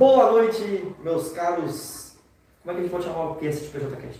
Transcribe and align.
Boa 0.00 0.32
noite, 0.32 0.94
meus 1.04 1.30
caros. 1.32 2.14
Como 2.62 2.70
é 2.70 2.74
que 2.74 2.80
a 2.80 2.82
gente 2.84 2.90
pode 2.90 3.04
chamar 3.04 3.32
o 3.32 3.34
que 3.34 3.44
esse 3.44 3.66
PJCast? 3.66 4.18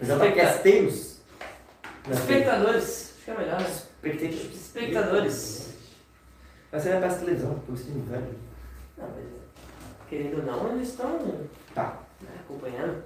PJCasteiros? 0.00 1.20
Espectadores, 2.10 3.14
acho 3.14 3.24
que 3.24 3.30
é 3.30 3.38
melhor, 3.38 3.60
né? 3.60 3.66
Espectadores. 3.66 4.52
Espectadores. 4.52 5.74
Essa 6.72 6.88
é 6.88 6.98
a 6.98 7.00
peça 7.00 7.18
televisão, 7.20 7.54
porque 7.54 7.70
eu 7.70 7.74
stream 7.76 8.00
velho. 8.02 8.34
Não, 8.98 9.08
mas 9.10 9.24
querendo 10.08 10.38
ou 10.38 10.42
não, 10.44 10.72
eles 10.74 10.88
estão 10.88 11.16
Tá. 11.72 12.00
né, 12.20 12.28
acompanhando. 12.40 13.04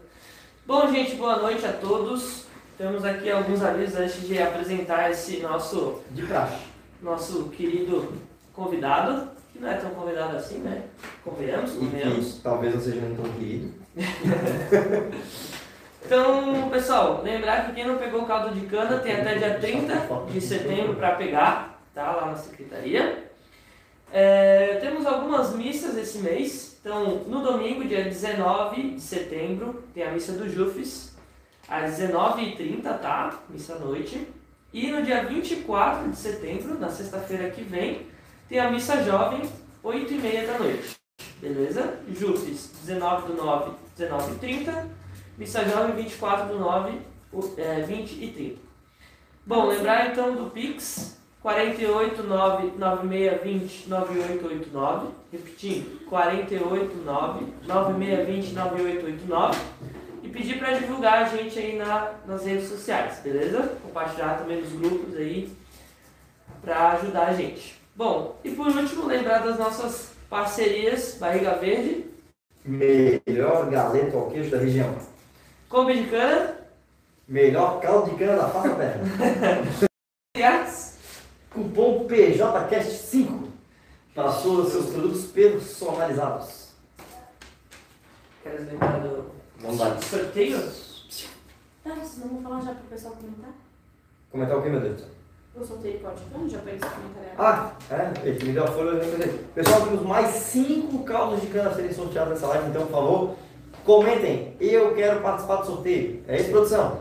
Bom, 0.67 0.91
gente, 0.91 1.17
boa 1.17 1.37
noite 1.37 1.67
a 1.67 1.73
todos. 1.75 2.47
Temos 2.79 3.05
aqui 3.05 3.31
alguns 3.31 3.61
avisos 3.63 3.95
antes 4.01 4.27
de 4.27 4.41
apresentar 4.41 5.11
esse 5.11 5.41
nosso, 5.41 6.01
De 6.13 6.23
praxe. 6.23 6.65
nosso 7.03 7.51
querido 7.51 8.11
convidado, 8.55 9.36
que 9.57 9.63
não 9.63 9.71
é 9.71 9.75
tão 9.75 9.91
convidado 9.91 10.37
assim, 10.37 10.59
né? 10.59 10.83
Convenhamos, 11.25 11.73
convenhamos. 11.73 12.41
talvez 12.43 12.75
eu 12.75 12.81
seja 12.81 13.01
nem 13.01 13.17
tão 13.17 13.25
querido. 13.33 13.73
Então, 16.07 16.71
pessoal, 16.71 17.21
lembrar 17.25 17.67
que 17.67 17.73
quem 17.73 17.85
não 17.85 17.99
pegou 17.99 18.23
o 18.23 18.27
caldo 18.27 18.55
de 18.55 18.65
cana 18.69 19.01
tem 19.01 19.13
até 19.13 19.35
dia 19.39 19.59
30 19.59 20.09
de 20.31 20.41
setembro 20.41 20.95
para 20.95 21.17
pegar, 21.17 21.83
tá? 21.93 22.13
Lá 22.13 22.27
na 22.27 22.37
secretaria. 22.37 23.29
É, 24.13 24.79
temos 24.81 25.05
algumas 25.05 25.53
missas 25.57 25.97
esse 25.97 26.19
mês. 26.19 26.79
Então, 26.81 27.25
no 27.27 27.43
domingo, 27.43 27.85
dia 27.85 28.05
19 28.05 28.93
de 28.93 29.01
setembro, 29.01 29.83
tem 29.93 30.05
a 30.05 30.13
missa 30.13 30.31
do 30.35 30.49
Jufes, 30.49 31.13
às 31.69 31.99
19h30, 31.99 32.83
tá? 33.01 33.41
Missa 33.51 33.75
à 33.75 33.79
noite. 33.81 34.29
E 34.73 34.93
no 34.93 35.03
dia 35.03 35.25
24 35.25 36.09
de 36.09 36.17
setembro, 36.17 36.79
na 36.79 36.89
sexta-feira 36.89 37.51
que 37.51 37.63
vem, 37.63 38.07
tem 38.49 38.59
a 38.61 38.71
missa 38.71 39.03
jovem, 39.03 39.43
8h30 39.85 40.47
da 40.47 40.59
noite. 40.59 40.97
Beleza? 41.41 41.99
Jufes, 42.09 42.73
19 42.85 43.33
do 43.33 43.35
9, 43.43 43.73
19h30. 43.99 44.87
Missa 45.39 45.65
Jovem 45.69 45.95
24 46.05 46.47
do 46.49 46.59
9, 46.59 46.99
o- 47.33 47.53
é, 47.59 47.83
20 47.83 48.13
e 48.25 48.31
30. 48.33 48.57
Bom, 49.45 49.67
lembrar 49.67 50.11
então 50.11 50.35
do 50.35 50.51
Pix 50.51 51.19
489 51.43 52.73
9620 52.79 53.89
9889. 53.89 55.09
Repetindo, 55.31 56.07
489 56.07 57.47
9620 57.67 58.53
9889. 58.55 59.59
E 60.23 60.29
pedir 60.31 60.59
para 60.59 60.73
divulgar 60.73 61.23
a 61.23 61.29
gente 61.29 61.59
aí 61.59 61.77
na, 61.77 62.15
nas 62.27 62.45
redes 62.47 62.69
sociais, 62.69 63.21
beleza? 63.23 63.77
Compartilhar 63.83 64.39
também 64.39 64.61
nos 64.61 64.73
grupos 64.73 65.15
aí 65.17 65.53
para 66.63 66.93
ajudar 66.93 67.29
a 67.29 67.33
gente. 67.35 67.77
Bom, 67.97 68.39
e 68.45 68.51
por 68.51 68.67
último, 68.69 69.07
lembrar 69.07 69.39
das 69.39 69.59
nossas 69.59 70.11
parcerias 70.29 71.17
Barriga 71.19 71.55
Verde, 71.55 72.05
Melhor 72.65 73.71
galeto 73.71 74.17
ao 74.17 74.29
queijo 74.31 74.51
da 74.51 74.59
região. 74.59 74.93
Kombi 75.69 76.03
de 76.03 76.11
Cana, 76.11 76.57
Melhor 77.29 77.81
caldo 77.81 78.11
de 78.11 78.17
cana 78.19 78.37
da 78.37 78.49
face 78.49 78.69
terra. 78.75 79.01
Artes. 80.61 80.97
Cupom 81.51 82.07
PJCast5 82.07 83.49
para 84.15 84.31
sua- 84.33 84.69
seus 84.71 84.91
produtos 84.91 85.25
personalizados. 85.27 86.71
Queres 88.43 88.67
lembrar 88.67 88.99
do 89.01 89.31
Vamos 89.61 89.79
lá. 89.79 90.01
sorteio? 90.03 90.59
Tá, 91.83 91.97
senão 92.05 92.29
vou 92.29 92.43
falar 92.43 92.61
já 92.63 92.75
pro 92.75 92.85
pessoal 92.89 93.15
comentar. 93.15 93.51
Comentar 94.31 94.59
o 94.59 94.63
que, 94.63 94.69
meu 94.69 94.81
Deus? 94.81 95.03
Eu 95.59 95.65
soltei 95.65 95.99
já. 96.51 96.61
Ah, 97.39 97.73
é, 97.91 98.29
ele 98.29 98.45
me 98.45 98.53
deu 98.53 98.65
a 98.65 98.67
folha. 98.67 99.01
Pessoal, 99.55 99.81
temos 99.87 100.03
mais 100.03 100.27
5 100.27 101.03
caldos 101.05 101.41
de 101.41 101.47
cana 101.47 101.71
a 101.71 101.75
serem 101.75 101.95
sorteados 101.95 102.35
nessa 102.35 102.47
live, 102.49 102.69
então, 102.69 102.87
favor, 102.89 103.37
comentem. 103.83 104.55
Eu 104.61 104.95
quero 104.95 105.23
participar 105.23 105.57
do 105.57 105.67
sorteio. 105.67 106.23
É 106.29 106.39
isso, 106.39 106.51
produção? 106.51 106.99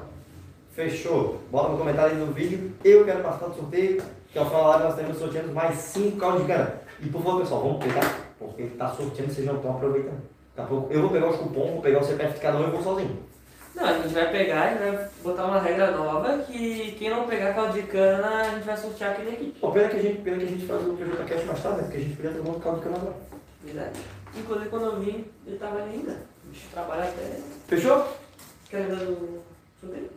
Fechou. 0.71 1.41
Bota 1.51 1.73
no 1.73 1.77
comentário 1.77 2.13
aí 2.13 2.17
no 2.17 2.31
vídeo. 2.31 2.71
Eu 2.81 3.03
quero 3.03 3.21
participar 3.21 3.49
do 3.49 3.55
sorteio, 3.55 4.01
que 4.31 4.39
ao 4.39 4.45
final 4.45 4.63
da 4.63 4.69
live 4.69 4.83
nós 4.85 4.95
teremos 4.95 5.17
sorteando 5.17 5.51
mais 5.53 5.75
5 5.75 6.17
caldos 6.17 6.41
de 6.43 6.47
cana. 6.47 6.81
E 7.01 7.09
por 7.09 7.21
favor, 7.21 7.41
pessoal, 7.41 7.61
vamos 7.61 7.83
pegar, 7.83 8.19
porque 8.39 8.63
está 8.63 8.89
sorteando, 8.91 9.33
vocês 9.33 9.45
não 9.45 9.57
estão 9.57 9.71
aproveitando. 9.71 10.21
Daqui 10.55 10.61
a 10.61 10.77
pouco 10.77 10.93
eu 10.93 11.01
vou 11.01 11.09
pegar 11.09 11.29
os 11.29 11.35
cupons, 11.35 11.71
vou 11.71 11.81
pegar 11.81 11.99
o 11.99 12.05
CPF 12.05 12.35
de 12.35 12.39
cada 12.39 12.57
um 12.57 12.69
e 12.69 12.71
vou 12.71 12.81
sozinho. 12.81 13.34
Não, 13.75 13.83
a 13.83 13.93
gente 13.99 14.13
vai 14.13 14.31
pegar 14.31 14.71
e 14.73 14.77
vai 14.77 15.09
botar 15.21 15.45
uma 15.45 15.59
regra 15.59 15.91
nova 15.91 16.37
que 16.43 16.95
quem 16.97 17.09
não 17.09 17.27
pegar 17.27 17.53
caldo 17.53 17.73
de 17.73 17.83
cana, 17.83 18.41
a 18.41 18.49
gente 18.51 18.63
vai 18.63 18.77
sortear 18.77 19.11
aqui 19.11 19.23
na 19.23 19.31
equipe. 19.31 19.59
Pô, 19.59 19.71
pena 19.71 19.89
que 19.89 19.97
a 19.97 20.01
gente, 20.01 20.21
pena 20.21 20.37
que 20.37 20.43
a 20.43 20.47
gente 20.47 20.65
faz 20.65 20.87
o 20.87 20.93
PJCast 20.93 21.45
mais 21.45 21.61
tarde, 21.61 21.77
né? 21.77 21.83
Porque 21.83 21.97
a 21.97 22.01
gente 22.01 22.15
podia 22.15 22.31
ter 22.31 22.39
um 22.39 22.59
caldo 22.59 22.77
de 22.77 22.83
cana 22.85 22.95
agora. 22.95 23.15
Verdade. 23.63 23.99
Inclusive 24.33 24.69
quando 24.69 24.85
eu 24.85 24.99
vim, 25.01 25.25
ele 25.45 25.57
tava 25.57 25.81
ali 25.81 25.93
ainda. 25.93 26.11
O 26.45 26.49
bicho 26.49 26.67
trabalha 26.71 27.03
até. 27.03 27.39
Fechou? 27.67 28.07
Quer 28.69 28.77
lembrar 28.77 29.05
do 29.05 29.41
sorteio? 29.81 30.09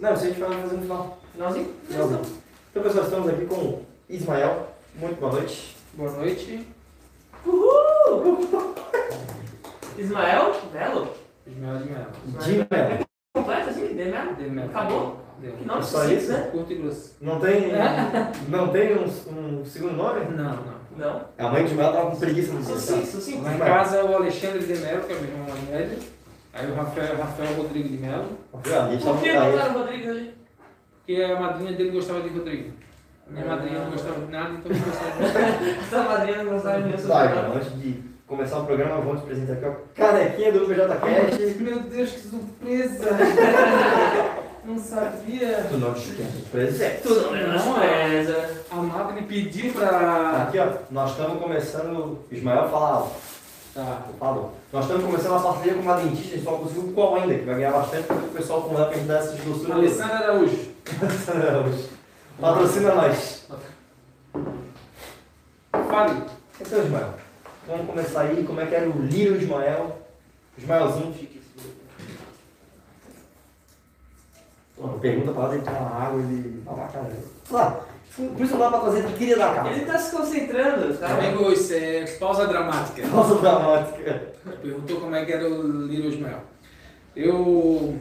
Não, 0.00 0.14
isso 0.14 0.24
a 0.24 0.26
gente 0.26 0.40
vai 0.40 0.62
fazer 0.62 0.76
no 0.76 0.82
final. 0.82 1.18
Finalzinho? 1.32 1.74
Finalzinho. 1.88 2.22
Então, 2.70 2.82
pessoal, 2.82 3.04
estamos 3.04 3.28
aqui 3.28 3.46
com 3.46 3.54
o 3.54 3.86
Ismael. 4.08 4.68
Muito 4.94 5.20
boa 5.20 5.32
noite. 5.32 5.76
Boa 5.92 6.10
noite. 6.12 6.66
Uhul! 7.44 8.48
Ismael 9.98 10.54
Melo? 11.50 11.76
Ismael 11.76 11.78
de 11.78 11.90
Melo. 11.90 12.10
De 12.44 12.74
Melo. 12.74 13.06
Completo 13.34 13.70
assim? 13.70 13.86
De 13.88 13.94
Melo? 13.94 14.34
De 14.34 14.50
Melo. 14.50 14.70
Acabou? 14.70 15.20
Deu. 15.40 15.52
Que 15.52 15.64
nome 15.66 15.82
Só 15.82 16.04
isso? 16.04 16.32
né? 16.32 16.48
Curto 16.50 16.72
e 16.72 16.76
grosso. 16.76 17.16
Não 17.20 17.38
tem, 17.40 17.72
não 18.48 18.68
tem 18.68 18.94
um, 18.96 19.04
um 19.60 19.64
segundo 19.64 19.96
nome? 19.96 20.20
Não, 20.34 20.56
não. 20.56 20.76
Não. 20.96 21.20
A 21.36 21.48
mãe 21.50 21.64
de 21.66 21.74
Melo 21.74 21.92
tava 21.92 22.10
com 22.10 22.16
preguiça 22.16 22.54
no 22.54 22.64
Sucinto, 22.64 23.00
dia. 23.02 23.06
sucinto. 23.06 23.42
Lá 23.42 23.54
em 23.54 23.58
casa 23.58 23.96
é 23.98 24.04
o 24.04 24.16
Alexandre 24.16 24.60
de 24.64 24.76
Melo, 24.80 25.02
que 25.02 25.12
é 25.12 25.16
o 25.16 25.20
meu 25.20 25.30
irmão 25.30 25.46
velho. 25.70 25.98
Aí 26.54 26.70
o 26.70 26.74
Rafael, 26.74 27.18
Rafael 27.18 27.52
Rodrigo 27.54 27.88
de 27.90 27.98
Melo, 27.98 28.38
gente 28.90 29.04
Por 29.04 29.20
que 29.20 29.32
botaram 29.34 29.74
o 29.74 29.78
Rodrigues 29.78 30.08
ali? 30.08 30.34
que 31.06 31.22
a 31.22 31.38
madrinha 31.38 31.72
dele 31.72 31.90
gostava 31.90 32.22
de 32.22 32.30
Rodrigo. 32.30 32.72
A 33.28 33.30
minha 33.30 33.44
madrinha 33.44 33.80
não 33.80 33.90
gostava 33.90 34.20
de 34.24 34.32
nada, 34.32 34.54
então 34.54 34.72
eu 34.72 34.78
gostava 34.78 35.60
de 35.62 35.70
Essa 35.78 36.02
madrinha 36.02 36.42
não 36.44 36.52
gostava 36.52 36.82
de 36.82 36.88
mim, 36.88 36.96
Vai, 36.96 37.34
mano, 37.34 37.54
antes 37.56 37.80
de 37.80 38.02
começar 38.26 38.58
o 38.58 38.66
programa, 38.66 39.00
vamos 39.00 39.22
apresentar 39.22 39.54
aqui 39.54 39.66
ó, 39.66 39.72
canequinha 39.94 40.52
do 40.52 40.66
PJCast. 40.66 41.62
Meu 41.62 41.80
Deus, 41.80 42.10
que 42.10 42.20
surpresa! 42.20 43.08
Não 44.66 44.80
sabia. 44.80 45.64
Tu 45.70 45.76
não 45.76 45.94
te 45.94 46.10
presente. 46.50 47.02
Tu 47.02 47.14
não 47.14 47.30
menospreza. 47.30 48.64
A 48.68 48.74
Madre 48.74 49.22
pediu 49.22 49.72
pra. 49.72 50.42
Aqui, 50.42 50.58
ó, 50.58 50.66
nós 50.90 51.12
estamos 51.12 51.40
começando. 51.40 52.18
Ismael 52.32 52.68
fala 52.68 52.96
alto. 52.96 53.14
Tá. 53.72 54.02
Falou. 54.18 54.54
Nós 54.72 54.84
estamos 54.84 55.04
começando 55.04 55.30
uma 55.30 55.40
parceria 55.40 55.74
com 55.74 55.82
uma 55.82 55.96
dentista, 55.98 56.32
a 56.32 56.36
gente 56.36 56.42
só 56.44 56.50
não 56.50 56.58
conseguiu 56.58 56.92
qual 56.94 57.14
ainda, 57.14 57.34
que 57.34 57.44
vai 57.44 57.54
ganhar 57.54 57.70
bastante, 57.70 58.08
porque 58.08 58.26
o 58.26 58.30
pessoal 58.30 58.62
com 58.62 58.74
ela 58.74 58.86
pra 58.86 58.96
gente 58.96 59.06
dar 59.06 59.18
essas 59.18 59.38
doçuras. 59.38 59.76
Alessandra 59.76 60.16
Araújo. 60.16 61.88
Patrocina 62.40 62.94
nós. 62.94 63.46
Fale. 65.70 66.22
Então, 66.60 66.82
Ismael, 66.82 67.14
vamos 67.66 67.86
começar 67.86 68.22
aí. 68.22 68.44
Como 68.44 68.60
é 68.60 68.66
que 68.66 68.74
era 68.74 68.88
o 68.88 69.02
Lírio 69.02 69.36
Ismael? 69.36 69.98
Ismaelzinho. 70.58 71.14
Uma 74.78 74.98
pergunta 74.98 75.32
pra 75.32 75.48
lá, 75.48 75.54
ele 75.54 75.64
tomar 75.64 76.06
água, 76.06 76.20
ele. 76.20 76.62
Ah, 76.66 76.88
cara. 76.92 77.16
Lá, 77.50 77.86
por 78.16 78.40
isso 78.40 78.52
não 78.52 78.60
dá 78.60 78.70
pra 78.70 78.80
trazer, 78.80 79.04
ele 79.04 79.16
queria 79.16 79.36
dar 79.36 79.54
cara. 79.54 79.70
Ele 79.70 79.86
tá 79.86 79.98
se 79.98 80.14
concentrando, 80.14 80.96
tá? 80.98 81.08
Amigo, 81.08 81.50
isso 81.50 81.72
é 81.72 82.04
pausa 82.18 82.46
dramática. 82.46 83.06
Pausa 83.08 83.34
dramática. 83.36 84.32
Perguntou 84.62 85.00
como 85.00 85.14
é 85.14 85.24
que 85.24 85.32
era 85.32 85.48
o 85.48 85.86
Little 85.86 86.10
Ismael. 86.10 86.40
Eu 87.14 87.98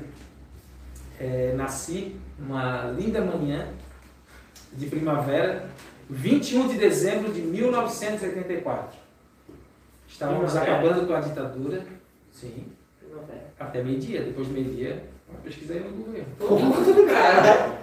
é, 1.19 1.53
nasci 1.55 2.15
numa 2.37 2.91
linda 2.91 3.21
manhã 3.21 3.67
de 4.73 4.87
primavera, 4.87 5.69
21 6.09 6.67
de 6.67 6.77
dezembro 6.77 7.31
de 7.31 7.41
1984. 7.41 9.04
Estávamos 10.15 10.55
acabando 10.55 11.05
com 11.05 11.13
a 11.13 11.19
ditadura. 11.19 11.85
Sim. 12.31 12.67
Até 13.59 13.83
meio-dia. 13.83 14.21
Depois 14.21 14.47
do 14.47 14.53
meio-dia, 14.53 15.03
eu 15.27 15.39
pesquisei 15.43 15.81
no 15.81 15.89
Google. 15.89 16.23
Cara, 17.05 17.77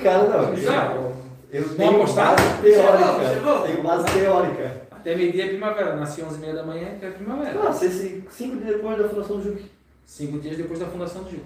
Cara, 0.00 0.28
não. 0.28 0.54
Bizarro. 0.54 1.12
Eu 1.50 1.76
tenho 1.76 2.06
base 2.06 2.62
teórica. 2.62 3.04
Chegou, 3.04 3.34
chegou. 3.34 3.62
Tenho 3.62 3.82
base 3.82 4.04
teórica. 4.12 4.82
Até 4.92 5.16
meio-dia 5.16 5.44
é 5.44 5.48
primavera. 5.48 5.96
Nasci 5.96 6.22
11h30 6.22 6.54
da 6.54 6.62
manhã, 6.62 6.96
que 7.00 7.04
é 7.04 7.10
primavera. 7.10 7.54
Nossa, 7.54 7.86
esse 7.86 8.24
cinco 8.30 8.58
dias 8.58 8.76
depois 8.76 8.98
da 8.98 9.08
fundação 9.08 9.36
do 9.38 9.42
Juque. 9.42 9.70
Cinco 10.06 10.38
dias 10.38 10.56
depois 10.56 10.78
da 10.78 10.86
fundação 10.86 11.24
do 11.24 11.30
JUC. 11.30 11.42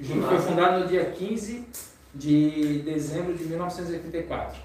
O 0.00 0.04
JUC 0.04 0.18
Massa. 0.18 0.36
foi 0.36 0.48
fundado 0.48 0.80
no 0.80 0.88
dia 0.88 1.04
15 1.04 1.64
de 2.12 2.82
dezembro 2.82 3.34
de 3.34 3.44
1984. 3.44 4.58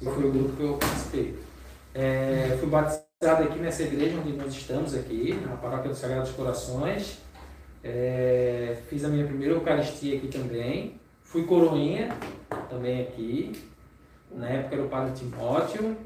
E 0.00 0.04
foi 0.04 0.24
o 0.24 0.30
grupo 0.30 0.56
que 0.56 0.62
eu 0.62 0.74
participei. 0.74 1.49
É, 1.94 2.56
fui 2.60 2.68
batizado 2.68 3.44
aqui 3.44 3.58
nessa 3.58 3.82
igreja 3.82 4.16
onde 4.18 4.32
nós 4.32 4.54
estamos 4.54 4.94
aqui, 4.94 5.34
na 5.44 5.56
Paróquia 5.56 5.90
dos 5.90 5.98
Sagrados 5.98 6.30
Corações. 6.30 7.18
É, 7.82 8.76
fiz 8.88 9.04
a 9.04 9.08
minha 9.08 9.26
primeira 9.26 9.54
Eucaristia 9.54 10.16
aqui 10.16 10.28
também. 10.28 11.00
Fui 11.22 11.44
coroinha 11.44 12.16
também 12.68 13.02
aqui. 13.02 13.52
Na 14.30 14.48
época 14.48 14.76
era 14.76 14.84
o 14.84 14.88
Padre 14.88 15.14
Timóteo. 15.14 15.96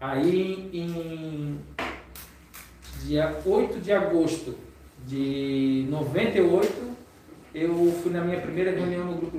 Aí 0.00 0.70
em 0.72 1.60
dia 3.04 3.40
8 3.44 3.80
de 3.80 3.92
agosto 3.92 4.56
de 5.06 5.86
98, 5.88 6.96
eu 7.54 7.92
fui 8.02 8.12
na 8.12 8.20
minha 8.20 8.40
primeira 8.40 8.72
reunião 8.72 9.04
no 9.04 9.16
Grupo. 9.16 9.38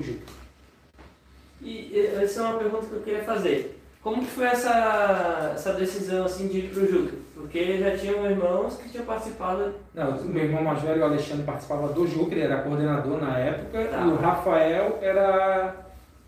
E 1.61 1.69
e 1.69 2.11
essa 2.21 2.39
é 2.39 2.43
uma 2.43 2.57
pergunta 2.57 2.85
que 2.85 2.93
eu 2.93 3.01
queria 3.01 3.23
fazer. 3.23 3.78
Como 4.09 4.23
que 4.23 4.31
foi 4.31 4.45
essa, 4.47 5.51
essa 5.53 5.73
decisão 5.73 6.25
assim 6.25 6.47
de 6.47 6.57
ir 6.57 6.69
pro 6.73 6.89
Juca? 6.91 7.13
Porque 7.35 7.77
já 7.77 7.95
tinham 7.95 8.25
irmãos 8.25 8.75
que 8.77 8.89
tinham 8.89 9.05
participado. 9.05 9.75
Não, 9.93 10.09
o 10.17 10.25
meu 10.25 10.45
irmão 10.45 10.63
mais 10.63 10.81
velho, 10.81 10.99
o 11.01 11.05
Alexandre, 11.05 11.43
participava 11.43 11.89
do 11.89 12.07
Juca, 12.07 12.33
ele 12.33 12.41
era 12.41 12.63
coordenador 12.63 13.21
na 13.21 13.37
época, 13.37 13.85
Tá. 13.85 13.97
e 14.01 14.07
o 14.07 14.15
Rafael 14.15 14.97
era 14.99 15.75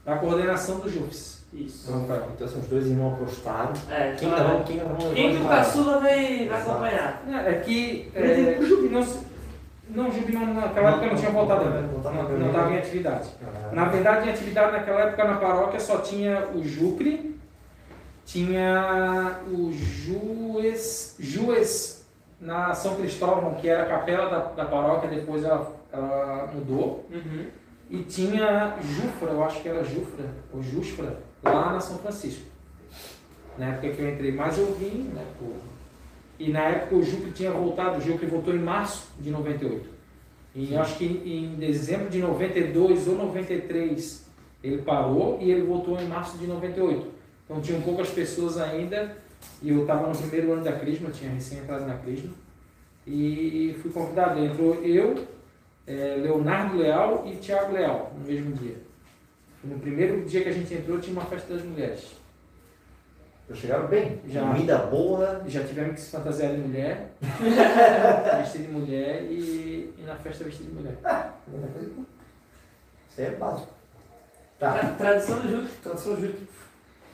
da 0.05 0.15
coordenação 0.17 0.77
do 0.77 0.87
JUFS. 0.91 1.43
Isso. 1.51 1.91
O 1.91 2.01
Rafael. 2.01 2.27
Então, 2.35 2.45
assim, 2.45 2.59
os 2.59 2.67
dois 2.67 2.85
irmãos 2.85 3.13
apostaram. 3.15 3.73
É, 3.89 4.13
Quem 4.15 4.29
fala- 4.29 4.43
tá 4.59 4.63
quem 4.63 4.77
tá 4.79 4.85
bom, 4.85 5.11
Quem 5.15 5.35
que 5.37 5.41
o 5.43 5.47
caçula 5.47 5.99
vai, 5.99 6.47
vai 6.47 6.61
acompanhar? 6.61 7.23
É, 7.27 7.49
é 7.49 7.53
que 7.61 8.11
é, 8.13 8.57
o 8.59 8.91
não, 8.91 9.07
não, 9.89 10.09
o 10.09 10.13
Juca 10.13 10.31
não, 10.33 10.53
naquela 10.53 10.89
época 10.91 11.07
não 11.07 11.15
tinha 11.15 11.31
voltado 11.31 11.63
ainda, 11.63 11.81
Não 11.81 11.99
tava 11.99 12.29
não 12.37 12.47
estava 12.47 12.71
em 12.73 12.77
atividade. 12.77 13.29
Ah, 13.43 13.73
Na 13.75 13.85
verdade, 13.85 14.27
em 14.29 14.31
atividade 14.31 14.71
naquela 14.71 15.01
época 15.01 15.23
na 15.23 15.37
paróquia 15.37 15.79
só 15.79 15.97
tinha 15.97 16.47
o 16.53 16.63
Jucre, 16.63 17.31
tinha 18.31 19.41
o 19.51 19.71
Jues, 19.73 21.15
Jues 21.19 22.05
na 22.39 22.73
São 22.73 22.95
Cristóvão, 22.95 23.55
que 23.55 23.67
era 23.67 23.83
a 23.83 23.85
capela 23.87 24.29
da, 24.29 24.39
da 24.53 24.65
paróquia, 24.65 25.09
depois 25.09 25.43
ela, 25.43 25.75
ela 25.91 26.49
mudou, 26.53 27.05
Uhum. 27.11 27.45
e 27.89 28.03
tinha 28.03 28.77
Jufra, 28.81 29.31
eu 29.31 29.43
acho 29.43 29.61
que 29.61 29.67
era 29.67 29.83
Jufra, 29.83 30.25
ou 30.53 30.63
Jusfra, 30.63 31.19
lá 31.43 31.73
na 31.73 31.79
São 31.81 31.97
Francisco. 31.97 32.45
Na 33.57 33.65
época 33.67 33.89
que 33.89 34.01
eu 34.01 34.09
entrei, 34.09 34.31
mas 34.31 34.57
eu 34.57 34.73
vim, 34.75 35.09
né, 35.13 35.25
pô. 35.37 35.47
E 36.39 36.49
na 36.49 36.61
época 36.61 36.95
o 36.95 37.03
Jucre 37.03 37.31
tinha 37.31 37.51
voltado, 37.51 37.97
o 37.97 38.01
Jucre 38.01 38.25
voltou 38.25 38.55
em 38.55 38.59
março 38.59 39.09
de 39.19 39.29
98. 39.29 39.89
E 40.55 40.73
eu 40.73 40.81
acho 40.81 40.97
que 40.97 41.05
em 41.05 41.55
dezembro 41.59 42.09
de 42.09 42.19
92 42.19 43.07
ou 43.07 43.15
93 43.15 44.25
ele 44.63 44.81
parou 44.81 45.37
e 45.39 45.51
ele 45.51 45.61
voltou 45.63 45.99
em 45.99 46.07
março 46.07 46.37
de 46.37 46.47
98. 46.47 47.07
Então 47.51 47.61
tinham 47.61 47.81
poucas 47.81 48.09
pessoas 48.09 48.57
ainda 48.57 49.17
e 49.61 49.71
eu 49.71 49.81
estava 49.81 50.07
no 50.07 50.17
primeiro 50.17 50.53
ano 50.53 50.63
da 50.63 50.71
Crisma, 50.71 51.09
eu 51.09 51.13
tinha 51.13 51.29
recém 51.31 51.57
entrado 51.59 51.85
na 51.85 51.97
Crisma 51.97 52.31
e 53.05 53.77
fui 53.81 53.91
convidado. 53.91 54.39
Entrou 54.39 54.75
eu, 54.75 55.27
eh, 55.85 56.15
Leonardo 56.21 56.77
Leal 56.77 57.23
e 57.27 57.35
Tiago 57.35 57.73
Leal 57.73 58.13
no 58.17 58.23
mesmo 58.25 58.53
dia. 58.53 58.77
No 59.65 59.77
primeiro 59.79 60.23
dia 60.23 60.43
que 60.43 60.47
a 60.47 60.53
gente 60.53 60.73
entrou 60.73 60.97
tinha 61.01 61.11
uma 61.11 61.25
festa 61.25 61.53
das 61.53 61.61
mulheres. 61.63 62.13
Já 63.49 63.55
chegaram 63.55 63.87
bem. 63.87 64.21
Já. 64.29 64.47
Comida 64.47 64.77
boa. 64.77 65.43
Já 65.45 65.61
tivemos 65.65 65.95
que 65.95 65.99
se 66.01 66.09
fantasiar 66.11 66.53
de 66.53 66.57
mulher, 66.61 67.11
vestir 68.39 68.61
de 68.61 68.67
mulher 68.69 69.23
e, 69.23 69.93
e 69.97 70.03
na 70.07 70.15
festa 70.15 70.45
vestir 70.45 70.67
de 70.67 70.71
mulher. 70.73 70.97
Isso 73.09 73.19
aí 73.19 73.25
é 73.25 73.31
básico. 73.31 73.73
Tá. 74.57 74.71
Tra- 74.73 74.89
Tradição 74.93 75.39
do 75.41 75.49
Juca. 75.49 75.69
Tradição 75.83 76.15
Juque. 76.15 76.47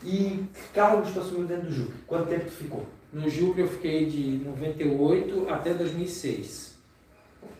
E 0.04 0.46
que 0.54 0.74
cargos 0.74 1.12
tu 1.12 1.20
assumiu 1.20 1.48
dentro 1.48 1.68
do 1.68 1.74
Juque? 1.74 1.94
Quanto 2.06 2.30
tempo 2.30 2.46
tu 2.46 2.52
ficou? 2.52 2.86
No 3.12 3.30
Juca 3.30 3.62
eu 3.62 3.68
fiquei 3.68 4.06
de 4.06 4.44
98 4.46 5.50
até 5.50 5.74
2006. 5.74 6.78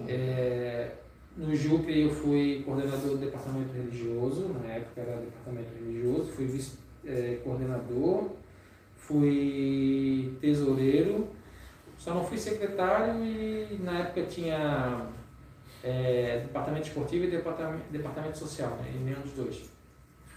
É, 0.08 0.92
no 1.36 1.56
Jucre 1.56 2.02
eu 2.02 2.10
fui 2.10 2.64
coordenador 2.66 3.12
do 3.12 3.18
departamento 3.18 3.74
religioso, 3.74 4.50
na 4.64 4.74
época 4.74 5.02
era 5.02 5.18
departamento 5.18 5.70
religioso, 5.80 6.32
fui 6.32 6.46
vice-coordenador, 6.46 8.32
fui 8.96 10.36
tesoureiro, 10.42 11.28
só 11.98 12.14
não 12.14 12.24
fui 12.24 12.38
secretário 12.38 13.24
e 13.24 13.80
na 13.82 14.00
época 14.00 14.24
tinha 14.24 15.08
é, 15.84 16.42
departamento 16.44 16.88
esportivo 16.88 17.26
e 17.26 17.30
departamento, 17.30 17.84
departamento 17.92 18.38
social, 18.38 18.72
né, 18.78 18.92
e 18.96 18.98
nenhum 18.98 19.22
dos 19.22 19.34
dois. 19.34 19.77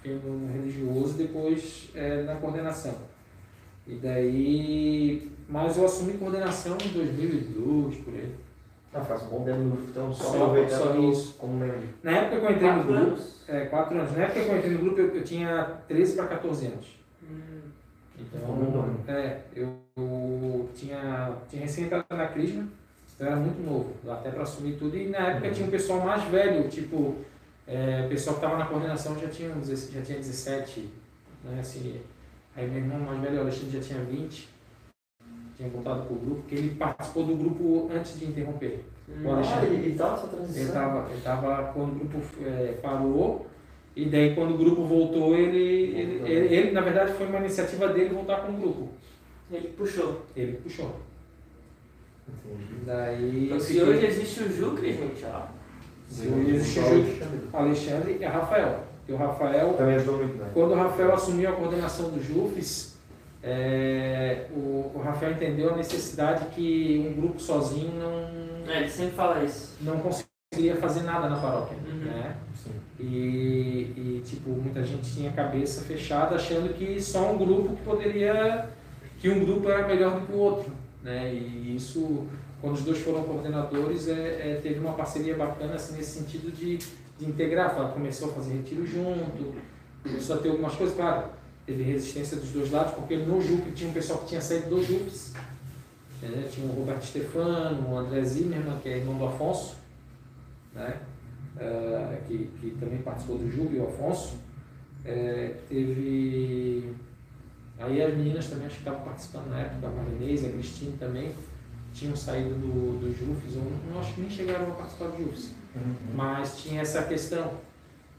Fiquei 0.02 0.19
no 0.25 0.50
religioso 0.52 1.14
depois 1.14 1.91
é, 1.94 2.23
na 2.23 2.37
coordenação. 2.37 2.94
E 3.87 3.94
daí, 3.97 5.31
mas 5.49 5.76
eu 5.76 5.85
assumi 5.85 6.14
coordenação 6.14 6.76
em 6.85 6.88
2002, 6.88 7.97
por 7.99 8.14
aí. 8.14 8.35
Não, 8.93 9.05
faz 9.05 9.23
um 9.23 9.26
bom 9.29 9.44
tempo 9.44 9.58
no 9.58 9.70
grupo, 9.70 9.91
então 9.91 10.12
só 10.14 10.25
Só- 10.32 10.69
só 10.69 10.99
isso. 10.99 11.35
como 11.38 11.55
membro. 11.58 11.88
Na 12.02 12.11
época 12.12 12.41
que 12.41 12.47
eu 12.47 12.50
entrei 12.50 12.69
no 12.70 12.75
Quatro 12.76 12.93
grupo, 12.93 13.06
anos. 13.12 13.35
é, 13.49 13.61
quatro 13.67 13.99
anos. 13.99 14.12
Na 14.17 14.23
época 14.25 14.41
que 14.41 14.49
eu 14.49 14.56
entrei 14.56 14.70
no 14.73 14.79
grupo, 14.81 15.00
eu, 15.00 15.14
eu 15.17 15.25
tinha 15.25 15.76
13 15.87 16.17
para 16.17 16.26
14 16.26 16.67
anos. 16.67 16.87
Hum. 17.23 17.61
Então, 18.19 18.96
é, 19.06 19.41
eu, 19.55 19.73
eu 19.96 20.69
tinha, 20.75 21.32
tinha 21.49 21.62
recém 21.62 21.85
entrado 21.85 22.05
na 22.11 22.26
Crisma, 22.29 22.67
eu 23.19 23.26
era 23.26 23.37
muito 23.37 23.62
novo, 23.64 23.93
até 24.11 24.31
para 24.31 24.43
assumir 24.43 24.73
tudo. 24.76 24.96
E 24.96 25.08
na 25.08 25.19
época 25.19 25.50
tinha 25.50 25.67
um 25.67 25.70
pessoal 25.70 26.00
mais 26.00 26.25
velho, 26.25 26.69
tipo, 26.69 27.17
é, 27.67 28.03
o 28.07 28.09
pessoal 28.09 28.37
que 28.37 28.45
estava 28.45 28.59
na 28.59 28.67
coordenação 28.67 29.19
já 29.19 29.29
tinha, 29.29 29.51
uns 29.51 29.69
16 29.69 29.93
já 29.95 30.03
tinha 30.03 30.19
17, 30.19 30.89
né, 31.45 31.61
assim. 31.61 32.01
Aí 32.57 32.67
meu 32.69 32.79
irmão 32.79 32.99
mais 33.01 33.21
velho, 33.21 33.39
o 33.39 33.41
Alexandre, 33.43 33.71
já 33.71 33.81
tinha 33.81 34.01
20, 34.05 34.49
tinha 35.57 35.69
voltado 35.69 36.05
pro 36.07 36.17
grupo, 36.17 36.41
porque 36.43 36.55
ele 36.57 36.75
participou 36.75 37.25
do 37.25 37.37
grupo 37.37 37.91
antes 37.95 38.19
de 38.19 38.25
interromper. 38.27 38.85
Hum. 39.09 39.23
Ah, 39.33 39.65
ele, 39.65 39.87
ele 39.87 39.95
tá 39.97 40.12
nessa 40.12 40.25
Ele 40.27 40.37
transição. 40.37 40.67
estava 40.67 41.11
ele 41.11 41.21
tava, 41.23 41.73
quando 41.73 41.93
o 41.93 41.95
grupo 42.07 42.19
é, 42.45 42.73
parou, 42.83 43.47
e 43.95 44.06
daí 44.09 44.35
quando 44.35 44.55
o 44.55 44.59
grupo 44.59 44.85
voltou, 44.85 45.37
ele, 45.37 45.59
ele, 45.59 46.23
ele, 46.31 46.55
ele, 46.55 46.71
na 46.73 46.81
verdade, 46.81 47.13
foi 47.13 47.27
uma 47.27 47.39
iniciativa 47.39 47.89
dele 47.89 48.15
voltar 48.15 48.41
com 48.43 48.53
o 48.53 48.56
grupo. 48.56 48.89
Ele 49.51 49.69
puxou. 49.69 50.25
Ele 50.37 50.53
puxou. 50.59 50.95
Entendi. 52.29 52.85
Daí. 52.87 53.47
Então, 53.47 53.61
se 53.61 53.75
fiquei- 53.75 53.83
hoje 53.89 54.06
existe 54.06 54.43
o 54.45 54.53
Jucre, 54.53 54.93
gente, 54.93 55.25
ó. 55.25 55.47
Ju- 56.11 57.49
Alexandre 57.53 58.19
e 58.21 58.25
Rafael. 58.25 58.81
E 59.09 59.12
o 59.12 59.17
Rafael, 59.17 59.73
Também 59.75 59.97
ajudou 59.97 60.19
muito, 60.19 60.37
né? 60.37 60.51
quando 60.55 60.73
o 60.73 60.75
Rafael 60.77 61.15
assumiu 61.15 61.49
a 61.49 61.53
coordenação 61.53 62.11
do 62.11 62.23
JUFES, 62.23 62.97
é, 63.43 64.47
o, 64.55 64.93
o 64.95 65.03
Rafael 65.05 65.33
entendeu 65.33 65.73
a 65.73 65.77
necessidade 65.77 66.45
que 66.55 67.07
um 67.11 67.21
grupo 67.21 67.41
sozinho 67.41 67.93
não, 67.95 68.71
É, 68.73 68.79
ele 68.81 68.89
sempre 68.91 69.17
fala 69.17 69.43
isso. 69.43 69.77
não 69.81 69.99
conseguiria 69.99 70.77
fazer 70.81 71.03
nada 71.03 71.29
na 71.29 71.37
paróquia. 71.41 71.77
Uhum. 71.89 71.99
Né? 72.05 72.37
Sim. 72.55 72.71
E, 73.01 73.93
e, 73.97 74.23
tipo, 74.25 74.51
muita 74.51 74.83
gente 74.85 75.11
tinha 75.13 75.31
a 75.31 75.33
cabeça 75.33 75.83
fechada 75.85 76.37
achando 76.37 76.73
que 76.75 77.01
só 77.01 77.33
um 77.33 77.39
grupo 77.39 77.75
que 77.75 77.83
poderia, 77.83 78.69
que 79.19 79.29
um 79.31 79.45
grupo 79.45 79.69
era 79.71 79.89
melhor 79.89 80.21
do 80.21 80.27
que 80.27 80.33
o 80.33 80.37
outro, 80.39 80.71
né? 81.02 81.35
E 81.35 81.76
isso, 81.76 82.26
quando 82.60 82.75
os 82.75 82.82
dois 82.82 82.98
foram 82.98 83.25
coordenadores, 83.25 84.08
é, 84.08 84.53
é, 84.53 84.60
teve 84.63 84.81
uma 84.81 84.93
parceria 84.93 85.36
bacana 85.36 85.75
assim, 85.75 85.96
nesse 85.96 86.19
sentido 86.19 86.51
de, 86.51 86.79
de 87.19 87.27
integrar, 87.27 87.75
Fala, 87.75 87.91
começou 87.91 88.31
a 88.31 88.34
fazer 88.34 88.55
retiro 88.55 88.86
junto, 88.86 89.55
começou 90.03 90.36
a 90.36 90.39
ter 90.39 90.51
algumas 90.51 90.75
coisas, 90.75 90.96
claro, 90.96 91.29
teve 91.67 91.82
resistência 91.82 92.36
dos 92.36 92.51
dois 92.51 92.70
lados, 92.70 92.94
porque 92.94 93.17
no 93.17 93.41
JUP 93.41 93.72
tinha 93.72 93.91
um 93.91 93.93
pessoal 93.93 94.20
que 94.20 94.27
tinha 94.29 94.41
saído 94.41 94.69
dos 94.69 94.86
JUPs, 94.86 95.32
né? 96.22 96.48
tinha 96.51 96.67
o 96.67 96.72
Roberto 96.72 97.05
Stefano, 97.05 97.91
o 97.91 97.98
André 97.98 98.22
Zimmermann, 98.25 98.79
que 98.81 98.89
é 98.89 98.98
irmão 98.98 99.17
do 99.17 99.27
Afonso, 99.27 99.77
né? 100.75 101.01
eh, 101.60 102.19
que, 102.27 102.51
que 102.60 102.70
também 102.81 102.98
participou 102.98 103.39
do 103.39 103.75
e 103.75 103.79
o 103.79 103.86
Afonso. 103.86 104.34
Eh, 105.05 105.55
teve. 105.69 106.94
Aí 107.81 108.03
as 108.03 108.15
meninas 108.15 108.46
também 108.46 108.67
acho 108.67 108.77
que 108.77 108.82
estavam 108.82 109.01
participando 109.01 109.49
na 109.49 109.60
época, 109.60 109.87
a 109.87 109.91
Marinês, 109.91 110.44
a 110.44 110.51
Cristine 110.51 110.96
também, 110.99 111.34
tinham 111.94 112.15
saído 112.15 112.51
do, 112.51 113.01
do 113.01 113.08
Jufes, 113.08 113.56
ou 113.56 113.65
não 113.91 114.01
acho 114.01 114.15
que 114.15 114.20
nem 114.20 114.31
chegaram 114.31 114.69
a 114.69 114.75
participar 114.75 115.08
do 115.08 115.25
Jufes, 115.25 115.55
mas 116.15 116.60
tinha 116.63 116.82
essa 116.82 117.03
questão. 117.03 117.53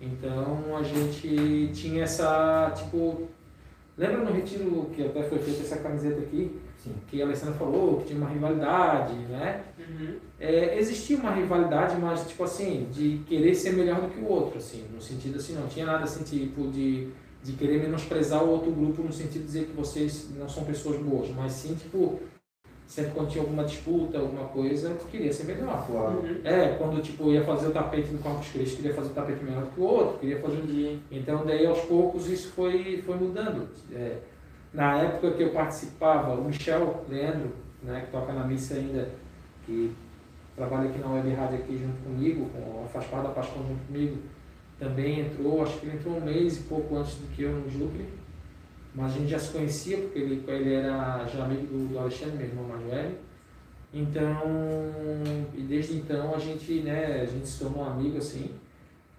Então 0.02 0.76
a 0.76 0.82
gente 0.82 1.70
tinha 1.74 2.04
essa, 2.04 2.74
tipo, 2.76 3.28
lembra 3.96 4.24
no 4.24 4.34
retiro 4.34 4.90
que 4.96 5.06
até 5.06 5.22
foi 5.24 5.38
feita 5.38 5.62
essa 5.62 5.78
camiseta 5.78 6.20
aqui, 6.20 6.60
Sim. 6.84 6.94
que 7.08 7.22
a 7.22 7.26
Alessandra 7.26 7.54
falou, 7.54 7.98
que 7.98 8.08
tinha 8.08 8.18
uma 8.18 8.30
rivalidade, 8.30 9.14
né? 9.14 9.64
Uhum. 9.78 10.16
É, 10.40 10.80
existia 10.80 11.18
uma 11.18 11.32
rivalidade, 11.32 11.96
mas 12.02 12.28
tipo 12.28 12.44
assim, 12.44 12.90
de 12.92 13.22
querer 13.28 13.54
ser 13.54 13.74
melhor 13.74 14.02
do 14.02 14.10
que 14.10 14.20
o 14.20 14.28
outro, 14.28 14.58
assim, 14.58 14.86
no 14.92 15.00
sentido 15.00 15.38
assim, 15.38 15.54
não 15.54 15.68
tinha 15.68 15.86
nada 15.86 16.04
assim, 16.04 16.24
tipo, 16.24 16.72
de, 16.72 17.10
de 17.44 17.54
querer 17.54 17.82
menosprezar 17.82 18.44
o 18.44 18.50
outro 18.50 18.72
grupo 18.72 19.02
no 19.02 19.12
sentido 19.12 19.42
de 19.42 19.48
dizer 19.48 19.66
que 19.66 19.74
vocês 19.74 20.30
não 20.38 20.48
são 20.48 20.64
pessoas 20.64 20.98
boas, 21.02 21.30
mas 21.30 21.54
sim, 21.54 21.74
tipo, 21.76 22.20
sempre 22.86 23.12
quando 23.12 23.30
tinha 23.30 23.44
alguma 23.44 23.64
disputa, 23.64 24.20
alguma 24.20 24.46
coisa, 24.50 24.90
eu 24.90 24.96
queria 25.10 25.34
ser 25.34 25.46
melhor. 25.46 25.88
Claro. 25.88 26.20
Uhum. 26.20 26.42
É, 26.44 26.76
quando 26.78 27.02
tipo, 27.02 27.32
ia 27.32 27.44
fazer 27.44 27.68
o 27.68 27.72
tapete 27.72 28.12
no 28.12 28.20
Corpus 28.20 28.50
Christi, 28.50 28.76
queria 28.76 28.94
fazer 28.94 29.10
o 29.10 29.14
tapete 29.14 29.44
melhor 29.44 29.64
do 29.64 29.72
que 29.72 29.80
o 29.80 29.84
outro, 29.84 30.20
queria 30.20 30.40
fazer 30.40 30.58
Entendi. 30.58 31.00
então, 31.10 31.46
daí 31.46 31.66
aos 31.66 31.80
poucos 31.82 32.30
isso 32.30 32.52
foi, 32.52 33.02
foi 33.06 33.16
mudando. 33.16 33.68
É, 33.94 34.18
na 34.74 35.02
época 35.02 35.32
que 35.32 35.44
eu 35.44 35.52
participava, 35.52 36.34
o 36.34 36.44
Michel 36.46 37.04
Leandro, 37.10 37.52
né, 37.82 38.02
que 38.06 38.12
toca 38.12 38.32
na 38.34 38.46
missa 38.46 38.76
ainda, 38.76 39.10
que 39.66 39.92
trabalha 40.56 40.90
aqui 40.90 41.00
na 41.00 41.12
Web 41.12 41.34
Rádio 41.34 41.58
aqui 41.60 41.78
junto 41.78 42.04
comigo, 42.04 42.50
com, 42.50 42.88
faz 42.90 43.06
parte 43.06 43.28
da 43.28 43.34
Pascal 43.34 43.64
junto 43.68 43.88
comigo, 43.88 44.18
também 44.82 45.20
entrou, 45.20 45.62
acho 45.62 45.80
que 45.80 45.86
ele 45.86 45.98
entrou 45.98 46.18
um 46.18 46.26
mês 46.26 46.58
e 46.58 46.64
pouco 46.64 46.96
antes 46.96 47.14
do 47.14 47.28
que 47.36 47.44
eu 47.44 47.52
no 47.52 47.70
Jucle. 47.70 48.04
mas 48.96 49.14
a 49.14 49.18
gente 49.20 49.30
já 49.30 49.38
se 49.38 49.52
conhecia, 49.52 49.98
porque 49.98 50.18
ele, 50.18 50.44
ele 50.48 50.74
era 50.74 51.24
já 51.28 51.46
amigo 51.46 51.68
do, 51.88 52.00
Alexandre, 52.00 52.36
meu 52.36 52.48
irmão 52.48 52.68
mais 52.68 52.84
velho. 52.88 53.16
Então, 53.94 54.42
e 55.54 55.62
desde 55.62 55.98
então 55.98 56.34
a 56.34 56.40
gente, 56.40 56.82
né, 56.82 57.22
a 57.22 57.26
gente 57.26 57.48
se 57.48 57.60
tornou 57.60 57.84
amigo 57.84 58.18
assim, 58.18 58.50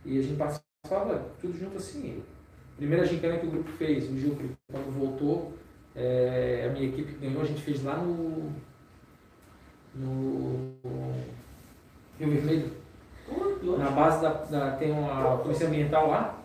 e 0.04 0.18
a 0.18 0.22
gente 0.22 0.36
participava 0.36 1.30
tudo 1.40 1.56
junto 1.56 1.76
assim. 1.76 2.20
Primeira 2.76 3.06
gincana 3.06 3.38
que 3.38 3.46
o 3.46 3.50
grupo 3.50 3.70
fez, 3.70 4.10
o 4.10 4.18
Gil, 4.18 4.36
quando 4.68 4.98
voltou, 4.98 5.52
é, 5.94 6.66
a 6.68 6.72
minha 6.72 6.88
equipe 6.88 7.12
ganhou, 7.20 7.42
a 7.42 7.46
gente 7.46 7.62
fez 7.62 7.84
lá 7.84 7.98
no, 7.98 8.50
no 9.94 10.74
Rio 12.18 12.30
Vermelho, 12.30 12.81
na 13.78 13.90
base 13.90 14.22
da, 14.22 14.30
da 14.30 14.70
tem 14.72 14.90
uma 14.90 15.38
polícia 15.38 15.66
ambiental 15.66 16.08
lá, 16.08 16.42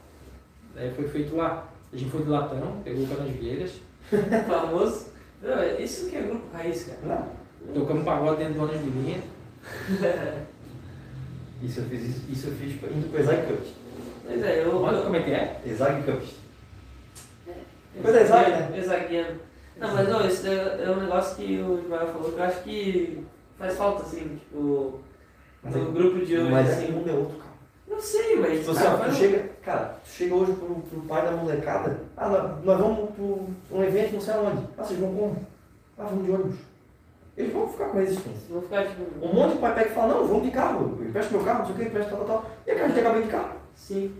Aí 0.77 0.91
foi 0.94 1.08
feito 1.08 1.36
lá. 1.36 1.67
A 1.91 1.98
gente 1.98 2.12
foi 2.12 2.22
de 2.22 2.29
latão, 2.29 2.82
pegou 2.84 3.03
o 3.03 3.08
Canasvieiras, 3.08 3.82
Famoso. 4.48 5.08
Não, 5.41 5.79
isso 5.79 6.10
que 6.10 6.17
é 6.17 6.22
grupo 6.22 6.46
raiz, 6.53 6.84
cara. 6.84 7.27
tocamos 7.74 8.03
pagode 8.03 8.38
dentro 8.38 8.56
do 8.56 8.63
ônibus 8.63 8.84
de 8.84 8.89
linha. 8.89 9.22
Isso 11.60 11.79
eu 11.79 11.86
fiz, 11.86 12.03
isso, 12.03 12.22
isso 12.29 12.48
eu 12.50 12.53
fiz 12.53 12.74
indo 12.74 13.10
pro 13.10 13.20
Exag 13.20 13.48
Cups. 13.48 13.70
Pois 14.24 14.44
é, 14.44 14.63
eu. 14.63 14.79
Olha 14.79 15.01
como 15.01 15.15
é 15.15 15.24
que 15.24 15.32
é? 15.32 15.60
Exag 15.65 16.03
Cups. 16.03 16.36
Coisa 18.00 18.22
exata, 18.22 18.50
né? 18.51 18.77
Exaguiano. 18.77 19.39
Não, 19.75 19.91
mas 19.91 20.08
não, 20.08 20.27
isso 20.27 20.46
é 20.46 20.84
é 20.84 20.91
um 20.91 21.00
negócio 21.00 21.36
que 21.36 21.60
o 21.60 21.79
Ismael 21.79 22.08
falou 22.10 22.32
que 22.32 22.39
eu 22.39 22.44
acho 22.44 22.62
que 22.62 23.25
faz 23.58 23.75
falta, 23.75 24.03
assim, 24.03 24.38
tipo, 24.38 25.00
Mas 25.72 25.84
no 25.84 25.90
é- 25.90 25.92
grupo 25.92 26.26
de 26.26 26.38
hoje, 26.38 26.52
Mas 26.52 26.70
é 26.70 26.74
assim. 26.74 26.88
o 26.88 26.92
mundo 26.94 27.10
é 27.10 27.14
outro, 27.14 27.38
cara. 27.38 27.48
Não 27.88 28.00
sei, 28.02 28.36
mas. 28.38 28.60
Tipo 28.60 28.72
assim, 28.72 28.84
cara, 28.84 28.98
tu 28.98 29.16
chega, 29.16 29.50
cara, 29.64 29.98
tu 30.04 30.10
chega 30.10 30.36
hoje 30.36 30.54
pro, 30.54 30.76
pro 30.76 31.02
pai 31.02 31.26
da 31.26 31.32
molecada, 31.32 32.00
ah, 32.16 32.30
nós, 32.30 32.66
nós 32.66 32.80
vamos 32.80 33.10
pro 33.12 33.48
um 33.72 33.84
evento 33.84 34.14
não 34.14 34.22
sei 34.22 34.34
aonde. 34.34 34.64
Ah, 34.78 34.84
vocês 34.84 35.00
vão 35.00 35.14
como? 35.16 35.38
Ah, 35.98 36.04
vamos 36.04 36.26
de 36.26 36.32
ônibus. 36.32 36.58
Eles 37.36 37.54
vão 37.54 37.68
ficar 37.68 37.90
com 37.90 37.98
resistência. 38.00 38.42
Vou 38.50 38.62
ficar 38.64 38.88
tipo. 38.88 39.04
Um 39.26 39.34
monte 39.34 39.54
de 39.54 39.60
pai 39.60 39.76
pega 39.76 39.90
e 39.90 39.94
fala, 39.94 40.14
não, 40.16 40.28
vamos 40.28 40.44
de 40.44 40.52
carro, 40.52 40.98
eu 41.00 41.08
empresto 41.08 41.34
meu 41.34 41.44
carro, 41.44 41.60
não 41.60 41.66
sei 41.68 41.76
o 41.76 41.78
que, 41.78 41.86
empresto 41.86 42.10
tal, 42.10 42.26
tal, 42.26 42.28
tal. 42.42 42.52
E 42.66 42.72
a 42.72 42.76
cara 42.76 42.94
tem 42.94 43.04
cabelo 43.04 43.24
de 43.24 43.30
carro. 43.32 43.52
Sim. 43.76 44.12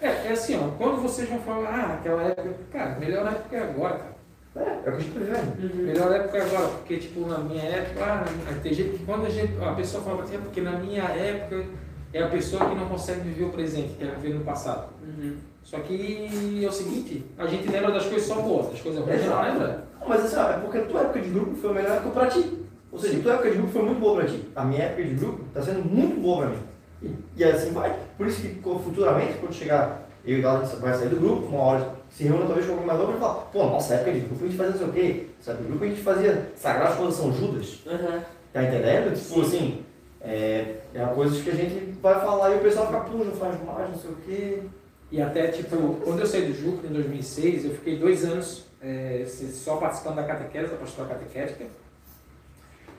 É, 0.00 0.08
é 0.08 0.32
assim, 0.32 0.56
ó, 0.62 0.68
quando 0.76 1.00
vocês 1.00 1.28
vão 1.28 1.38
falar, 1.40 1.68
ah, 1.70 1.94
aquela 1.94 2.22
época, 2.24 2.54
cara, 2.70 2.98
melhor 2.98 3.26
época 3.26 3.56
é 3.56 3.62
agora, 3.62 3.94
cara. 3.96 4.13
É, 4.56 4.60
é 4.60 4.64
o 4.64 4.82
que 4.82 4.88
a 4.88 4.98
gente 5.00 5.12
tá 5.12 5.20
vivendo. 5.20 5.74
Uhum. 5.74 5.84
Melhor 5.86 6.12
época 6.12 6.42
agora, 6.42 6.68
porque 6.68 6.96
tipo, 6.98 7.26
na 7.26 7.38
minha 7.38 7.62
época, 7.62 8.04
ah, 8.04 8.24
tem 8.62 8.72
gente 8.72 8.98
que 8.98 9.04
quando 9.04 9.26
a, 9.26 9.30
gente, 9.30 9.52
a 9.60 9.72
pessoa 9.72 10.02
fala 10.02 10.22
assim, 10.22 10.36
é 10.36 10.38
porque 10.38 10.60
na 10.60 10.78
minha 10.78 11.02
época 11.02 11.64
é 12.12 12.22
a 12.22 12.28
pessoa 12.28 12.68
que 12.68 12.74
não 12.76 12.88
consegue 12.88 13.22
viver 13.22 13.44
o 13.44 13.50
presente, 13.50 13.94
quer 13.98 14.14
viver 14.16 14.38
no 14.38 14.44
passado. 14.44 14.88
Uhum. 15.02 15.36
Só 15.64 15.78
que 15.80 16.62
é 16.62 16.68
o 16.68 16.72
seguinte, 16.72 17.24
a 17.38 17.46
gente 17.46 17.68
lembra 17.68 17.90
das 17.92 18.06
coisas 18.06 18.28
só 18.28 18.40
boas, 18.40 18.70
das 18.70 18.80
coisas 18.80 19.04
ruins 19.04 19.24
não 19.24 19.42
lembra. 19.42 19.84
Não, 20.00 20.08
mas 20.08 20.24
assim, 20.24 20.36
ó, 20.36 20.50
é 20.50 20.58
porque 20.58 20.78
a 20.78 20.84
tua 20.84 21.00
época 21.00 21.20
de 21.20 21.30
grupo 21.30 21.56
foi 21.56 21.70
a 21.70 21.74
melhor 21.74 21.96
época 21.96 22.10
pra 22.10 22.26
ti. 22.26 22.58
Ou 22.92 22.98
seja, 22.98 23.18
a 23.18 23.22
tua 23.22 23.32
época 23.32 23.50
de 23.50 23.56
grupo 23.56 23.72
foi 23.72 23.82
muito 23.82 23.98
boa 23.98 24.20
pra 24.20 24.26
ti. 24.26 24.48
A 24.54 24.64
minha 24.64 24.82
época 24.82 25.02
de 25.02 25.14
grupo 25.14 25.44
tá 25.52 25.62
sendo 25.62 25.84
muito 25.84 26.20
boa 26.20 26.42
pra 26.42 26.50
mim. 26.50 26.58
E, 27.02 27.14
e 27.36 27.44
assim 27.44 27.72
vai. 27.72 27.98
Por 28.16 28.26
isso 28.26 28.42
que 28.42 28.60
futuramente, 28.62 29.38
quando 29.38 29.52
chegar 29.52 30.08
eu 30.24 30.36
e 30.36 30.40
o 30.40 30.42
Galo, 30.42 30.62
a 30.62 30.64
gente 30.64 30.76
vai 30.76 30.94
sair 30.94 31.08
do 31.08 31.16
grupo, 31.16 31.46
uma 31.46 31.60
hora 31.60 31.94
se 32.14 32.22
reúne 32.22 32.46
talvez 32.46 32.64
com 32.64 32.72
alguém 32.72 32.86
mais 32.86 32.98
novo 33.00 33.16
e 33.16 33.18
fala, 33.18 33.34
pô, 33.52 33.64
nossa 33.64 33.94
época 33.94 34.12
de 34.12 34.20
grupo 34.20 34.44
a 34.44 34.46
gente 34.46 34.56
fazia 34.56 34.70
não 34.72 34.78
sei 34.78 34.88
o 34.88 34.92
quê. 34.92 35.26
Sabe, 35.40 35.62
no 35.62 35.68
grupo 35.68 35.84
a 35.84 35.88
gente 35.88 36.00
fazia 36.00 36.52
Sagrada 36.54 36.94
Coisas 36.94 37.16
São 37.16 37.32
Judas. 37.32 37.80
Uhum. 37.84 38.20
Tá 38.52 38.62
entendendo? 38.62 39.16
Tipo 39.16 39.34
Sim. 39.34 39.42
assim, 39.42 39.84
é, 40.20 40.76
é 40.94 41.06
coisas 41.12 41.42
que 41.42 41.50
a 41.50 41.54
gente 41.54 41.98
vai 42.00 42.14
falar 42.20 42.52
e 42.52 42.58
o 42.58 42.60
pessoal 42.60 42.86
fica, 42.86 43.00
pô, 43.00 43.24
não 43.24 43.32
faz 43.32 43.64
mais, 43.64 43.90
não 43.90 43.98
sei 43.98 44.10
o 44.10 44.16
quê. 44.24 44.62
E 45.10 45.20
até, 45.20 45.48
tipo, 45.48 45.76
quando 46.04 46.20
eu 46.20 46.26
saí 46.26 46.46
do 46.46 46.54
Juca 46.54 46.86
em 46.86 46.92
2006, 46.92 47.64
eu 47.64 47.70
fiquei 47.72 47.98
dois 47.98 48.24
anos 48.24 48.64
é, 48.80 49.26
só 49.26 49.76
participando 49.76 50.16
da 50.16 50.24
catequese, 50.24 50.70
da 50.70 50.76
pastoral 50.76 51.10
catequética. 51.10 51.66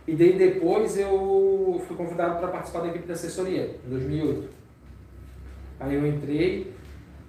E 0.05 0.13
daí 0.13 0.37
depois 0.37 0.97
eu 0.97 1.81
fui 1.87 1.95
convidado 1.95 2.37
para 2.39 2.49
participar 2.49 2.81
da 2.81 2.89
equipe 2.89 3.05
de 3.05 3.13
assessoria, 3.13 3.77
em 3.85 3.89
2008. 3.89 4.49
Aí 5.79 5.95
eu 5.95 6.05
entrei. 6.05 6.74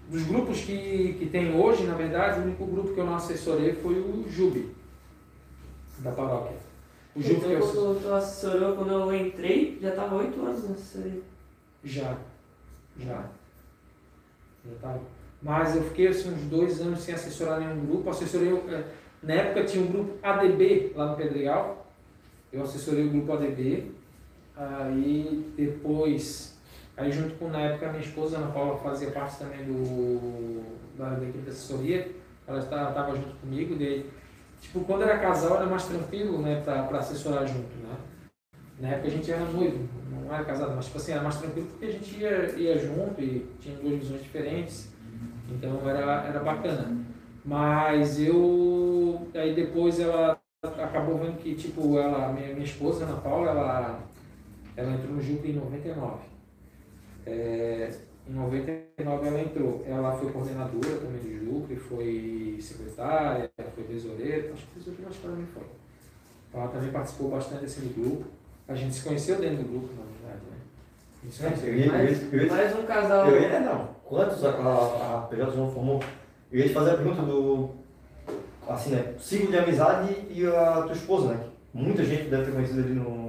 Dos 0.09 0.23
grupos 0.23 0.61
que, 0.61 1.17
que 1.19 1.27
tem 1.27 1.55
hoje, 1.55 1.85
na 1.85 1.95
verdade, 1.95 2.41
o 2.41 2.45
único 2.45 2.65
grupo 2.65 2.95
que 2.95 3.01
eu 3.01 3.07
não 3.07 3.17
assessorei 3.17 3.73
foi 3.73 3.95
o 3.95 4.25
Jube, 4.29 4.71
da 5.99 6.13
paróquia. 6.13 6.57
O 7.15 7.21
Jube 7.21 7.37
Então, 7.37 7.49
que 7.49 7.55
eu 7.57 7.61
quando 7.61 8.03
tu 8.03 8.13
assessorou, 8.13 8.77
quando 8.77 8.93
eu 8.93 9.15
entrei, 9.17 9.79
já 9.81 9.93
tava 9.93 10.17
oito 10.17 10.41
anos 10.41 10.63
nessa 10.63 10.75
assessoria. 10.75 11.21
Já, 11.83 12.17
já. 12.99 13.25
Já 14.65 14.75
tava. 14.81 15.01
Mas 15.43 15.77
eu 15.77 15.83
fiquei 15.85 16.09
assim, 16.09 16.33
uns 16.33 16.43
dois 16.43 16.81
anos 16.81 17.01
sem 17.01 17.15
assessorar 17.15 17.61
nenhum 17.61 17.87
grupo. 17.87 18.11
Assessorei, 18.11 18.53
eh, 18.53 18.85
na 19.23 19.35
época 19.35 19.65
tinha 19.65 19.83
um 19.83 19.89
grupo 19.89 20.15
ADB 20.23 20.93
lá 20.95 21.11
no 21.11 21.17
Pedregal. 21.17 21.87
Eu 22.53 22.63
assessorei 22.63 23.07
o 23.07 23.11
grupo 23.11 23.33
ADB. 23.33 23.93
Aí 24.57 25.53
depois, 25.57 26.56
aí 26.97 27.13
junto 27.13 27.35
com 27.37 27.49
na 27.49 27.61
época 27.61 27.87
a 27.87 27.93
minha 27.93 28.05
esposa 28.05 28.39
Ana 28.39 28.51
Paula 28.51 28.79
fazia 28.79 29.11
parte 29.11 29.39
também 29.39 29.65
do, 29.65 30.63
da, 30.97 31.11
da 31.11 31.23
equipe 31.25 31.45
de 31.45 31.51
assessoria. 31.51 32.11
Ela 32.47 32.61
estava 32.61 33.17
junto 33.17 33.37
comigo. 33.41 33.75
Daí, 33.77 34.09
tipo, 34.61 34.81
quando 34.81 35.03
era 35.03 35.19
casal 35.19 35.57
era 35.57 35.67
mais 35.67 35.85
tranquilo 35.85 36.41
né, 36.41 36.63
para 36.65 36.99
assessorar 36.99 37.47
junto. 37.47 37.77
Né? 37.83 37.97
Na 38.79 38.89
época 38.89 39.09
a 39.09 39.11
gente 39.11 39.31
era 39.31 39.45
noivo, 39.45 39.89
não 40.11 40.35
era 40.35 40.45
casado, 40.45 40.75
mas 40.77 40.87
tipo 40.87 40.99
assim, 40.99 41.13
era 41.13 41.23
mais 41.23 41.39
tranquilo 41.39 41.67
porque 41.69 41.87
a 41.87 41.91
gente 41.91 42.21
ia, 42.21 42.51
ia 42.57 42.79
junto 42.79 43.21
e 43.21 43.47
tinha 43.61 43.77
duas 43.77 43.95
visões 43.99 44.23
diferentes. 44.23 44.93
Então 45.51 45.89
era, 45.89 46.27
era 46.27 46.41
bacana. 46.41 46.97
Mas 47.45 48.21
eu. 48.21 49.29
Aí 49.35 49.55
depois 49.55 50.01
ela 50.01 50.39
acabou 50.63 51.19
vendo 51.19 51.39
que, 51.39 51.55
tipo, 51.55 51.99
ela, 51.99 52.33
minha, 52.33 52.49
minha 52.49 52.65
esposa, 52.65 53.05
Ana 53.05 53.21
Paula, 53.21 53.51
ela, 53.51 54.01
ela 54.77 54.93
entrou 54.93 55.15
no 55.15 55.23
Juca 55.23 55.47
em 55.47 55.53
99. 55.53 56.36
É, 57.27 57.91
em 58.29 58.33
99 58.33 59.27
ela 59.27 59.41
entrou. 59.41 59.85
Ela 59.87 60.17
foi 60.17 60.33
coordenadora 60.33 60.97
também 60.97 61.21
do 61.21 61.45
Juca, 61.45 61.73
e 61.73 61.77
foi 61.77 62.59
secretária, 62.61 63.51
foi 63.75 63.85
tesoureira, 63.85 64.53
acho 64.53 64.67
que 64.67 64.79
tesoureira 64.79 65.11
acho 65.11 65.21
que 65.21 65.27
ela 65.27 65.37
nem 65.37 65.47
foi. 65.47 65.63
Ela 66.55 66.69
também 66.69 66.91
participou 66.91 67.31
bastante 67.31 67.63
desse 67.63 67.81
grupo. 67.81 68.25
A 68.69 68.75
gente 68.75 68.95
se 68.95 69.03
conheceu 69.03 69.39
dentro 69.39 69.65
do 69.65 69.71
grupo, 69.71 69.89
na 69.95 70.05
verdade, 70.05 70.45
né? 70.51 71.31
Se 71.31 71.43
conheceu. 71.43 71.69
Eu 71.69 71.77
ia, 71.77 71.87
ia, 71.87 72.29
eu 72.33 72.43
ia, 72.43 72.53
Mais 72.53 72.77
um 72.77 72.83
casal. 72.85 73.29
eu 73.29 73.43
ia 73.43 73.61
não. 73.61 73.89
Quantos 74.05 74.45
a, 74.45 74.51
a, 74.51 75.19
a 75.19 75.23
PJ 75.23 75.57
não 75.57 75.71
formou? 75.71 76.03
Eu 76.51 76.61
ia 76.61 76.69
te 76.69 76.75
fazer 76.75 76.93
a 76.93 76.97
pergunta 76.97 77.23
do, 77.23 77.75
assim, 78.69 78.91
né, 78.91 79.15
ciclo 79.19 79.51
de 79.51 79.59
amizade 79.59 80.15
e 80.31 80.47
a 80.47 80.83
tua 80.83 80.93
esposa, 80.93 81.35
né? 81.35 81.41
que 81.71 81.79
Muita 81.79 82.05
gente 82.05 82.29
deve 82.29 82.47
ter 82.47 82.53
conhecido 82.53 82.81
ali 82.81 82.95
no... 82.95 83.26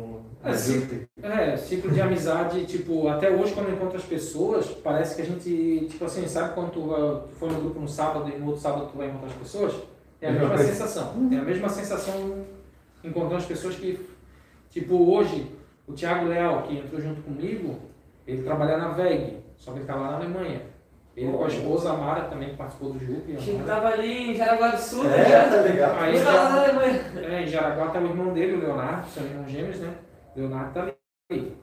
Ah, 0.50 0.54
sim. 0.54 1.06
É, 1.22 1.58
ciclo 1.58 1.92
de 1.92 2.02
amizade, 2.02 2.66
tipo, 2.66 3.08
até 3.08 3.30
hoje 3.30 3.54
quando 3.54 3.70
eu 3.70 3.76
encontro 3.76 3.98
as 3.98 4.04
pessoas, 4.04 4.66
parece 4.84 5.16
que 5.16 5.22
a 5.22 5.26
gente, 5.26 5.88
tipo 5.90 6.06
assim, 6.06 6.28
sabe 6.28 6.54
quando 6.54 6.72
tu, 6.72 6.82
tu 6.82 7.36
foi 7.36 7.50
no 7.50 7.60
grupo 7.62 7.80
no 7.80 7.88
sábado 7.88 8.30
e 8.34 8.38
no 8.40 8.48
outro 8.48 8.62
sábado 8.62 8.90
tu 8.92 8.98
vai 8.98 9.08
encontrar 9.08 9.28
as 9.28 9.34
pessoas? 9.36 9.74
É 10.22 10.28
a 10.30 10.32
Mesma 10.32 10.48
mesma 10.50 10.58
coisa. 10.64 10.72
sensação. 10.74 11.30
É 11.32 11.36
a 11.38 11.42
mesma 11.44 11.70
sensação 11.70 12.46
encontrando 13.04 13.36
as 13.38 13.46
pessoas 13.46 13.76
que, 13.76 14.00
tipo, 14.72 14.96
hoje, 15.12 15.52
o 15.88 15.94
Thiago 15.94 16.26
Leal, 16.28 16.64
que 16.64 16.78
entrou 16.78 17.00
junto 17.02 17.22
comigo, 17.22 17.80
ele 18.26 18.44
trabalha 18.44 18.78
na 18.78 18.90
VEG, 18.90 19.38
só 19.58 19.72
que 19.72 19.80
ele 19.80 19.86
tá 19.86 19.96
lá 19.96 20.12
na 20.12 20.18
Alemanha. 20.18 20.62
Ele 21.16 21.32
com 21.32 21.46
a 21.46 21.48
esposa, 21.48 21.90
a 21.92 21.94
Mara, 21.98 22.22
também 22.26 22.50
que 22.50 22.58
participou 22.58 22.92
do 22.94 23.00
Jupe. 23.00 23.36
A 23.36 23.40
gente 23.40 23.64
tava 23.64 23.88
ali 23.88 24.32
em 24.32 24.36
Jaraguá 24.36 24.68
do 24.70 24.78
Sul, 24.80 25.04
É, 25.06 25.18
né? 25.18 25.50
tá 25.50 25.62
ligado? 25.64 26.00
Aí 26.00 26.16
Aí 26.18 26.24
lá 26.24 26.50
na 26.50 26.62
Alemanha. 26.64 27.02
É, 27.16 27.42
em 27.42 27.48
Jaraguá 27.48 27.88
tá 27.88 28.00
o 28.00 28.06
irmão 28.06 28.34
dele, 28.34 28.54
o 28.58 28.60
Leonardo, 28.60 29.08
são 29.10 29.24
irmãos 29.24 29.50
gêmeos, 29.52 29.80
né? 29.80 29.94
Leonardo 30.38 30.74
tá 30.74 30.94
ali. 31.30 31.54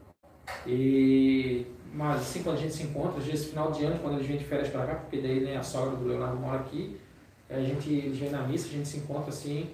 E, 0.67 1.67
mas 1.93 2.21
assim, 2.21 2.43
quando 2.43 2.57
a 2.57 2.61
gente 2.61 2.75
se 2.75 2.83
encontra, 2.83 3.19
às 3.19 3.25
vezes 3.25 3.47
final 3.47 3.71
de 3.71 3.85
ano, 3.85 3.99
quando 4.01 4.17
eles 4.17 4.27
vêm 4.27 4.37
de 4.37 4.45
férias 4.45 4.69
pra 4.69 4.87
cá, 4.87 4.95
porque 4.97 5.19
daí 5.19 5.41
né, 5.41 5.57
a 5.57 5.63
sogra 5.63 5.97
do 5.97 6.07
Leonardo 6.07 6.37
mora 6.37 6.61
aqui, 6.61 6.99
a 7.49 7.61
gente, 7.61 7.93
eles 7.93 8.19
vêm 8.19 8.31
na 8.31 8.43
missa, 8.43 8.67
a 8.67 8.71
gente 8.71 8.89
se 8.89 8.99
encontra 8.99 9.31
assim, 9.31 9.71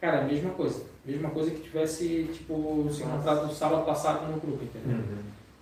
cara, 0.00 0.20
a 0.20 0.24
mesma 0.24 0.50
coisa. 0.50 0.84
Mesma 1.04 1.30
coisa 1.30 1.50
que 1.50 1.60
tivesse, 1.60 2.30
tipo, 2.32 2.88
se 2.90 3.02
encontrado 3.02 3.46
no 3.46 3.52
sábado 3.52 3.84
passado 3.84 4.30
no 4.30 4.40
grupo, 4.40 4.64
entendeu? 4.64 4.98
Uhum. 4.98 5.18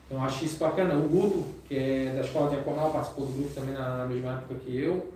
Então 0.06 0.24
acho 0.24 0.44
isso 0.44 0.58
bacana. 0.58 0.94
O 0.94 1.08
Guto, 1.08 1.46
que 1.66 1.74
é 1.74 2.12
da 2.14 2.20
escola 2.20 2.50
diaconal, 2.50 2.92
participou 2.92 3.26
do 3.26 3.32
grupo 3.32 3.54
também 3.54 3.74
na, 3.74 4.06
mesma 4.06 4.32
época 4.34 4.54
que 4.56 4.76
eu. 4.76 5.12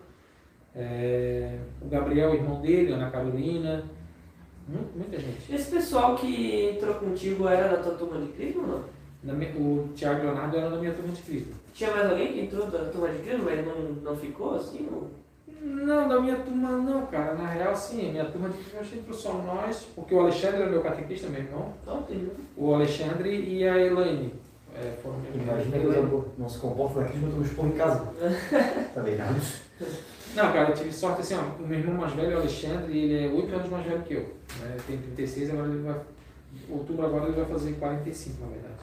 É, 0.75 1.59
o 1.81 1.89
Gabriel, 1.89 2.35
irmão 2.35 2.61
dele, 2.61 2.93
Ana 2.93 3.11
Carolina. 3.11 3.85
Mu- 4.69 4.89
Muita 4.95 5.19
gente. 5.19 5.53
Esse 5.55 5.71
pessoal 5.71 6.17
que 6.17 6.71
entrou 6.75 6.95
contigo 6.95 7.47
era 7.49 7.69
da 7.77 7.83
tua 7.83 7.95
turma 7.95 8.21
de 8.21 8.33
Cristo 8.33 8.61
ou 8.61 8.67
não? 8.67 8.85
Na 9.23 9.33
o 9.59 9.89
Thiago 9.97 10.23
Leonardo 10.23 10.57
era 10.57 10.71
da 10.71 10.77
minha 10.77 10.93
turma 10.93 11.13
de 11.13 11.23
Cristo. 11.23 11.55
Tinha 11.75 11.91
mais 11.91 12.11
alguém 12.11 12.33
que 12.33 12.41
entrou 12.41 12.67
da 12.71 12.85
turma 12.87 13.09
de 13.09 13.19
Cristo, 13.19 13.43
mas 13.45 13.67
não, 13.67 13.75
não 14.03 14.17
ficou 14.17 14.55
assim? 14.55 14.89
Ou... 14.93 15.11
Não, 15.63 16.09
da 16.09 16.21
minha 16.21 16.37
turma 16.37 16.71
não, 16.79 17.07
cara. 17.07 17.35
Na 17.35 17.49
real, 17.49 17.75
sim, 17.75 18.09
a 18.09 18.13
minha 18.13 18.25
turma 18.27 18.49
de 18.51 18.59
que 18.59 18.99
entrou 18.99 19.17
só 19.17 19.33
nós, 19.35 19.87
porque 19.97 20.15
o 20.15 20.21
Alexandre 20.21 20.63
era 20.63 20.71
meu 20.71 20.81
catequista, 20.83 21.29
meu 21.29 21.41
irmão. 21.41 21.73
Não, 21.85 22.03
tem. 22.03 22.29
O 22.57 22.75
Alexandre 22.75 23.31
e 23.37 23.67
a 23.67 23.77
Elaine. 23.79 24.33
é, 24.75 24.93
foram 25.03 25.17
Imagina 25.35 25.79
que 25.79 25.85
eu 25.85 26.33
não 26.39 26.49
se 26.49 26.59
comporta 26.59 27.01
daqui 27.01 27.19
junto 27.19 27.35
com 27.37 27.41
os 27.43 27.51
pão 27.53 27.67
em 27.69 27.73
casa. 27.73 28.07
Tá 28.95 29.03
ligado? 29.03 29.41
Não, 30.37 30.53
cara, 30.53 30.69
eu 30.69 30.75
tive 30.75 30.93
sorte 30.93 31.23
assim, 31.23 31.35
ó, 31.35 31.63
o 31.63 31.67
meu 31.67 31.79
irmão 31.79 31.97
mais 31.97 32.13
velho, 32.13 32.37
o 32.37 32.41
Alexandre, 32.41 32.97
ele 32.97 33.25
é 33.25 33.29
8 33.29 33.55
anos 33.55 33.71
mais 33.71 33.87
velho 33.87 34.03
que 34.03 34.15
eu. 34.15 34.37
Né? 34.61 34.77
Tem 34.87 34.99
36, 34.99 35.51
agora 35.51 35.69
ele 35.69 35.83
vai. 35.83 36.01
Outubro 36.69 37.07
agora 37.07 37.25
ele 37.25 37.37
vai 37.37 37.47
fazer 37.47 37.73
45, 37.73 38.45
na 38.45 38.51
verdade. 38.51 38.75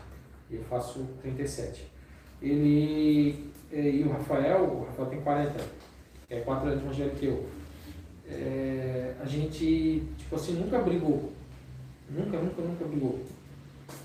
E 0.49 0.55
eu 0.55 0.63
faço 0.63 1.07
37. 1.21 1.85
Ele 2.41 3.51
é, 3.71 3.89
e 3.89 4.03
o 4.03 4.11
Rafael, 4.11 4.63
o 4.63 4.85
Rafael 4.85 5.09
tem 5.09 5.21
40, 5.21 5.63
que 6.27 6.33
é 6.33 6.39
4 6.39 6.69
anos 6.69 6.83
mais 6.83 6.97
velho 6.97 7.11
que 7.11 7.25
eu. 7.27 7.45
É, 8.27 9.13
a 9.21 9.25
gente, 9.25 10.03
tipo 10.17 10.35
assim, 10.35 10.53
nunca 10.53 10.79
brigou. 10.79 11.31
Nunca, 12.09 12.37
nunca, 12.39 12.61
nunca 12.61 12.85
brigou. 12.85 13.19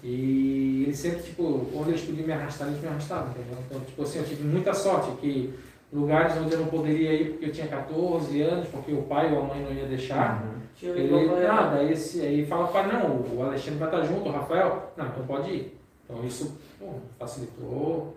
E 0.02 0.84
ele 0.84 0.94
sempre, 0.94 1.22
tipo, 1.22 1.66
quando 1.72 1.88
eles 1.88 2.02
podiam 2.02 2.26
me 2.26 2.32
arrastar, 2.32 2.68
eles 2.68 2.80
me 2.80 2.88
arrastavam, 2.88 3.30
entendeu? 3.30 3.58
Então, 3.66 3.80
tipo 3.80 4.02
assim, 4.02 4.18
eu 4.18 4.24
tive 4.24 4.44
muita 4.44 4.74
sorte 4.74 5.10
que 5.20 5.54
lugares 5.92 6.36
onde 6.36 6.52
eu 6.52 6.60
não 6.60 6.66
poderia 6.66 7.12
ir 7.14 7.30
porque 7.30 7.46
eu 7.46 7.52
tinha 7.52 7.66
14 7.68 8.42
anos, 8.42 8.68
porque 8.68 8.92
o 8.92 9.02
pai 9.02 9.32
ou 9.32 9.40
a 9.40 9.44
mãe 9.44 9.62
não 9.62 9.72
ia 9.72 9.86
deixar. 9.86 10.44
Tinha 10.76 10.92
um 10.92 10.96
Ele, 10.96 11.46
ah, 11.46 11.70
daí 11.74 11.92
esse, 11.92 12.20
aí 12.20 12.44
fala 12.46 12.68
para 12.68 12.86
não, 12.86 13.20
o 13.20 13.42
Alexandre 13.42 13.78
vai 13.78 13.88
estar 13.88 14.02
junto, 14.04 14.28
o 14.28 14.32
Rafael, 14.32 14.92
não, 14.96 15.06
então 15.06 15.26
pode 15.26 15.50
ir. 15.50 15.78
Então 16.04 16.24
isso 16.24 16.56
pô, 16.78 16.86
facilitou 17.18 18.14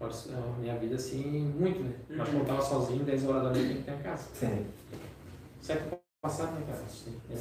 a 0.00 0.60
minha 0.60 0.74
vida 0.76 0.96
assim 0.96 1.52
muito, 1.58 1.82
né? 1.82 1.92
Mas 2.10 2.18
Uhum. 2.28 2.34
quando 2.34 2.40
eu 2.40 2.44
tava 2.46 2.62
sozinho, 2.62 3.04
10 3.04 3.26
horas 3.28 3.42
da 3.44 3.48
noite, 3.50 3.60
tinha 3.60 3.74
que 3.74 3.80
estar 3.80 3.92
em 3.94 4.02
casa. 4.02 4.24
Sim. 4.34 4.66
Século 5.62 5.98
passado, 6.20 6.52
né, 6.52 6.62
cara? 6.66 6.82
Assim, 6.84 7.14
é, 7.30 7.34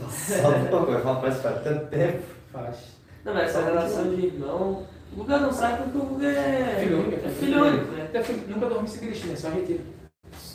Passado, 0.00 0.86
que 0.86 1.40
faz 1.40 1.62
tanto 1.62 1.86
tempo. 1.86 2.22
faz. 2.52 2.76
Não, 3.24 3.34
mas 3.34 3.44
essa 3.44 3.62
relação 3.62 4.14
de 4.14 4.26
irmão. 4.26 4.86
O 5.12 5.16
Guga 5.16 5.38
não 5.38 5.52
sabe 5.52 5.82
porque 5.84 5.98
o 5.98 6.02
Guga 6.02 6.28
é. 6.28 6.80
Filho 6.80 7.00
único, 7.00 7.26
É 7.26 7.30
filho 7.30 7.64
único, 7.64 7.92
né? 7.92 8.04
Até 8.04 8.32
nunca 8.48 8.66
dormi 8.66 8.88
sem 8.88 9.00
Cristina, 9.00 9.36
só 9.36 9.48
retiro. 9.48 9.80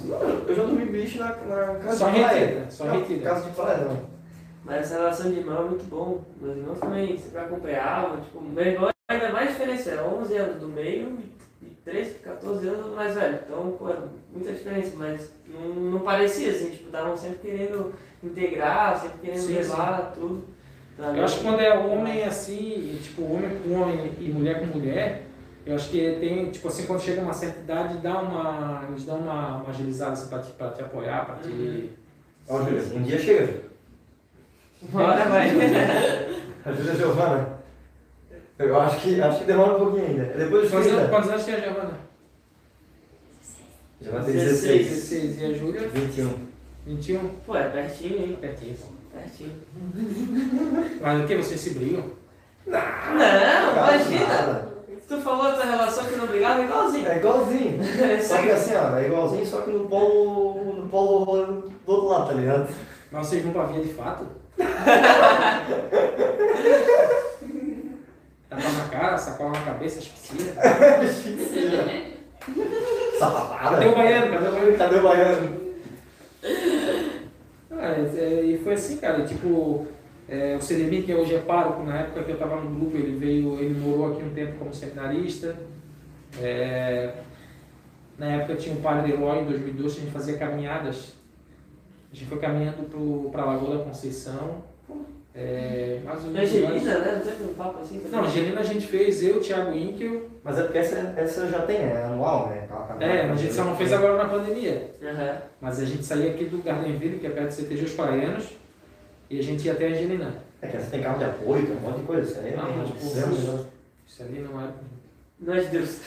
Não, 0.02 0.20
eu 0.22 0.56
já 0.56 0.64
dormi 0.64 0.86
bicho 0.86 1.20
na, 1.20 1.28
na 1.28 1.76
casa 1.80 1.98
Só 1.98 2.10
de 2.10 2.20
né? 2.20 2.66
só 2.70 2.86
Não, 2.86 3.00
retira. 3.00 3.22
Casa 3.22 3.50
de 3.50 3.86
não. 3.86 4.16
Mas 4.64 4.78
essa 4.78 4.96
relação 4.96 5.32
de 5.32 5.40
irmão 5.40 5.66
é 5.66 5.70
muito 5.70 5.86
bom. 5.90 6.24
Meus 6.42 6.58
irmãos 6.58 6.80
também 6.80 7.18
sempre 7.18 7.40
acompanhavam. 7.40 8.22
Tipo, 8.22 8.42
meu 8.42 8.66
irmão 8.66 8.90
ainda 9.08 9.26
é 9.26 9.32
mais 9.32 9.50
diferença, 9.50 9.92
era 9.92 10.04
11 10.08 10.38
anos 10.38 10.62
do 10.62 10.68
meio 10.68 11.20
e 11.62 11.66
13, 11.84 12.16
14 12.16 12.68
anos 12.68 12.86
do 12.88 12.96
mais 12.96 13.14
velho. 13.14 13.40
Então, 13.46 13.76
pô, 13.78 13.90
é 13.90 13.98
muita 14.34 14.52
diferença, 14.54 14.92
mas 14.98 15.32
não, 15.48 15.70
não 15.92 16.00
parecia 16.00 16.52
assim, 16.52 16.72
tipo, 16.72 16.86
estavam 16.86 17.16
sempre 17.16 17.38
querendo 17.40 17.94
integrar, 18.24 19.00
sempre 19.00 19.20
querendo 19.20 19.42
Sim, 19.42 19.54
levar 19.54 20.14
tudo. 20.16 20.55
Eu 20.98 21.24
acho 21.26 21.38
que 21.40 21.44
quando 21.44 21.60
é 21.60 21.78
homem 21.78 22.24
assim, 22.24 22.98
tipo, 23.04 23.24
homem 23.24 23.50
com 23.60 23.82
homem 23.82 24.12
e 24.20 24.30
mulher 24.30 24.60
com 24.60 24.66
mulher, 24.78 25.24
eu 25.66 25.76
acho 25.76 25.90
que 25.90 26.18
tem, 26.20 26.50
tipo 26.52 26.68
assim, 26.68 26.86
quando 26.86 27.02
chega 27.02 27.22
uma 27.22 27.34
certa 27.34 27.60
idade, 27.60 27.98
dá 27.98 28.22
uma, 28.22 28.86
eles 28.90 29.04
dão 29.04 29.18
uma, 29.18 29.58
uma 29.58 29.70
agilizada 29.70 30.14
assim, 30.14 30.30
pra, 30.30 30.40
te, 30.40 30.52
pra 30.54 30.70
te 30.70 30.82
apoiar, 30.82 31.26
pra 31.26 31.36
te... 31.36 31.50
Uhum. 31.50 31.90
Ó, 32.48 32.64
Júlia, 32.64 32.82
um 32.94 33.02
dia 33.02 33.20
chega, 33.20 33.62
hora 34.94 35.26
vai. 35.26 35.50
A 36.66 36.72
Júlia 36.72 36.96
Giovana. 36.96 37.56
Eu 38.58 38.80
acho 38.80 39.02
que, 39.02 39.22
acho 39.22 39.40
que 39.40 39.46
demora 39.46 39.76
um 39.76 39.80
pouquinho 39.80 40.06
ainda. 40.06 40.24
Depois 40.26 40.64
dos 40.64 40.72
Quantos 40.72 40.88
anos, 40.88 41.00
30. 41.00 41.10
quantos 41.10 41.30
anos 41.30 41.44
tem 41.44 41.56
a 41.56 41.60
Giovana? 41.60 42.00
Ter 44.00 44.32
16. 44.32 44.88
16. 44.88 44.88
16 44.88 45.42
e 45.42 45.46
a 45.46 45.54
Júlia? 45.54 45.88
21. 45.90 46.34
21? 46.86 47.30
Pô, 47.46 47.56
é 47.56 47.70
pertinho, 47.70 48.18
hein? 48.18 48.38
Pertinho. 48.40 48.76
Mas 51.02 51.22
o 51.24 51.28
que? 51.28 51.36
Vocês 51.38 51.60
se 51.60 51.70
brigam? 51.72 52.04
Não, 52.66 52.80
Cara, 52.80 53.96
imagina! 53.96 54.28
nada. 54.28 54.76
Tu 55.08 55.22
falou 55.22 55.44
da 55.44 55.54
tua 55.54 55.66
relação 55.66 56.06
que 56.06 56.16
não 56.16 56.26
brigava 56.26 56.62
é 56.62 56.66
igualzinho. 56.66 57.08
É 57.08 57.18
igualzinho. 57.18 57.80
Só 58.24 58.42
que 58.42 58.50
assim, 58.50 58.74
ó, 58.76 58.98
é 58.98 59.06
igualzinho, 59.06 59.46
só 59.46 59.62
que 59.62 59.70
no 59.70 59.88
polo, 59.88 60.74
no 60.82 60.90
polo 60.90 61.36
do 61.86 61.92
outro 61.92 62.08
lado, 62.08 62.28
tá 62.30 62.34
ligado? 62.34 62.68
Mas 63.12 63.28
vocês 63.28 63.44
vão 63.44 63.54
pra 63.54 63.66
via 63.66 63.84
de 63.84 63.94
fato? 63.94 64.26
Tapa 68.50 68.70
na 68.70 68.90
cara, 68.90 69.18
sacola 69.18 69.52
na 69.52 69.62
cabeça, 69.62 70.00
asfixia. 70.00 70.54
Sapatada. 73.20 73.76
Cadê 73.76 73.88
o 73.88 73.96
baiano? 73.96 74.32
Cadê 74.32 74.48
o 74.48 74.52
baiano? 74.52 74.78
Cadê 74.78 74.96
o 74.96 75.04
baiano? 75.04 75.66
Ah, 77.72 77.92
é, 77.92 78.02
é, 78.18 78.42
e 78.44 78.58
foi 78.64 78.75
assim, 78.86 78.98
cara, 78.98 79.24
tipo, 79.24 79.88
é, 80.28 80.56
o 80.56 80.62
Ceremi, 80.62 81.04
que 81.04 81.14
hoje 81.14 81.36
é 81.36 81.40
pároco, 81.40 81.84
na 81.84 82.00
época 82.02 82.24
que 82.24 82.32
eu 82.32 82.36
estava 82.36 82.60
no 82.62 82.80
grupo, 82.80 82.96
ele 82.98 83.16
veio, 83.18 83.60
ele 83.60 83.80
morou 83.80 84.14
aqui 84.14 84.24
um 84.24 84.34
tempo 84.34 84.58
como 84.58 84.74
seminarista. 84.74 85.56
É, 86.42 87.14
na 88.18 88.28
época 88.28 88.56
tinha 88.56 88.76
o 88.76 88.82
padre 88.82 89.14
Eloy, 89.14 89.40
em 89.42 89.46
2012, 89.46 89.98
a 89.98 90.02
gente 90.02 90.12
fazia 90.12 90.38
caminhadas. 90.38 91.14
A 92.12 92.16
gente 92.16 92.28
foi 92.30 92.40
caminhando 92.40 93.30
para 93.32 93.42
a 93.42 93.46
Lagoa 93.46 93.78
da 93.80 93.84
Conceição. 93.84 94.64
É, 95.38 96.00
mais 96.06 96.24
ou 96.24 96.32
menos- 96.32 96.50
Angelina, 96.50 97.00
né? 97.00 97.12
Não 97.16 97.20
teve 97.30 97.44
um 97.44 97.54
papo 97.56 97.82
assim? 97.82 98.02
Não, 98.10 98.24
Angelina 98.24 98.62
a 98.62 98.64
gente 98.64 98.88
fez, 98.88 99.22
eu, 99.22 99.42
Thiago 99.42 99.78
Inkel. 99.78 100.30
Mas 100.42 100.58
é 100.58 100.64
porque 100.64 100.78
essa, 100.78 101.14
essa 101.18 101.50
já 101.50 101.60
tem, 101.64 101.76
é 101.76 102.04
anual, 102.06 102.48
né? 102.48 102.66
É, 103.02 103.28
mas 103.28 103.40
a 103.40 103.42
gente 103.44 103.54
só 103.54 103.66
não 103.66 103.76
fez 103.76 103.92
agora 103.92 104.16
na 104.16 104.30
pandemia. 104.30 104.92
Aham. 105.04 105.38
Mas 105.60 105.80
a 105.82 105.86
gente 105.86 106.06
saía 106.06 106.32
aqui 106.32 106.46
do 106.46 106.64
Gardenville, 106.64 107.20
que 107.20 107.28
é 107.28 107.30
perto 107.32 107.48
do 107.48 107.54
CTG 107.54 107.84
Os 107.84 107.94
Praianos, 107.94 108.46
e 109.30 109.40
a 109.40 109.44
gente 109.44 109.66
ia 109.66 109.74
até 109.74 109.88
Angelina. 109.88 110.44
É 110.62 110.68
que 110.68 110.78
essa 110.78 110.90
tem 110.90 111.02
carro 111.02 111.18
de 111.20 111.26
apoio, 111.26 111.66
tem 111.66 111.76
um 111.78 111.80
monte 111.82 111.98
de 112.00 112.04
coisa. 112.04 112.30
Isso 112.32 112.40
aí 112.40 112.54
é 112.54 112.58
Ah, 112.58 112.66
bem- 112.66 112.78
mas, 112.78 112.90
pô, 112.90 112.96
isso 112.98 113.20
é 113.20 113.66
Isso 114.08 114.24
ali 114.24 114.40
não 114.40 114.62
é. 114.62 114.68
Não 115.40 115.54
é 115.54 115.60
de 115.60 115.68
Deus. 115.68 116.00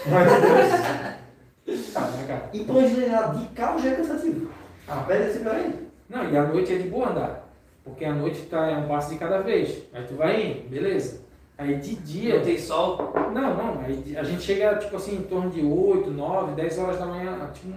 Ah, 1.94 2.00
né, 2.16 2.24
cara? 2.26 2.48
E 2.52 2.64
pra 2.64 2.74
Angelina 2.76 3.22
de 3.34 3.46
carro 3.48 3.78
já 3.78 3.90
é 3.90 3.94
cansativo. 3.96 4.50
A 4.86 4.96
pé 5.02 5.18
deve 5.18 5.32
ser 5.32 5.38
pior 5.40 5.54
ainda. 5.54 5.76
Não, 6.08 6.30
e 6.30 6.36
à 6.36 6.44
noite 6.46 6.72
é 6.72 6.78
de 6.78 6.88
boa 6.88 7.10
andar. 7.10 7.48
Porque 7.84 8.04
à 8.04 8.12
noite 8.14 8.40
tá, 8.42 8.66
é 8.68 8.76
um 8.76 8.86
passo 8.88 9.10
de 9.12 9.18
cada 9.18 9.40
vez. 9.42 9.82
Aí 9.92 10.04
tu 10.06 10.14
vai 10.14 10.46
indo, 10.46 10.68
beleza. 10.70 11.20
Aí 11.58 11.76
de 11.76 11.94
dia. 11.96 12.36
Não 12.38 12.44
tem 12.44 12.58
sol. 12.58 13.12
Não, 13.34 13.54
não. 13.56 13.80
Aí 13.82 13.96
de- 13.96 14.16
a 14.16 14.22
gente 14.22 14.42
chega, 14.42 14.76
tipo 14.76 14.96
assim, 14.96 15.16
em 15.16 15.22
torno 15.22 15.50
de 15.50 15.62
8, 15.62 16.10
9, 16.10 16.54
10 16.54 16.78
horas 16.78 16.98
da 16.98 17.06
manhã. 17.06 17.50
Tipo, 17.52 17.74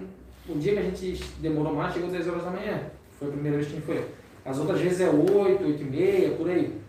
o 0.49 0.57
dia 0.59 0.73
que 0.73 0.79
a 0.79 0.83
gente 0.83 1.23
demorou 1.39 1.73
mais, 1.73 1.93
chegou 1.93 2.09
10 2.09 2.27
horas 2.27 2.43
da 2.43 2.51
manhã. 2.51 2.79
Foi 3.19 3.27
a 3.27 3.31
primeira 3.31 3.57
vez 3.57 3.67
que 3.69 3.73
a 3.73 3.75
gente 3.77 3.85
foi. 3.85 4.05
As 4.45 4.57
outras 4.57 4.79
vezes 4.79 5.01
é 5.01 5.09
8, 5.09 5.63
8 5.63 5.81
e 5.81 5.85
meia, 5.85 6.31
por 6.31 6.49
aí. 6.49 6.79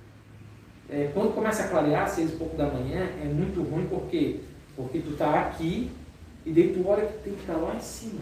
É, 0.90 1.10
quando 1.14 1.34
começa 1.34 1.64
a 1.64 1.68
clarear, 1.68 2.08
6 2.08 2.32
e 2.32 2.36
pouco 2.36 2.56
da 2.56 2.66
manhã, 2.66 3.08
é 3.22 3.24
muito 3.26 3.62
ruim, 3.62 3.86
por 3.86 4.02
quê? 4.08 4.40
Porque 4.76 5.00
tu 5.00 5.12
tá 5.16 5.40
aqui 5.40 5.90
e 6.44 6.52
daí 6.52 6.72
tu 6.72 6.86
olha 6.88 7.06
que 7.06 7.18
tem 7.22 7.34
que 7.34 7.40
estar 7.40 7.56
lá 7.56 7.74
em 7.74 7.80
cima. 7.80 8.20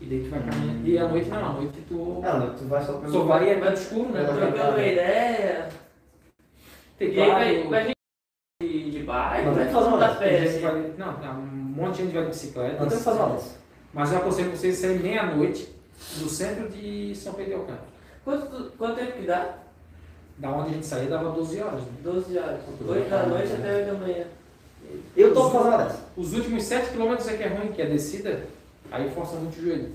E 0.00 0.06
daí 0.06 0.22
tu 0.24 0.30
vai 0.30 0.40
caminhando. 0.40 0.86
E 0.86 0.98
à 0.98 1.08
noite 1.08 1.28
não, 1.28 1.44
à 1.46 1.52
noite 1.54 1.78
tu. 1.88 2.20
Ah, 2.24 2.38
não, 2.38 2.54
tu 2.54 2.64
vai 2.64 2.84
só 2.84 3.02
Só 3.08 3.24
vai 3.24 3.50
é 3.50 3.56
mais 3.56 3.80
escuro, 3.80 4.10
né? 4.10 4.22
Vai 4.22 4.36
Trocando 4.36 4.70
uma 4.76 4.86
ideia. 4.86 5.68
Tem 6.98 7.12
E 7.12 7.20
aí 7.20 7.30
vai, 7.30 7.54
claro, 7.54 7.68
vai 7.70 7.82
gente 7.84 7.94
de, 8.62 8.90
de 8.90 8.98
bike, 9.04 9.44
Não, 9.44 9.54
vai 9.54 9.64
tem 9.64 9.66
que 9.66 9.72
fazer 9.72 9.88
uma. 9.88 10.14
Tem 10.14 10.52
que 10.52 10.58
vai- 10.58 10.92
Não, 10.98 11.18
não, 11.20 11.40
um 11.40 11.46
monte 11.46 11.96
de 11.96 12.02
gente 12.02 12.12
vai 12.12 12.22
de 12.22 12.28
bicicleta. 12.28 12.80
Não 12.80 12.88
tem 12.88 12.98
que 12.98 13.04
fazer 13.04 13.20
uma. 13.20 13.38
Mas 13.94 14.12
eu 14.12 14.18
aconselho 14.18 14.50
vocês 14.50 14.78
a 14.78 14.80
saírem 14.80 15.02
meia-noite 15.02 15.68
do 16.18 16.28
centro 16.28 16.68
de 16.68 17.14
São 17.16 17.32
Pedro 17.34 17.50
de 17.52 17.56
Alcântara. 17.58 17.97
Quanto, 18.28 18.72
quanto 18.76 18.96
tempo 18.96 19.12
que 19.12 19.26
dá? 19.26 19.54
Da 20.36 20.50
onde 20.50 20.68
a 20.68 20.72
gente 20.74 20.84
saía 20.84 21.08
dava 21.08 21.30
12 21.30 21.62
horas. 21.62 21.80
Né? 21.80 21.92
12 22.02 22.38
horas. 22.38 22.60
8 22.86 23.08
da 23.08 23.22
noite 23.24 23.52
até 23.54 23.76
8 23.76 23.86
da 23.86 23.94
manhã. 23.94 24.24
Eu 25.16 25.32
tô 25.32 25.48
fazendo 25.48 25.78
dessa. 25.78 26.04
Os 26.14 26.34
últimos 26.34 26.62
7 26.64 26.90
km 26.90 27.14
é 27.14 27.36
que 27.38 27.42
é 27.42 27.48
ruim, 27.48 27.72
que 27.72 27.80
é 27.80 27.86
descida, 27.86 28.44
aí 28.90 29.10
força 29.14 29.36
muito 29.36 29.58
o 29.58 29.62
joelho. 29.62 29.92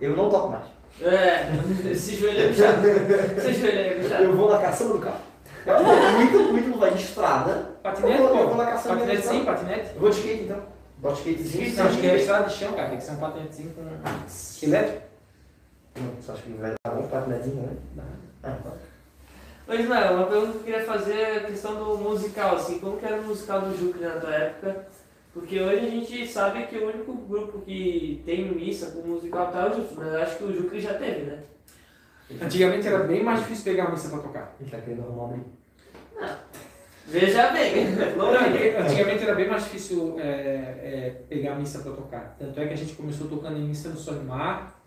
Eu 0.00 0.16
não 0.16 0.28
toco 0.28 0.48
mais. 0.48 0.64
É, 1.00 1.46
esse 1.92 2.16
joelho 2.16 2.40
é 2.40 2.48
puxado. 2.48 2.88
Esse 2.88 3.60
joelho 3.60 3.78
é 3.78 3.94
puxado. 4.02 4.24
Eu 4.24 4.36
vou 4.36 4.50
na 4.50 4.58
caçamba 4.58 4.94
do 4.94 4.98
carro. 4.98 5.20
Eu 5.64 5.84
vou 5.84 5.94
muito, 5.94 6.52
muito 6.52 6.78
vai 6.80 6.92
de 6.92 7.04
estrada. 7.04 7.70
Patinete, 7.84 8.20
eu 8.20 8.28
vou, 8.28 8.36
eu 8.36 8.48
vou 8.48 8.56
na 8.56 8.66
caçamba 8.66 8.96
Patinete 8.96 9.22
de 9.22 9.28
sim, 9.28 9.44
patinete. 9.44 9.90
Eu 9.94 10.00
vou 10.00 10.10
de 10.10 10.18
skate 10.18 10.42
então. 10.42 10.62
Boto 10.98 11.18
skatezinho. 11.18 11.76
Não, 11.76 11.86
acho 11.86 12.00
que 12.00 12.06
é 12.08 12.16
estrada 12.16 12.48
de 12.48 12.54
chão, 12.54 12.72
cara. 12.72 12.88
Tem 12.88 12.98
que 12.98 13.04
ser 13.04 13.12
um 13.12 13.16
patinetezinho 13.16 13.70
com 13.74 14.66
elétrico. 14.66 15.11
Não, 15.96 16.14
você 16.14 16.32
acha 16.32 16.42
que 16.42 16.52
vai 16.52 16.74
dar 16.84 16.92
um 16.98 17.08
patinezinho, 17.08 17.62
né? 17.62 17.76
Dá. 17.94 18.04
Ah, 18.42 18.58
tá. 18.62 18.72
Ô 19.68 19.74
Ismael, 19.74 20.14
uma 20.14 20.26
pergunta 20.26 20.52
que 20.52 20.58
eu 20.58 20.64
queria 20.64 20.84
fazer 20.84 21.14
é 21.14 21.36
a 21.36 21.44
questão 21.44 21.76
do 21.76 21.98
musical, 21.98 22.56
assim, 22.56 22.78
como 22.78 22.98
que 22.98 23.06
era 23.06 23.20
o 23.20 23.24
musical 23.24 23.60
do 23.60 23.76
Juque 23.76 24.02
na 24.02 24.18
tua 24.18 24.34
época? 24.34 24.86
Porque 25.32 25.60
hoje 25.60 25.86
a 25.86 25.90
gente 25.90 26.26
sabe 26.26 26.66
que 26.66 26.76
o 26.76 26.88
único 26.88 27.14
grupo 27.14 27.60
que 27.60 28.22
tem 28.26 28.52
missa 28.52 28.90
com 28.90 29.06
musical 29.06 29.50
tá 29.52 29.62
é 29.62 29.70
o 29.70 29.74
Juque, 29.74 29.94
mas 29.96 30.12
eu 30.12 30.22
acho 30.22 30.36
que 30.36 30.44
o 30.44 30.54
Juque 30.54 30.80
já 30.80 30.94
teve, 30.94 31.22
né? 31.22 31.42
Antigamente 32.40 32.88
era 32.88 33.04
bem 33.04 33.22
mais 33.22 33.40
difícil 33.40 33.64
pegar 33.64 33.84
a 33.84 33.90
missa 33.90 34.08
pra 34.08 34.18
tocar. 34.18 34.56
Ele 34.60 34.70
tá 34.70 34.78
querendo 34.78 35.02
arrumar 35.02 35.28
briga. 35.28 35.46
Veja 37.06 37.50
bem, 37.50 37.86
Não, 38.16 38.52
ver. 38.52 38.76
Antigamente 38.76 39.24
era 39.24 39.34
bem 39.34 39.48
mais 39.48 39.64
difícil 39.64 40.16
é, 40.18 40.24
é, 40.24 41.22
pegar 41.28 41.52
a 41.52 41.56
missa 41.56 41.80
pra 41.80 41.92
tocar. 41.92 42.36
Tanto 42.38 42.58
é 42.60 42.66
que 42.66 42.74
a 42.74 42.76
gente 42.76 42.94
começou 42.94 43.28
tocando 43.28 43.58
em 43.58 43.64
missa 43.64 43.88
no 43.88 43.96
Sonimar 43.96 44.81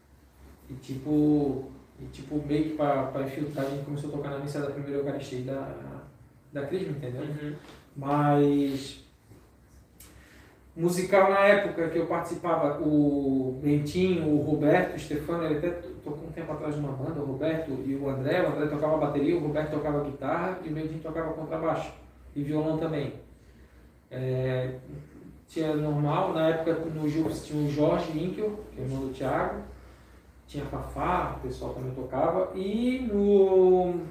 e 0.70 0.74
tipo, 0.76 1.66
e 2.00 2.06
tipo 2.06 2.44
meio 2.46 2.72
que 2.72 2.76
pra 2.76 3.12
infiltrar 3.26 3.66
a 3.66 3.70
gente 3.70 3.86
começou 3.86 4.10
a 4.10 4.14
tocar 4.14 4.30
na 4.32 4.40
missa 4.40 4.60
da 4.60 4.72
primeira 4.72 4.98
Eucaristia 5.00 5.42
da, 5.42 6.02
da 6.54 6.68
Crisma, 6.68 6.98
entendeu? 6.98 7.22
Uhum. 7.22 7.54
Mas 7.96 9.06
musical 10.76 11.30
na 11.30 11.40
época 11.40 11.90
que 11.90 11.98
eu 11.98 12.06
participava, 12.06 12.82
o 12.82 13.60
Bentinho, 13.64 14.28
o 14.28 14.42
Roberto, 14.42 14.96
o 14.96 15.00
Stefano, 15.00 15.46
ele 15.46 15.58
até 15.58 15.70
tocou 16.04 16.28
um 16.28 16.32
tempo 16.32 16.52
atrás 16.52 16.76
numa 16.76 16.92
banda, 16.92 17.22
o 17.22 17.26
Roberto 17.26 17.72
e 17.86 17.96
o 17.96 18.10
André, 18.10 18.44
o 18.44 18.52
André 18.52 18.68
tocava 18.68 18.98
bateria, 18.98 19.38
o 19.38 19.40
Roberto 19.40 19.72
tocava 19.72 20.04
guitarra 20.04 20.60
e 20.66 20.70
o 20.70 20.74
Bentinho 20.74 21.00
tocava 21.00 21.34
contrabaixo 21.34 21.94
e 22.36 22.44
violão 22.44 22.78
também. 22.78 23.14
É, 24.12 24.76
tinha 25.48 25.76
normal, 25.76 26.34
na 26.34 26.50
época 26.50 26.74
no 26.74 27.08
Júpiter 27.08 27.42
tinha 27.42 27.66
o 27.66 27.72
Jorge 27.72 28.12
Inkel, 28.12 28.60
que 28.74 28.82
é 28.82 28.84
irmão 28.84 29.08
do 29.08 29.14
Thiago, 29.14 29.62
tinha 30.48 30.66
Fafá, 30.66 31.38
o 31.38 31.48
pessoal 31.48 31.74
também 31.74 31.92
tocava, 31.92 32.52
e 32.56 33.08
no, 33.12 34.02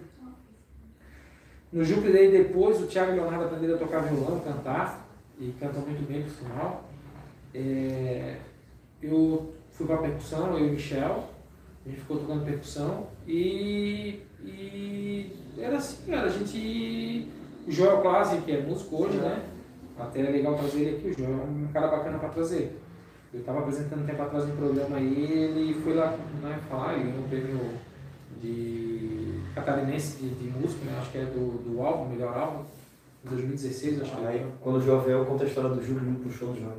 no 1.72 1.84
Júpiter 1.84 2.30
depois 2.30 2.80
o 2.82 2.86
Thiago 2.86 3.12
e 3.12 3.14
Leonardo 3.14 3.44
aprenderam 3.44 3.76
a 3.76 3.78
tocar 3.78 4.00
violão, 4.00 4.40
cantar, 4.40 5.08
e 5.38 5.52
cantam 5.58 5.82
muito 5.82 6.06
bem 6.06 6.22
por 6.22 6.30
sinal. 6.30 6.84
É, 7.54 8.38
eu 9.02 9.54
fui 9.72 9.86
para 9.86 9.98
percussão, 9.98 10.58
eu 10.58 10.66
e 10.66 10.68
o 10.70 10.72
Michel, 10.72 11.24
a 11.84 11.88
gente 11.88 12.00
ficou 12.00 12.18
tocando 12.18 12.44
percussão 12.44 13.08
e, 13.26 14.20
e 14.42 15.32
era 15.58 15.76
assim, 15.76 16.10
cara, 16.10 16.26
a 16.26 16.30
gente. 16.30 17.28
O 17.66 17.72
Joel 17.72 18.02
Klasi, 18.02 18.38
que 18.42 18.52
é 18.52 18.60
músico 18.60 19.04
hoje, 19.04 19.16
né? 19.16 19.42
Até 19.98 20.20
é 20.20 20.30
legal 20.30 20.54
trazer 20.56 20.80
ele 20.80 20.96
aqui, 20.96 21.08
o 21.08 21.18
Joel 21.18 21.40
é 21.40 21.44
um 21.44 21.68
cara 21.72 21.88
bacana 21.88 22.18
para 22.18 22.28
trazer. 22.30 22.78
Eu 23.34 23.40
estava 23.40 23.58
apresentando 23.58 24.02
um 24.02 24.06
tempo 24.06 24.22
atrás 24.22 24.44
um 24.44 24.54
programa 24.54 24.96
aí, 24.96 25.32
ele 25.32 25.74
foi 25.82 25.94
lá 25.94 26.16
né, 26.40 26.56
falar, 26.68 26.94
ele 26.94 27.10
ganhou 27.10 27.24
um 27.24 27.28
prêmio 27.28 27.60
de 28.40 29.40
catarinense 29.52 30.18
de, 30.18 30.28
de 30.36 30.56
música, 30.56 30.84
né? 30.84 30.96
Acho 31.00 31.10
que 31.10 31.18
é 31.18 31.24
do, 31.24 31.58
do 31.58 31.82
álbum, 31.82 32.10
melhor 32.10 32.32
álbum, 32.36 32.64
em 33.24 33.28
2016, 33.28 34.02
acho 34.02 34.16
que 34.16 34.24
Aí, 34.24 34.46
quando 34.60 34.76
o 34.76 35.10
eu 35.10 35.26
conto 35.26 35.42
a 35.42 35.46
história 35.48 35.70
do 35.70 35.84
Júlio 35.84 36.14
pro 36.20 36.30
show 36.30 36.52
do 36.52 36.60
João. 36.60 36.76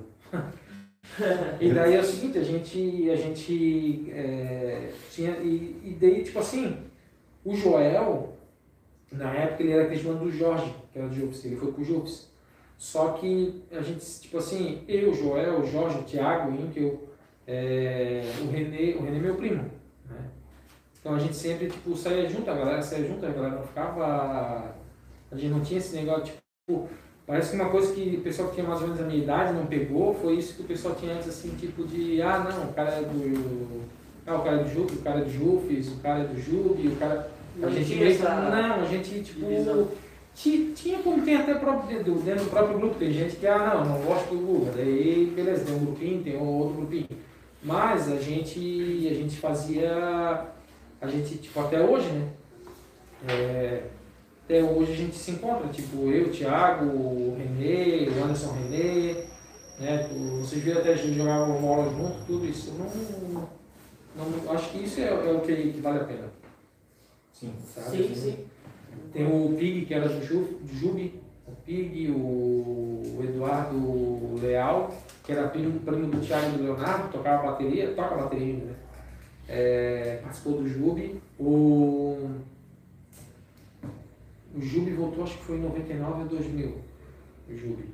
E 1.59 1.71
daí 1.73 1.95
é 1.95 1.99
o 1.99 2.03
seguinte, 2.03 2.37
a 2.37 2.43
gente, 2.43 3.09
a 3.09 3.15
gente 3.15 4.11
é, 4.11 4.91
tinha, 5.11 5.31
e, 5.37 5.79
e 5.83 5.97
daí 5.99 6.23
tipo 6.23 6.39
assim, 6.39 6.77
o 7.43 7.53
Joel, 7.55 8.33
na 9.11 9.31
época 9.33 9.61
ele 9.61 9.73
era 9.73 9.89
testemunho 9.89 10.19
do 10.19 10.31
Jorge, 10.31 10.73
que 10.91 10.99
era 10.99 11.07
do 11.07 11.13
Jupes, 11.13 11.43
ele 11.45 11.57
foi 11.57 11.71
pro 11.73 11.83
Jupes. 11.83 12.33
Só 12.85 13.13
que 13.13 13.63
a 13.71 13.81
gente, 13.81 14.05
tipo 14.21 14.37
assim, 14.37 14.83
eu, 14.87 15.09
o 15.09 15.15
Joel, 15.15 15.59
o 15.59 15.65
Jorge, 15.65 15.97
o 15.97 16.03
Thiago, 16.03 16.51
o 16.51 16.53
Inkel, 16.53 17.09
é, 17.47 18.31
o 18.43 18.51
Renê, 18.51 18.93
o 18.93 19.01
Renê 19.03 19.17
é 19.17 19.21
meu 19.21 19.33
primo, 19.33 19.63
né? 20.07 20.29
Então 20.99 21.15
a 21.15 21.17
gente 21.17 21.35
sempre, 21.35 21.67
tipo, 21.67 21.97
saía 21.97 22.29
junto, 22.29 22.47
a 22.47 22.53
galera 22.53 22.83
saía 22.83 23.07
junto, 23.07 23.25
a 23.25 23.29
galera 23.31 23.55
não 23.55 23.63
ficava, 23.63 24.75
a 25.31 25.35
gente 25.35 25.51
não 25.51 25.61
tinha 25.61 25.79
esse 25.79 25.95
negócio, 25.95 26.25
tipo, 26.25 26.87
Parece 27.25 27.49
que 27.49 27.55
uma 27.55 27.71
coisa 27.71 27.91
que 27.91 28.17
o 28.17 28.21
pessoal 28.21 28.49
que 28.49 28.53
tinha 28.55 28.67
mais 28.67 28.81
ou 28.81 28.87
menos 28.87 29.01
a 29.01 29.05
minha 29.07 29.23
idade 29.23 29.53
não 29.53 29.65
pegou 29.65 30.13
foi 30.13 30.35
isso 30.35 30.53
que 30.53 30.61
o 30.61 30.65
pessoal 30.65 30.93
tinha 30.93 31.15
antes, 31.15 31.27
assim, 31.27 31.55
tipo 31.55 31.83
de, 31.87 32.21
ah, 32.21 32.37
não, 32.37 32.69
o 32.69 32.73
cara 32.73 32.91
é 32.91 33.01
do. 33.01 33.81
Ah, 34.27 34.35
o 34.35 34.43
cara 34.43 34.57
é 34.57 34.63
do 34.63 34.69
Jupe, 34.69 34.93
o 34.93 35.01
cara 35.01 35.21
é 35.21 35.23
do 35.23 35.31
Jufes, 35.31 35.87
o 35.91 35.95
cara 36.01 36.19
é 36.19 36.27
do 36.27 36.39
Jubi, 36.39 36.89
o 36.89 36.95
cara. 36.97 37.31
A 37.63 37.69
gente 37.71 37.95
meio 37.95 38.15
que- 38.15 38.21
essa 38.21 38.29
Não, 38.29 38.75
a 38.75 38.85
gente, 38.85 39.23
tipo. 39.23 39.39
divisão. 39.39 39.89
Tinha, 40.35 40.73
tinha 40.73 40.99
como 40.99 41.23
tem 41.23 41.37
até 41.37 41.53
próprio, 41.55 42.03
dentro, 42.03 42.43
do 42.43 42.49
próprio 42.49 42.77
grupo, 42.77 42.95
tem 42.95 43.11
gente 43.11 43.37
que, 43.37 43.47
ah, 43.47 43.75
não, 43.75 43.85
não 43.85 44.05
gosto 44.05 44.35
do 44.35 44.45
Guga, 44.45 44.73
daí 44.75 45.31
beleza, 45.33 45.63
tem 45.63 45.75
um 45.75 45.85
grupinho, 45.85 46.23
tem 46.23 46.35
outro 46.35 46.75
grupinho. 46.75 47.07
Mas 47.63 48.11
a 48.11 48.17
gente, 48.17 49.07
a 49.09 49.13
gente 49.13 49.37
fazia, 49.37 50.45
a 50.99 51.07
gente, 51.07 51.37
tipo, 51.37 51.57
até 51.59 51.81
hoje, 51.81 52.09
né? 52.09 52.27
É, 53.29 53.83
até 54.43 54.61
hoje 54.61 54.91
a 54.91 54.95
gente 54.95 55.15
se 55.15 55.31
encontra, 55.31 55.69
tipo, 55.69 56.11
eu, 56.11 56.27
o 56.27 56.29
Thiago, 56.29 56.85
o 56.85 57.37
Renê, 57.37 58.09
o 58.09 58.23
Anderson 58.23 58.51
Renê, 58.51 59.13
né? 59.79 60.09
Vocês 60.41 60.61
viram 60.61 60.81
até 60.81 60.93
a 60.93 60.95
gente 60.95 61.17
jogava 61.17 61.45
bola 61.53 61.89
junto, 61.91 62.25
tudo 62.27 62.45
isso. 62.45 62.73
Não, 62.73 63.47
não, 64.15 64.51
acho 64.51 64.69
que 64.69 64.83
isso 64.83 64.99
é, 64.99 65.07
é 65.07 65.31
o 65.31 65.39
que, 65.39 65.55
que 65.55 65.81
vale 65.81 65.99
a 65.99 66.03
pena. 66.03 66.29
Sim. 67.33 67.53
Sabe? 67.73 67.97
Sim, 67.97 68.15
sim. 68.15 68.54
Tem 69.13 69.25
o 69.25 69.55
Pig, 69.57 69.85
que 69.85 69.93
era 69.93 70.07
do, 70.09 70.23
Ju, 70.25 70.59
do 70.61 70.73
Jubi, 70.73 71.21
o 71.47 71.51
Pig, 71.65 72.11
o 72.11 73.19
Eduardo 73.23 74.35
Leal, 74.41 74.93
que 75.23 75.31
era 75.31 75.47
primo, 75.47 75.79
primo 75.79 76.07
do 76.07 76.19
Thiago 76.19 76.47
e 76.47 76.57
do 76.57 76.63
Leonardo, 76.63 77.09
tocava 77.11 77.51
bateria, 77.51 77.93
toca 77.93 78.15
bateria 78.15 78.45
ainda, 78.45 78.65
né? 78.65 78.75
É, 79.47 80.19
participou 80.23 80.53
do 80.53 80.67
Jubi. 80.67 81.21
O, 81.39 82.29
o 84.55 84.61
Jubi 84.61 84.91
voltou, 84.91 85.23
acho 85.23 85.37
que 85.37 85.43
foi 85.45 85.57
em 85.57 85.61
99 85.61 86.21
ou 86.23 86.27
2000. 86.29 86.77
O 87.49 87.55
Jubi. 87.55 87.89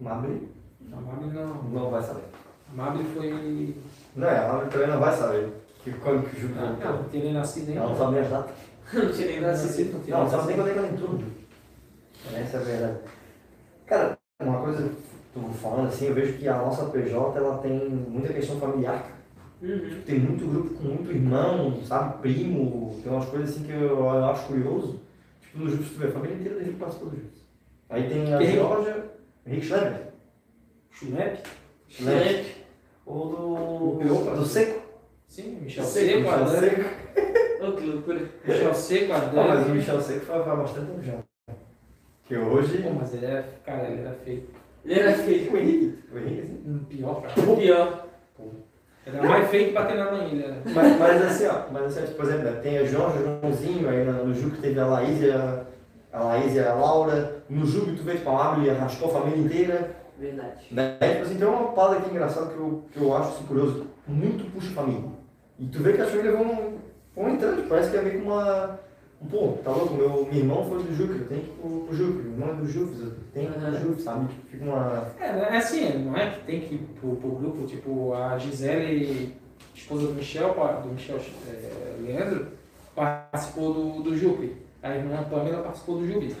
Mabri? 0.00 0.48
A 0.92 0.96
Mabel 1.00 1.28
não. 1.28 1.62
Não 1.64 1.90
vai 1.90 2.02
saber. 2.02 2.22
A 2.72 2.76
Mabel 2.76 3.04
foi. 3.14 3.74
Não 4.14 4.28
é, 4.28 4.38
a 4.38 4.52
Mabri 4.52 4.70
também 4.70 4.88
não 4.88 5.00
vai 5.00 5.16
saber. 5.16 5.48
Que 5.82 5.92
quando 5.92 6.28
que 6.28 6.36
o 6.36 6.40
Júlio 6.40 6.56
Ah, 6.58 6.66
voltou. 6.66 6.84
não, 6.90 7.02
não 7.02 7.08
tinha 7.08 7.24
nem 7.24 7.32
nascido 7.32 7.68
ainda. 7.68 7.80
Ela 7.80 7.90
não 7.90 7.96
sabe 7.96 8.12
nem 8.12 8.20
as 8.22 8.30
datas. 8.30 8.56
Não 8.92 9.12
tinha 9.12 9.26
nem 9.26 9.40
nascido. 9.40 9.92
não 10.08 10.24
nascido. 10.24 10.46
nem 10.46 10.56
quando 10.56 10.68
é 10.68 10.76
ela 10.76 10.88
entrou. 10.88 11.18
Essa 12.34 12.56
é 12.56 12.60
a 12.60 12.62
verdade. 12.62 12.98
Cara, 13.86 14.18
uma 14.40 14.60
coisa 14.60 14.88
que 14.88 14.96
tu 15.32 15.40
falando 15.54 15.88
assim, 15.88 16.06
eu 16.06 16.14
vejo 16.14 16.38
que 16.38 16.48
a 16.48 16.56
nossa 16.56 16.86
PJ 16.86 17.38
ela 17.38 17.58
tem 17.58 17.88
muita 17.88 18.32
questão 18.32 18.58
familiar. 18.58 19.02
cara. 19.02 19.16
Uhum. 19.62 20.02
Tem 20.04 20.18
muito 20.18 20.46
grupo 20.46 20.74
com 20.74 20.84
muito 20.84 21.10
irmão, 21.10 21.82
sabe? 21.82 22.20
Primo, 22.20 23.00
tem 23.02 23.10
umas 23.10 23.28
coisas 23.28 23.50
assim 23.50 23.64
que 23.64 23.72
eu, 23.72 23.98
eu 23.98 24.24
acho 24.26 24.46
curioso. 24.46 25.00
Tipo, 25.40 25.58
no 25.58 25.70
Júpiter, 25.70 25.92
tu 25.92 25.98
vê, 25.98 26.06
a 26.08 26.12
família 26.12 26.36
inteira 26.36 26.58
dele 26.58 26.76
participou 26.78 27.10
do 27.10 27.16
Júpiter. 27.16 27.42
Aí 27.88 28.08
tem 28.08 28.34
a 28.34 28.38
Quem? 28.38 28.52
Georgia, 28.52 29.04
Henrique 29.46 29.66
Schlemmer. 29.66 30.06
Chulep? 30.90 31.42
Schlemmer. 31.88 32.44
Ou 33.06 33.96
O 33.96 33.98
do. 34.04 34.36
Do 34.36 34.44
Seco. 34.44 34.82
Sim, 35.28 35.60
Michel 35.62 35.84
Seco, 35.84 36.28
Seco, 36.48 37.05
Michel 38.14 38.68
Adão. 38.68 38.74
Seco. 38.74 39.06
Que 39.06 39.12
loucura. 39.12 39.12
Michel 39.12 39.12
Seco, 39.12 39.12
Ah, 39.12 39.18
mas 39.18 39.34
o 39.34 39.40
Adão. 39.62 39.74
Michel 39.74 40.00
Seco 40.00 40.26
foi 40.26 40.34
há 40.36 40.56
bastante 40.56 40.86
tempo 40.86 41.02
já. 41.02 41.14
Que 42.24 42.36
hoje. 42.36 42.82
Pô, 42.82 42.90
mas 42.90 43.14
ele 43.14 43.26
era, 43.26 43.48
cara, 43.64 43.88
ele 43.88 44.00
era 44.00 44.12
feio. 44.24 44.42
Ele 44.84 45.00
era 45.00 45.12
feio. 45.14 45.52
O 45.52 45.56
Henrique. 45.56 45.98
O 46.12 46.18
Henrique, 46.18 46.86
Pior, 46.88 47.22
cara. 47.22 47.56
Pior. 47.56 48.06
Era 49.06 49.22
mais 49.22 49.48
feio 49.50 49.68
que 49.68 49.72
bater 49.72 49.96
na 49.96 50.10
mãe, 50.10 50.32
ele 50.32 50.42
era. 50.42 50.56
Mas, 50.64 50.98
mas 50.98 51.22
assim, 51.22 51.46
ó, 51.46 51.72
mas 51.72 51.96
assim, 51.96 52.12
ó, 52.12 52.16
por 52.16 52.24
exemplo, 52.24 52.44
né, 52.44 52.60
tem 52.60 52.78
a 52.78 52.84
João, 52.84 53.08
o 53.08 53.40
Joãozinho, 53.40 53.88
aí 53.88 54.04
no 54.04 54.34
Juco 54.34 54.56
teve 54.56 54.80
a 54.80 54.86
Laís 54.86 55.22
e 55.22 55.30
a, 55.30 55.64
a 56.12 56.24
Laís 56.24 56.54
e 56.56 56.58
a 56.58 56.74
Laura. 56.74 57.44
No 57.48 57.64
Juco 57.64 57.94
tu 57.94 58.02
vê, 58.02 58.14
tipo, 58.14 58.30
a 58.30 58.48
Abre 58.52 58.68
arrastou 58.68 59.08
a 59.08 59.20
família 59.20 59.44
inteira. 59.44 59.96
Verdade. 60.18 60.66
Né? 60.72 60.96
Tipo 60.98 61.22
assim, 61.22 61.36
tem 61.38 61.46
uma 61.46 61.68
parada 61.72 61.98
aqui 61.98 62.10
engraçada 62.10 62.46
que 62.46 62.56
eu, 62.58 62.84
que 62.90 63.00
eu 63.00 63.16
acho 63.16 63.28
assim, 63.28 63.44
curioso. 63.44 63.86
Muito 64.08 64.50
puxa 64.50 64.70
família. 64.72 65.10
E 65.58 65.66
tu 65.66 65.82
vê 65.82 65.92
que 65.92 66.00
as 66.02 66.10
famílias 66.10 66.36
vão, 66.36 66.74
entrando, 67.16 67.56
tipo, 67.56 67.68
parece 67.68 67.90
que 67.90 67.96
é 67.96 68.02
meio 68.02 68.20
que 68.20 68.26
uma... 68.26 68.78
um, 69.22 69.26
Pô, 69.26 69.58
tá 69.64 69.70
louco, 69.70 69.94
meu, 69.94 70.08
meu 70.26 70.34
irmão 70.34 70.64
foi 70.68 70.82
do 70.82 71.02
eu 71.02 71.26
tenho 71.28 71.40
que 71.40 71.46
ir 71.50 71.54
pro, 71.60 71.80
pro 71.86 71.96
Juco. 71.96 72.18
Meu 72.22 72.32
irmão 72.32 72.48
é 72.50 72.54
do 72.54 72.68
eu 72.68 73.12
tenho 73.32 73.52
que 73.52 73.58
ir 73.58 73.60
pro. 73.62 73.80
Juco, 73.80 74.00
sabe? 74.00 74.28
Tipo, 74.28 74.46
fica 74.46 74.64
uma... 74.64 75.08
É, 75.18 75.26
é 75.26 75.56
assim, 75.56 76.04
não 76.04 76.16
é 76.16 76.30
que 76.30 76.40
tem 76.44 76.60
que 76.60 76.74
ir 76.74 76.78
pro, 77.00 77.16
pro 77.16 77.30
grupo, 77.30 77.66
tipo, 77.66 78.12
a 78.14 78.38
Gisele, 78.38 79.34
esposa 79.74 80.08
do 80.08 80.14
Michel, 80.14 80.54
do 80.82 80.88
Michel 80.88 81.18
é, 81.48 81.96
Leandro, 82.02 82.48
participou 82.94 83.72
do, 83.72 84.02
do 84.02 84.16
Jupe. 84.16 84.66
A 84.82 84.94
irmã 84.94 85.24
Pamela 85.28 85.62
participou 85.62 85.98
do. 85.98 86.36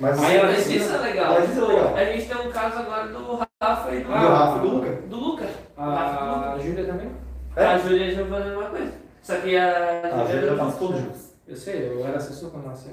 Mas, 0.00 0.20
Aí 0.20 0.36
ela 0.36 0.48
Mas 0.48 0.56
disse- 0.64 0.76
isso 0.78 0.94
é 0.94 0.98
legal. 0.98 1.34
Mas 1.34 1.50
isso 1.50 1.60
é 1.60 1.66
legal. 1.68 1.96
A 1.96 2.04
gente 2.04 2.26
tem 2.26 2.48
um 2.48 2.50
caso 2.50 2.78
agora 2.78 3.08
do 3.08 3.46
Rafa 3.62 3.94
e 3.94 4.00
do, 4.00 4.04
do 4.08 4.12
Rafa 4.12 4.58
do 4.58 4.68
Luca. 4.68 4.90
do 5.08 5.16
Luca. 5.16 5.44
Luca. 5.44 5.54
A 5.76 6.58
Júlia 6.58 6.84
também? 6.84 7.10
É? 7.54 7.64
A 7.64 7.78
Júlia 7.78 8.10
já 8.12 8.26
fazendo 8.26 8.46
a 8.46 8.56
mesma 8.56 8.70
coisa. 8.70 8.92
Só 9.24 9.34
que 9.40 9.56
a. 9.56 10.02
A 10.22 10.24
Júlia 10.26 10.46
já 10.50 10.56
participou 10.56 10.88
do 10.92 10.98
Juco. 11.00 11.14
Eu 11.48 11.56
sei, 11.56 11.88
eu 11.88 12.06
era 12.06 12.16
assessor 12.18 12.50
quando 12.50 12.66
nasceu. 12.66 12.92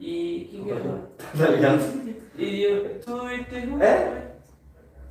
E. 0.00 0.48
Quem 0.50 0.64
que 0.64 0.72
é? 0.72 0.76
Tá 1.44 1.46
ligado? 1.52 2.06
E 2.38 2.62
eu- 2.64 2.98
tu 3.00 3.30
e 3.30 3.44
teu 3.44 3.58
irmão. 3.60 3.80
É? 3.82 4.26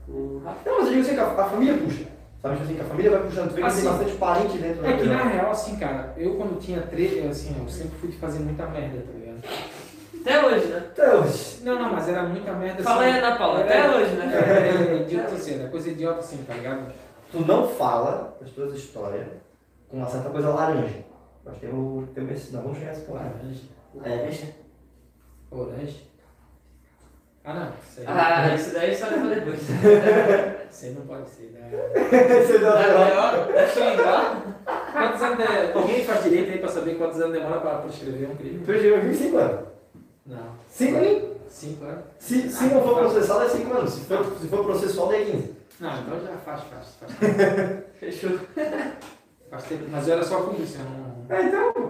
O 0.08 0.40
Rafa. 0.46 0.60
Não, 0.70 0.78
mas 0.78 0.86
eu 0.86 0.92
digo 0.94 1.02
assim 1.02 1.14
que 1.16 1.20
a, 1.20 1.26
a 1.26 1.50
família 1.50 1.74
puxa. 1.78 2.04
Sabe, 2.40 2.54
tipo 2.58 2.64
assim, 2.66 2.76
que 2.76 2.82
a 2.82 2.86
família 2.86 3.10
vai 3.12 3.22
puxando. 3.22 3.50
Tu 3.50 3.56
vê 3.56 3.62
que 3.62 3.68
Assim, 3.68 3.82
tem 3.82 3.90
bastante 3.92 4.12
parente 4.18 4.58
dentro 4.60 4.82
da 4.84 4.90
É 4.90 4.98
que 4.98 5.06
na 5.06 5.24
real, 5.24 5.50
assim, 5.52 5.76
cara, 5.78 6.14
eu 6.18 6.36
quando 6.36 6.60
tinha 6.60 6.82
13, 6.84 7.22
assim, 7.28 7.56
eu 7.60 7.68
sempre 7.68 7.98
fui 7.98 8.10
de 8.10 8.18
fazer 8.18 8.38
muita 8.40 8.68
merda, 8.68 9.00
tá 9.02 9.12
ligado? 9.18 9.42
Até 10.22 10.46
hoje, 10.46 10.66
né? 10.68 10.84
Então, 10.94 11.22
hoje. 11.24 11.60
Não, 11.64 11.80
não, 11.82 11.92
mas 11.94 12.08
era 12.10 12.22
muita 12.24 12.54
merda 12.54 12.84
Fala 12.84 13.04
assim. 13.06 13.12
aí, 13.14 13.20
Ana 13.24 13.36
Paula. 13.38 13.60
Até 13.62 13.78
É, 13.80 13.90
hoje, 13.90 14.12
né? 14.16 14.34
É, 14.36 14.94
é, 14.94 15.02
idiota 15.02 15.34
assim, 15.34 15.60
era 15.60 15.70
coisa 15.70 15.90
idiota 15.90 16.20
assim, 16.20 16.44
tá 16.48 16.54
ligado? 16.54 16.92
Tu 17.32 17.40
não 17.40 17.68
fala 17.68 18.38
das 18.40 18.52
tuas 18.52 18.76
histórias 18.76 19.26
com 19.96 20.00
uma 20.00 20.10
certa 20.10 20.30
coisa 20.30 20.50
laranja. 20.50 21.06
Mas 21.46 21.58
tem 21.58 21.70
o. 21.70 22.06
Tem 22.14 22.30
esse. 22.30 22.54
Não, 22.54 22.64
vamos 22.64 22.78
chegar 22.78 22.90
a 22.90 22.94
esse 22.94 23.06
ponto. 23.06 23.24
Laranja. 23.96 24.44
É. 24.44 25.56
Orange. 25.56 26.12
Ah, 27.46 27.54
não. 27.54 27.68
Isso 27.68 28.00
aí, 28.02 28.06
Ah, 28.08 28.56
isso 28.56 28.74
daí 28.74 28.96
só 28.96 29.08
leva 29.08 29.36
depois. 29.36 29.62
isso 30.70 30.86
aí 30.86 30.94
não 30.94 31.06
pode 31.08 31.30
ser. 31.30 31.52
Né? 31.54 31.70
Você 32.46 32.60
Tá 32.60 32.74
a 32.74 33.06
melhor? 33.06 33.54
Deixa 33.54 33.80
eu 33.80 33.90
ligar. 33.92 34.42
Quantos 34.92 35.22
anos 35.22 35.38
de... 35.38 35.72
Alguém 35.74 36.04
faz 36.04 36.24
direito 36.24 36.52
aí 36.52 36.60
pra 36.60 36.68
saber 36.70 36.98
quantos 36.98 37.22
anos 37.22 37.34
demora 37.34 37.62
pra, 37.62 37.78
pra 37.78 37.90
escrever 37.90 38.32
um 38.32 38.36
crime? 38.36 38.66
Tu 38.66 38.74
chegou 38.74 39.00
25 39.00 39.38
anos. 39.38 39.68
Não. 40.26 40.56
5 40.68 40.98
anos? 40.98 41.36
Cinco 41.48 41.86
anos? 41.86 42.04
Se, 42.20 42.50
se 42.50 42.66
não 42.66 42.84
for 42.84 42.98
processado, 42.98 43.46
é 43.46 43.50
5 43.50 43.74
anos. 43.78 43.94
Se 43.94 44.02
for, 44.02 44.38
se 44.42 44.48
for 44.48 44.66
processual, 44.66 45.14
é 45.14 45.24
15. 45.24 45.56
Não, 45.80 46.02
então 46.02 46.20
já 46.20 46.38
faz, 46.38 46.64
faz, 46.64 46.98
faz. 47.00 47.84
Fechou. 48.00 48.40
Mas 49.92 50.08
eu 50.08 50.14
era 50.14 50.24
só 50.24 50.42
polícia, 50.42 50.80
eu 50.80 50.86
não. 50.86 51.36
É, 51.38 51.44
então, 51.44 51.74
pô. 51.74 51.82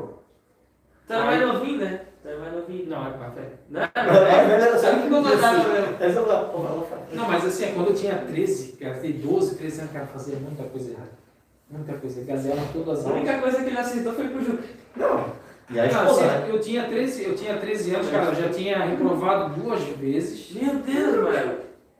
Tu 1.07 1.13
era 1.13 1.25
mais 1.25 1.41
novinho, 1.41 1.77
né? 1.79 2.01
Tu 2.21 2.27
era 2.29 2.39
mais 2.39 2.53
novinho. 2.53 2.89
Não, 2.89 3.07
é 3.07 3.17
mais 3.17 3.33
velho. 3.33 3.51
Não, 3.69 3.81
É, 3.81 3.89
mas 3.95 4.63
era 4.63 4.79
só 4.79 4.89
que 4.89 5.13
ela 5.13 6.87
faz. 6.89 7.01
Não, 7.13 7.27
mas 7.27 7.45
assim, 7.45 7.73
quando 7.73 7.87
eu 7.89 7.95
tinha 7.95 8.15
13, 8.17 8.71
cara, 8.73 8.95
tem 8.95 9.11
12, 9.13 9.55
13 9.55 9.79
anos, 9.81 9.91
cara, 9.93 10.05
fazia 10.07 10.35
muita 10.37 10.63
coisa 10.63 10.91
errada. 10.91 11.25
Muita 11.69 11.93
coisa. 11.93 12.23
Gazela 12.23 12.61
todas 12.73 12.99
as 12.99 13.05
A 13.05 13.13
única 13.13 13.39
coisa 13.39 13.57
que 13.63 13.69
ele 13.69 13.77
acertou 13.77 14.13
foi 14.13 14.27
pro 14.27 14.43
Ju. 14.43 14.59
Não. 14.95 15.25
E 15.69 15.79
aí, 15.79 15.91
Não, 15.91 16.05
pô, 16.05 16.11
assim, 16.11 16.25
né? 16.25 16.45
eu, 16.47 16.59
tinha 16.61 16.83
13, 16.87 17.23
eu 17.23 17.35
tinha 17.35 17.57
13 17.57 17.95
anos, 17.95 18.09
cara, 18.09 18.25
eu 18.25 18.35
já 18.35 18.49
tinha 18.49 18.85
reprovado 18.85 19.59
duas 19.59 19.81
vezes. 19.83 20.51
Meu 20.51 20.75
Deus, 20.75 21.15
mano. 21.23 21.57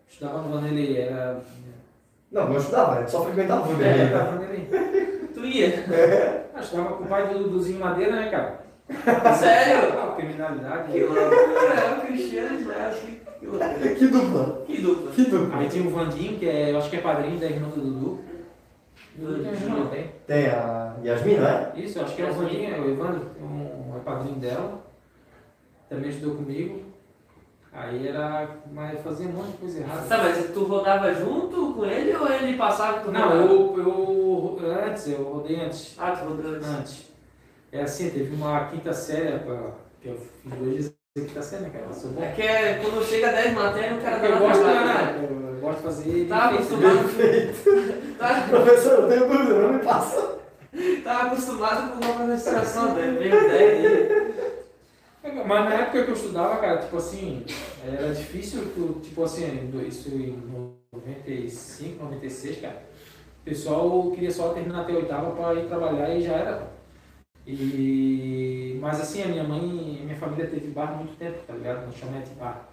Estudava 0.08 0.42
no 0.44 0.50
Vanderlei, 0.50 0.98
era. 0.98 1.42
Não, 2.32 2.50
não 2.50 2.58
estudava, 2.58 3.08
só 3.08 3.24
frequentava 3.26 3.68
o 3.68 3.82
É, 3.82 4.02
era 4.02 4.24
Vanderlei. 4.26 4.68
Tu 5.36 5.46
ia. 5.46 5.86
Ah, 6.56 6.62
estudava 6.62 6.96
com 6.96 7.04
o 7.04 7.08
pai 7.08 7.28
do 7.28 7.40
Duduzinho 7.40 7.82
Madeira, 7.82 8.16
né, 8.16 8.30
cara? 8.30 8.64
Sério? 9.36 10.00
Ah, 10.00 10.16
criminalidade. 10.16 10.92
Que 10.94 11.00
loucura. 11.02 11.26
É 11.26 11.98
o 11.98 12.02
Cristiano 12.06 12.60
Israel. 12.62 12.94
Que, 12.96 13.22
que 13.40 13.46
loucura. 13.46 13.76
Que 13.96 14.08
dupla. 14.08 14.64
Que 14.66 14.82
dupla. 14.82 15.12
Que 15.12 15.24
dupla. 15.26 15.60
Aí 15.60 15.68
tinha 15.68 15.86
o 15.86 15.92
Vandinho, 15.92 16.40
que 16.40 16.48
é, 16.48 16.72
eu 16.72 16.78
acho 16.78 16.90
que 16.90 16.96
é 16.96 17.02
padrinho 17.02 17.38
da 17.38 17.48
irmã 17.48 17.68
do 17.68 17.82
Dudu. 17.82 18.22
Irmã, 19.18 19.78
não 19.78 19.88
tem? 19.88 20.12
Tem 20.26 20.48
a 20.48 20.96
Yasmin, 21.04 21.36
não 21.36 21.48
é? 21.48 21.72
Isso, 21.76 22.00
eu 22.00 22.06
acho 22.06 22.16
que 22.16 22.22
é 22.22 22.30
o 22.30 22.34
Vandinho, 22.34 22.74
é 22.74 22.80
o 22.80 22.90
Evandro, 22.90 23.32
um, 23.42 23.98
é 23.98 24.00
padrinho 24.04 24.40
dela. 24.40 24.86
Também 25.90 26.10
estudou 26.10 26.36
comigo. 26.36 26.85
Aí 27.76 28.08
era. 28.08 28.48
Mas 28.72 29.02
fazia 29.02 29.28
um 29.28 29.32
monte 29.34 29.52
de 29.52 29.58
coisa 29.58 29.80
errada. 29.80 30.08
Tá, 30.08 30.18
mas 30.20 30.50
tu 30.54 30.64
rodava 30.64 31.14
junto 31.14 31.74
com 31.74 31.86
ele 31.86 32.16
ou 32.16 32.32
ele 32.32 32.58
passava 32.58 33.00
com 33.00 33.06
tu 33.06 33.12
Não, 33.12 33.36
eu, 33.36 33.76
eu. 33.78 34.60
Antes, 34.88 35.10
eu 35.10 35.24
rodei 35.24 35.62
antes. 35.62 35.94
Ah, 35.98 36.12
tu 36.12 36.26
rodou 36.26 36.52
antes. 36.52 36.68
Antes. 36.68 37.06
É 37.72 37.82
assim, 37.82 38.10
teve 38.10 38.34
uma 38.34 38.68
quinta 38.68 38.94
série, 38.94 39.40
que 40.02 40.08
eu 40.08 40.18
fiz 40.18 40.54
dois 40.58 40.96
quinta 41.18 41.42
série, 41.42 41.64
né, 41.64 41.70
cara? 41.70 41.86
Eu 41.88 41.94
sou 41.94 42.12
bom. 42.12 42.24
É 42.24 42.32
que 42.32 42.42
é, 42.42 42.80
quando 42.82 43.06
chega 43.06 43.32
10 43.32 43.54
matérias, 43.54 43.98
o 43.98 44.02
cara 44.02 44.20
tá 44.20 44.26
Eu 44.28 44.40
gosto, 44.40 44.64
trabalho, 44.64 45.22
né? 45.22 45.50
eu 45.56 45.60
gosto 45.62 45.78
de 45.78 45.84
fazer. 45.84 46.28
Tá 46.28 46.50
feito. 46.50 46.64
acostumado. 46.64 48.18
Tá, 48.18 48.46
Professor, 48.50 48.92
eu 48.94 49.10
tenho 49.10 49.28
dúvida, 49.30 49.54
não 49.62 49.74
me 49.74 49.80
passa. 49.80 50.38
tá 51.04 51.22
acostumado 51.24 51.92
com 51.92 52.06
uma 52.06 52.16
administração, 52.16 52.94
né? 52.96 53.08
Meio 53.08 53.46
ideia 53.46 53.82
dele. 53.82 54.45
Mas 55.26 55.66
na 55.66 55.74
época 55.74 56.04
que 56.04 56.10
eu 56.12 56.16
estudava, 56.16 56.58
cara, 56.60 56.78
tipo 56.78 56.98
assim, 56.98 57.44
era 57.84 58.14
difícil, 58.14 59.00
tipo 59.02 59.24
assim, 59.24 59.70
do- 59.72 59.86
isso 59.86 60.10
em 60.10 60.38
95, 60.94 62.04
96, 62.04 62.62
cara. 62.62 62.84
O 63.42 63.46
pessoal 63.46 64.12
queria 64.12 64.32
só 64.32 64.54
terminar 64.54 64.82
até 64.82 64.94
a 64.94 64.98
oitava 64.98 65.32
para 65.32 65.56
ir 65.60 65.68
trabalhar 65.68 66.10
e 66.16 66.22
já 66.22 66.34
era. 66.34 66.72
E, 67.48 68.78
mas 68.82 69.00
assim, 69.02 69.24
a 69.24 69.28
minha 69.28 69.44
mãe, 69.44 69.62
minha 70.04 70.16
família 70.16 70.48
teve 70.48 70.68
bar 70.70 70.92
há 70.94 70.96
muito 70.96 71.16
tempo, 71.18 71.40
tá 71.46 71.54
ligado? 71.54 71.86
No 71.88 71.94
Chamete 71.94 72.32
Bar. 72.40 72.68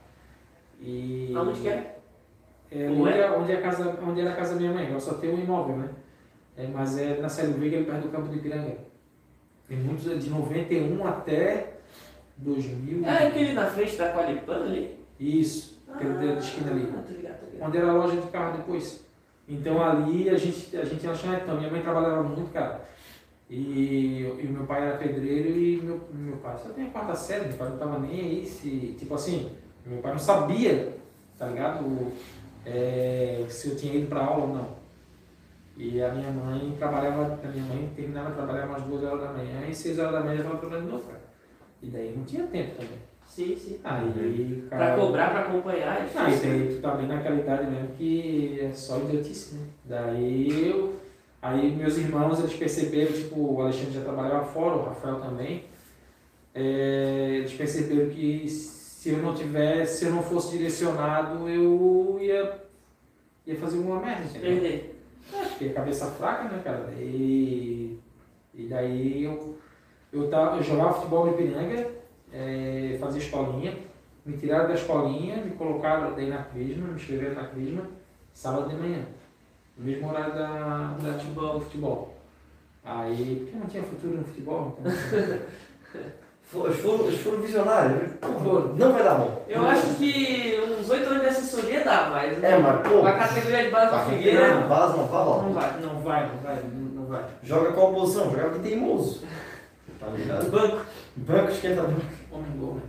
E, 0.81 1.33
Aonde 1.37 1.61
que 1.61 1.69
é? 1.69 1.99
É, 2.71 2.89
onde, 2.89 3.11
é? 3.11 3.19
é- 3.19 3.31
onde, 3.31 3.53
é 3.53 3.57
a 3.57 3.61
casa, 3.63 3.99
onde 4.03 4.21
era 4.23 4.33
a 4.33 4.37
casa 4.37 4.55
da 4.55 4.61
minha 4.61 4.73
mãe, 4.73 4.87
agora 4.87 5.01
só 5.01 5.15
tem 5.15 5.31
um 5.31 5.39
imóvel, 5.39 5.77
né? 5.77 5.91
É, 6.57 6.67
mas 6.67 6.99
é 6.99 7.19
na 7.19 7.29
Célio 7.29 7.55
Veiga, 7.55 7.83
perto 7.85 8.03
do 8.03 8.09
Campo 8.11 8.29
de 8.29 8.39
Piranga. 8.39 8.77
Tem 9.69 9.77
muitos, 9.77 10.23
de 10.23 10.31
91 10.31 11.07
até 11.07 11.72
2000. 12.43 13.07
É 13.07 13.27
aquele 13.27 13.53
na 13.53 13.67
frente 13.67 13.97
da 13.97 14.13
Qualipan 14.13 14.65
ali? 14.65 14.99
Isso, 15.19 15.83
aquele 15.93 16.15
dedo 16.15 16.37
de 16.39 16.45
esquina 16.45 16.71
ali. 16.71 16.89
Ah, 16.93 17.03
tô 17.03 17.13
ligado, 17.13 17.41
tô 17.41 17.47
ligado. 17.47 17.69
Onde 17.69 17.79
era 17.79 17.91
a 17.91 17.95
loja 17.95 18.21
de 18.21 18.29
carro 18.29 18.57
depois. 18.57 19.05
Então 19.49 19.83
ali 19.83 20.31
a 20.31 20.37
gente, 20.37 20.77
a 20.77 20.85
gente 20.85 21.07
achava, 21.07 21.37
então 21.37 21.57
minha 21.57 21.71
mãe 21.71 21.83
trabalhava 21.83 22.23
muito, 22.23 22.53
cara. 22.53 22.81
E, 23.49 24.21
e 24.41 24.47
o 24.49 24.53
meu 24.53 24.65
pai 24.65 24.83
era 24.83 24.97
pedreiro 24.97 25.51
e 25.51 25.81
meu, 25.83 26.01
meu 26.11 26.37
pai 26.39 26.57
só 26.57 26.71
tem 26.71 26.87
a 26.87 26.91
quarta 26.91 27.15
série, 27.15 27.49
meu 27.49 27.59
pai 27.59 27.69
não 27.69 27.77
tava 27.77 27.99
nem 27.99 28.21
aí 28.21 28.47
se. 28.47 28.97
Tipo 28.99 29.15
assim, 29.15 29.53
meu 29.85 30.01
pai 30.01 30.13
não 30.13 30.19
sabia, 30.19 30.97
tá 31.39 31.47
ligado? 31.47 32.13
É, 32.65 33.45
se 33.49 33.71
eu 33.71 33.77
tinha 33.77 33.95
ido 33.95 34.07
pra 34.09 34.25
aula 34.25 34.45
ou 34.45 34.55
não. 34.55 34.83
E 35.77 36.03
a 36.03 36.13
minha 36.13 36.31
mãe 36.31 36.75
trabalhava, 36.79 37.39
a 37.43 37.49
minha 37.49 37.65
mãe 37.65 37.91
terminava 37.95 38.31
de 38.31 38.37
trabalhar 38.37 38.67
umas 38.67 38.83
duas 38.83 39.03
horas 39.03 39.21
da 39.21 39.33
manhã 39.33 39.67
e 39.69 39.75
seis 39.75 39.99
horas 39.99 40.13
da 40.13 40.21
manhã 40.21 40.37
já 40.37 40.43
estava 40.43 40.59
trabalhando 40.59 40.87
de 40.87 40.93
novo, 40.93 41.05
cara. 41.07 41.22
E 41.83 41.87
daí 41.89 42.15
não 42.17 42.25
tinha 42.25 42.47
tempo 42.47 42.75
também. 42.77 42.99
Sim, 43.27 43.57
sim. 43.57 43.81
Aí, 43.83 44.65
Pra 44.69 44.79
cara. 44.79 44.97
cobrar, 45.01 45.31
pra 45.31 45.41
acompanhar, 45.41 45.99
é 45.99 46.09
Ah, 46.15 46.29
e 46.29 46.33
difícil. 46.33 46.51
daí 46.51 46.75
tu 46.77 46.81
tá 46.83 46.95
bem 46.95 47.07
naquela 47.07 47.37
idade 47.41 47.71
mesmo 47.71 47.89
que 47.97 48.61
é 48.61 48.73
só 48.73 48.99
idiotice, 49.01 49.55
né? 49.55 49.67
Daí 49.85 50.69
eu. 50.71 50.97
Aí 51.41 51.75
meus 51.75 51.97
irmãos, 51.97 52.39
eles 52.39 52.53
perceberam, 52.55 53.13
tipo, 53.13 53.41
o 53.55 53.61
Alexandre 53.63 53.93
já 53.95 54.03
trabalhava 54.03 54.45
fora, 54.45 54.77
o 54.77 54.83
Rafael 54.85 55.17
também. 55.21 55.65
É, 56.55 57.37
eles 57.39 57.53
perceberam 57.55 58.11
que 58.11 58.49
se 58.49 59.09
eu 59.11 59.19
não 59.19 59.35
tivesse, 59.35 59.99
se 60.01 60.05
eu 60.05 60.13
não 60.13 60.23
fosse 60.23 60.57
direcionado, 60.57 61.49
eu 61.49 62.19
ia, 62.21 62.63
ia 63.47 63.57
fazer 63.57 63.79
alguma 63.79 64.01
merda, 64.01 64.25
entendeu? 64.25 64.61
Perder. 64.61 65.01
É, 65.35 65.45
porque 65.47 65.69
cabeça 65.71 66.07
fraca, 66.13 66.45
né, 66.45 66.61
cara? 66.63 66.93
E, 67.01 67.99
e 68.55 68.67
daí 68.69 69.25
eu, 69.25 69.57
eu, 70.13 70.29
tava, 70.29 70.57
eu 70.57 70.63
jogava 70.63 70.93
futebol 70.95 71.27
no 71.27 71.33
Ipiranga, 71.33 71.87
é, 72.33 72.97
fazia 73.01 73.21
escolinha, 73.23 73.75
me 74.25 74.37
tiraram 74.37 74.69
da 74.69 74.75
escolinha, 74.75 75.37
me 75.37 75.51
colocaram 75.53 76.15
daí 76.15 76.29
na 76.29 76.43
Crisma, 76.45 76.89
me 76.89 76.95
inscreveram 76.95 77.35
na 77.35 77.49
Crisma, 77.49 77.83
sábado 78.33 78.69
de 78.69 78.77
manhã, 78.77 79.05
no 79.77 79.85
mesmo 79.85 80.09
horário 80.09 80.35
da, 80.35 80.97
da 81.03 81.19
futebol, 81.19 81.61
futebol. 81.61 82.15
Aí, 82.85 83.37
porque 83.41 83.57
eu 83.57 83.61
não 83.61 83.67
tinha 83.69 83.83
futuro 83.83 84.17
no 84.19 84.25
futebol, 84.25 84.77
então. 84.81 84.93
Eles 86.55 86.81
foram, 86.81 87.07
eles 87.07 87.21
foram 87.23 87.41
visionários. 87.41 87.99
né? 88.03 88.11
Foram. 88.21 88.75
Não 88.75 88.93
vai 88.93 89.03
dar 89.03 89.15
bom. 89.15 89.43
Eu 89.49 89.67
acho 89.67 89.95
que 89.95 90.61
uns 90.79 90.91
8 90.91 91.09
anos 91.09 91.23
de 91.23 91.29
assessoria 91.29 91.83
dá, 91.83 92.11
mas. 92.11 92.45
É, 92.45 92.59
mas, 92.59 92.87
pô, 92.87 93.07
A 93.07 93.13
categoria 93.13 93.65
de 93.65 93.71
base 93.71 93.87
do 93.87 93.93
Tá, 93.93 94.05
Figueira. 94.05 94.61
não, 94.61 94.69
vaza 94.69 94.97
não 94.99 95.07
vai 95.07 95.25
rolar. 95.25 95.43
Não 95.45 95.53
vai. 95.55 95.81
Não 95.81 96.01
vai, 96.01 96.29
não 96.29 96.37
vai, 96.43 96.63
não 96.95 97.07
vai. 97.07 97.25
Joga 97.43 97.73
qual 97.73 97.95
posição? 97.95 98.31
Joga 98.31 98.51
que 98.51 98.59
teimoso. 98.69 99.25
Tá 100.05 100.11
ligado? 100.17 100.51
Banco. 100.51 100.87
Banco 101.17 101.51
esquenta 101.51 101.83
banco. 101.83 102.03
Homem 102.33 102.53
gol, 102.59 102.75
né? 102.75 102.83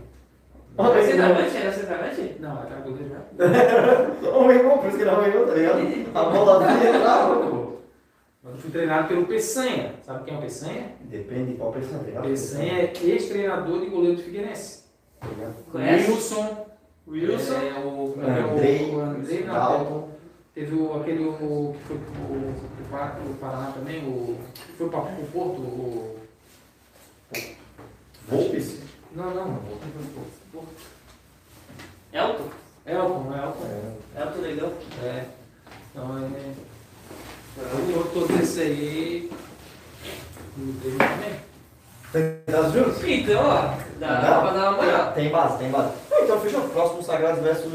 Era 0.76 0.88
Homem 0.88 1.02
gol. 1.02 1.10
centroavante? 1.12 1.56
Era 1.56 1.72
centroavante? 1.72 2.36
Não, 2.40 2.62
era 2.64 2.80
goleiro 2.80 3.08
já. 3.10 4.28
Homem 4.36 4.62
gol, 4.62 4.78
por 4.78 4.88
isso 4.88 4.96
que 4.96 5.02
ele 5.02 5.10
é 5.10 5.12
homem 5.14 5.30
gol, 5.32 5.46
tá 5.46 5.54
ligado? 5.54 5.78
A 6.14 6.22
bola 6.24 6.66
vinha 6.66 6.96
entrava, 6.96 7.46
pô. 7.46 7.64
Eu 8.46 8.56
fui 8.58 8.70
treinado 8.70 9.08
pelo 9.08 9.26
Peçanha. 9.26 9.94
Sabe 10.02 10.24
quem 10.24 10.34
é 10.34 10.38
o 10.38 10.40
Peçanha? 10.42 10.92
Depende 11.02 11.52
de 11.52 11.56
qual 11.58 11.72
pessoa, 11.72 12.02
tá? 12.12 12.20
Peçanha 12.20 12.72
é 12.82 12.92
ex-treinador 13.02 13.80
de 13.80 13.86
goleiro 13.86 14.16
do 14.16 14.22
Figueirense. 14.22 14.84
Tá? 15.20 15.28
Conhece? 15.72 16.10
Wilson. 16.10 16.66
Wilson. 17.06 17.54
É, 17.54 17.78
o, 17.84 18.14
Andrei, 18.52 18.90
o, 18.90 18.96
o 18.96 19.00
Andrei, 19.00 19.42
Dalton. 19.44 20.08
Teve 20.54 20.74
o, 20.76 20.94
aquele 21.00 21.24
o, 21.26 21.74
que 21.78 21.84
foi 21.84 21.96
pro, 21.98 22.12
pro, 22.14 22.84
Pará- 22.90 23.16
pro 23.16 23.34
Paraná 23.34 23.72
também, 23.72 24.04
o, 24.06 24.36
que 24.54 24.72
foi 24.72 24.88
para 24.88 25.00
o 25.00 25.26
Porto. 25.32 25.60
O, 25.62 26.16
Volpes? 28.28 28.78
não, 29.14 29.30
não, 29.34 29.46
não 29.48 29.62
foi 29.62 29.78
pro 29.78 30.24
Porto. 30.52 30.68
Elton. 32.12 32.48
Elton, 32.86 33.24
não 33.24 33.34
é 33.34 33.44
Elton. 33.44 33.66
É. 34.16 34.20
Elton 34.22 34.38
Negão. 34.40 34.72
É. 35.02 35.24
Então 35.90 36.18
é. 36.18 36.52
Eu 37.94 38.04
tô 38.12 38.26
desse 38.26 38.60
aí. 38.60 39.30
O 40.56 40.60
David 40.82 40.98
também. 40.98 41.40
Tem 42.12 42.40
das 42.46 42.72
juntos? 42.72 43.02
Então, 43.04 43.40
ó, 43.44 43.74
dá 43.98 44.20
Não. 44.20 44.40
pra 44.40 44.50
dar 44.52 44.70
uma 44.70 44.82
moral. 44.82 45.12
Tem 45.12 45.30
base, 45.30 45.58
tem 45.58 45.70
base. 45.70 45.92
Ah, 46.12 46.20
Então 46.22 46.40
fechou. 46.40 46.68
Próximo 46.68 47.02
Sagrados 47.02 47.42
versus 47.42 47.72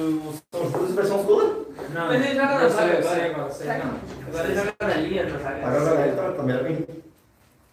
São 0.54 0.72
Judas 0.72 0.96
vai 0.96 1.06
ser 1.06 1.14
uns 1.14 1.26
goleiros. 1.26 1.68
Não, 1.94 2.08
Mas 2.08 2.26
ele 2.26 2.36
joga 2.36 2.60
na 2.60 2.70
zaga 2.70 2.98
agora. 2.98 3.04
sei 3.20 3.30
agora, 3.32 3.52
sei 3.52 3.68
não. 3.68 4.00
Agora 4.28 4.46
ele 4.48 4.56
joga 4.56 4.74
na 4.82 4.88
linha, 4.96 5.24
na 5.30 5.38
zaga. 5.40 5.68
Agora 5.68 5.96
vai 5.96 6.16
tá, 6.16 6.32
tá 6.32 6.44
melhor 6.44 6.60
que 6.64 6.66
o 6.66 6.72
Henrique. 6.72 7.04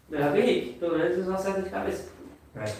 Melhor 0.09 0.33
que 0.33 0.39
o 0.39 0.43
Henrique, 0.43 0.79
pelo 0.79 0.99
menos 0.99 1.13
eles 1.13 1.27
não 1.27 1.35
acertam 1.35 1.63
de 1.63 1.71
cabeça. 1.71 2.05
É. 2.57 2.73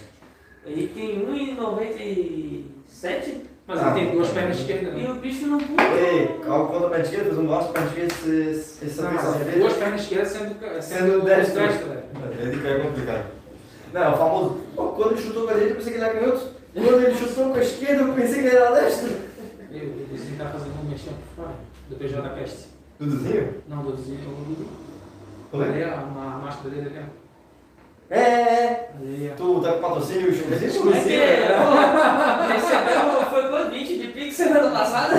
Henrique 0.65 0.93
tem 0.93 1.25
1,97 1.25 3.41
Mas 3.67 3.81
ele 3.81 3.91
tem 3.93 4.11
duas 4.11 4.29
pernas 4.29 4.57
esquerdas, 4.59 4.93
e 4.93 4.97
né? 5.03 5.09
o 5.09 5.13
bicho 5.15 5.45
não 5.47 5.57
pula. 5.59 5.83
Ei, 5.83 6.27
calma 6.43 6.65
contra 6.67 6.87
a 6.87 6.89
perna 6.89 7.05
esquerda, 7.05 7.39
um 7.39 7.45
gosto 7.47 7.71
pra 7.73 7.81
perna 7.83 8.05
esquerda, 8.07 8.49
esse- 8.51 9.01
Não, 9.01 9.33
feira. 9.33 9.59
duas 9.59 9.73
pernas 9.73 10.01
esquerdas 10.01 10.27
sendo, 10.29 10.55
Sendo 10.59 10.81
sendo 10.81 11.21
destro. 11.25 11.59
destro, 11.61 11.87
velho. 11.89 12.03
Ele 12.39 12.61
que 12.61 12.67
é 12.67 12.79
complicado. 12.79 13.25
Não, 13.93 14.13
o 14.13 14.17
famoso. 14.17 14.57
Pô, 14.75 14.83
quando 14.89 15.11
ele 15.13 15.21
chutou 15.21 15.43
com 15.45 15.49
a 15.49 15.53
direita, 15.53 15.73
eu 15.73 15.77
pensei 15.77 15.93
que 15.93 15.97
ele 15.99 16.05
era 16.05 16.13
canhoto. 16.19 16.47
Quando 16.73 17.01
ele 17.05 17.15
chutou 17.15 17.45
com 17.49 17.55
a 17.55 17.61
esquerda, 17.61 18.01
eu 18.03 18.13
pensei 18.13 18.41
que 18.41 18.47
ele 18.47 18.55
era 18.55 18.71
destro. 18.81 19.09
Eu, 19.71 19.83
o 19.83 19.91
Duduzinho 19.91 20.37
tá 20.37 20.45
fazendo 20.49 20.81
um 20.81 20.89
mexão 20.89 21.13
por 21.13 21.43
fora. 21.43 21.55
Do 21.89 21.95
PJ 21.95 22.21
da 22.21 22.29
Cast. 22.29 22.67
Duduzinho? 22.99 23.53
Não, 23.67 23.79
o 23.79 23.83
Duduzinho 23.83 24.19
é 24.19 24.27
o 24.27 24.31
Dudu. 24.45 24.65
É? 25.63 25.83
A 25.85 26.39
máscara 26.43 26.69
dele 26.69 26.87
ali, 26.87 26.99
ó. 26.99 27.03
É, 28.09 28.19
é, 28.19 28.89
Aí, 29.01 29.31
ó. 29.33 29.35
tu 29.35 29.61
tá 29.61 29.73
com 29.73 29.81
patrocínio 29.81 30.29
exclusivo? 30.29 30.53
É 30.53 30.69
que, 30.69 30.79
pô, 30.79 30.89
recebeu, 32.53 33.25
foi 33.29 33.49
quanto? 33.49 33.71
20 33.71 33.97
de 33.99 34.07
Pix 34.07 34.35
semana 34.35 34.71
passada? 34.71 35.15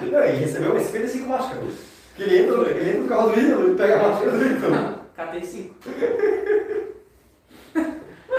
Não, 0.00 0.24
ele 0.24 0.38
recebeu 0.38 0.80
55 0.80 1.28
máscaras. 1.28 1.74
Que 2.16 2.22
ele 2.22 2.38
entra, 2.38 2.70
ele 2.70 2.90
entra 2.90 3.00
no 3.02 3.08
carro 3.08 3.28
do 3.30 3.40
ídolo 3.40 3.72
e 3.72 3.76
pega 3.76 3.96
a 3.96 4.08
máscara 4.08 4.30
do 4.30 4.46
ídolo. 4.46 4.94
Catei 5.14 5.44
5. 5.44 5.74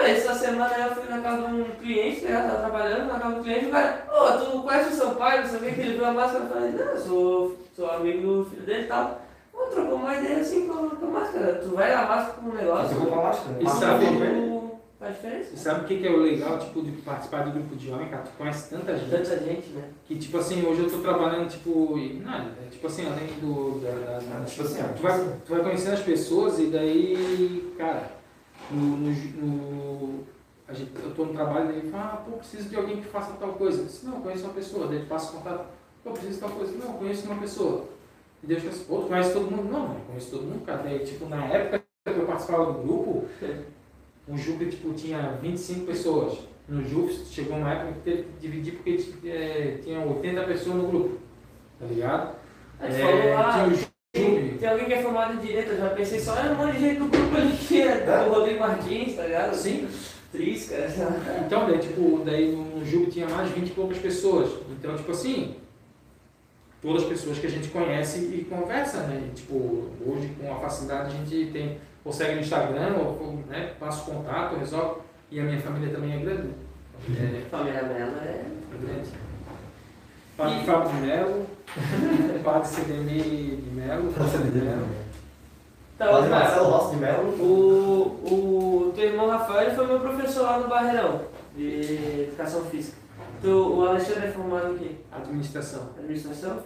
Essa 0.02 0.34
semana 0.34 0.76
eu 0.78 0.96
fui 0.96 1.10
na 1.10 1.22
casa 1.22 1.48
de 1.48 1.54
um 1.54 1.64
cliente, 1.80 2.26
né? 2.26 2.42
Tava 2.42 2.60
trabalhando 2.60 3.08
na 3.08 3.20
casa 3.20 3.36
do 3.36 3.44
cliente, 3.44 3.66
o 3.66 3.70
cara, 3.72 4.06
ô, 4.12 4.32
tu 4.40 4.64
conhece 4.64 4.90
o 4.90 4.96
seu 4.96 5.12
pai, 5.12 5.42
não 5.42 5.48
sei 5.50 5.60
o 5.60 5.62
que, 5.62 5.72
que 5.74 5.82
ele 5.82 5.94
viu 5.94 6.06
a 6.06 6.12
máscara, 6.14 6.46
eu 6.46 6.50
falei, 6.50 6.72
não, 6.72 6.86
eu 6.86 7.00
sou, 7.00 7.58
sou 7.76 7.92
amigo 7.92 8.22
do 8.22 8.46
filho 8.50 8.64
dele 8.64 8.84
e 8.84 8.88
tal. 8.88 9.22
Pô, 9.60 9.66
trocou 9.66 9.96
uma 9.96 10.16
ideia 10.16 10.40
assim 10.40 10.68
com, 10.70 10.90
com 10.90 11.06
a 11.08 11.10
máscara. 11.20 11.56
Tu 11.56 11.70
vai 11.76 11.94
na 11.94 12.04
máscara 12.08 12.34
com 12.34 12.48
um 12.48 12.52
Você 12.52 12.58
negócio, 12.62 12.98
compra 12.98 13.20
a 13.20 13.24
máscara. 13.24 13.56
Isso 13.58 13.64
Máscara 13.66 13.92
sabe, 14.00 14.06
né? 14.18 14.42
tu 14.48 14.72
faz 15.00 15.16
diferença. 15.16 15.50
E 15.54 15.58
sabe 15.58 15.82
o 15.82 15.84
que, 15.88 15.98
que 16.00 16.08
é 16.08 16.12
o 16.12 16.18
legal, 16.18 16.60
tipo, 16.60 16.82
de 16.82 16.92
participar 17.02 17.44
de 17.44 17.52
grupo 17.52 17.76
de 17.76 17.92
homem, 17.92 18.08
cara? 18.08 18.24
Tu 18.24 18.32
conhece 18.38 18.70
tanta 18.70 18.98
gente. 18.98 19.10
Tanta 19.12 19.38
gente, 19.44 19.68
né? 19.72 19.84
Que, 20.06 20.16
tipo 20.18 20.38
assim, 20.38 20.66
hoje 20.66 20.84
eu 20.84 20.90
tô 20.90 21.00
trabalhando, 21.00 21.50
tipo, 21.50 21.98
e- 21.98 22.14
não, 22.24 22.34
é, 22.34 22.70
tipo 22.72 22.88
assim, 22.88 23.06
além 23.06 23.28
do, 23.42 23.82
da, 23.82 23.92
da- 23.92 24.20
da- 24.40 24.46
Tipo 24.46 24.64
assim, 24.64 24.82
tu, 24.96 25.02
vai, 25.02 25.20
tu 25.46 25.50
vai 25.54 25.62
conhecendo 25.62 25.94
as 25.96 26.02
pessoas 26.02 26.58
e 26.60 26.68
daí, 26.68 27.74
cara, 27.78 28.12
no, 28.72 28.96
no, 28.98 29.12
no- 29.12 30.24
a 30.70 30.74
gente, 30.74 30.92
eu 31.04 31.12
tô 31.14 31.26
no 31.26 31.34
trabalho 31.34 31.70
e 31.72 31.82
daí 31.82 31.92
fala, 31.92 32.04
ah, 32.14 32.18
pô, 32.18 32.38
preciso 32.38 32.70
de 32.70 32.76
alguém 32.78 32.98
que 33.02 33.08
faça 33.08 33.34
tal 33.40 33.50
coisa. 33.54 33.80
Eu 33.82 33.86
disse, 33.86 34.06
não, 34.06 34.16
eu 34.16 34.22
conheço 34.22 34.44
uma 34.46 34.54
pessoa, 34.54 34.88
daí 34.88 35.00
tu 35.00 35.08
passa 35.08 35.32
o 35.32 35.38
contato, 35.38 35.66
pô, 36.04 36.12
preciso 36.12 36.34
de 36.36 36.40
tal 36.40 36.50
coisa. 36.52 36.72
Não, 36.78 36.94
eu 36.94 37.00
conheço 37.00 37.26
uma 37.26 37.36
pessoa. 37.42 37.86
E 38.48 38.52
eu 38.54 38.60
fico 38.60 38.70
assim, 38.70 38.86
tu 38.86 39.08
conhece 39.08 39.34
todo 39.34 39.52
mundo? 39.52 39.72
Não, 39.72 39.90
não 39.90 40.00
conheço 40.02 40.32
todo 40.32 40.44
mundo, 40.44 40.66
cara. 40.66 40.84
Daí, 40.84 41.00
tipo, 41.00 41.26
na 41.28 41.46
época 41.46 41.84
que 42.06 42.20
eu 42.20 42.26
participava 42.26 42.74
do 42.74 42.80
grupo, 42.80 43.26
o 44.28 44.38
Júpiter, 44.38 44.70
tipo, 44.70 44.94
tinha 44.94 45.38
25 45.42 45.86
pessoas. 45.86 46.40
No 46.68 46.84
Júpiter, 46.88 47.26
chegou 47.26 47.58
uma 47.58 47.74
época 47.74 47.94
que 47.94 48.00
teve 48.02 48.24
que 48.24 48.30
dividir 48.40 48.74
porque 48.74 48.98
eh, 49.26 49.80
tinha 49.84 50.00
80 50.00 50.44
pessoas 50.44 50.76
no 50.76 50.88
grupo, 50.88 51.18
tá 51.80 51.86
ligado? 51.88 52.36
Aí 52.80 52.94
É, 52.94 53.00
falou, 53.00 53.38
ah, 53.38 53.70
tem, 54.14 54.58
tem 54.58 54.70
alguém 54.70 54.86
que 54.86 54.94
é 54.94 55.02
formado 55.02 55.34
em 55.34 55.46
direito, 55.46 55.72
eu 55.72 55.78
já 55.78 55.90
pensei 55.90 56.20
só 56.20 56.34
um 56.34 56.56
monte 56.56 56.74
de 56.76 56.80
gente 56.80 57.00
do 57.00 57.08
grupo 57.08 57.36
ali 57.36 57.58
que 57.58 57.82
é 57.82 58.26
o 58.28 58.34
Rodrigo 58.34 58.60
Martins, 58.60 59.16
tá 59.16 59.24
ligado? 59.24 59.56
Sim. 59.56 59.88
Sei 60.32 61.04
lá. 61.04 61.44
Então, 61.46 61.66
daí, 61.68 61.80
tipo, 61.80 62.22
daí 62.24 62.52
no 62.52 62.86
Júpiter 62.86 63.14
tinha 63.14 63.30
mais 63.30 63.50
de 63.50 63.60
20 63.60 63.70
e 63.70 63.74
poucas 63.74 63.98
pessoas. 63.98 64.52
Então, 64.70 64.96
tipo 64.96 65.12
assim, 65.12 65.56
todas 66.82 67.04
as 67.04 67.10
pessoas 67.10 67.40
que 67.40 67.48
a 67.48 67.50
gente 67.50 67.70
conhece 67.70 68.20
e 68.20 68.46
conversa, 68.50 69.02
né? 69.04 69.30
E, 69.30 69.36
tipo, 69.36 69.90
hoje 70.06 70.34
com 70.40 70.54
a 70.54 70.60
facilidade 70.60 71.14
a 71.14 71.18
gente 71.18 71.52
tem, 71.52 71.78
consegue 72.04 72.36
no 72.36 72.42
Instagram, 72.42 72.96
ou, 72.98 73.44
né, 73.48 73.74
passa 73.80 74.02
o 74.02 74.16
contato, 74.16 74.58
resolve. 74.58 75.02
E 75.32 75.40
a 75.40 75.44
minha 75.44 75.60
família 75.60 75.94
também 75.94 76.14
é 76.14 76.18
grande. 76.18 76.50
É, 77.08 77.42
Família 77.50 77.84
Mello 77.84 78.18
é. 78.22 78.46
é 78.46 78.86
grande. 78.86 79.10
Padre 80.36 80.66
Fábio 80.66 80.90
de 80.90 81.02
Melo, 81.02 81.46
Padre 82.44 82.68
Cedemir 82.68 83.24
de 83.24 83.70
Melo, 83.72 84.14
Padre 84.14 84.52
de 84.52 84.58
Melo. 84.58 84.88
Então, 85.96 86.12
Padre 86.12 86.30
cara, 86.30 86.44
Marcelo 86.46 86.70
Rossi 86.70 86.96
de 86.96 87.02
Melo. 87.02 87.30
o, 87.42 88.88
o 88.88 88.94
teu 88.96 89.06
irmão 89.06 89.30
Rafael 89.30 89.76
foi 89.76 89.86
meu 89.86 90.00
professor 90.00 90.44
lá 90.44 90.60
no 90.60 90.70
Barreirão, 90.70 91.22
de 91.56 92.24
educação 92.24 92.64
física. 92.66 92.98
Tu, 93.42 93.48
o 93.50 93.86
Alexandre 93.86 94.28
é 94.28 94.32
formado 94.32 94.74
em 94.74 94.78
quê? 94.78 94.96
Administração, 95.12 95.90
Administração? 95.98 96.60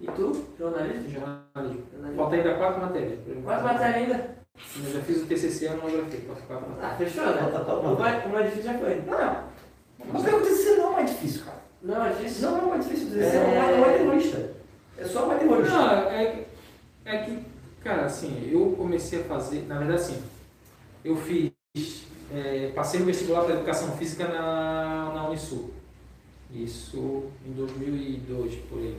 E 0.00 0.06
tu? 0.06 0.46
Jornalismo? 0.58 1.10
jornalismo. 1.10 1.82
Jornalismo. 1.92 2.16
Falta 2.16 2.36
ainda 2.36 2.54
quatro 2.54 2.80
matérias. 2.82 3.18
Quase 3.44 3.62
matéria 3.64 3.96
ainda? 3.96 4.36
Eu 4.84 4.92
já 4.92 5.00
fiz 5.00 5.22
o 5.22 5.26
TCC, 5.26 5.66
eu 5.68 5.76
não 5.76 5.90
grafei, 5.90 6.20
falta 6.20 6.42
quatro 6.42 6.70
matérias. 6.70 6.92
Ah, 6.92 6.96
fechou, 6.96 7.26
né? 7.26 7.32
Tá, 7.32 7.58
tá, 7.58 7.64
tá, 7.64 7.74
O 7.74 7.98
mais, 7.98 8.24
o 8.24 8.28
mais 8.28 8.44
difícil 8.46 8.72
já 8.72 8.78
foi. 8.78 8.94
Não, 8.96 9.44
mas 10.12 10.22
o 10.22 10.40
TCC 10.40 10.76
não 10.76 10.88
é 10.88 10.92
mais 10.92 11.10
difícil, 11.10 11.44
cara. 11.44 11.56
Não, 11.82 12.06
é 12.06 12.08
difícil. 12.10 12.50
Não 12.50 12.58
é 12.58 12.62
mais 12.62 12.84
difícil. 12.84 13.06
O 13.06 13.10
TCC 13.10 13.36
É. 13.36 13.40
é, 13.40 13.78
não 13.78 13.86
é 13.86 13.98
terrorista. 13.98 14.50
É 14.98 15.04
só 15.04 15.26
mais 15.26 15.40
terrorista. 15.40 15.74
Não, 15.74 16.10
é 16.10 16.26
que, 16.26 16.46
é 17.04 17.18
que, 17.18 17.38
cara, 17.82 18.04
assim, 18.06 18.50
eu 18.50 18.74
comecei 18.76 19.20
a 19.20 19.24
fazer, 19.24 19.66
na 19.66 19.78
verdade, 19.78 20.00
assim, 20.00 20.22
eu 21.04 21.16
fiz, 21.16 21.52
é, 22.34 22.72
passei 22.74 23.00
no 23.00 23.06
vestibular 23.06 23.44
para 23.44 23.54
educação 23.54 23.96
física 23.96 24.26
na, 24.28 25.12
na 25.14 25.28
Unisul. 25.28 25.75
Isso 26.64 27.24
em 27.44 27.52
2002, 27.52 28.54
por 28.68 28.78
aí. 28.78 28.96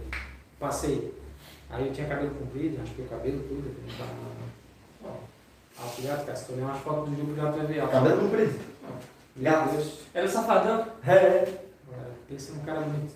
Passei. 0.60 1.14
Aí 1.70 1.88
eu 1.88 1.94
tinha 1.94 2.08
cabelo 2.08 2.36
comprido, 2.36 2.80
acho 2.82 2.94
que 2.94 3.02
o 3.02 3.06
cabelo 3.06 3.40
tudo. 3.48 3.76
Alto 5.80 6.02
gato, 6.02 6.26
cara, 6.26 6.38
se 6.38 6.46
tu 6.46 6.54
olhar 6.54 6.66
umas 6.66 6.82
fotos 6.82 7.10
do 7.10 7.16
grupo 7.16 7.36
já 7.36 7.52
tu 7.52 7.58
vai 7.58 7.66
ver. 7.66 7.80
alto. 7.80 7.92
Cabelo 7.92 8.22
comprido. 8.22 8.60
Gato. 9.38 9.84
Era 10.14 10.26
o 10.26 10.30
safadão? 10.30 10.88
É, 11.06 11.14
é. 11.14 11.54
Pensa 12.28 12.54
num 12.54 12.64
cara 12.64 12.82
bonito. 12.82 13.14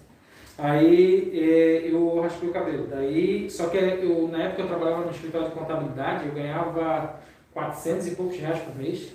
Aí 0.58 1.40
é, 1.40 1.92
eu 1.92 2.22
raspei 2.22 2.50
o 2.50 2.54
cabelo. 2.54 2.88
Daí, 2.88 3.50
só 3.50 3.68
que 3.68 3.78
eu, 3.78 4.28
na 4.28 4.44
época 4.44 4.64
eu 4.64 4.68
trabalhava 4.68 5.06
no 5.06 5.12
escritório 5.12 5.50
de 5.50 5.56
contabilidade, 5.56 6.28
eu 6.28 6.34
ganhava 6.34 7.20
400 7.54 8.08
e 8.08 8.16
poucos 8.16 8.38
reais 8.38 8.60
por 8.60 8.76
mês, 8.76 9.12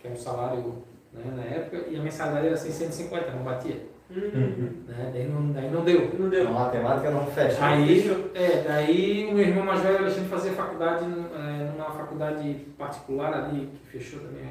que 0.00 0.08
é 0.08 0.10
um 0.10 0.16
salário 0.16 0.82
né, 1.12 1.24
na 1.36 1.42
época, 1.42 1.88
e 1.88 1.96
a 1.96 2.02
mensalidade 2.02 2.46
era 2.46 2.56
650, 2.56 3.30
não 3.32 3.42
batia. 3.42 3.89
Uhum. 4.14 4.72
Né? 4.88 5.10
Daí, 5.12 5.28
não, 5.28 5.52
daí 5.52 5.70
não 5.70 5.84
deu. 5.84 6.10
Não 6.18 6.26
A 6.26 6.30
deu. 6.30 6.50
matemática 6.50 7.10
não 7.10 7.26
fecha. 7.26 7.64
Aí, 7.64 8.30
é, 8.34 8.64
daí 8.66 9.28
o 9.30 9.34
meu 9.34 9.46
irmão 9.46 9.64
mais 9.64 9.80
velho, 9.82 9.98
Alexandre, 9.98 10.28
fazia 10.28 10.52
faculdade 10.52 11.04
é, 11.04 11.70
numa 11.72 11.90
faculdade 11.90 12.54
particular 12.76 13.32
ali, 13.34 13.68
que 13.84 13.98
fechou 13.98 14.20
também, 14.20 14.44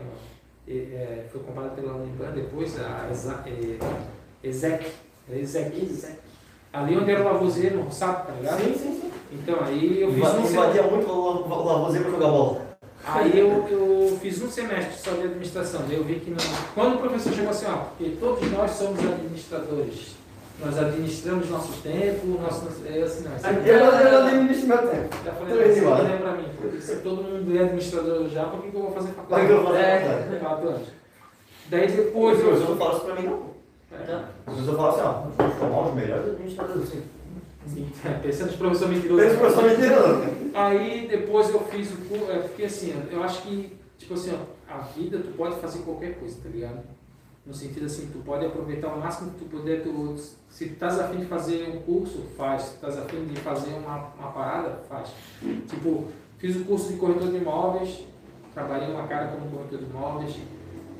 é, 0.68 0.72
é, 0.72 1.26
foi 1.32 1.42
comprada 1.42 1.70
pela 1.70 1.94
Uniban, 1.96 2.32
depois 2.32 2.80
a 2.80 3.08
Exa- 3.12 3.44
é, 3.46 3.78
era 5.30 5.40
Exec. 5.40 6.10
Ali 6.72 6.96
onde 6.98 7.12
era 7.12 7.22
o 7.22 7.26
Lavoisier, 7.26 7.74
no 7.76 7.82
Roçado, 7.84 8.28
tá 8.28 8.34
ligado? 8.34 8.60
Sim, 8.62 8.74
sim, 8.76 9.00
sim. 9.02 9.12
Então, 9.32 9.58
aí 9.64 10.02
eu 10.02 10.14
fiz 10.14 10.24
um 10.36 10.46
Invadia 10.52 10.84
muito 10.84 11.10
o 11.10 11.44
o 11.48 11.66
Lavoisier 11.66 12.04
pra 12.04 12.12
jogar 12.12 12.28
bola. 12.30 12.69
Aí 13.06 13.40
eu, 13.40 13.68
eu 13.70 14.18
fiz 14.22 14.42
um 14.42 14.50
semestre 14.50 14.98
só 14.98 15.12
de 15.12 15.24
administração, 15.24 15.82
daí 15.88 15.98
eu 15.98 16.04
vi 16.04 16.16
que 16.20 16.30
não... 16.32 16.38
Quando 16.76 16.96
o 16.96 17.00
professor 17.00 17.34
chegou 17.34 17.50
assim, 17.52 17.66
ó, 17.68 17.78
porque 17.98 18.16
todos 18.20 18.52
nós 18.52 18.72
somos 18.72 19.00
administradores, 19.00 20.16
nós 20.64 20.78
administramos 20.78 21.50
nosso 21.50 21.82
tempo, 21.82 22.28
nosso... 22.28 22.66
Eu 22.86 23.06
assim, 23.06 23.24
não, 23.28 23.36
isso 23.36 23.48
Eu 23.48 23.90
aqui- 23.90 24.04
eu 24.06 24.26
administro 24.26 24.68
meu 24.68 24.78
tempo. 24.80 25.16
Já 25.26 25.32
falei 25.32 25.54
Tudo 25.54 25.58
pra 25.58 25.68
bem, 25.68 25.74
você, 25.76 25.82
mano. 25.82 26.04
não 26.04 26.14
é 26.14 26.18
pra 26.18 26.32
mim. 26.34 26.82
Se 26.82 26.96
todo 26.98 27.24
mundo 27.24 27.58
é 27.58 27.60
administrador 27.62 28.28
já, 28.30 28.44
por 28.46 28.62
que 28.62 28.72
que 28.72 28.76
eu 28.78 28.82
vou 28.82 28.92
fazer 28.92 29.12
faculdade? 29.14 29.50
eu 29.50 29.58
vou 29.64 29.66
fazer 29.68 29.80
É. 29.80 30.00
faculdade. 30.02 30.40
Quatro 30.40 30.68
anos. 30.70 30.88
Daí 31.70 31.88
depois 31.92 32.38
Os 32.38 32.44
professores 32.44 32.70
eu... 32.70 32.76
não 32.76 32.78
falam 32.78 32.98
isso 32.98 33.06
pra 33.06 33.16
mim, 33.16 33.28
não. 33.28 33.50
Então, 34.02 34.20
Os 34.48 34.54
professores 34.54 34.78
falam 34.78 34.90
assim, 34.92 35.02
ó, 35.02 35.32
vamos 35.38 35.56
formar 35.56 35.88
os 35.88 35.94
melhores 35.96 36.30
administradores. 36.30 36.84
Assim. 36.84 37.04
Pensando 38.22 38.48
nos 38.48 38.56
professores 38.56 38.96
mentirosos. 38.96 39.26
Esse 39.26 39.38
professor 39.38 39.64
me 39.64 39.76
tirando. 39.76 40.56
Aí 40.56 41.08
depois 41.08 41.50
eu 41.50 41.60
fiz 41.62 41.92
o 41.92 41.98
curso, 41.98 42.26
porque 42.26 42.64
assim, 42.64 42.94
eu 43.12 43.24
acho 43.24 43.42
que, 43.44 43.78
tipo 43.98 44.14
assim, 44.14 44.32
ó, 44.34 44.74
a 44.74 44.80
vida 44.80 45.20
tu 45.20 45.32
pode 45.38 45.60
fazer 45.60 45.80
qualquer 45.80 46.20
coisa, 46.20 46.38
tá 46.42 46.50
ligado? 46.50 46.80
No 47.46 47.54
sentido 47.54 47.86
assim, 47.86 48.10
tu 48.12 48.20
pode 48.20 48.46
aproveitar 48.46 48.90
o 48.90 49.00
máximo 49.00 49.32
que 49.32 49.40
tu 49.40 49.46
puder, 49.46 49.82
tu, 49.82 50.16
se 50.50 50.66
tu 50.68 50.74
estás 50.74 51.00
afim 51.00 51.20
de 51.20 51.26
fazer 51.26 51.70
um 51.70 51.80
curso, 51.82 52.24
faz. 52.38 52.64
Se 52.64 52.70
tu 52.72 52.76
estás 52.76 52.98
afim 52.98 53.26
de 53.26 53.40
fazer 53.40 53.74
uma, 53.74 53.98
uma 54.20 54.32
parada, 54.32 54.82
faz. 54.88 55.10
Tipo, 55.68 56.08
fiz 56.38 56.56
o 56.56 56.66
curso 56.66 56.92
de 56.92 57.00
corretor 57.00 57.30
de 57.30 57.38
imóveis, 57.38 58.06
trabalhei 58.54 58.90
uma 58.90 59.08
cara 59.08 59.28
como 59.28 59.50
corretor 59.50 59.80
de 59.80 59.86
imóveis, 59.86 60.36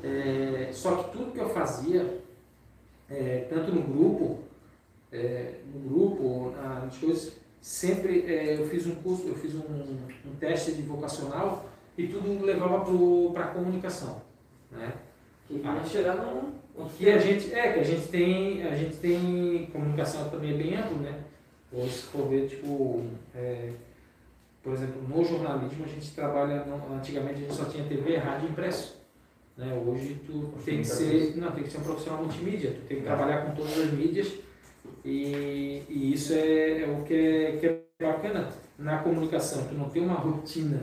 é, 0.02 0.70
só 0.72 0.96
que 0.96 1.12
tudo 1.12 1.32
que 1.32 1.38
eu 1.38 1.48
fazia, 1.50 2.20
é, 3.08 3.46
tanto 3.50 3.72
no 3.72 3.82
grupo, 3.82 4.38
é, 5.12 5.54
no 5.72 5.80
grupo, 5.88 6.52
na- 6.56 6.80
nas 6.80 6.96
coisas, 6.98 7.32
sempre 7.60 8.24
é, 8.26 8.56
eu 8.58 8.66
fiz 8.68 8.86
um 8.86 8.94
curso, 8.96 9.26
eu 9.28 9.34
fiz 9.34 9.54
um, 9.54 9.58
um 9.60 10.34
teste 10.38 10.72
de 10.72 10.82
vocacional 10.82 11.68
e 11.98 12.06
tudo 12.06 12.44
levava 12.44 12.84
para 13.32 13.44
a 13.44 13.48
comunicação, 13.48 14.22
né? 14.70 14.92
que 15.46 15.58
vai 15.58 15.84
chegar 15.86 16.14
num. 16.16 16.52
Que 16.96 17.10
a 17.10 17.18
gente 17.18 17.52
é 17.52 17.72
que 17.72 17.80
a 17.80 17.82
gente 17.82 18.08
tem 18.08 18.62
a 18.62 18.74
gente 18.74 18.96
tem 18.96 19.68
comunicação 19.72 20.30
também 20.30 20.54
é 20.54 20.56
bem 20.56 20.76
amplo, 20.76 20.96
né? 20.98 21.18
Hoje 21.72 21.90
se 21.92 22.02
for 22.04 22.26
ver 22.28 22.48
tipo 22.48 23.02
é, 23.34 23.70
por 24.62 24.72
exemplo 24.72 25.02
no 25.06 25.22
jornalismo 25.24 25.84
a 25.84 25.88
gente 25.88 26.10
trabalha 26.12 26.64
no- 26.64 26.94
antigamente 26.94 27.34
a 27.34 27.38
gente 27.40 27.52
só 27.54 27.64
tinha 27.64 27.84
TV, 27.84 28.16
rádio 28.16 28.48
e 28.48 28.50
impresso, 28.52 28.96
né? 29.58 29.74
Hoje 29.84 30.20
tu 30.24 30.52
tem 30.64 30.78
que 30.78 30.84
ser 30.86 31.36
não 31.36 31.50
tem 31.52 31.64
que 31.64 31.70
ser 31.70 31.78
um 31.78 31.82
profissional 31.82 32.22
multimídia, 32.22 32.70
tu 32.70 32.80
tem 32.86 32.98
que 32.98 33.02
trabalhar 33.02 33.44
com 33.44 33.54
todas 33.56 33.76
as 33.78 33.92
mídias 33.92 34.32
e, 35.04 35.82
e 35.88 36.12
isso 36.14 36.32
é, 36.32 36.82
é 36.82 36.86
o 36.88 37.02
que 37.04 37.14
é, 37.14 37.56
que 37.56 37.66
é 37.66 38.06
bacana 38.06 38.48
na 38.78 38.98
comunicação, 38.98 39.64
tu 39.68 39.74
não 39.74 39.88
tem 39.88 40.02
uma 40.04 40.14
rotina, 40.14 40.82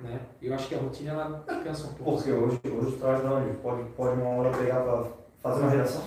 né? 0.00 0.20
Eu 0.40 0.54
acho 0.54 0.68
que 0.68 0.74
a 0.74 0.78
rotina 0.78 1.12
ela 1.12 1.44
cansa 1.62 1.86
um 1.86 1.94
pouco. 1.94 2.16
Porque 2.16 2.32
hoje, 2.32 2.60
hoje 2.64 2.92
tu 2.92 2.98
traz 2.98 3.24
onde? 3.24 3.56
Pode, 3.58 3.84
pode 3.90 4.20
uma 4.20 4.30
hora 4.30 4.56
pegar 4.56 4.80
pra 4.80 5.04
fazer 5.42 5.60
uma 5.62 5.70
redação. 5.70 6.02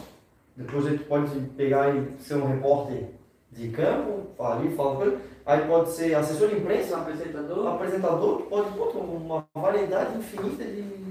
Depois 0.55 0.85
ele 0.85 0.99
pode 0.99 1.39
pegar 1.57 1.95
e 1.95 2.17
ser 2.19 2.35
um 2.35 2.47
repórter 2.47 3.09
de 3.51 3.69
campo, 3.69 4.27
ali, 4.41 4.75
fala 4.75 4.95
coisa. 4.97 5.17
Aí 5.45 5.67
pode 5.67 5.91
ser 5.91 6.15
assessor 6.15 6.49
de 6.49 6.57
imprensa, 6.57 6.97
apresentador. 6.97 7.67
apresentador, 7.67 8.41
pode 8.43 8.71
pô, 8.71 8.83
uma 8.99 9.45
variedade 9.53 10.17
infinita 10.17 10.63
de, 10.63 11.05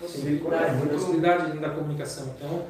Possibilidade. 0.00 0.76
Muito- 0.76 0.94
possibilidade 0.94 1.58
da 1.58 1.70
comunicação. 1.70 2.34
Então, 2.38 2.64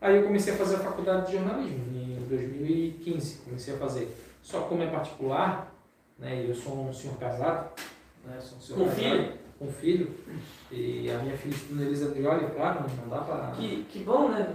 aí 0.00 0.16
eu 0.16 0.24
comecei 0.24 0.52
a 0.52 0.56
fazer 0.56 0.76
a 0.76 0.80
faculdade 0.80 1.26
de 1.28 1.32
jornalismo 1.38 1.93
em 2.24 2.28
2015, 2.28 3.38
comecei 3.44 3.74
a 3.74 3.78
fazer. 3.78 4.16
Só 4.42 4.60
que 4.60 4.68
como 4.68 4.82
é 4.82 4.86
particular, 4.86 5.72
né, 6.18 6.44
eu 6.48 6.54
sou 6.54 6.86
um 6.88 6.92
senhor 6.92 7.16
casado, 7.18 7.70
né, 8.24 8.36
sou 8.40 8.58
um 8.58 8.60
senhor 8.60 8.78
Com 8.78 8.84
casado, 8.86 9.00
filho? 9.00 9.32
com 9.58 9.68
filho, 9.68 10.10
e 10.70 11.10
a 11.10 11.18
minha 11.18 11.36
filha 11.36 11.54
estuda 11.54 11.82
Elisa 11.84 12.06
Andrioli, 12.06 12.46
claro, 12.54 12.80
não 13.00 13.08
dá 13.08 13.22
para... 13.24 13.52
Que, 13.52 13.84
que 13.90 14.00
bom, 14.00 14.28
né? 14.28 14.46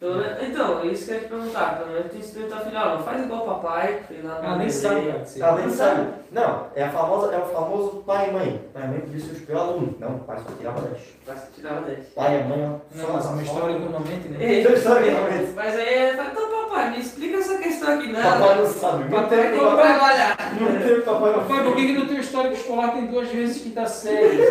Pelo 0.00 0.14
menos- 0.16 0.42
então, 0.42 0.80
é 0.80 0.86
isso 0.86 1.06
que 1.06 1.10
eu 1.10 1.14
ia 1.16 1.20
te 1.22 1.28
perguntar. 1.28 1.78
Pelo 1.78 1.90
menos 1.90 2.12
tu 2.12 2.18
instruiu 2.18 2.48
tua 2.48 2.60
filha, 2.60 2.80
ó, 2.86 2.96
não 2.96 3.02
faz 3.04 3.24
igual 3.24 3.42
o 3.42 3.46
papai, 3.46 4.00
fez 4.06 4.24
lá 4.24 4.38
no 4.38 4.44
Ela 4.46 4.56
nem 4.56 4.70
sabe, 4.70 5.06
cara, 5.06 5.18
dizer. 5.18 5.42
Ela 5.42 5.58
nem 5.60 5.70
sabe. 5.70 6.12
Não, 6.30 6.66
é, 6.76 6.84
a 6.84 6.90
famosa, 6.92 7.34
é 7.34 7.38
o 7.38 7.46
famoso 7.46 7.90
pai 8.06 8.28
e 8.30 8.32
mãe. 8.32 8.68
Pai 8.72 8.84
e 8.84 8.86
mãe 8.86 9.00
que 9.00 9.10
disse 9.10 9.32
os 9.32 9.40
piores 9.40 9.62
alunos. 9.64 9.98
Não, 9.98 10.20
pai 10.20 10.38
só 10.38 10.54
tirava 10.56 10.80
10. 10.82 11.02
Vai 11.26 11.36
tirar 11.52 11.80
10. 11.82 12.06
Pai 12.10 12.40
e 12.40 12.44
mãe, 12.44 12.62
ó. 12.64 12.96
Não, 12.96 13.12
mas 13.12 13.26
é 13.26 13.28
uma 13.28 13.42
história 13.42 13.74
economamente, 13.76 14.28
né? 14.28 14.44
Ei, 14.44 14.60
Então, 14.60 14.72
história, 14.72 15.10
realmente. 15.10 15.52
Mas 15.56 15.74
aí, 15.76 16.16
fala, 16.16 16.30
então 16.30 16.48
papai, 16.78 16.90
me 16.90 16.98
explica 17.00 17.36
essa 17.38 17.58
questão 17.58 17.94
aqui, 17.98 18.12
não. 18.12 18.22
Papai 18.22 18.58
não 18.58 18.66
sabe. 18.66 18.98
Muito 18.98 19.10
Papai 19.10 19.38
Tem 19.38 19.50
que 19.52 19.64
papai. 19.64 19.86
trabalhar. 19.86 20.36
Muito 20.60 20.88
tempo, 20.88 21.02
papai 21.02 21.32
não 21.32 21.38
Papai, 21.40 21.64
por 21.64 21.76
que, 21.76 21.86
que 21.86 21.92
no 21.92 22.06
teu 22.06 22.18
histórico 22.20 22.54
escolar 22.54 22.92
tem 22.92 23.06
duas 23.06 23.28
vezes 23.28 23.62
quinta 23.62 23.86
série? 23.86 24.38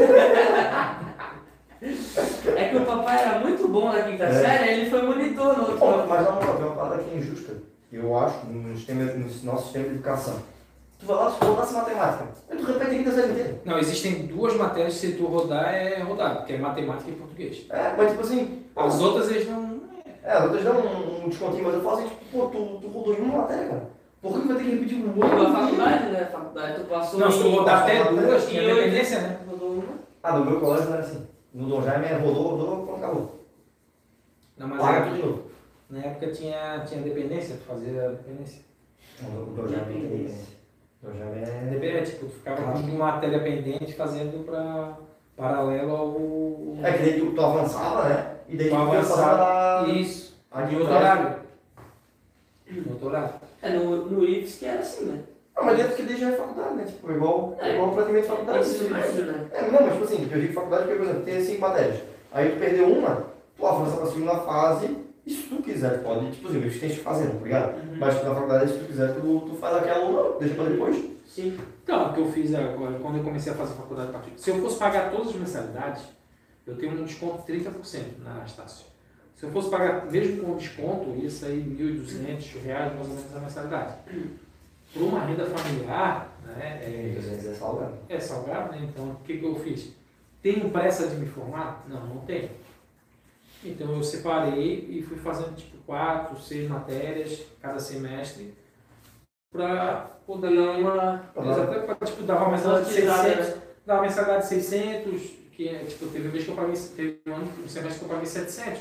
É 1.80 2.69
que 2.69 2.75
o 2.78 2.86
papai 2.86 3.21
era 3.21 3.38
muito 3.39 3.67
bom 3.67 3.91
na 3.91 4.01
quinta 4.01 4.23
É. 4.23 4.34
série, 4.34 4.71
ele 4.82 4.89
foi 4.89 5.03
monitor 5.03 5.55
no 5.55 5.61
outro. 5.63 5.78
Bom, 5.78 6.05
mas 6.09 6.25
tem 6.25 6.65
uma 6.65 6.75
parada 6.75 6.95
aqui 6.95 7.15
injusta, 7.17 7.53
que 7.88 7.97
eu 7.97 8.17
acho, 8.17 8.47
no, 8.47 8.75
sistema, 8.75 9.03
no 9.03 9.30
nosso 9.43 9.63
sistema 9.65 9.86
de 9.86 9.91
educação. 9.91 10.39
Tu 10.99 11.05
vai 11.05 11.15
lá, 11.17 11.30
tu 11.39 11.45
rodasse 11.45 11.75
matemática, 11.75 12.25
aí 12.49 12.57
tu 12.57 12.65
repete 12.65 12.91
ainda 12.95 13.09
a 13.11 13.13
série 13.13 13.32
inteira. 13.32 13.61
Não, 13.63 13.78
existem 13.78 14.25
duas 14.25 14.55
matérias 14.55 14.93
que 14.95 14.99
se 15.01 15.11
tu 15.13 15.25
rodar 15.28 15.71
é 15.71 15.99
rodar, 16.01 16.43
que 16.45 16.53
é 16.53 16.57
matemática 16.57 17.11
e 17.11 17.13
português. 17.13 17.65
É, 17.69 17.93
mas 17.95 18.09
tipo 18.09 18.21
assim, 18.23 18.63
As 18.75 18.99
outras 18.99 19.30
eles 19.30 19.47
não. 19.47 19.66
É, 20.28 20.32
as 20.34 20.43
outras 20.43 20.63
dão 20.63 20.75
um, 20.78 21.25
um 21.25 21.30
descontinho, 21.30 21.63
mas 21.65 21.73
eu 21.75 21.82
falo 21.82 21.97
assim, 21.97 22.07
tipo, 22.09 22.25
pô, 22.32 22.45
tu, 22.47 22.80
tu 22.82 22.88
rodou 22.88 23.13
em 23.13 23.21
uma 23.21 23.38
matéria, 23.39 23.67
cara. 23.67 23.89
Por 24.21 24.34
que 24.34 24.39
tu 24.41 24.47
vai 24.47 24.57
ter 24.57 24.63
que 24.63 24.69
repetir 24.71 24.97
um 25.05 25.15
outro? 25.15 25.43
Na 25.43 25.51
faculdade, 25.59 26.11
né? 26.11 26.25
Faculdade, 26.25 26.75
tu 26.82 26.88
passou 26.88 27.19
Não, 27.19 27.32
se 27.32 27.39
tu 27.39 27.47
em- 27.47 27.55
rodar 27.55 27.84
até 27.84 28.03
duas, 28.11 28.47
tinha 28.49 28.75
dependência, 28.75 29.21
né? 29.21 29.39
Rodou 29.49 29.69
uma. 29.73 29.84
Ah, 30.23 30.38
no 30.39 30.45
meu 30.45 30.59
colégio 30.59 30.86
não 30.88 30.93
era 30.95 31.03
assim. 31.03 31.28
No 31.53 31.69
Dom 31.69 31.82
Jaime 31.82 32.05
era 32.05 32.17
rodou, 32.19 32.43
rodou, 32.49 32.86
pronto, 32.86 32.97
acabou. 32.97 33.39
Não, 34.57 34.67
mas 34.67 34.80
Paga 34.82 34.97
é- 34.97 35.01
tudo 35.03 35.15
de 35.15 35.21
novo. 35.21 35.43
na 35.89 35.99
época 35.99 36.28
tinha, 36.32 36.84
tinha 36.86 37.01
dependência, 37.01 37.55
tu 37.57 37.63
fazia 37.63 38.09
dependência. 38.09 38.61
No 39.21 39.45
Dom 39.55 39.67
Jaime 39.67 39.93
não 40.01 40.09
tem 40.09 40.25
isso. 40.25 40.57
Dom 41.01 41.13
Jaime 41.17 41.41
é... 41.43 41.67
Dependência, 41.69 42.15
tipo, 42.15 42.25
tu 42.25 42.32
ficava 42.34 42.71
com 42.73 42.80
uma 42.80 43.05
matéria 43.11 43.39
pendente 43.39 43.93
fazendo 43.93 44.43
para 44.45 44.97
paralelo 45.36 45.95
ao. 45.95 46.86
É 46.86 46.91
que 46.93 47.03
daí 47.03 47.19
tu, 47.19 47.32
tu 47.34 47.41
avançava, 47.41 48.09
né? 48.09 48.37
E 48.48 48.58
daí 48.58 48.74
avançava. 48.74 49.86
passar 49.86 49.89
Isso. 49.89 50.36
a 50.52 50.64
Em 50.64 50.76
outro 50.76 50.93
horário. 50.93 51.36
Outro 52.89 53.08
horário. 53.08 53.34
É, 53.62 53.70
no, 53.72 54.06
no 54.06 54.26
IFES 54.26 54.56
que 54.56 54.66
era 54.66 54.80
assim, 54.80 55.06
né? 55.06 55.24
Não, 55.56 55.66
mas 55.66 55.78
dentro 55.78 55.95
que 55.95 56.04
daí 56.04 56.18
já 56.18 56.30
é 56.30 56.32
faculdade, 56.34 56.76
né? 56.76 56.84
Tipo, 56.86 57.12
igual, 57.12 57.58
igual 57.62 57.91
praticamente 57.91 58.28
faculdade. 58.28 58.60
Ensino 58.60 58.89
médio, 58.91 59.26
né? 59.26 59.48
É, 59.52 59.62
não, 59.64 59.82
mas 59.82 59.93
tipo 59.93 60.04
assim, 60.04 60.30
eu 60.32 60.39
digo 60.39 60.54
faculdade 60.54 60.84
porque, 60.84 60.98
por 60.98 61.06
exemplo, 61.06 61.24
tem 61.24 61.43
cinco 61.43 61.62
matérias. 61.62 62.00
Aí 62.32 62.52
tu 62.52 62.60
perdeu 62.60 62.88
uma, 62.88 63.24
tu 63.58 63.66
avança 63.66 63.98
pra 63.98 64.06
segunda 64.06 64.36
fase, 64.36 64.98
e 65.26 65.34
se 65.34 65.43
tu 65.43 65.62
quiser, 65.62 66.04
pode, 66.04 66.32
tipo 66.32 66.48
assim, 66.48 66.58
eles 66.58 66.80
têm 66.80 66.89
que 66.89 67.00
fazer, 67.00 67.28
tá 67.30 67.43
ligado? 67.43 67.76
Uhum. 67.76 67.98
Mas 68.00 68.24
na 68.24 68.34
faculdade, 68.34 68.72
se 68.72 68.80
tu 68.80 68.86
quiser, 68.86 69.16
tu, 69.16 69.41
tu 69.41 69.56
faz 69.56 69.78
aquela 69.78 70.39
deixa 70.39 70.56
pra 70.56 70.64
depois. 70.66 70.95
Sim. 71.28 71.60
Então, 71.84 72.10
o 72.10 72.14
que 72.14 72.22
eu 72.22 72.32
fiz 72.32 72.54
agora, 72.54 73.00
quando 73.00 73.18
eu 73.18 73.24
comecei 73.24 73.52
a 73.52 73.56
fazer 73.56 73.74
faculdade 73.74 74.12
particular, 74.12 74.39
se 74.39 74.50
eu 74.50 74.62
fosse 74.62 74.78
pagar 74.78 75.12
todas 75.12 75.28
as 75.30 75.36
mensalidades, 75.36 76.04
eu 76.68 76.78
tenho 76.78 77.01
um 77.01 77.05
desconto 77.05 77.49
de 77.49 77.59
30% 77.59 78.20
na 78.24 78.32
Anastácio. 78.32 78.86
Se 79.36 79.45
eu 79.45 79.51
fosse 79.51 79.70
pagar, 79.70 80.05
mesmo 80.11 80.43
com 80.43 80.57
desconto, 80.57 81.15
ia 81.15 81.30
sair 81.30 81.63
1.200 81.63 82.61
reais 82.61 82.93
mais 82.93 83.07
ou 83.07 83.15
menos 83.15 83.36
a 83.36 83.39
mensalidade. 83.39 83.95
Por 84.93 85.03
uma 85.03 85.24
renda 85.24 85.45
familiar, 85.45 86.30
né, 86.43 86.80
é, 86.82 87.18
é 87.18 87.53
salgado. 87.53 87.97
é 88.09 88.20
salgado, 88.20 88.72
né? 88.72 88.80
Então, 88.84 89.11
o 89.11 89.15
que, 89.24 89.38
que 89.38 89.45
eu 89.45 89.55
fiz? 89.55 89.93
Tenho 90.41 90.70
pressa 90.70 91.07
de 91.07 91.15
me 91.18 91.28
formar? 91.28 91.86
Não, 91.88 92.05
não 92.07 92.18
tenho. 92.22 92.49
Então, 93.63 93.95
eu 93.95 94.03
separei 94.03 94.88
e 94.89 95.01
fui 95.03 95.18
fazendo, 95.18 95.55
tipo, 95.55 95.78
quatro, 95.86 96.39
seis 96.39 96.70
matérias 96.70 97.43
cada 97.61 97.80
semestre 97.80 98.53
para 99.51 100.18
poder... 100.26 100.49
Uma. 100.49 101.24
Pra, 101.34 101.95
tipo, 102.05 102.24
dava 102.24 102.45
uma 102.45 102.51
mensalidade 102.51 102.86
de 102.86 102.91
Utilizada, 102.91 103.36
600, 103.36 103.61
dava 103.86 103.99
uma 103.99 104.07
mensalidade 104.07 104.41
de 104.41 104.47
600, 104.49 105.47
que 105.58 105.68
é, 105.68 105.80
tipo, 105.86 106.05
teve 106.05 106.28
um 106.28 106.32
mês 106.32 106.43
que 106.43 106.51
eu 106.51 106.55
paguei, 106.55 106.76
teve 106.95 107.20
um 107.26 107.34
ano, 107.34 107.51
um 107.66 107.68
semestre 107.68 107.97
que 107.97 108.05
eu 108.05 108.10
paguei 108.10 108.28
700. 108.28 108.80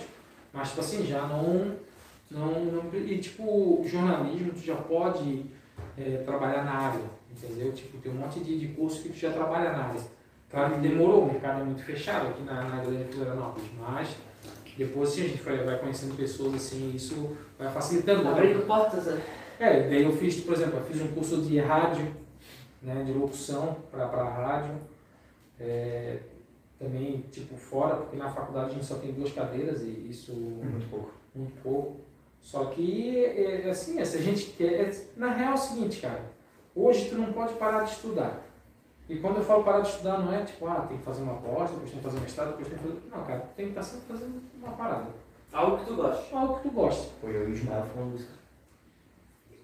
Mas, 0.52 0.68
tipo 0.68 0.80
assim, 0.82 1.06
já 1.06 1.22
não, 1.22 1.74
não, 2.30 2.64
não 2.66 2.94
e, 2.94 3.18
tipo, 3.18 3.82
jornalismo, 3.86 4.52
tu 4.52 4.60
já 4.60 4.76
pode 4.76 5.46
é, 5.96 6.18
trabalhar 6.18 6.64
na 6.64 6.72
área, 6.72 7.00
entendeu? 7.30 7.72
Tipo, 7.72 7.96
tem 7.96 8.12
um 8.12 8.16
monte 8.16 8.40
de, 8.40 8.58
de 8.58 8.68
curso 8.68 9.02
que 9.02 9.08
tu 9.08 9.16
já 9.16 9.32
trabalha 9.32 9.72
na 9.72 9.84
área. 9.84 10.02
Claro 10.50 10.74
que 10.74 10.80
demorou, 10.80 11.22
o 11.22 11.32
mercado 11.32 11.62
é 11.62 11.64
muito 11.64 11.82
fechado 11.82 12.28
aqui 12.28 12.42
na, 12.42 12.62
na 12.64 12.84
Grande 12.84 13.10
Florianópolis, 13.10 13.70
mas 13.80 14.14
depois, 14.76 15.08
assim, 15.08 15.24
a 15.24 15.28
gente 15.28 15.42
vai, 15.42 15.56
vai 15.56 15.78
conhecendo 15.78 16.14
pessoas, 16.14 16.56
assim, 16.56 16.92
isso 16.94 17.34
vai 17.58 17.72
facilitando. 17.72 18.28
Abrindo 18.28 18.66
portas, 18.66 19.06
né? 19.06 19.22
É, 19.58 19.88
daí 19.88 20.02
eu 20.02 20.12
fiz, 20.12 20.40
por 20.40 20.52
exemplo, 20.52 20.78
eu 20.78 20.84
fiz 20.84 21.00
um 21.00 21.08
curso 21.08 21.40
de 21.40 21.58
rádio, 21.58 22.14
né, 22.82 23.02
de 23.02 23.12
locução 23.12 23.78
para 23.90 24.04
a 24.04 24.28
rádio. 24.28 24.74
É, 25.58 26.18
também, 26.78 27.24
tipo, 27.32 27.56
fora, 27.56 27.96
porque 27.96 28.16
na 28.16 28.28
faculdade 28.30 28.70
a 28.70 28.74
gente 28.74 28.84
só 28.84 28.96
tem 28.96 29.12
duas 29.12 29.32
cadeiras 29.32 29.82
e 29.82 30.08
isso 30.10 30.32
Muito 30.32 30.90
pouco. 30.90 31.10
muito 31.34 31.62
pouco. 31.62 31.96
Só 32.40 32.66
que, 32.66 33.24
é, 33.24 33.62
é 33.66 33.70
assim, 33.70 34.02
se 34.04 34.16
a 34.16 34.20
gente 34.20 34.46
quer... 34.50 34.72
é- 34.88 35.04
na 35.16 35.32
real 35.32 35.52
é 35.52 35.54
o 35.54 35.58
seguinte, 35.58 36.00
cara. 36.00 36.22
Hoje 36.74 37.08
tu 37.08 37.16
não 37.16 37.32
pode 37.32 37.54
parar 37.54 37.82
de 37.84 37.90
estudar. 37.92 38.42
E 39.08 39.16
quando 39.16 39.36
eu 39.38 39.44
falo 39.44 39.64
parar 39.64 39.80
de 39.80 39.88
estudar, 39.88 40.18
não 40.18 40.32
é 40.32 40.44
tipo, 40.44 40.66
ah, 40.66 40.84
tem 40.88 40.98
que 40.98 41.04
fazer 41.04 41.22
uma 41.22 41.34
pós, 41.34 41.70
depois 41.70 41.90
tem 41.90 41.98
que 41.98 42.04
fazer 42.04 42.18
um 42.18 42.20
mestrado, 42.20 42.48
depois 42.48 42.68
tem 42.68 42.76
que 42.76 42.84
fazer... 42.84 43.00
Não, 43.10 43.24
cara, 43.24 43.40
tu 43.40 43.54
tem 43.56 43.66
que 43.66 43.70
estar 43.72 43.82
sempre 43.82 44.06
fazendo 44.08 44.42
uma 44.58 44.72
parada. 44.72 45.06
Algo 45.52 45.78
que 45.78 45.86
tu 45.86 45.94
gosta. 45.96 46.36
Algo 46.36 46.56
que 46.56 46.68
tu 46.68 46.70
gosta. 46.74 47.08
Foi 47.20 47.30
eu 47.34 47.48
e 47.48 47.52
o 47.52 47.54
Ismael 47.54 47.86
falando 47.94 48.16
isso. 48.16 48.28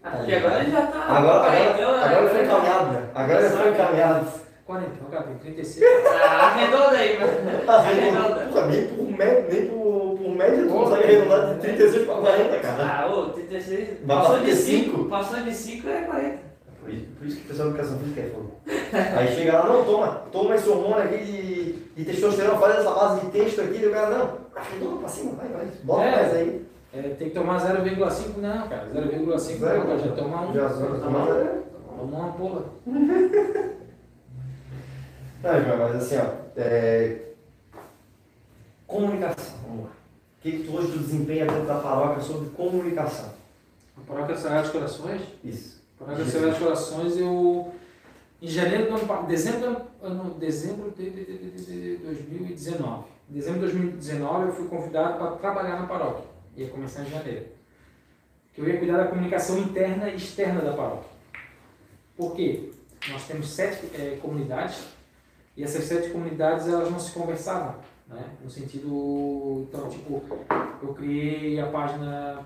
Ah, 0.03 0.11
porque 0.17 0.35
agora 0.35 0.63
ele 0.63 0.71
já 0.73 0.87
tá. 0.87 0.99
Agora, 1.05 1.47
agora, 1.47 1.51
né? 1.53 1.85
agora 1.85 2.21
ele 2.21 2.31
foi 2.31 2.45
encaminhado, 2.45 2.93
né? 2.93 3.11
Agora 3.15 3.41
ele 3.41 3.57
foi 3.57 3.71
encaminhado. 3.73 4.42
40, 4.67 4.91
cara, 5.11 5.23
tem 5.25 5.35
36. 5.39 5.85
Ah, 6.07 6.47
arredonda 6.47 6.91
aí, 6.97 7.19
mano. 7.19 7.71
Arredonda. 7.71 8.47
Porra, 8.53 8.67
nem 8.69 8.87
por 8.87 9.11
média, 9.11 9.47
nem 9.51 9.67
por, 9.67 10.19
por 10.19 10.31
média 10.37 10.63
tu 10.65 10.69
consegue 10.73 11.05
arredondar 11.05 11.55
de 11.55 11.61
36 11.61 12.07
para 12.07 12.15
40, 12.15 12.59
cara. 12.61 12.85
Ah, 12.85 13.07
ô, 13.13 13.27
36. 13.31 13.89
Vai 14.05 14.17
Passou 14.17 14.39
de 14.39 14.45
35? 14.45 14.97
5. 14.97 15.09
Passou 15.09 15.41
de 15.43 15.55
5 15.55 15.89
é 15.89 16.01
40. 16.03 16.39
Por 16.81 16.91
isso, 16.91 17.07
por 17.17 17.27
isso 17.27 17.37
que 17.37 17.43
o 17.45 17.49
pessoal 17.49 17.69
de 17.69 17.75
educação 17.75 17.99
física 18.01 18.21
é 18.21 18.31
fogo. 18.31 18.51
Aí 19.17 19.29
chega 19.37 19.59
lá, 19.59 19.67
não, 19.67 19.85
toma, 19.85 20.09
toma 20.33 20.55
esse 20.57 20.69
hormônio 20.69 21.05
aqui 21.05 21.19
de, 21.19 21.73
de 21.95 22.05
testosterona, 22.05 22.59
faz 22.59 22.79
essa 22.79 22.91
base 22.91 23.21
de 23.21 23.31
texto 23.31 23.61
aqui, 23.61 23.79
e 23.83 23.87
o 23.87 23.93
cara, 23.93 24.11
não, 24.19 24.39
arredonda 24.57 24.97
pra 24.99 25.09
cima, 25.09 25.33
vai, 25.35 25.49
vai, 25.49 25.67
bota 25.85 26.03
É. 26.03 26.11
mais 26.17 26.35
aí. 26.35 26.67
É, 26.95 27.01
tem 27.19 27.29
que 27.29 27.35
tomar 27.35 27.59
0,5, 27.61 28.37
não, 28.39 28.69
cara. 28.69 28.89
0,5 28.95 29.61
não, 29.61 29.87
cara. 29.87 29.99
Já 29.99 30.13
tomar 30.13 30.43
um. 30.43 30.53
Já, 30.55 30.69
já, 30.69 30.87
tomar, 30.87 31.27
já. 31.27 31.55
tomar 31.99 32.19
uma 32.19 32.33
porra. 32.33 32.63
Não, 35.43 35.65
João, 35.65 35.79
mas 35.79 35.97
assim, 35.97 36.17
ó, 36.17 36.35
é... 36.57 37.21
comunicação, 38.87 39.59
vamos 39.67 39.85
lá. 39.87 39.91
O 39.91 40.43
que, 40.43 40.53
que 40.53 40.65
tu 40.65 40.77
hoje 40.77 40.93
tu 40.93 40.99
desempenha 40.99 41.47
dentro 41.47 41.67
da 41.67 41.79
paróquia 41.81 42.23
sobre 42.23 42.51
comunicação? 42.51 43.33
A 43.97 44.01
paróquia 44.07 44.37
Sagrada 44.37 44.63
dos 44.63 44.73
Corações. 44.73 45.23
Isso. 45.45 45.83
A 46.01 46.05
paróquia 46.05 46.27
Sagrada 46.27 46.51
dos 46.51 46.59
Corações, 46.63 47.17
eu. 47.17 47.73
Em 48.41 48.49
janeiro 48.49 48.87
do 48.89 48.97
ano 48.97 49.07
passado. 49.07 49.27
Dezembro, 49.29 49.83
ano- 50.03 50.35
dezembro 50.35 50.91
de, 50.91 51.11
de, 51.11 51.25
de, 51.25 51.51
de, 51.51 51.97
de 51.97 51.97
2019. 51.99 53.05
Em 53.31 53.35
dezembro 53.35 53.61
de 53.61 53.67
2019, 53.67 54.47
eu 54.47 54.53
fui 54.53 54.67
convidado 54.67 55.19
para 55.19 55.31
trabalhar 55.37 55.81
na 55.81 55.87
paróquia. 55.87 56.25
Ia 56.57 56.69
começar 56.69 57.03
em 57.03 57.11
janeiro. 57.11 57.47
Que 58.53 58.61
eu 58.61 58.69
ia 58.69 58.79
cuidar 58.79 58.97
da 58.99 59.07
comunicação 59.07 59.59
interna 59.59 60.09
e 60.11 60.17
externa 60.17 60.61
da 60.61 60.73
paróquia. 60.73 61.11
Por 62.17 62.35
quê? 62.35 62.73
Nós 63.09 63.27
temos 63.27 63.49
sete 63.51 63.87
eh, 63.95 64.19
comunidades 64.21 64.87
e 65.57 65.63
essas 65.65 65.85
sete 65.85 66.11
comunidades 66.11 66.67
elas 66.69 66.91
não 66.91 66.99
se 66.99 67.13
conversavam, 67.13 67.77
né? 68.09 68.25
No 68.43 68.51
sentido, 68.51 69.67
então, 69.69 69.89
tipo, 69.89 70.23
eu 70.83 70.95
criei 70.95 71.61
a 71.61 71.67
página 71.67 72.41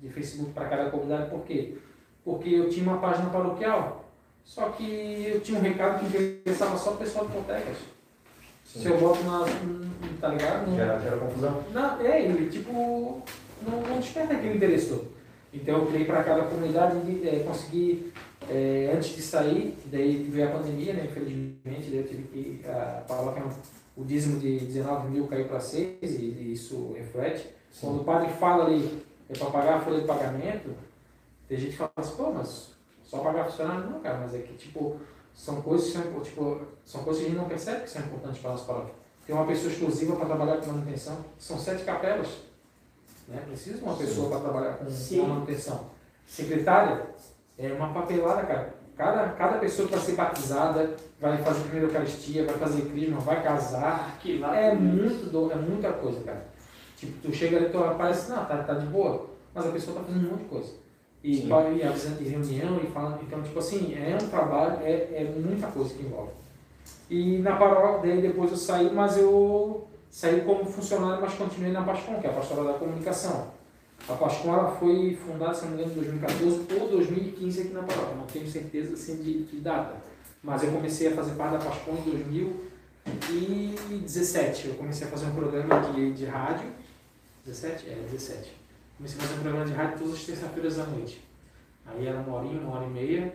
de 0.00 0.08
Facebook 0.10 0.52
para 0.52 0.68
cada 0.68 0.90
comunidade, 0.90 1.30
por 1.30 1.40
quê? 1.44 1.76
Porque 2.24 2.50
eu 2.50 2.68
tinha 2.68 2.86
uma 2.88 2.98
página 2.98 3.30
paroquial, 3.30 4.04
só 4.44 4.70
que 4.70 5.26
eu 5.34 5.40
tinha 5.40 5.58
um 5.58 5.62
recado 5.62 6.00
que 6.00 6.06
interessava 6.18 6.76
só 6.76 6.92
o 6.92 6.96
pessoal 6.96 7.26
de 7.26 7.32
Potecas. 7.32 7.76
Se 8.64 8.86
eu 8.86 8.98
boto 8.98 9.22
na. 9.24 9.42
hum, 9.42 9.90
tá 10.20 10.28
ligado? 10.28 10.66
Não- 10.68 10.76
Gera, 10.76 10.98
gera 11.00 11.16
confusão. 11.18 11.62
não, 11.72 12.00
é, 12.00 12.22
ele 12.22 12.50
tipo, 12.50 12.72
não, 13.62 13.80
não 13.82 13.98
desperta 14.00 14.34
aquele 14.34 14.56
interesse 14.56 14.88
todo. 14.88 15.12
Então 15.52 15.78
eu 15.80 15.86
criei 15.86 16.04
para 16.04 16.24
cada 16.24 16.42
comunidade 16.44 16.96
e 17.08 17.28
é, 17.28 17.44
consegui, 17.46 18.12
é, 18.48 18.92
antes 18.94 19.14
de 19.14 19.22
sair, 19.22 19.76
daí 19.86 20.24
veio 20.24 20.48
a 20.48 20.52
pandemia, 20.52 20.92
né, 20.94 21.04
infelizmente, 21.04 21.90
daí 21.90 21.98
eu 21.98 22.08
tive 22.08 22.22
que, 22.24 22.68
a 22.68 23.02
paróquia 23.06 23.42
não, 23.42 23.50
o 23.96 24.04
dízimo 24.04 24.38
de 24.40 24.58
19 24.58 25.08
mil 25.08 25.26
caiu 25.26 25.46
para 25.46 25.60
6 25.60 25.98
e, 26.02 26.06
e 26.06 26.52
isso 26.52 26.92
reflete. 26.96 27.48
Quando 27.80 28.00
o 28.02 28.04
padre 28.04 28.32
fala 28.34 28.66
ali, 28.66 29.04
é 29.28 29.36
para 29.36 29.50
pagar 29.50 29.74
a 29.76 29.80
folha 29.80 30.00
de 30.00 30.06
pagamento, 30.06 30.74
tem 31.48 31.58
gente 31.58 31.72
que 31.72 31.76
fala 31.76 31.92
assim, 31.96 32.16
pô, 32.16 32.32
mas 32.32 32.70
só 33.04 33.18
pagar 33.18 33.44
funcionário? 33.44 33.90
Não, 33.90 34.00
cara, 34.00 34.18
mas 34.18 34.34
é 34.34 34.38
que, 34.38 34.54
tipo, 34.54 34.96
são 35.34 35.60
coisas 35.62 35.88
que 35.88 35.92
são, 35.92 36.20
tipo, 36.20 36.60
são 36.84 37.02
coisas 37.04 37.22
que 37.22 37.28
a 37.28 37.30
gente 37.30 37.40
não 37.40 37.48
percebe 37.48 37.82
que 37.82 37.90
são 37.90 38.02
importantes 38.02 38.40
para 38.40 38.50
a 38.50 38.52
nossa 38.54 38.64
paróquia. 38.64 38.94
Tem 39.26 39.34
uma 39.34 39.46
pessoa 39.46 39.72
exclusiva 39.72 40.16
para 40.16 40.26
trabalhar 40.26 40.56
com 40.58 40.66
manutenção, 40.66 41.24
são 41.38 41.58
sete 41.58 41.84
capelas. 41.84 42.28
Né? 43.26 43.42
Precisa 43.46 43.78
de 43.78 43.84
uma 43.84 43.96
pessoa 43.96 44.28
para 44.28 44.40
trabalhar 44.40 44.74
com, 44.74 44.90
Sim. 44.90 45.20
com 45.20 45.26
manutenção. 45.28 45.86
Secretária 46.26 47.06
é 47.58 47.72
uma 47.72 47.92
papelada, 47.92 48.42
cara. 48.42 48.74
Cada, 48.96 49.28
cada 49.30 49.58
pessoa 49.58 49.88
que 49.88 49.94
vai 49.94 50.04
ser 50.04 50.12
batizada, 50.12 50.94
vai 51.20 51.38
fazer 51.38 51.60
a 51.60 51.62
primeira 51.64 51.86
Eucaristia, 51.88 52.46
vai 52.46 52.54
fazer 52.56 52.82
crisma, 52.82 53.18
vai 53.20 53.42
casar, 53.42 54.12
Arquivar. 54.14 54.54
é 54.54 54.72
muito 54.74 55.30
do, 55.30 55.50
é 55.50 55.56
muita 55.56 55.92
coisa, 55.92 56.20
cara. 56.20 56.46
Tipo, 56.96 57.12
tu 57.20 57.32
chega 57.34 57.56
ali, 57.56 57.70
tu 57.70 57.78
aparece, 57.78 58.30
não, 58.30 58.44
tá, 58.44 58.62
tá 58.62 58.74
de 58.74 58.86
boa, 58.86 59.26
mas 59.52 59.66
a 59.66 59.70
pessoa 59.70 59.98
tá 59.98 60.04
fazendo 60.04 60.26
um 60.26 60.30
monte 60.30 60.42
de 60.42 60.48
coisa. 60.48 60.72
E, 61.24 61.38
Sim. 61.38 61.48
e 61.76 61.82
avisando 61.82 62.22
em 62.22 62.28
reunião 62.28 62.80
e 62.84 62.86
falando, 62.86 63.20
então, 63.22 63.42
tipo 63.42 63.58
assim, 63.58 63.94
é 63.94 64.16
um 64.22 64.28
trabalho, 64.28 64.78
é, 64.82 64.92
é 64.92 65.34
muita 65.36 65.66
coisa 65.68 65.92
que 65.94 66.02
envolve. 66.02 66.32
E 67.10 67.38
na 67.38 67.56
paróquia, 67.56 68.12
daí 68.12 68.22
depois 68.22 68.50
eu 68.50 68.56
saí, 68.56 68.92
mas 68.92 69.16
eu 69.16 69.88
saí 70.10 70.42
como 70.42 70.64
funcionário, 70.64 71.20
mas 71.20 71.34
continuei 71.34 71.72
na 71.72 71.82
Pascom, 71.82 72.20
que 72.20 72.26
é 72.26 72.30
a 72.30 72.32
pastoral 72.34 72.64
da 72.64 72.74
comunicação. 72.74 73.48
A 74.08 74.14
Pascom 74.14 74.52
ela 74.52 74.76
foi 74.76 75.16
fundada, 75.16 75.54
se 75.54 75.64
não 75.64 75.72
me 75.72 75.82
engano, 75.82 75.92
em 75.92 75.94
2014 75.94 76.66
ou 76.78 76.90
2015 76.90 77.62
aqui 77.62 77.72
na 77.72 77.82
paróquia, 77.82 78.16
não 78.16 78.26
tenho 78.26 78.46
certeza 78.46 78.92
assim, 78.94 79.16
de, 79.16 79.44
de 79.44 79.60
data. 79.60 79.96
Mas 80.42 80.62
eu 80.62 80.70
comecei 80.72 81.08
a 81.08 81.12
fazer 81.12 81.34
parte 81.36 81.52
da 81.52 81.58
Pascom 81.64 81.92
em 81.92 82.02
2017. 82.02 84.68
Eu 84.68 84.74
comecei 84.74 85.06
a 85.06 85.10
fazer 85.10 85.24
um 85.26 85.34
programa 85.34 85.80
de, 85.92 86.12
de 86.12 86.26
rádio. 86.26 86.70
17? 87.46 87.88
É, 87.88 87.94
17. 88.10 88.52
Comecei 88.98 89.18
a 89.18 89.22
fazer 89.22 89.34
um 89.34 89.42
programa 89.42 89.64
de 89.64 89.72
rádio 89.72 89.98
todas 89.98 90.14
as 90.14 90.24
terças-feiras 90.24 90.78
à 90.78 90.84
noite. 90.84 91.24
Aí 91.86 92.06
era 92.06 92.18
uma 92.18 92.36
horinha, 92.36 92.60
uma 92.60 92.76
hora 92.76 92.86
e 92.86 92.90
meia. 92.90 93.34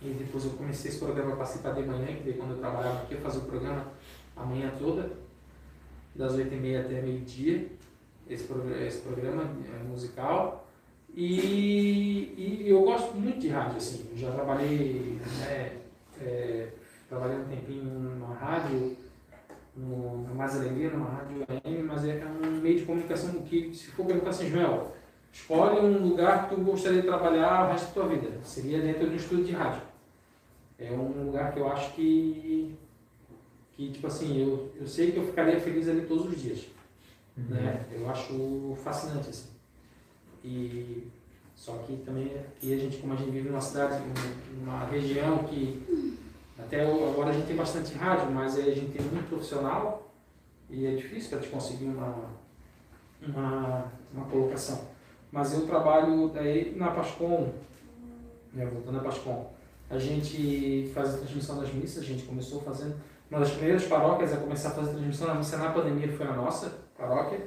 E 0.00 0.08
depois 0.14 0.44
eu 0.44 0.52
comecei 0.52 0.90
esse 0.90 0.98
programa, 0.98 1.36
passei 1.36 1.60
para 1.60 1.74
de 1.74 1.82
manhã, 1.82 2.06
que 2.06 2.22
daí 2.24 2.32
quando 2.34 2.52
eu 2.52 2.58
trabalhava 2.58 3.02
aqui, 3.02 3.14
eu 3.14 3.20
fazia 3.20 3.40
o 3.40 3.44
programa 3.44 3.92
a 4.36 4.44
manhã 4.44 4.72
toda, 4.78 5.10
das 6.14 6.32
8h30 6.32 6.80
até 6.80 7.02
meio-dia, 7.02 7.68
esse, 8.32 8.44
programa, 8.44 8.84
esse 8.84 9.00
programa 9.00 9.42
é, 9.42 9.82
musical. 9.84 10.66
E, 11.14 12.34
e 12.36 12.64
eu 12.68 12.82
gosto 12.82 13.14
muito 13.14 13.38
de 13.38 13.48
rádio, 13.48 13.76
assim. 13.76 14.10
Já 14.16 14.30
trabalhei, 14.32 15.20
né, 15.40 15.72
é, 16.20 16.68
trabalhei 17.08 17.38
um 17.38 17.44
tempinho 17.44 17.84
numa 17.84 18.34
rádio, 18.34 18.96
no, 19.76 20.22
na 20.22 20.34
Mais 20.34 20.56
Alegria, 20.56 20.90
numa 20.90 21.10
rádio 21.10 21.44
AM, 21.48 21.82
mas 21.82 22.04
é 22.04 22.24
um 22.24 22.60
meio 22.60 22.78
de 22.78 22.84
comunicação 22.84 23.30
que, 23.42 23.74
se 23.74 23.90
for 23.90 24.06
perguntar 24.06 24.30
assim, 24.30 24.50
Joel, 24.50 24.92
escolhe 25.30 25.80
um 25.80 26.08
lugar 26.08 26.48
que 26.48 26.54
tu 26.54 26.60
gostaria 26.62 27.00
de 27.00 27.06
trabalhar 27.06 27.66
o 27.66 27.72
resto 27.72 27.86
da 27.88 27.92
tua 27.92 28.08
vida. 28.08 28.30
Seria 28.42 28.80
dentro 28.80 29.06
de 29.06 29.14
um 29.14 29.16
estúdio 29.16 29.44
de 29.44 29.52
rádio. 29.52 29.82
É 30.78 30.90
um 30.92 31.26
lugar 31.26 31.52
que 31.52 31.60
eu 31.60 31.68
acho 31.68 31.92
que, 31.92 32.74
que 33.76 33.90
tipo 33.90 34.06
assim, 34.06 34.42
eu, 34.42 34.72
eu 34.80 34.86
sei 34.86 35.12
que 35.12 35.18
eu 35.18 35.24
ficaria 35.24 35.60
feliz 35.60 35.88
ali 35.88 36.06
todos 36.06 36.26
os 36.26 36.40
dias. 36.40 36.66
Né? 37.36 37.86
Eu 37.90 38.08
acho 38.10 38.76
fascinante, 38.82 39.30
assim. 39.30 39.48
E 40.44 41.08
só 41.54 41.76
que 41.78 41.96
também 41.98 42.36
aqui 42.36 42.74
a 42.74 42.76
gente, 42.76 42.98
como 42.98 43.12
a 43.12 43.16
gente 43.16 43.30
vive 43.30 43.48
numa 43.48 43.60
cidade, 43.60 44.02
numa 44.58 44.84
região 44.86 45.44
que 45.44 46.18
até 46.58 46.84
agora 46.84 47.30
a 47.30 47.32
gente 47.32 47.46
tem 47.46 47.56
bastante 47.56 47.94
rádio, 47.94 48.30
mas 48.30 48.58
a 48.58 48.62
gente 48.62 48.92
tem 48.92 49.06
muito 49.06 49.28
profissional 49.28 50.12
e 50.68 50.86
é 50.86 50.94
difícil 50.94 51.30
para 51.30 51.40
te 51.40 51.48
conseguir 51.48 51.84
uma, 51.84 52.30
uma, 53.22 53.92
uma 54.12 54.24
colocação. 54.26 54.88
Mas 55.30 55.54
eu 55.54 55.66
trabalho 55.66 56.28
daí 56.28 56.74
na 56.76 56.90
Pascom, 56.90 57.52
né, 58.52 58.66
voltando 58.66 58.98
à 58.98 59.02
Pascom, 59.02 59.52
a 59.88 59.98
gente 59.98 60.90
faz 60.94 61.14
a 61.14 61.18
transmissão 61.18 61.60
das 61.60 61.72
missas, 61.72 62.02
a 62.02 62.06
gente 62.06 62.24
começou 62.24 62.60
fazendo, 62.60 62.96
uma 63.30 63.40
das 63.40 63.52
primeiras 63.52 63.84
paróquias 63.84 64.32
a 64.32 64.36
começar 64.36 64.70
a 64.70 64.72
fazer 64.72 64.92
transmissão 64.92 65.26
da 65.26 65.34
missa 65.34 65.56
na 65.56 65.70
pandemia 65.70 66.12
foi 66.12 66.26
a 66.26 66.32
nossa 66.32 66.81
paróquia. 67.02 67.40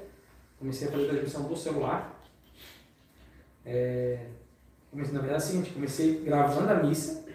Comecei 0.60 0.88
a 0.88 0.92
fazer 0.92 1.08
transmissão 1.08 1.46
por 1.46 1.58
celular. 1.58 2.22
É, 3.66 4.20
comecei, 4.92 5.14
na 5.14 5.22
verdade 5.22 5.44
é 5.44 5.46
o 5.46 5.50
seguinte, 5.50 5.72
comecei 5.72 6.22
gravando 6.24 6.72
a 6.72 6.76
missa 6.76 7.26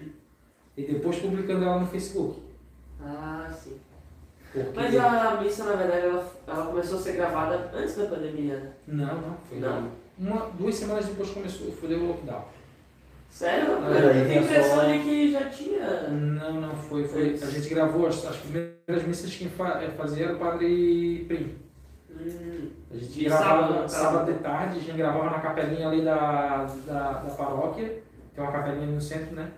e 0.77 0.85
depois 0.85 1.19
publicando 1.19 1.65
ela 1.65 1.81
no 1.81 1.87
Facebook. 1.87 2.41
Ah, 3.03 3.51
sim. 3.53 3.79
Porque... 4.53 4.71
Mas 4.75 4.97
a 4.97 5.41
missa, 5.41 5.65
na 5.65 5.77
verdade, 5.77 6.07
ela, 6.07 6.33
ela 6.47 6.67
começou 6.67 6.99
a 6.99 7.03
ser 7.03 7.13
gravada 7.13 7.71
antes 7.75 7.97
da 7.97 8.07
pandemia, 8.07 8.57
né? 8.57 8.73
Não, 8.87 9.21
não, 9.21 9.37
foi 9.49 9.59
Não? 9.59 9.91
Uma, 10.19 10.51
duas 10.51 10.75
semanas 10.75 11.07
depois 11.07 11.31
começou, 11.31 11.73
foi 11.73 11.95
o 11.95 12.09
lockdown. 12.09 12.45
Sério? 13.31 13.81
Mas 13.81 14.03
Eu 14.03 14.11
tenho 14.11 14.23
a 14.23 14.27
tem 14.27 14.43
impressão 14.43 14.93
de 14.93 14.99
que 14.99 15.33
já 15.33 15.49
tinha. 15.49 16.09
Não, 16.09 16.61
não, 16.61 16.75
foi, 16.75 17.07
foi. 17.07 17.35
A 17.35 17.47
gente 17.47 17.69
gravou 17.69 18.07
as, 18.07 18.25
as 18.27 18.37
primeiras 18.37 19.07
missas 19.07 19.35
que 19.35 19.45
eh, 19.47 19.91
fazia 19.97 20.25
era 20.25 20.35
o 20.35 20.39
Padre 20.39 21.25
Prim. 21.29 21.70
Hum, 22.21 22.69
A 22.91 22.97
gente 22.97 23.13
De 23.13 23.25
gravava 23.25 23.67
sábado, 23.89 23.89
sábado, 23.89 24.33
de 24.33 24.39
tarde, 24.41 24.77
a 24.79 24.81
gente 24.81 24.97
gravava 24.97 25.31
na 25.31 25.41
capelinha 25.41 25.89
ali 25.89 26.03
da, 26.03 26.65
da, 26.87 27.13
da 27.15 27.35
paróquia, 27.35 28.03
tem 28.35 28.45
uma 28.45 28.53
capelinha 28.53 28.83
ali 28.85 28.93
no 28.93 29.01
centro, 29.01 29.35
né? 29.35 29.51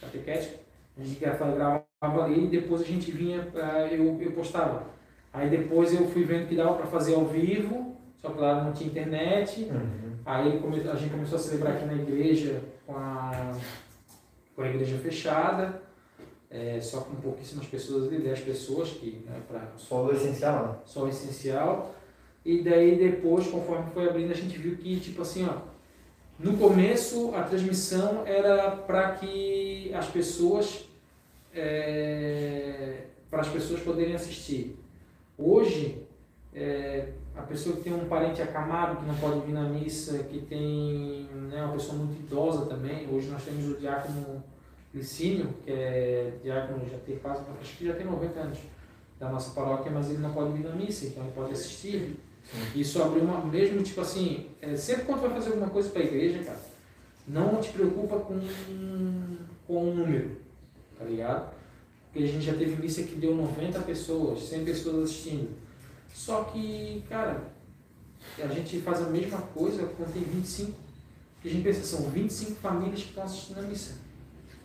Catequética. 0.00 0.56
A 0.98 1.02
gente 1.02 1.20
gravava, 1.20 1.52
gravava 2.00 2.24
ali 2.24 2.44
e 2.44 2.48
depois 2.48 2.80
a 2.82 2.84
gente 2.84 3.10
vinha, 3.10 3.42
pra- 3.42 3.86
eu, 3.92 4.20
eu 4.20 4.32
postava. 4.32 4.84
Aí 5.32 5.50
depois 5.50 5.92
eu 5.92 6.08
fui 6.08 6.24
vendo 6.24 6.48
que 6.48 6.56
dava 6.56 6.74
para 6.74 6.86
fazer 6.86 7.14
ao 7.14 7.26
vivo, 7.26 7.94
só 8.22 8.30
que 8.30 8.40
lá 8.40 8.64
não 8.64 8.72
tinha 8.72 8.88
internet. 8.88 9.64
Uhum. 9.70 10.16
Aí 10.24 10.48
a 10.90 10.96
gente 10.96 11.10
começou 11.12 11.36
a 11.36 11.40
celebrar 11.40 11.74
aqui 11.76 11.84
na 11.84 11.94
igreja 11.94 12.62
com 12.86 12.96
a, 12.96 13.52
com 14.54 14.62
a 14.62 14.68
igreja 14.68 14.96
fechada, 14.98 15.82
é, 16.50 16.80
só 16.80 17.00
com 17.02 17.14
pouquíssimas 17.16 17.66
pessoas 17.66 18.08
ali, 18.08 18.18
10 18.18 18.40
pessoas, 18.40 18.88
que 18.90 19.22
né, 19.26 19.40
para 19.46 19.60
Só 19.76 20.06
o 20.06 20.12
essencial, 20.12 20.62
né? 20.66 20.74
só 20.86 21.04
o 21.04 21.08
essencial. 21.08 21.94
E 22.46 22.62
daí 22.62 22.96
depois, 22.96 23.48
conforme 23.48 23.90
foi 23.90 24.08
abrindo, 24.08 24.30
a 24.30 24.36
gente 24.36 24.56
viu 24.56 24.76
que, 24.76 25.00
tipo 25.00 25.20
assim, 25.20 25.44
ó, 25.44 25.62
no 26.38 26.56
começo 26.56 27.34
a 27.34 27.42
transmissão 27.42 28.24
era 28.24 28.70
para 28.70 29.16
que 29.16 29.92
as 29.92 30.06
pessoas, 30.06 30.88
é, 31.52 33.06
para 33.28 33.40
as 33.40 33.48
pessoas 33.48 33.80
poderem 33.80 34.14
assistir. 34.14 34.76
Hoje, 35.36 36.00
é, 36.54 37.08
a 37.34 37.42
pessoa 37.42 37.74
que 37.74 37.82
tem 37.82 37.92
um 37.92 38.06
parente 38.06 38.40
acamado, 38.40 39.00
que 39.00 39.06
não 39.06 39.16
pode 39.16 39.40
vir 39.40 39.52
na 39.52 39.68
missa, 39.68 40.22
que 40.22 40.38
tem 40.42 41.28
né, 41.50 41.64
uma 41.64 41.72
pessoa 41.72 41.98
muito 41.98 42.16
idosa 42.20 42.66
também, 42.66 43.08
hoje 43.12 43.26
nós 43.26 43.42
temos 43.42 43.72
o 43.72 43.74
diácono 43.74 44.40
Licínio, 44.94 45.52
que 45.64 45.72
é 45.72 46.32
diácono, 46.44 46.88
já 46.88 46.96
tem 46.98 47.16
quase, 47.16 47.42
acho 47.60 47.76
que 47.76 47.86
já 47.86 47.94
tem 47.94 48.06
90 48.06 48.38
anos 48.38 48.58
da 49.18 49.28
nossa 49.30 49.50
paróquia, 49.50 49.90
mas 49.90 50.10
ele 50.10 50.18
não 50.18 50.32
pode 50.32 50.52
vir 50.52 50.64
na 50.64 50.76
missa, 50.76 51.06
então 51.06 51.24
ele 51.24 51.32
pode 51.32 51.52
assistir. 51.52 52.16
Isso 52.74 53.02
abriu 53.02 53.22
uma, 53.22 53.44
mesmo 53.44 53.82
tipo 53.82 54.00
assim, 54.00 54.46
é, 54.60 54.76
sempre 54.76 55.04
quando 55.04 55.22
vai 55.22 55.30
fazer 55.30 55.50
alguma 55.50 55.68
coisa 55.68 55.90
para 55.90 56.02
a 56.02 56.04
igreja, 56.04 56.44
cara, 56.44 56.60
não 57.26 57.60
te 57.60 57.70
preocupa 57.70 58.18
com, 58.20 58.40
com 59.66 59.90
o 59.90 59.94
número, 59.94 60.36
tá 60.98 61.04
ligado? 61.04 61.54
Porque 62.12 62.24
a 62.24 62.32
gente 62.32 62.44
já 62.44 62.54
teve 62.54 62.80
missa 62.80 63.02
que 63.02 63.14
deu 63.16 63.34
90 63.34 63.80
pessoas, 63.80 64.48
100 64.48 64.64
pessoas 64.64 65.10
assistindo. 65.10 65.50
Só 66.14 66.44
que, 66.44 67.04
cara, 67.08 67.52
a 68.38 68.46
gente 68.46 68.80
faz 68.80 69.02
a 69.02 69.10
mesma 69.10 69.38
coisa 69.38 69.84
quando 69.96 70.12
tem 70.14 70.22
25. 70.22 70.72
Porque 71.34 71.48
a 71.48 71.50
gente 71.50 71.62
pensa, 71.62 71.84
são 71.84 72.08
25 72.08 72.54
famílias 72.54 73.02
que 73.02 73.08
estão 73.08 73.24
assistindo 73.24 73.58
a 73.58 73.62
missa. 73.62 74.05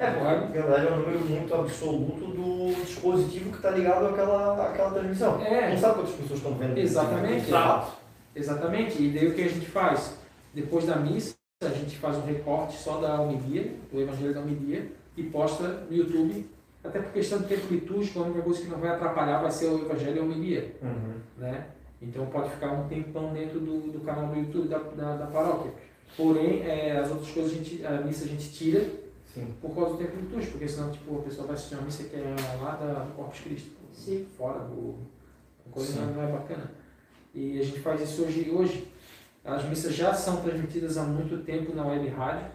É, 0.02 0.10
na 0.10 0.34
verdade 0.47 0.88
é 0.88 0.91
um 0.91 0.97
número 0.97 1.20
muito 1.20 1.54
absoluto 1.54 2.26
do 2.26 2.74
dispositivo 2.84 3.52
que 3.52 3.58
está 3.58 3.70
ligado 3.70 4.08
àquela, 4.08 4.70
àquela 4.70 4.89
transmissão. 4.89 5.39
É. 5.45 5.70
Não 5.70 5.78
sabe 5.78 5.93
quantas 5.93 6.16
pessoas 6.16 6.39
estão 6.39 6.56
vendo. 6.56 6.76
Exatamente. 6.76 7.45
De 7.45 7.52
fato. 7.52 7.97
Exatamente. 8.36 9.04
E 9.04 9.10
daí 9.12 9.28
o 9.28 9.36
que 9.36 9.43
a 9.43 9.47
gente 9.47 9.68
faz? 9.68 10.18
Depois 10.56 10.88
da 10.88 10.95
missa, 10.95 11.36
a 11.64 11.70
gente 11.70 11.99
faz 11.99 12.18
um 12.18 12.26
recorte 12.26 12.78
só 12.78 12.97
da 12.97 13.22
homilia, 13.22 13.76
do 13.91 14.02
evangelho 14.02 14.34
da 14.34 14.39
homilia, 14.39 14.91
e 15.16 15.22
posta 15.22 15.68
no 15.68 15.95
YouTube. 15.95 16.49
Até 16.84 16.99
por 16.99 17.12
questão 17.12 17.38
de 17.38 17.45
tempo 17.45 17.72
litúrgico, 17.72 18.20
a 18.20 18.24
única 18.24 18.41
coisa 18.41 18.60
que 18.60 18.68
não 18.70 18.80
vai 18.80 18.89
atrapalhar 18.89 19.39
vai 19.39 19.52
ser 19.52 19.68
o 19.68 19.82
evangelho 19.86 20.16
e 20.16 20.20
a 20.20 20.24
homilia. 20.24 20.76
Uhum. 20.82 21.14
né? 21.38 21.66
Então 22.02 22.26
pode 22.26 22.49
ficar 22.49 22.72
um 22.72 22.88
tempão 22.88 23.32
dentro 23.34 23.60
do, 23.60 23.91
do 23.91 23.99
canal 23.99 24.26
do 24.26 24.39
YouTube 24.39 24.68
da, 24.68 24.80
da, 24.80 25.16
da 25.18 25.28
paróquia. 25.28 25.72
Porém, 26.18 26.64
é, 26.64 26.97
as 26.97 27.12
outras 27.12 27.30
coisas 27.30 27.52
a, 27.52 27.56
gente, 27.56 27.86
a 27.86 27.91
missa 28.02 28.26
a 28.26 28.28
gente 28.28 28.52
tira 28.52 29.01
Sim. 29.34 29.54
por 29.62 29.74
causa 29.74 29.92
do 29.92 29.98
tempo 29.98 30.16
litúrgico, 30.18 30.52
porque 30.54 30.68
senão 30.68 30.92
tipo, 30.92 31.20
a 31.20 31.22
pessoa 31.24 31.48
vai 31.48 31.56
assistir 31.56 31.76
uma 31.76 31.84
missa 31.84 32.04
que 32.04 32.16
é 32.16 32.36
lá 32.62 32.72
da, 32.76 32.94
do 33.06 33.14
Corpus 33.14 33.40
Christi, 33.40 33.72
Sim. 33.94 34.28
fora 34.38 34.60
do. 34.60 34.96
A 35.68 35.74
coisa 35.74 35.94
Sim. 35.94 36.00
não 36.16 36.22
é, 36.24 36.30
é 36.30 36.32
bacana. 36.32 36.72
E 37.34 37.60
a 37.60 37.64
gente 37.64 37.80
faz 37.80 38.02
isso 38.02 38.24
hoje. 38.24 38.50
hoje. 38.50 38.92
As 39.44 39.64
missas 39.66 39.96
já 39.96 40.14
são 40.14 40.38
transmitidas 40.42 40.98
há 40.98 41.04
muito 41.04 41.44
tempo 41.44 41.74
na 41.74 41.84
web 41.84 42.08
rádio, 42.10 42.46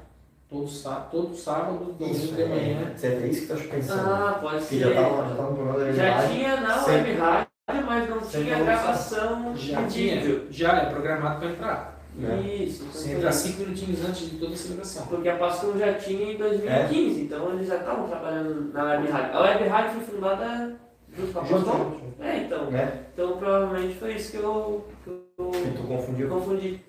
todo, 0.48 0.68
sá, 0.68 1.00
todo 1.10 1.34
sábado, 1.34 1.92
domingo 1.98 2.16
Isso, 2.16 2.34
de 2.34 2.44
manhã. 2.44 2.94
é, 3.02 3.06
é 3.06 3.26
isso 3.26 3.46
que 3.46 3.52
estás 3.52 3.62
pensando. 3.66 4.08
Ah, 4.08 4.38
pode 4.40 4.58
que 4.58 4.64
ser. 4.66 4.78
já 4.78 4.88
estava 4.90 5.28
já 5.28 5.34
tava 5.34 5.50
no 5.50 5.56
programa 5.56 5.78
da 5.80 5.92
Já 5.92 6.28
tinha 6.28 6.60
na 6.60 6.78
Sempre. 6.78 7.10
web 7.10 7.12
rádio 7.18 7.46
mas 7.84 8.08
não 8.08 8.20
Sem 8.20 8.44
tinha 8.44 8.58
gravação. 8.62 9.56
Já 9.56 9.82
de 9.82 9.92
tinha, 9.94 10.20
vídeo. 10.20 10.46
já 10.50 10.72
é 10.82 10.90
programado 10.90 11.40
para 11.40 11.50
entrar. 11.50 11.95
É. 12.18 12.40
Isso, 12.64 12.84
Você 12.86 13.08
foi 13.08 13.16
entra 13.18 13.30
isso. 13.30 13.38
cinco 13.40 13.60
minutinhos 13.62 14.04
antes 14.08 14.30
de 14.30 14.38
toda 14.38 14.54
a 14.54 14.56
celebração. 14.56 15.06
Porque 15.06 15.28
a 15.28 15.36
Pascal 15.36 15.78
já 15.78 15.94
tinha 15.94 16.32
em 16.32 16.36
2015, 16.38 17.20
então 17.22 17.52
eles 17.52 17.68
já 17.68 17.76
estavam 17.76 18.08
trabalhando 18.08 18.72
na 18.72 18.84
Web 18.84 19.08
Rádio. 19.08 19.36
A 19.36 19.40
Web 19.42 19.64
Rádio 19.68 19.90
foi 20.00 20.14
fundada 20.14 20.76
junto 21.14 21.32
com 21.32 21.38
a 21.38 21.42
Pascal? 21.42 21.96
É, 22.20 22.36
então. 22.38 22.70
Né? 22.70 23.02
Então 23.12 23.36
provavelmente 23.36 23.94
foi 23.98 24.14
isso 24.14 24.30
que 24.30 24.36
eu, 24.38 24.84
que 25.04 25.10
eu 25.10 25.50
Que 25.50 25.70
tu 25.76 25.82
confundiu. 25.86 26.28
confundi. 26.28 26.80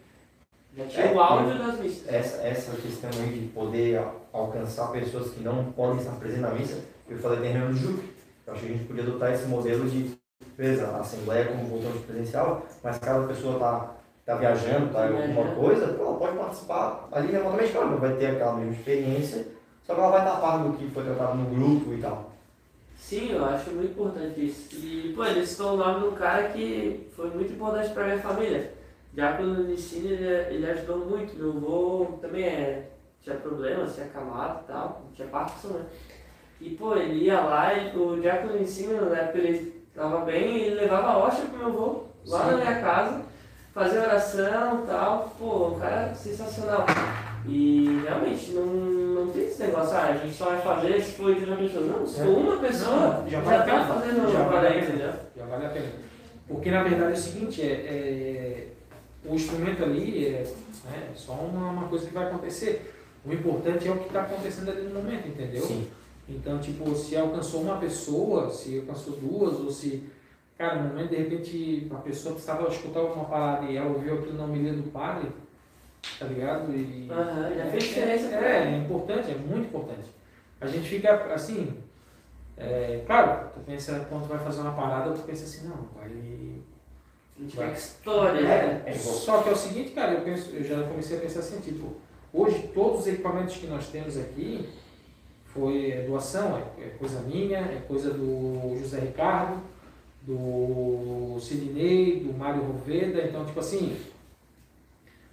Já 0.78 0.86
tinha 0.86 1.06
É, 1.08 1.14
o 1.14 1.20
áudio 1.20 1.58
das 1.58 1.80
missas. 1.80 2.08
Essa, 2.08 2.38
essa 2.44 2.72
questão 2.78 3.10
aí 3.20 3.30
de 3.40 3.48
poder 3.48 3.98
al- 3.98 4.22
alcançar 4.32 4.92
pessoas 4.92 5.32
que 5.32 5.44
não 5.44 5.66
podem 5.74 5.98
estar 5.98 6.12
presentes 6.14 6.42
na 6.44 6.52
missa, 6.52 6.80
eu 7.10 7.18
falei 7.18 7.40
tem 7.40 7.52
reunião 7.52 7.72
do 7.74 7.78
JUP. 7.78 8.04
Eu 8.46 8.54
acho 8.54 8.62
que 8.62 8.68
a 8.68 8.72
gente 8.76 8.86
podia 8.86 9.04
adotar 9.04 9.34
esse 9.34 9.46
modelo 9.48 9.90
de, 9.90 10.12
beleza, 10.56 10.88
a 10.88 11.00
Assembleia 11.02 11.46
como 11.48 11.66
voltante 11.66 11.98
presencial, 12.06 12.66
mas 12.84 12.98
cada 13.00 13.28
pessoa 13.28 13.56
está 13.56 13.97
tá 14.28 14.36
viajando, 14.36 14.92
tá 14.92 15.10
em 15.10 15.16
alguma 15.16 15.56
coisa, 15.56 15.88
pô, 15.94 16.04
ela 16.04 16.18
pode 16.18 16.38
participar 16.38 17.08
ali 17.14 17.32
remotamente, 17.32 17.72
claro, 17.72 17.92
não 17.92 17.98
vai 17.98 18.14
ter 18.18 18.26
aquela 18.26 18.56
mesma 18.56 18.74
experiência, 18.74 19.48
só 19.86 19.94
que 19.94 20.02
ela 20.02 20.12
vai 20.12 20.20
estar 20.20 20.34
a 20.34 20.42
par 20.42 20.64
do 20.64 20.74
que 20.74 20.92
foi 20.92 21.06
tratado 21.06 21.38
no 21.38 21.50
grupo 21.50 21.94
e 21.94 22.02
tal. 22.02 22.34
Sim, 22.98 23.32
eu 23.32 23.46
acho 23.46 23.70
muito 23.70 23.92
importante 23.92 24.46
isso. 24.46 24.76
E, 24.76 25.14
pô, 25.16 25.24
eles 25.24 25.48
citou 25.48 25.76
o 25.76 25.78
nome 25.78 26.02
de 26.02 26.06
um 26.08 26.16
cara 26.16 26.50
que 26.50 27.10
foi 27.16 27.30
muito 27.30 27.54
importante 27.54 27.94
pra 27.94 28.04
minha 28.04 28.20
família. 28.20 28.74
Diácono 29.14 29.64
Nicínio, 29.64 30.12
ele, 30.12 30.56
ele 30.56 30.72
ajudou 30.72 30.98
muito. 31.06 31.34
Meu 31.38 31.52
avô 31.52 32.18
também 32.20 32.44
é, 32.44 32.90
tinha 33.22 33.38
problemas, 33.38 33.96
tinha 33.96 34.08
camado 34.08 34.60
e 34.62 34.68
tal, 34.68 35.02
tinha 35.14 35.28
Parkinson, 35.30 35.70
né? 35.70 35.86
E, 36.60 36.72
pô, 36.72 36.98
ele 36.98 37.24
ia 37.24 37.40
lá 37.40 37.74
e 37.74 37.96
o 37.98 38.20
Diácono 38.20 38.60
Nicínio, 38.60 39.10
na 39.10 39.16
época 39.16 39.38
ele 39.38 39.86
tava 39.96 40.26
bem, 40.26 40.58
e 40.58 40.62
ele 40.64 40.76
levava 40.76 41.08
a 41.08 41.18
hóstia 41.18 41.46
pro 41.46 41.60
meu 41.60 41.68
avô, 41.68 42.04
lá 42.26 42.44
Sim. 42.44 42.52
na 42.52 42.58
minha 42.58 42.82
casa, 42.82 43.22
fazia 43.78 44.02
oração 44.02 44.84
e 44.84 44.88
tal. 44.88 45.36
Pô, 45.38 45.68
um 45.68 45.80
cara 45.80 46.14
sensacional. 46.16 46.86
E 47.48 48.02
realmente, 48.04 48.52
não, 48.52 48.66
não 48.66 49.28
tem 49.32 49.44
esse 49.46 49.62
negócio, 49.62 49.96
ah, 49.96 50.08
a 50.10 50.18
gente 50.18 50.36
só 50.36 50.46
vai 50.46 50.62
fazer 50.62 51.02
se 51.02 51.12
for 51.12 51.30
uma 51.32 51.56
pessoa. 51.56 51.86
Não, 51.86 52.08
se 52.08 52.20
for 52.20 52.38
uma 52.38 52.58
pessoa, 52.58 52.96
Não, 53.22 53.30
já, 53.30 53.30
já 53.30 53.40
vale 53.42 53.56
a 53.56 53.60
tá 53.60 53.66
pena. 53.66 53.86
fazendo 53.94 54.32
Já 54.34 54.44
vale 54.44 54.68
a 54.68 54.72
pena. 54.72 54.86
entendeu? 54.88 55.14
Já 55.38 55.46
vale 55.46 55.66
a 55.66 55.70
pena. 55.70 55.86
Porque 56.48 56.72
na 56.72 56.84
verdade 56.84 57.12
é 57.12 57.14
o 57.14 57.18
seguinte, 57.18 57.62
é, 57.62 57.66
é- 57.66 58.68
o 59.26 59.36
instrumento 59.36 59.84
ali 59.84 60.26
é, 60.26 60.30
é 60.42 61.10
só 61.16 61.34
uma, 61.34 61.70
uma 61.72 61.88
coisa 61.88 62.08
que 62.08 62.14
vai 62.14 62.26
acontecer. 62.26 62.94
O 63.26 63.32
importante 63.32 63.88
é 63.88 63.92
o 63.92 63.98
que 63.98 64.08
está 64.08 64.22
acontecendo 64.22 64.72
ali 64.72 64.84
no 64.84 64.96
momento, 64.96 65.28
entendeu? 65.28 65.62
Sim. 65.62 65.88
Então, 66.30 66.60
tipo, 66.60 66.94
se 66.96 67.16
alcançou 67.16 67.62
uma 67.62 67.78
pessoa, 67.78 68.50
se 68.50 68.80
alcançou 68.80 69.14
duas, 69.18 69.60
ou 69.60 69.72
se. 69.72 70.04
Cara, 70.58 70.82
no 70.82 70.90
momento 70.90 71.10
de 71.10 71.18
repente 71.18 71.88
a 71.92 71.98
pessoa 71.98 72.34
precisava 72.34 72.68
escutar 72.68 73.02
alguma 73.02 73.26
parada 73.26 73.66
e 73.66 73.78
ela 73.78 73.90
ouviu 73.90 74.16
aquilo 74.16 74.38
na 74.38 74.46
homilia 74.46 74.74
do 74.74 74.90
padre, 74.92 75.30
tá 76.18 76.26
ligado? 76.26 76.74
E, 76.74 77.08
Aham, 77.12 77.54
já 77.56 77.66
fez 77.68 77.84
diferença 77.84 78.30
pra 78.30 78.48
é, 78.48 78.62
ela. 78.62 78.70
é 78.70 78.78
importante, 78.78 79.32
é 79.32 79.36
muito 79.36 79.68
importante. 79.68 80.10
A 80.60 80.66
gente 80.66 80.90
fica 80.90 81.14
assim, 81.32 81.78
é, 82.58 83.04
claro, 83.06 83.50
tu 83.54 83.60
pensa, 83.60 84.08
quando 84.10 84.28
vai 84.28 84.40
fazer 84.40 84.62
uma 84.62 84.74
parada, 84.74 85.12
tu 85.12 85.22
pensa 85.22 85.44
assim, 85.44 85.68
não, 85.68 85.88
vai. 85.96 86.08
A 87.38 87.42
gente 87.42 87.56
quer 87.56 87.72
que 87.72 87.78
história, 87.78 88.42
né? 88.42 88.84
É, 88.84 88.90
é 88.90 88.96
igual. 88.96 89.16
Só 89.16 89.44
que 89.44 89.50
é 89.50 89.52
o 89.52 89.56
seguinte, 89.56 89.92
cara, 89.92 90.14
eu, 90.14 90.22
penso, 90.22 90.50
eu 90.56 90.64
já 90.64 90.82
comecei 90.88 91.18
a 91.18 91.22
pensar 91.22 91.42
assim, 91.42 91.60
tipo, 91.60 91.98
hoje 92.34 92.72
todos 92.74 93.02
os 93.02 93.08
equipamentos 93.08 93.58
que 93.58 93.68
nós 93.68 93.90
temos 93.90 94.18
aqui 94.18 94.68
foi 95.46 95.92
é 95.92 96.02
doação, 96.02 96.58
é, 96.58 96.86
é 96.86 96.90
coisa 96.98 97.20
minha, 97.22 97.60
é 97.60 97.84
coisa 97.88 98.10
do 98.12 98.76
José 98.80 99.00
Ricardo, 99.02 99.62
do 100.28 101.40
Sidney, 101.40 102.20
do 102.20 102.38
Mário 102.38 102.62
Roveda, 102.62 103.24
então 103.24 103.46
tipo 103.46 103.60
assim, 103.60 103.98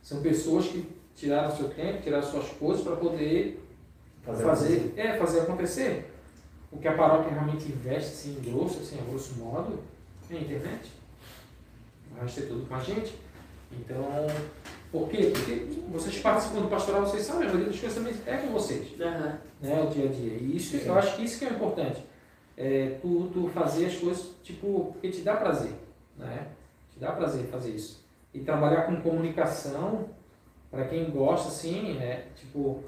são 0.00 0.22
pessoas 0.22 0.66
que 0.66 0.86
tiraram 1.16 1.54
seu 1.54 1.68
tempo, 1.68 2.02
tiraram 2.02 2.24
suas 2.24 2.48
coisas 2.50 2.82
para 2.84 2.96
poder 2.96 3.60
Fazer 4.24 4.44
fazer, 4.44 4.94
é, 4.96 5.18
fazer 5.18 5.40
acontecer. 5.40 6.10
O 6.72 6.78
que 6.78 6.88
a 6.88 6.94
paróquia 6.94 7.30
realmente 7.30 7.66
investe, 7.66 8.10
assim, 8.10 8.38
em 8.38 8.50
grosso, 8.50 8.80
assim, 8.80 8.98
a 8.98 9.04
grosso 9.04 9.34
modo, 9.34 9.80
é 10.30 10.36
a 10.36 10.40
internet. 10.40 10.90
O 12.10 12.20
resto 12.20 12.40
é 12.40 12.42
tudo 12.44 12.66
com 12.66 12.74
a 12.74 12.80
gente. 12.80 13.14
Então, 13.70 14.02
por 14.90 15.08
quê? 15.10 15.30
Porque 15.30 15.66
vocês 15.92 16.18
participam 16.20 16.62
do 16.62 16.68
pastoral, 16.68 17.02
vocês 17.02 17.22
sabem, 17.22 17.42
a 17.42 17.46
maioria 17.46 17.66
das 17.70 17.78
coisas 17.78 17.98
também 17.98 18.14
é 18.26 18.36
com 18.38 18.52
vocês, 18.52 18.98
Aham. 18.98 19.38
né, 19.60 19.82
o 19.82 19.90
dia 19.92 20.06
a 20.06 20.08
dia. 20.12 20.38
E 20.40 20.56
isso, 20.56 20.78
Sim. 20.78 20.86
eu 20.86 20.94
acho 20.94 21.16
que 21.16 21.24
isso 21.24 21.38
que 21.38 21.44
é 21.44 21.50
importante. 21.50 22.02
É, 22.56 22.98
tu, 23.02 23.30
tu 23.32 23.48
fazer 23.48 23.86
as 23.86 23.96
coisas, 23.96 24.32
tipo, 24.42 24.90
porque 24.92 25.10
te 25.10 25.22
dá 25.22 25.36
prazer, 25.36 25.72
né? 26.16 26.48
Te 26.92 27.00
dá 27.00 27.12
prazer 27.12 27.46
fazer 27.46 27.70
isso. 27.70 28.04
E 28.32 28.40
trabalhar 28.40 28.82
com 28.82 29.00
comunicação, 29.00 30.08
para 30.70 30.86
quem 30.86 31.10
gosta, 31.10 31.48
assim, 31.48 31.98
é, 31.98 32.26
tipo, 32.36 32.82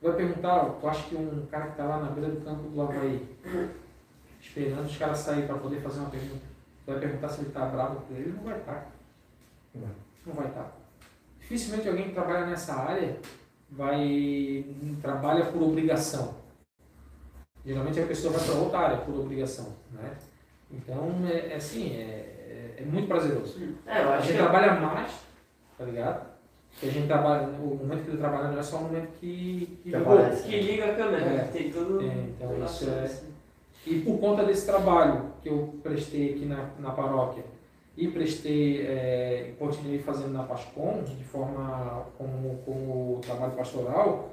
vai 0.00 0.14
perguntar, 0.14 0.64
tu 0.80 0.88
acha 0.88 1.08
que 1.08 1.16
um 1.16 1.46
cara 1.46 1.66
que 1.66 1.70
está 1.72 1.84
lá 1.84 2.00
na 2.00 2.10
beira 2.10 2.30
do 2.30 2.44
campo 2.44 2.68
do 2.68 2.80
Havaí, 2.80 3.26
esperando 4.40 4.86
os 4.86 4.96
caras 4.96 5.18
saírem 5.18 5.46
para 5.46 5.58
poder 5.58 5.80
fazer 5.80 6.00
uma 6.00 6.10
pergunta, 6.10 6.42
tu 6.84 6.92
vai 6.92 7.00
perguntar 7.00 7.28
se 7.28 7.40
ele 7.40 7.48
está 7.48 7.66
bravo 7.66 8.00
com 8.02 8.14
ele, 8.14 8.32
não 8.32 8.44
vai 8.44 8.58
estar. 8.58 8.90
Não. 9.74 9.88
Não 10.26 10.34
vai 10.34 10.46
estar. 10.48 10.76
Dificilmente 11.40 11.88
alguém 11.88 12.08
que 12.08 12.14
trabalha 12.14 12.46
nessa 12.46 12.74
área 12.74 13.16
vai 13.70 14.64
trabalha 15.00 15.46
por 15.46 15.62
obrigação. 15.62 16.34
Geralmente 17.64 18.00
a 18.00 18.06
pessoa 18.06 18.32
vai 18.32 18.44
para 18.46 18.54
outra 18.54 18.78
área 18.78 18.96
por 18.98 19.14
obrigação, 19.20 19.74
né? 19.92 20.12
Então 20.70 21.12
é, 21.28 21.52
é 21.52 21.56
assim, 21.56 21.96
é, 21.96 22.02
é, 22.02 22.74
é 22.78 22.84
muito 22.84 23.08
prazeroso. 23.08 23.58
É, 23.86 24.02
eu 24.02 24.12
A 24.12 24.20
gente 24.20 24.32
que 24.32 24.38
trabalha 24.38 24.74
mais, 24.80 25.12
tá 25.76 25.84
ligado? 25.84 26.26
Porque 26.72 26.86
a 26.86 26.90
gente 26.90 27.06
trabalha, 27.06 27.48
o 27.48 27.74
momento 27.76 28.04
que 28.04 28.10
ele 28.10 28.18
trabalha 28.18 28.48
não 28.48 28.58
é 28.58 28.62
só 28.62 28.76
o 28.76 28.82
momento 28.84 29.08
que, 29.18 29.78
que 29.82 29.94
aparece. 29.94 30.48
que 30.48 30.60
liga 30.60 30.84
a 30.92 30.94
câmera, 30.94 31.24
É. 31.24 31.44
tem 31.52 31.70
tudo. 31.70 32.00
É, 32.02 32.04
então 32.06 32.64
isso 32.64 32.88
é- 32.88 33.06
frente. 33.08 33.28
E 33.86 34.00
por 34.00 34.18
conta 34.18 34.44
desse 34.44 34.66
trabalho 34.66 35.32
que 35.42 35.48
eu 35.48 35.74
prestei 35.82 36.34
aqui 36.34 36.44
na, 36.44 36.70
na 36.78 36.90
paróquia 36.90 37.42
e 37.96 38.06
prestei, 38.08 38.86
é, 38.86 39.54
continuei 39.58 39.98
fazendo 39.98 40.32
na 40.32 40.42
Pascom, 40.42 41.02
de 41.04 41.24
forma 41.24 42.04
como, 42.18 42.58
como 42.66 43.18
trabalho 43.22 43.52
pastoral, 43.52 44.30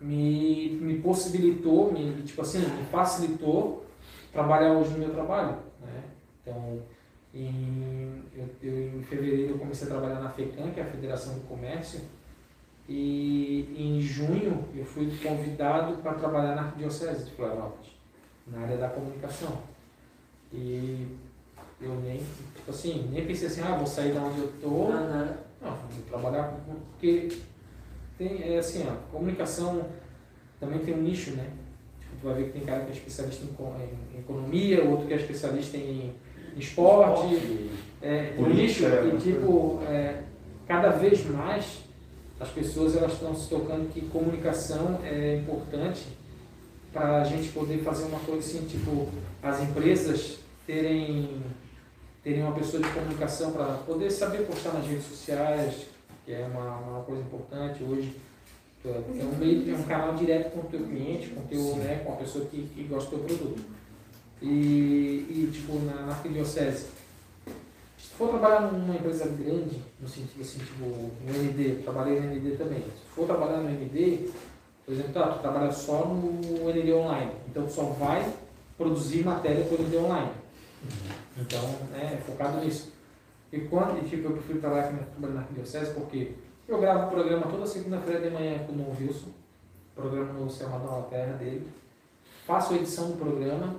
me, 0.00 0.70
me 0.80 0.98
possibilitou, 1.00 1.92
me, 1.92 2.22
tipo 2.22 2.40
assim, 2.42 2.58
me 2.60 2.84
facilitou 2.86 3.84
trabalhar 4.32 4.72
hoje 4.72 4.90
no 4.92 4.98
meu 4.98 5.10
trabalho. 5.10 5.56
Né? 5.80 6.02
Então, 6.42 6.82
em, 7.34 8.22
eu, 8.34 8.48
eu- 8.62 8.98
em 8.98 9.02
fevereiro 9.02 9.52
eu 9.54 9.58
comecei 9.58 9.86
a 9.86 9.90
trabalhar 9.90 10.20
na 10.20 10.30
FECAM, 10.30 10.70
que 10.70 10.80
é 10.80 10.82
a 10.82 10.86
Federação 10.90 11.34
do 11.34 11.40
Comércio, 11.48 12.00
e 12.88 13.68
em 13.76 14.00
junho 14.00 14.64
eu 14.74 14.84
fui 14.84 15.12
convidado 15.22 15.98
para 15.98 16.14
trabalhar 16.14 16.54
na 16.54 16.62
Arquidiocese 16.62 17.24
de 17.26 17.32
Florianópolis, 17.32 17.90
na 18.46 18.60
área 18.60 18.76
da 18.78 18.88
comunicação. 18.88 19.58
E 20.52 21.06
eu 21.80 21.94
nem, 22.00 22.18
tipo 22.56 22.70
assim, 22.70 23.08
nem 23.12 23.26
pensei 23.26 23.48
assim, 23.48 23.60
ah, 23.62 23.76
vou 23.76 23.86
sair 23.86 24.14
da 24.14 24.20
onde 24.22 24.38
eu 24.40 24.48
estou, 24.48 24.90
Aham. 24.90 25.36
não, 25.60 25.70
vou 25.70 26.02
trabalhar 26.08 26.54
porque 26.64 27.28
tem, 28.18 28.54
é 28.54 28.58
assim, 28.58 28.84
ó, 28.86 28.92
comunicação 29.12 29.86
também 30.58 30.80
tem 30.80 30.94
um 30.94 31.02
nicho, 31.02 31.30
né? 31.30 31.48
Tipo, 32.00 32.16
tu 32.20 32.26
vai 32.26 32.34
ver 32.34 32.44
que 32.46 32.52
tem 32.52 32.62
cara 32.62 32.80
que 32.84 32.90
é 32.90 32.94
especialista 32.94 33.44
em, 33.44 34.16
em 34.16 34.20
economia, 34.20 34.84
outro 34.84 35.06
que 35.06 35.14
é 35.14 35.16
especialista 35.16 35.76
em, 35.76 36.12
em 36.56 36.58
esporte, 36.58 37.70
é, 38.02 38.32
tem 38.36 38.44
um 38.44 38.48
nicho 38.48 38.82
Política, 38.82 39.16
e 39.16 39.18
tipo, 39.20 39.80
é, 39.88 40.22
cada 40.66 40.90
vez 40.90 41.24
mais 41.26 41.78
as 42.40 42.48
pessoas 42.50 42.96
elas 42.96 43.12
estão 43.12 43.34
se 43.34 43.48
tocando 43.48 43.92
que 43.92 44.00
comunicação 44.02 45.00
é 45.04 45.36
importante 45.36 46.06
para 46.92 47.22
a 47.22 47.24
gente 47.24 47.48
poder 47.50 47.78
fazer 47.78 48.04
uma 48.04 48.20
coisa 48.20 48.40
assim, 48.40 48.66
tipo, 48.66 49.08
as 49.42 49.60
empresas 49.62 50.38
terem, 50.66 51.42
terem 52.22 52.42
uma 52.42 52.52
pessoa 52.52 52.82
de 52.82 52.88
comunicação 52.90 53.52
para 53.52 53.64
poder 53.86 54.10
saber 54.10 54.46
postar 54.46 54.72
nas 54.72 54.86
redes 54.86 55.04
sociais, 55.06 55.87
que 56.28 56.34
é 56.34 56.46
uma, 56.46 56.76
uma 56.76 57.02
coisa 57.04 57.22
importante 57.22 57.82
hoje. 57.82 58.14
É 58.84 59.24
um, 59.24 59.38
meio, 59.38 59.74
é 59.74 59.78
um 59.78 59.82
canal 59.84 60.14
direto 60.14 60.52
com 60.52 60.60
o 60.60 60.64
teu 60.64 60.80
cliente, 60.80 61.30
com, 61.30 61.40
teu, 61.46 61.76
né, 61.76 62.02
com 62.04 62.12
a 62.12 62.16
pessoa 62.16 62.44
que, 62.44 62.68
que 62.68 62.82
gosta 62.84 63.16
do 63.16 63.24
teu 63.24 63.36
produto. 63.36 63.64
E, 64.42 64.46
e 64.46 65.50
tipo, 65.50 65.78
na, 65.80 66.02
na 66.02 66.12
arquidiocese, 66.12 66.86
se 67.96 68.14
for 68.16 68.28
trabalhar 68.28 68.70
numa 68.70 68.94
empresa 68.94 69.26
grande, 69.26 69.82
no 70.00 70.06
sentido 70.06 70.42
assim, 70.42 70.58
tipo, 70.58 70.84
no 70.84 71.32
ND, 71.32 71.82
trabalhei 71.82 72.20
no 72.20 72.34
ND 72.34 72.56
também. 72.56 72.80
Se 72.80 73.14
for 73.14 73.26
trabalhar 73.26 73.58
no 73.58 73.70
ND, 73.70 74.30
por 74.84 74.92
exemplo, 74.92 75.12
tá, 75.12 75.28
tu 75.28 75.40
trabalha 75.40 75.72
só 75.72 76.04
no 76.06 76.70
ND 76.70 76.92
online, 76.92 77.32
então 77.48 77.64
tu 77.64 77.72
só 77.72 77.84
vai 77.84 78.30
produzir 78.76 79.24
matéria 79.24 79.64
para 79.64 79.82
o 79.82 79.82
ND 79.82 79.96
online. 79.96 80.30
Então, 81.38 81.64
é, 81.94 82.14
é 82.14 82.22
focado 82.24 82.64
nisso. 82.64 82.97
E 83.52 83.60
quando, 83.60 83.98
e, 83.98 84.08
tipo, 84.08 84.28
eu 84.28 84.32
prefiro 84.32 84.60
trabalhar 84.60 84.88
com 84.88 84.96
trabalhar 84.96 85.34
na 85.34 85.40
arquidiocese 85.40 85.94
porque 85.94 86.32
eu 86.66 86.78
gravo 86.80 87.06
o 87.06 87.10
programa 87.10 87.46
toda 87.46 87.66
segunda-feira 87.66 88.20
de 88.20 88.30
manhã 88.30 88.58
com 88.66 88.72
o 88.72 88.76
Dom 88.76 88.94
Wilson, 89.00 89.30
programa 89.94 90.32
no 90.34 90.50
Serradão 90.50 91.00
da 91.00 91.06
Terra 91.08 91.32
dele, 91.34 91.66
faço 92.46 92.74
a 92.74 92.76
edição 92.76 93.10
do 93.10 93.16
programa, 93.16 93.76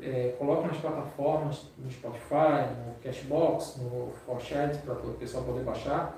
é, 0.00 0.34
coloco 0.38 0.66
nas 0.66 0.78
plataformas, 0.78 1.66
no 1.78 1.90
Spotify, 1.90 2.74
no 2.86 2.94
Cashbox, 3.02 3.76
no 3.78 4.12
Forchat, 4.26 4.78
para 4.78 4.94
o 4.94 5.14
pessoal 5.14 5.44
poder 5.44 5.62
baixar. 5.62 6.16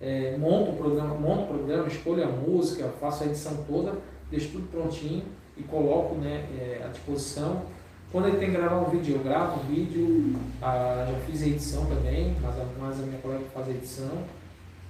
É, 0.00 0.36
monto 0.38 0.70
o 0.70 0.76
programa, 0.76 1.14
monto 1.14 1.42
o 1.44 1.58
programa, 1.58 1.86
escolho 1.86 2.24
a 2.24 2.26
música, 2.26 2.88
faço 2.98 3.24
a 3.24 3.26
edição 3.26 3.62
toda, 3.64 3.98
deixo 4.30 4.52
tudo 4.52 4.70
prontinho 4.70 5.24
e 5.56 5.62
coloco 5.62 6.14
né, 6.14 6.48
é, 6.58 6.82
à 6.84 6.88
disposição. 6.88 7.62
Quando 8.12 8.26
ele 8.26 8.38
tem 8.38 8.50
que 8.50 8.56
gravar 8.56 8.76
um 8.76 8.90
vídeo, 8.90 9.16
eu 9.16 9.22
gravo 9.22 9.60
um 9.60 9.66
vídeo, 9.66 10.34
ah, 10.60 11.06
já 11.08 11.18
fiz 11.20 11.42
a 11.42 11.46
edição 11.46 11.86
também, 11.86 12.36
mas 12.42 12.58
a, 12.58 12.64
mas 12.78 12.98
a 12.98 13.02
minha 13.02 13.20
colega 13.20 13.44
faz 13.54 13.68
a 13.68 13.70
edição. 13.70 14.10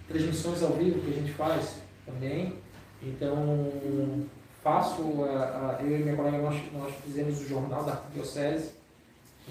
Transmissões 0.08 0.62
ao 0.62 0.72
vivo 0.72 1.00
que 1.00 1.10
a 1.10 1.14
gente 1.14 1.32
faz 1.32 1.76
também. 2.06 2.54
Então, 3.02 4.24
faço, 4.62 5.02
a, 5.24 5.78
a, 5.78 5.82
eu 5.82 6.00
e 6.00 6.02
minha 6.02 6.16
colega, 6.16 6.38
nós, 6.38 6.60
nós 6.72 6.94
fizemos 7.04 7.40
o 7.40 7.46
jornal 7.46 7.84
da 7.84 8.00
Diocese. 8.12 8.80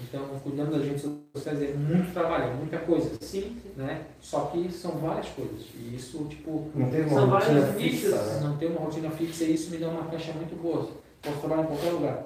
Então, 0.02 0.22
cuidando 0.42 0.72
das 0.72 0.84
redes 0.84 1.02
sociais 1.32 1.62
é 1.62 1.74
muito 1.74 2.12
trabalho, 2.12 2.44
é 2.44 2.54
muita 2.54 2.78
coisa. 2.78 3.10
Sim. 3.20 3.56
Né? 3.76 4.06
Só 4.20 4.46
que 4.46 4.70
são 4.72 4.92
várias 4.92 5.28
coisas. 5.28 5.66
E 5.74 5.94
isso, 5.94 6.24
tipo, 6.24 6.70
Não 6.74 6.90
tem 6.90 7.02
uma 7.02 7.10
São 7.10 7.28
rotina 7.28 7.60
vários 7.60 7.82
fixa, 7.82 8.16
né? 8.16 8.40
não 8.42 8.56
tem 8.56 8.68
uma 8.70 8.80
rotina 8.80 9.10
fixa 9.10 9.44
e 9.44 9.54
isso 9.54 9.70
me 9.70 9.78
dá 9.78 9.88
uma 9.88 10.04
cancha 10.06 10.32
muito 10.32 10.60
boa. 10.60 10.88
Posso 11.20 11.38
trabalhar 11.38 11.64
em 11.64 11.66
qualquer 11.66 11.90
lugar, 11.90 12.24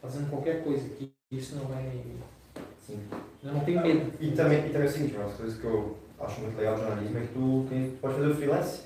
fazendo 0.00 0.30
qualquer 0.30 0.62
coisa, 0.62 0.88
que 0.88 1.12
isso 1.30 1.56
não 1.56 1.64
vai. 1.66 1.84
Sim. 2.86 3.00
Eu 3.44 3.52
não 3.52 3.60
tenho 3.60 3.82
medo. 3.82 4.12
E 4.20 4.30
também, 4.32 4.66
e 4.66 4.70
também 4.70 4.86
é 4.86 4.90
o 4.90 4.92
seguinte, 4.92 5.14
uma 5.14 5.24
das 5.24 5.36
coisas 5.36 5.58
que 5.58 5.64
eu 5.64 5.96
acho 6.20 6.40
muito 6.40 6.56
legal 6.56 6.74
do 6.74 6.80
jornalismo 6.82 7.18
é 7.18 7.20
que 7.20 7.32
tu, 7.34 7.66
tem, 7.68 7.90
tu 7.90 7.96
pode 8.00 8.14
fazer 8.14 8.28
o 8.28 8.34
freelance. 8.34 8.80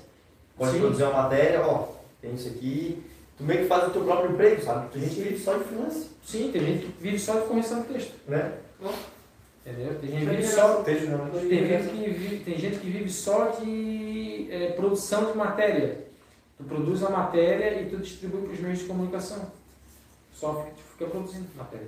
Pode 0.57 0.71
Sim. 0.73 0.79
produzir 0.79 1.03
uma 1.03 1.23
matéria, 1.23 1.61
ó, 1.65 1.87
tem 2.21 2.33
isso 2.35 2.49
aqui. 2.49 3.03
Tu 3.37 3.43
meio 3.43 3.61
que 3.61 3.67
faz 3.67 3.87
o 3.87 3.91
teu 3.91 4.03
próprio 4.03 4.31
emprego, 4.31 4.61
sabe? 4.61 4.91
Tem 4.91 5.01
gente 5.01 5.15
que 5.15 5.21
vive 5.21 5.39
só 5.39 5.57
de 5.57 5.63
freelance, 5.63 6.09
Sim, 6.23 6.51
tem 6.51 6.61
gente 6.61 6.85
que 6.85 7.03
vive 7.03 7.19
só 7.19 7.39
de 7.39 7.47
correção 7.47 7.81
de 7.81 7.87
texto. 7.87 8.13
né? 8.27 8.53
Entendeu? 9.65 9.97
Tem 9.99 10.11
gente 10.11 10.25
vive 10.25 10.43
só. 10.45 10.83
Texto? 10.83 11.07
Tem 11.49 11.67
gente 11.67 11.89
que 11.89 12.09
vive, 12.09 12.43
tem 12.43 12.57
gente 12.57 12.79
que 12.79 12.89
vive 12.89 13.09
só 13.09 13.47
de 13.47 14.47
é, 14.51 14.71
produção 14.73 15.31
de 15.31 15.37
matéria. 15.37 16.05
Tu 16.57 16.63
produz 16.65 17.01
a 17.03 17.09
matéria 17.09 17.81
e 17.81 17.89
tu 17.89 17.97
distribui 17.97 18.41
para 18.41 18.51
os 18.51 18.59
meios 18.59 18.79
de 18.79 18.85
comunicação. 18.85 19.51
Só 20.33 20.67
fica, 20.93 21.05
produzindo 21.09 21.47
matéria. 21.55 21.87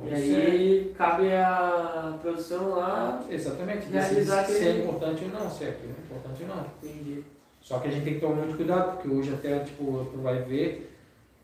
Então, 0.00 0.08
E 0.08 0.12
é- 0.12 0.46
aí 0.46 0.94
cabe 0.96 1.32
a 1.32 2.18
produção 2.22 2.70
lá. 2.70 3.24
Exatamente. 3.28 3.88
Realizar 3.88 4.44
se, 4.44 4.52
se 4.52 4.68
é 4.68 4.78
importante 4.78 5.24
ou 5.24 5.30
não, 5.30 5.50
se 5.50 5.64
é 5.64 5.68
importante 5.70 6.42
ou 6.42 6.48
não. 6.48 6.66
Entendi. 6.82 7.24
Só 7.60 7.78
que 7.80 7.88
a 7.88 7.90
gente 7.90 8.04
tem 8.04 8.14
que 8.14 8.20
tomar 8.20 8.36
muito 8.36 8.56
cuidado, 8.56 8.92
porque 8.96 9.08
hoje 9.08 9.34
até, 9.34 9.58
tipo, 9.60 10.06
tu 10.12 10.18
vai 10.22 10.40
ver, 10.42 10.94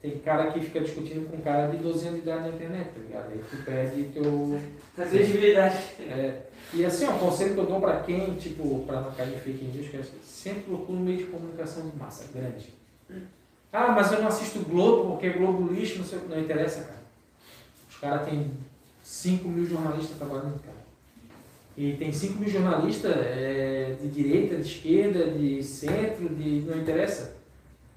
tem 0.01 0.19
cara 0.19 0.51
que 0.53 0.61
fica 0.61 0.81
discutindo 0.81 1.29
com 1.29 1.43
cara 1.43 1.67
de 1.67 1.79
12 1.79 2.07
anos 2.07 2.23
de 2.23 2.29
idade 2.29 2.49
na 2.49 2.55
internet, 2.55 2.91
tá 2.95 3.01
ligado? 3.01 3.33
Aí 3.33 3.41
tu 3.51 3.57
perde 3.65 4.05
teu... 4.05 4.61
A 4.97 5.05
credibilidade. 5.07 5.77
É, 6.01 6.43
e 6.73 6.85
assim, 6.85 7.05
ó, 7.07 7.11
o 7.17 7.19
conselho 7.19 7.55
que 7.55 7.61
eu 7.61 7.67
dou 7.67 7.81
pra 7.81 8.01
quem, 8.03 8.37
tipo, 8.37 8.85
pra 8.87 9.01
não 9.01 9.11
cair 9.11 9.35
em 9.35 9.41
fake 9.41 9.65
news, 9.65 9.89
que 9.89 9.97
é 9.97 10.03
sempre 10.23 10.63
procura 10.63 10.99
um 10.99 11.03
meio 11.03 11.19
de 11.19 11.25
comunicação 11.25 11.91
de 11.91 11.97
massa 11.97 12.31
grande. 12.33 12.73
Ah, 13.75 13.91
mas 13.91 14.13
eu 14.13 14.21
não 14.21 14.29
assisto 14.29 14.61
Globo, 14.61 15.11
porque 15.11 15.31
Globo 15.31 15.73
lixo, 15.73 15.99
não 15.99 16.05
sei 16.05 16.19
o 16.19 16.21
que, 16.23 16.29
não 16.29 16.41
interessa, 16.41 16.85
cara. 16.85 17.03
Os 17.91 17.97
caras 17.97 18.29
têm 18.29 18.53
5 19.03 19.49
mil 19.49 19.67
jornalistas 19.67 20.17
trabalhando, 20.17 20.63
cara. 20.63 20.77
E 21.77 21.95
tem 21.95 22.13
5 22.13 22.39
mil 22.39 22.49
jornalistas 22.49 23.13
é, 23.17 23.97
de 24.01 24.07
direita, 24.07 24.55
de 24.55 24.63
esquerda, 24.63 25.27
de 25.27 25.61
centro, 25.65 26.29
de. 26.29 26.61
não 26.61 26.79
interessa. 26.79 27.35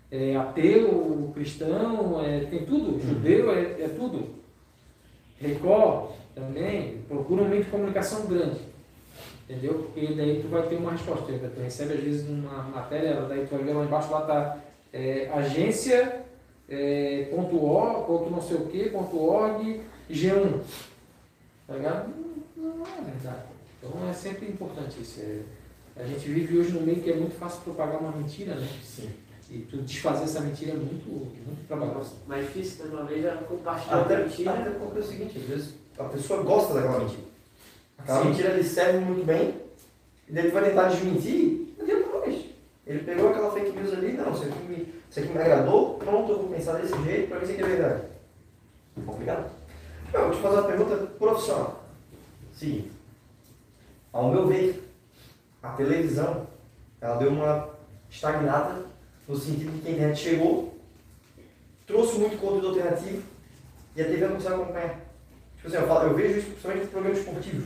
É 0.09 0.35
ateu, 0.35 1.31
cristão, 1.35 2.25
é, 2.25 2.39
tem 2.45 2.65
tudo. 2.65 2.99
Judeu, 2.99 3.51
é, 3.51 3.83
é 3.83 3.87
tudo. 3.95 4.29
Record 5.39 6.13
também, 6.33 7.03
procura 7.07 7.43
um 7.43 7.49
meio 7.49 7.63
de 7.63 7.69
comunicação 7.69 8.25
grande. 8.25 8.61
Entendeu? 9.47 9.75
Porque 9.75 10.15
daí 10.15 10.41
tu 10.41 10.47
vai 10.47 10.63
ter 10.63 10.77
uma 10.77 10.93
resposta. 10.93 11.25
Tu 11.31 11.61
recebe 11.61 11.93
às 11.93 11.99
vezes 11.99 12.27
uma 12.27 12.63
matéria, 12.63 13.21
daí 13.29 13.45
tu 13.45 13.51
vai 13.51 13.63
ver 13.63 13.73
lá 13.73 13.85
embaixo 13.85 14.11
lá 14.11 14.21
tá 14.21 14.57
é, 14.93 15.29
agência 15.33 16.25
é, 16.69 17.27
ponto 17.31 17.63
.org, 17.63 18.05
ponto 18.05 18.29
não 18.29 18.41
sei 18.41 18.57
o 18.57 18.65
que, 18.67 18.89
ponto 18.89 19.17
.org, 19.17 19.81
G1. 20.09 20.59
Tá 21.67 21.73
ligado? 21.75 22.13
Não, 22.55 22.77
não 22.77 22.85
é 22.85 23.01
verdade. 23.01 23.43
Então 23.79 24.09
é 24.09 24.13
sempre 24.13 24.47
importante 24.47 25.01
isso. 25.01 25.21
É, 25.21 25.41
a 26.01 26.05
gente 26.05 26.27
vive 26.27 26.57
hoje 26.57 26.71
num 26.71 26.81
meio 26.81 27.01
que 27.01 27.11
é 27.11 27.15
muito 27.15 27.35
fácil 27.35 27.61
propagar 27.61 27.99
uma 27.99 28.11
mentira, 28.11 28.55
né? 28.55 28.67
Sim. 28.83 29.09
E 29.49 29.59
tu 29.59 29.77
desfazer 29.77 30.25
essa 30.25 30.41
mentira 30.41 30.71
é 30.71 30.75
muito, 30.75 31.09
muito 31.09 31.67
trabalhoso. 31.67 32.15
Mais 32.27 32.45
difícil, 32.45 32.85
né? 32.85 32.91
Uma 32.93 33.05
vez 33.05 33.23
já 33.23 33.37
compartilhou 33.37 34.01
Até, 34.01 34.15
a 34.15 34.19
mentira. 34.19 34.51
até 34.51 34.69
porque 34.71 34.97
é 34.97 35.01
o 35.01 35.05
seguinte, 35.05 35.37
às 35.37 35.43
vezes 35.43 35.73
a 35.97 36.03
pessoa 36.03 36.43
gosta 36.43 36.73
daquela 36.73 36.99
mentira. 36.99 37.21
Aquela 37.97 38.21
Sim. 38.21 38.29
mentira 38.29 38.53
lhe 38.53 38.63
serve 38.63 38.99
muito 38.99 39.25
bem, 39.25 39.55
e 40.27 40.33
daí 40.33 40.43
ele 40.43 40.51
vai 40.51 40.69
tentar 40.69 40.89
desmentir, 40.89 41.73
não 41.77 41.85
mais. 41.87 41.96
Ele 42.87 43.03
pegou 43.03 43.29
aquela 43.29 43.51
fake 43.51 43.71
news 43.71 43.93
ali, 43.93 44.13
não, 44.13 44.31
isso 44.31 44.43
aqui 44.43 44.63
me, 44.63 44.93
isso 45.09 45.19
aqui 45.19 45.29
me 45.29 45.39
agradou, 45.39 45.95
pronto, 45.95 46.31
eu 46.31 46.37
vou 46.37 46.49
pensar 46.49 46.73
desse 46.73 46.97
jeito 47.03 47.27
para 47.27 47.39
ver 47.39 47.45
se 47.45 47.51
aqui 47.51 47.63
é 47.63 47.65
verdade. 47.65 48.03
Complicado. 49.05 49.51
Eu 50.13 50.21
vou 50.21 50.31
te 50.31 50.41
fazer 50.41 50.55
uma 50.55 50.67
pergunta 50.67 50.95
profissional. 50.95 51.83
Seguinte, 52.53 52.91
ao 54.13 54.31
meu 54.31 54.47
ver, 54.47 54.89
a 55.61 55.69
televisão, 55.73 56.47
ela 57.01 57.17
deu 57.17 57.29
uma 57.31 57.69
estagnada 58.09 58.85
no 59.27 59.35
sentido 59.35 59.73
de 59.73 59.81
que 59.81 59.87
a 59.89 59.91
internet 59.91 60.19
chegou, 60.19 60.77
trouxe 61.85 62.17
muito 62.17 62.39
conteúdo 62.39 62.69
alternativo 62.69 63.21
e 63.95 64.01
a 64.01 64.05
TV 64.05 64.27
não 64.27 64.35
consegue 64.35 64.55
acompanhar. 64.55 64.99
Tipo 65.57 65.67
assim, 65.67 65.77
eu, 65.77 65.87
falo, 65.87 66.09
eu 66.09 66.15
vejo 66.15 66.39
isso 66.39 66.49
principalmente 66.51 66.83
nos 66.83 66.91
programas 66.91 67.19
esportivos. 67.19 67.65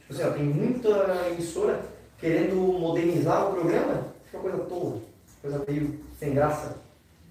Tipo 0.00 0.12
assim, 0.12 0.22
ó, 0.24 0.30
tem 0.32 0.44
muita 0.44 1.28
emissora 1.30 1.80
querendo 2.18 2.56
modernizar 2.56 3.48
o 3.48 3.54
programa, 3.54 4.10
uma 4.32 4.42
coisa 4.42 4.58
tola, 4.58 4.96
coisa 5.42 5.64
meio 5.68 6.00
sem 6.18 6.34
graça. 6.34 6.76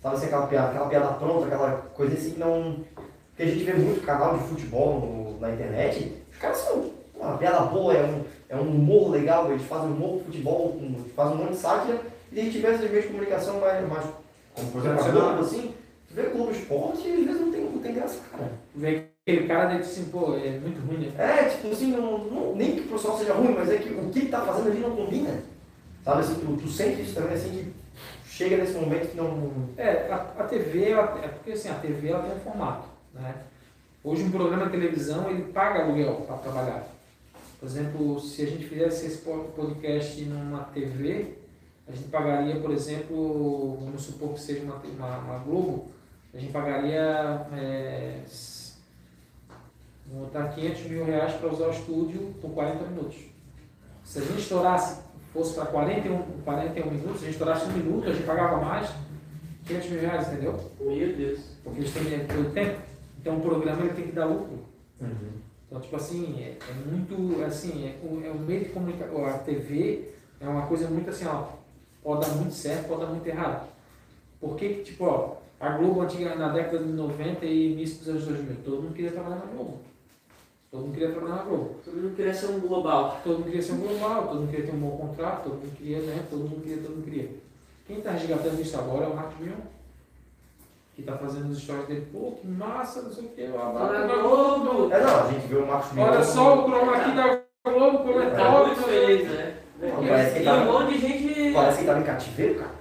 Sabe 0.02 0.16
assim, 0.16 0.26
aquela 0.28 0.48
piada, 0.48 0.70
aquela 0.70 0.88
piada 0.90 1.08
pronta, 1.14 1.46
aquela 1.46 1.72
coisa 1.94 2.14
assim 2.14 2.32
que 2.32 2.40
não. 2.40 2.78
Porque 3.30 3.44
a 3.44 3.46
gente 3.46 3.64
vê 3.64 3.74
muito 3.74 4.06
canal 4.06 4.38
de 4.38 4.44
futebol 4.46 5.00
no- 5.00 5.40
na 5.40 5.52
internet, 5.52 6.14
os 6.32 6.38
caras 6.38 6.58
são 6.58 6.92
uma 7.16 7.38
piada 7.38 7.62
boa, 7.66 7.94
é 7.94 8.04
um, 8.04 8.24
é 8.50 8.56
um 8.58 8.70
humor 8.70 9.12
legal, 9.12 9.50
eles 9.52 9.64
fazem 9.64 9.90
humor 9.92 10.18
pro 10.18 10.26
futebol, 10.26 10.78
um, 10.78 11.06
fazem 11.16 11.36
um 11.36 11.38
monte 11.38 11.52
de 11.52 11.58
sátira, 11.58 12.02
e 12.32 12.40
a 12.40 12.44
gente 12.44 12.58
vê 12.60 12.68
esses 12.70 12.90
meios 12.90 13.04
de 13.06 13.12
comunicação 13.12 13.60
mais, 13.60 13.88
mais 13.88 14.06
como 14.56 14.72
por 14.72 14.82
exemplo 14.82 15.06
a 15.06 15.10
Globo, 15.10 15.40
assim, 15.42 15.74
tu 16.08 16.14
vê 16.14 16.24
Globo 16.24 16.52
Esporte 16.52 17.08
e 17.08 17.12
às 17.22 17.26
vezes 17.26 17.42
não 17.42 17.52
tem, 17.52 17.62
não 17.62 17.80
tem 17.80 17.94
graça, 17.94 18.20
cara. 18.32 18.52
Vê 18.76 19.06
aquele 19.26 19.48
cara 19.48 19.66
daí 19.66 19.80
assim, 19.80 20.06
pô, 20.06 20.36
é 20.36 20.60
muito 20.60 20.86
ruim, 20.86 20.98
né? 21.08 21.14
É, 21.18 21.44
tipo 21.50 21.70
assim, 21.72 21.92
não, 21.92 22.18
não- 22.20 22.56
nem 22.56 22.76
que 22.76 22.82
o 22.82 22.88
profissional 22.88 23.18
seja 23.20 23.34
ruim, 23.34 23.54
mas 23.54 23.70
é 23.72 23.78
que 23.78 23.90
o 23.90 24.10
que 24.10 24.20
ele 24.20 24.30
tá 24.30 24.42
fazendo 24.42 24.68
ali 24.70 24.80
não 24.80 24.96
combina. 24.96 25.30
Sabe 26.04 26.22
assim, 26.22 26.36
tu, 26.36 26.58
tu 26.58 26.68
sente 26.68 27.02
isso 27.02 27.16
também, 27.16 27.34
assim, 27.34 27.50
que 28.24 28.30
chega 28.30 28.58
nesse 28.58 28.74
momento 28.74 29.12
que 29.12 29.18
não. 29.18 29.70
É, 29.78 30.12
a, 30.12 30.16
a 30.40 30.44
TV, 30.46 30.92
é 30.92 31.28
porque 31.28 31.52
assim, 31.52 31.70
a 31.70 31.76
TV 31.76 32.10
ela 32.10 32.24
tem 32.24 32.36
um 32.36 32.40
formato, 32.40 32.88
né? 33.14 33.36
Hoje 34.04 34.24
um 34.24 34.32
programa 34.32 34.66
de 34.66 34.72
televisão, 34.72 35.30
ele 35.30 35.52
paga 35.52 35.84
aluguel 35.84 36.16
para 36.26 36.38
trabalhar. 36.38 36.88
Por 37.60 37.66
exemplo, 37.68 38.20
se 38.22 38.42
a 38.44 38.46
gente 38.46 38.66
fizesse 38.66 39.06
esse 39.08 39.18
po- 39.18 39.52
podcast 39.56 40.22
numa 40.24 40.64
TV, 40.66 41.34
a 41.86 41.92
gente 41.92 42.08
pagaria, 42.08 42.56
por 42.62 42.72
exemplo, 42.72 43.78
vamos 43.82 44.04
supor 44.04 44.34
que 44.34 44.40
seja 44.40 44.62
uma, 44.62 44.76
uma, 44.76 45.18
uma 45.18 45.38
Globo, 45.40 45.90
a 46.34 46.38
gente 46.38 46.54
pagaria, 46.54 47.46
é, 47.54 48.22
vamos 50.08 50.28
botar 50.28 50.48
500 50.50 50.84
mil 50.84 51.04
reais 51.04 51.34
para 51.34 51.50
usar 51.52 51.68
o 51.68 51.72
estúdio 51.72 52.34
por 52.42 52.52
40 52.52 52.86
minutos. 52.86 53.18
Se 54.06 54.20
a 54.20 54.22
gente 54.22 54.40
estourasse, 54.40 55.02
fosse 55.34 55.54
para 55.56 55.66
41, 55.68 56.22
41 56.44 56.86
minutos, 56.92 57.18
se 57.20 57.24
a 57.24 57.26
gente 57.28 57.32
estourasse 57.32 57.66
um 57.70 57.74
minuto, 57.74 58.10
a 58.10 58.14
gente 58.14 58.26
pagava 58.26 58.58
mais, 58.64 58.90
500 59.66 59.90
mil 59.92 60.00
reais, 60.02 60.28
entendeu? 60.28 60.60
Meu 60.80 61.16
Deus. 61.16 61.40
Porque 61.64 61.80
eles 61.82 61.94
têm 61.94 62.26
todo 62.28 62.54
tempo. 62.54 62.80
Então 63.22 63.38
o 63.38 63.42
programa 63.42 63.82
ele 63.84 63.94
tem 63.94 64.06
que 64.08 64.12
dar 64.14 64.26
lucro. 64.26 64.60
Então, 65.68 65.80
tipo 65.82 65.96
assim, 65.96 66.42
é, 66.42 66.58
é 66.68 66.74
muito, 66.92 67.44
assim, 67.44 67.86
é, 67.86 67.96
o- 68.04 68.24
é 68.26 68.32
um 68.32 68.40
meio 68.40 68.62
de 68.66 68.70
comunicação, 68.70 69.26
a 69.26 69.34
TV 69.40 70.10
é 70.40 70.48
uma 70.48 70.66
coisa 70.66 70.90
muito 70.90 71.10
assim, 71.12 71.26
ó, 71.28 71.46
pode 72.04 72.22
dar 72.28 72.36
muito 72.36 72.54
certo, 72.54 72.88
pode 72.88 73.02
dar 73.02 73.08
muito 73.08 73.28
errado. 73.28 73.68
Por 74.42 74.56
que 74.56 74.70
que, 74.70 74.84
tipo, 74.84 75.06
ó, 75.06 75.36
a 75.60 75.70
Globo 75.78 76.02
antiga, 76.02 76.34
na 76.36 76.50
década 76.50 76.80
de 76.80 76.92
90 76.92 77.46
e 77.46 77.74
início 77.74 78.00
dos 78.00 78.08
anos 78.10 78.26
2000, 78.26 78.56
todo 78.64 78.82
mundo 78.82 78.94
queria 78.96 79.12
trabalhar 79.12 79.36
na 79.36 79.46
Globo. 79.46 79.80
Todo 80.72 80.82
mundo 80.82 80.94
queria 80.94 81.12
trabalhar 81.12 81.36
na 81.38 81.44
Globo. 81.44 81.76
Todo 81.84 81.96
mundo 81.96 82.16
queria 82.16 82.34
ser 82.34 82.46
um 82.48 82.60
global. 82.60 83.20
Todo 83.24 83.34
mundo 83.40 83.46
queria 83.46 83.62
ser 83.62 83.72
um 83.74 83.80
global, 83.80 84.28
todo 84.28 84.40
mundo 84.42 84.52
queria 84.52 84.66
ter 84.68 84.76
um 84.76 84.80
bom 84.80 84.98
contrato, 84.98 85.44
todo 85.44 85.54
mundo 85.54 85.76
queria, 85.76 86.00
né, 86.02 86.24
todo 86.30 86.40
mundo 86.42 86.62
queria, 86.62 86.78
todo 86.84 86.92
mundo 86.96 87.04
queria. 87.06 87.30
Quem 87.88 87.98
está 87.98 88.12
resgatando 88.12 88.62
isso 88.62 88.78
agora 88.78 89.06
é 89.06 89.08
o 89.08 89.16
Marcos 89.16 89.40
Mion, 89.40 89.56
que 90.96 91.02
está 91.02 91.18
fazendo 91.18 91.50
os 91.50 91.60
stories 91.60 91.88
dele, 91.88 92.08
pô, 92.12 92.34
que 92.40 92.48
massa, 92.48 93.02
não 93.02 93.12
sei 93.12 93.26
o 93.26 93.30
que, 93.30 93.48
Tá 93.48 93.74
na 93.74 94.06
na 94.08 94.16
Globo. 94.22 94.94
É, 94.94 95.02
não, 95.04 95.20
a 95.22 95.32
gente 95.32 95.48
vê 95.48 95.56
o 95.58 95.66
Marcos 95.66 95.92
Mion. 95.94 96.04
Olha 96.06 96.24
só 96.24 96.60
o 96.60 96.70
chroma 96.70 96.96
aqui 96.98 97.16
da 97.16 97.42
Globo, 97.72 97.98
como 98.00 98.22
é 98.22 98.30
Tá 98.30 98.52
top. 98.52 98.68
muito 98.68 98.82
feliz, 98.84 99.28
né? 99.28 99.58
Não, 99.82 100.08
parece 100.08 100.38
que 100.40 100.46
tá- 100.46 100.54
um 100.56 100.66
monte 100.66 100.94
de 100.94 101.00
gente. 101.00 101.54
Parece 101.54 101.84
que 101.84 101.90
em 101.90 102.04
cativeiro, 102.04 102.60
cara. 102.60 102.79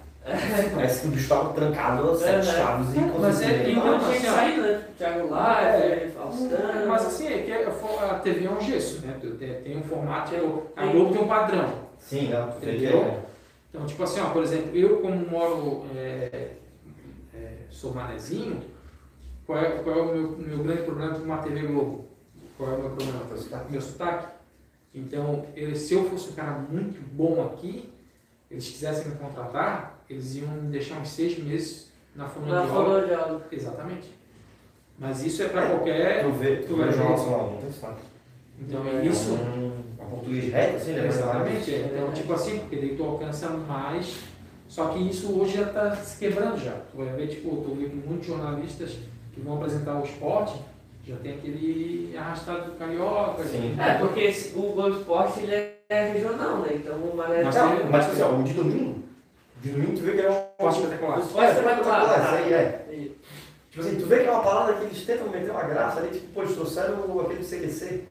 Parece 0.74 1.00
que 1.02 1.06
o 1.06 1.10
bicho 1.10 1.22
estava 1.22 1.52
trancado 1.52 2.10
a 2.10 2.16
sete 2.16 2.28
É, 2.30 2.36
né? 2.36 2.42
chaves 2.42 2.94
e 2.94 3.00
Mas 3.00 3.42
é- 3.42 3.70
então, 3.70 3.98
tinha 3.98 4.10
assim, 4.10 4.26
sair, 4.26 4.60
né? 4.60 4.84
Thiago 4.98 5.30
Live, 5.30 5.82
É. 5.82 6.10
Faustano. 6.14 6.86
Mas 6.88 7.06
assim, 7.06 7.26
é 7.28 7.38
que 7.42 7.52
a 7.52 8.14
TV 8.18 8.44
é 8.46 8.50
um 8.50 8.60
gesso, 8.60 9.06
né? 9.06 9.16
Tem, 9.38 9.54
tem 9.62 9.76
um 9.78 9.82
formato, 9.82 10.34
a 10.76 10.86
Globo 10.86 11.12
tem 11.12 11.22
um 11.22 11.28
padrão. 11.28 11.72
Sim, 11.98 12.28
não, 12.28 12.50
tu 12.50 12.60
vê 12.60 12.66
que 12.72 12.76
Entendeu? 12.84 13.02
é. 13.04 13.18
Então, 13.70 13.86
tipo 13.86 14.02
assim, 14.02 14.20
ó, 14.20 14.30
por 14.30 14.42
exemplo, 14.42 14.74
eu 14.76 14.98
como 15.00 15.28
moro, 15.30 15.84
é, 15.96 16.52
é, 17.34 17.52
sou 17.70 17.92
manezinho, 17.94 18.60
qual 19.46 19.58
é, 19.58 19.70
qual 19.82 19.98
é 19.98 20.02
o 20.02 20.06
meu, 20.14 20.30
meu 20.38 20.58
grande 20.58 20.82
problema 20.82 21.14
com 21.14 21.24
uma 21.24 21.38
TV 21.38 21.66
Globo? 21.66 22.06
Qual 22.56 22.70
é 22.70 22.74
o 22.74 22.80
meu 22.80 22.90
problema? 22.90 23.20
Teu 23.28 23.36
sotaque. 23.36 23.70
Meu 23.72 23.80
sotaque. 23.80 24.26
Então, 24.94 25.44
eu- 25.54 25.76
se 25.76 25.94
eu 25.94 26.04
fosse 26.04 26.30
um 26.30 26.32
cara 26.32 26.52
muito 26.52 26.98
bom 27.14 27.44
aqui, 27.46 27.92
eles 28.50 28.66
quisessem 28.68 29.08
me 29.08 29.16
contratar, 29.16 29.97
eles 30.08 30.36
iam 30.36 30.48
me 30.50 30.68
deixar 30.68 30.98
uns 31.00 31.08
seis 31.10 31.38
meses 31.38 31.92
na 32.14 32.24
Na 32.24 32.30
fonoaudióloga. 32.30 32.72
fonoaudióloga. 33.06 33.44
Exatamente. 33.52 34.08
Mas 34.98 35.24
isso 35.24 35.42
é 35.42 35.48
para 35.48 35.66
qualquer... 35.68 36.24
Tu 36.24 36.30
vê, 36.32 36.56
tu 36.56 36.76
vê 36.76 36.90
Jornal 36.90 37.50
não 37.52 37.58
tem. 37.58 37.70
Então, 38.60 38.84
É, 38.88 39.04
isso... 39.06 39.30
Um, 39.32 39.72
um 40.00 40.06
português 40.10 40.52
reto, 40.52 40.76
assim, 40.76 40.92
né? 40.92 41.06
Exatamente. 41.06 41.74
é. 41.74 41.90
Então, 41.94 42.12
tipo 42.12 42.32
assim, 42.32 42.58
porque 42.60 42.76
daí 42.76 42.96
tu 42.96 43.04
alcança 43.04 43.48
mais. 43.50 44.16
Só 44.68 44.88
que 44.88 44.98
isso 45.08 45.38
hoje 45.38 45.58
já 45.58 45.64
está 45.64 45.94
se 45.94 46.18
quebrando 46.18 46.58
já. 46.58 46.72
Tu 46.90 46.96
vai 46.96 47.06
ver, 47.14 47.28
tipo, 47.28 47.50
tu 47.62 47.74
vê 47.78 47.88
que 47.88 47.94
muitos 47.96 48.26
jornalistas 48.26 48.98
que 49.32 49.40
vão 49.40 49.56
apresentar 49.56 50.00
o 50.00 50.04
esporte 50.04 50.54
já 51.06 51.16
tem 51.16 51.34
aquele 51.34 52.14
arrastado 52.18 52.72
do 52.72 52.76
carioca. 52.78 53.44
Sim. 53.44 53.58
assim. 53.74 53.80
É, 53.80 53.94
porque 53.98 54.20
esse- 54.20 54.58
o 54.58 54.62
Globo 54.72 54.90
Esporte 54.98 55.40
ele 55.40 55.54
é 55.88 56.12
regional, 56.12 56.58
né? 56.58 56.68
Então 56.74 56.96
o 56.96 57.16
Mané. 57.16 57.44
Mas 57.44 57.54
tem- 57.54 57.90
mas 57.90 58.06
assim, 58.10 58.22
o 58.40 58.42
de 58.42 58.52
domingo, 58.52 58.97
de 59.60 59.70
domingo 59.70 59.96
tu 59.96 60.02
vê 60.02 60.12
que 60.12 60.20
é 60.20 60.30
um 60.30 60.68
Esporte 60.68 60.78
espetacular. 60.80 61.18
Esporte 61.20 61.50
espetacular, 61.50 62.52
é. 62.52 62.84
Tipo 63.70 63.86
assim, 63.86 63.96
tu 63.96 64.06
vê 64.06 64.20
que 64.20 64.26
é 64.26 64.30
uma 64.30 64.42
parada 64.42 64.72
que 64.74 64.84
eles 64.84 65.04
tentam 65.04 65.28
meter 65.28 65.50
uma 65.50 65.62
graça 65.62 66.00
ali, 66.00 66.10
tipo, 66.10 66.32
pô, 66.32 66.42
eles 66.42 66.54
trouxeram 66.54 67.20
aquele 67.20 67.44
CQC, 67.44 68.04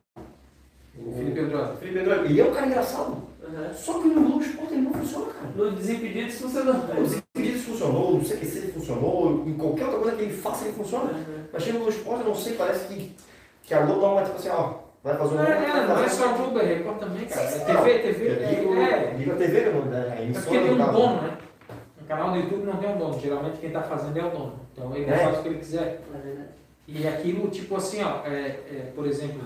O 1.00 1.12
Felipe 1.14 1.40
o 1.42 1.78
Felipe 1.78 2.00
Pedro, 2.00 2.26
ele 2.26 2.42
é 2.42 2.46
um 2.46 2.54
cara 2.54 2.68
engraçado, 2.68 3.24
Aham. 3.44 3.74
só 3.74 3.94
que 4.00 4.08
no 4.08 4.22
Globo 4.22 4.44
Esporte 4.44 4.74
ele 4.74 4.82
não 4.82 4.94
funciona, 4.94 5.26
cara. 5.28 5.48
No 5.56 5.72
Desimpedidos 5.72 6.36
funcionou. 6.36 6.76
Os 7.02 7.14
impedidos 7.14 7.62
funcionou, 7.64 8.14
no 8.14 8.24
CQC 8.24 8.58
ele 8.58 8.72
funcionou, 8.72 9.44
em 9.48 9.54
qualquer 9.56 9.86
outra 9.86 10.00
coisa 10.00 10.18
que 10.18 10.24
ele 10.24 10.34
faça 10.38 10.66
ele 10.66 10.74
funciona. 10.74 11.12
Aham. 11.12 11.48
Mas 11.52 11.64
chega 11.64 11.74
no 11.80 11.86
Globo 11.86 11.98
Esporte, 11.98 12.22
eu 12.22 12.28
não 12.28 12.36
sei, 12.36 12.54
parece 12.54 12.88
que, 12.88 13.16
que 13.64 13.74
a 13.74 13.82
Globo 13.86 14.02
dá 14.02 14.08
uma, 14.08 14.24
tipo 14.24 14.38
assim, 14.38 14.50
ó, 14.50 14.87
vai 15.08 15.18
fazer 15.18 15.34
um 15.34 15.38
Não 15.38 15.44
é, 15.46 15.88
não 15.88 16.04
é 16.04 16.10
só 16.10 16.34
o 16.34 16.38
Globo, 16.38 16.60
é 16.60 16.66
Record 16.66 17.00
também, 17.00 17.26
cara. 17.26 17.42
É. 17.42 17.60
TV, 17.60 18.00
TV. 18.00 18.28
É, 18.28 18.56
ligo, 18.56 18.76
é. 18.76 19.14
ligo 19.18 19.32
a 19.32 19.36
TV, 19.36 19.62
que 19.62 19.68
eu 19.68 19.86
né? 19.86 20.30
É 20.30 20.34
porque 20.34 20.60
tem 20.60 20.72
um 20.74 20.78
tá- 20.78 20.92
dono, 20.92 21.22
né? 21.22 21.38
Um 22.02 22.06
canal 22.06 22.32
do 22.32 22.38
YouTube 22.38 22.66
não 22.66 22.78
tem 22.78 22.90
um 22.90 22.98
dono. 22.98 23.20
Geralmente 23.20 23.58
quem 23.60 23.70
está 23.70 23.82
fazendo 23.82 24.18
é 24.18 24.26
o 24.26 24.30
dono. 24.30 24.60
Então 24.74 24.96
ele 24.96 25.10
É. 25.10 25.18
faz 25.18 25.40
o 25.40 25.42
que 25.42 25.48
ele 25.50 25.60
quiser. 25.60 26.02
É. 26.14 26.46
E 26.88 27.08
aquilo, 27.08 27.50
tipo 27.50 27.76
assim, 27.76 28.04
ó, 28.04 28.26
é, 28.26 28.48
é, 28.48 28.92
por 28.96 29.06
exemplo, 29.06 29.42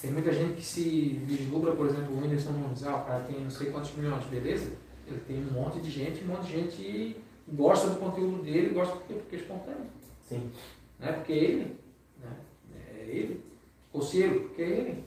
tem 0.00 0.10
muita 0.10 0.32
gente 0.32 0.54
que 0.54 0.64
se 0.64 1.20
vislumbra, 1.24 1.72
por 1.72 1.86
exemplo, 1.86 2.14
o 2.14 2.20
Whindersson 2.20 2.50
Nunes, 2.50 2.84
ah, 2.84 2.96
o 2.96 3.04
cara 3.04 3.20
tem 3.24 3.40
não 3.40 3.50
sei 3.50 3.70
quantos 3.70 3.94
milhões, 3.94 4.24
beleza? 4.24 4.72
Ele 5.06 5.20
tem 5.26 5.36
um 5.38 5.52
monte 5.52 5.80
de 5.80 5.90
gente, 5.90 6.24
um 6.24 6.28
monte 6.28 6.46
de 6.46 6.52
gente 6.52 7.16
gosta 7.52 7.88
do 7.88 7.96
conteúdo 7.96 8.42
dele, 8.42 8.70
gosta 8.70 8.94
porque, 8.96 9.14
porque 9.14 9.36
é 9.36 9.38
espontâneo. 9.40 9.86
Sim. 10.28 10.50
Né? 10.98 11.12
Porque 11.12 11.32
ele, 11.32 11.76
né? 12.22 12.30
É 12.74 13.04
ele. 13.08 13.44
Conselho, 13.92 14.40
porque 14.48 14.62
é 14.62 14.66
ele. 14.68 15.04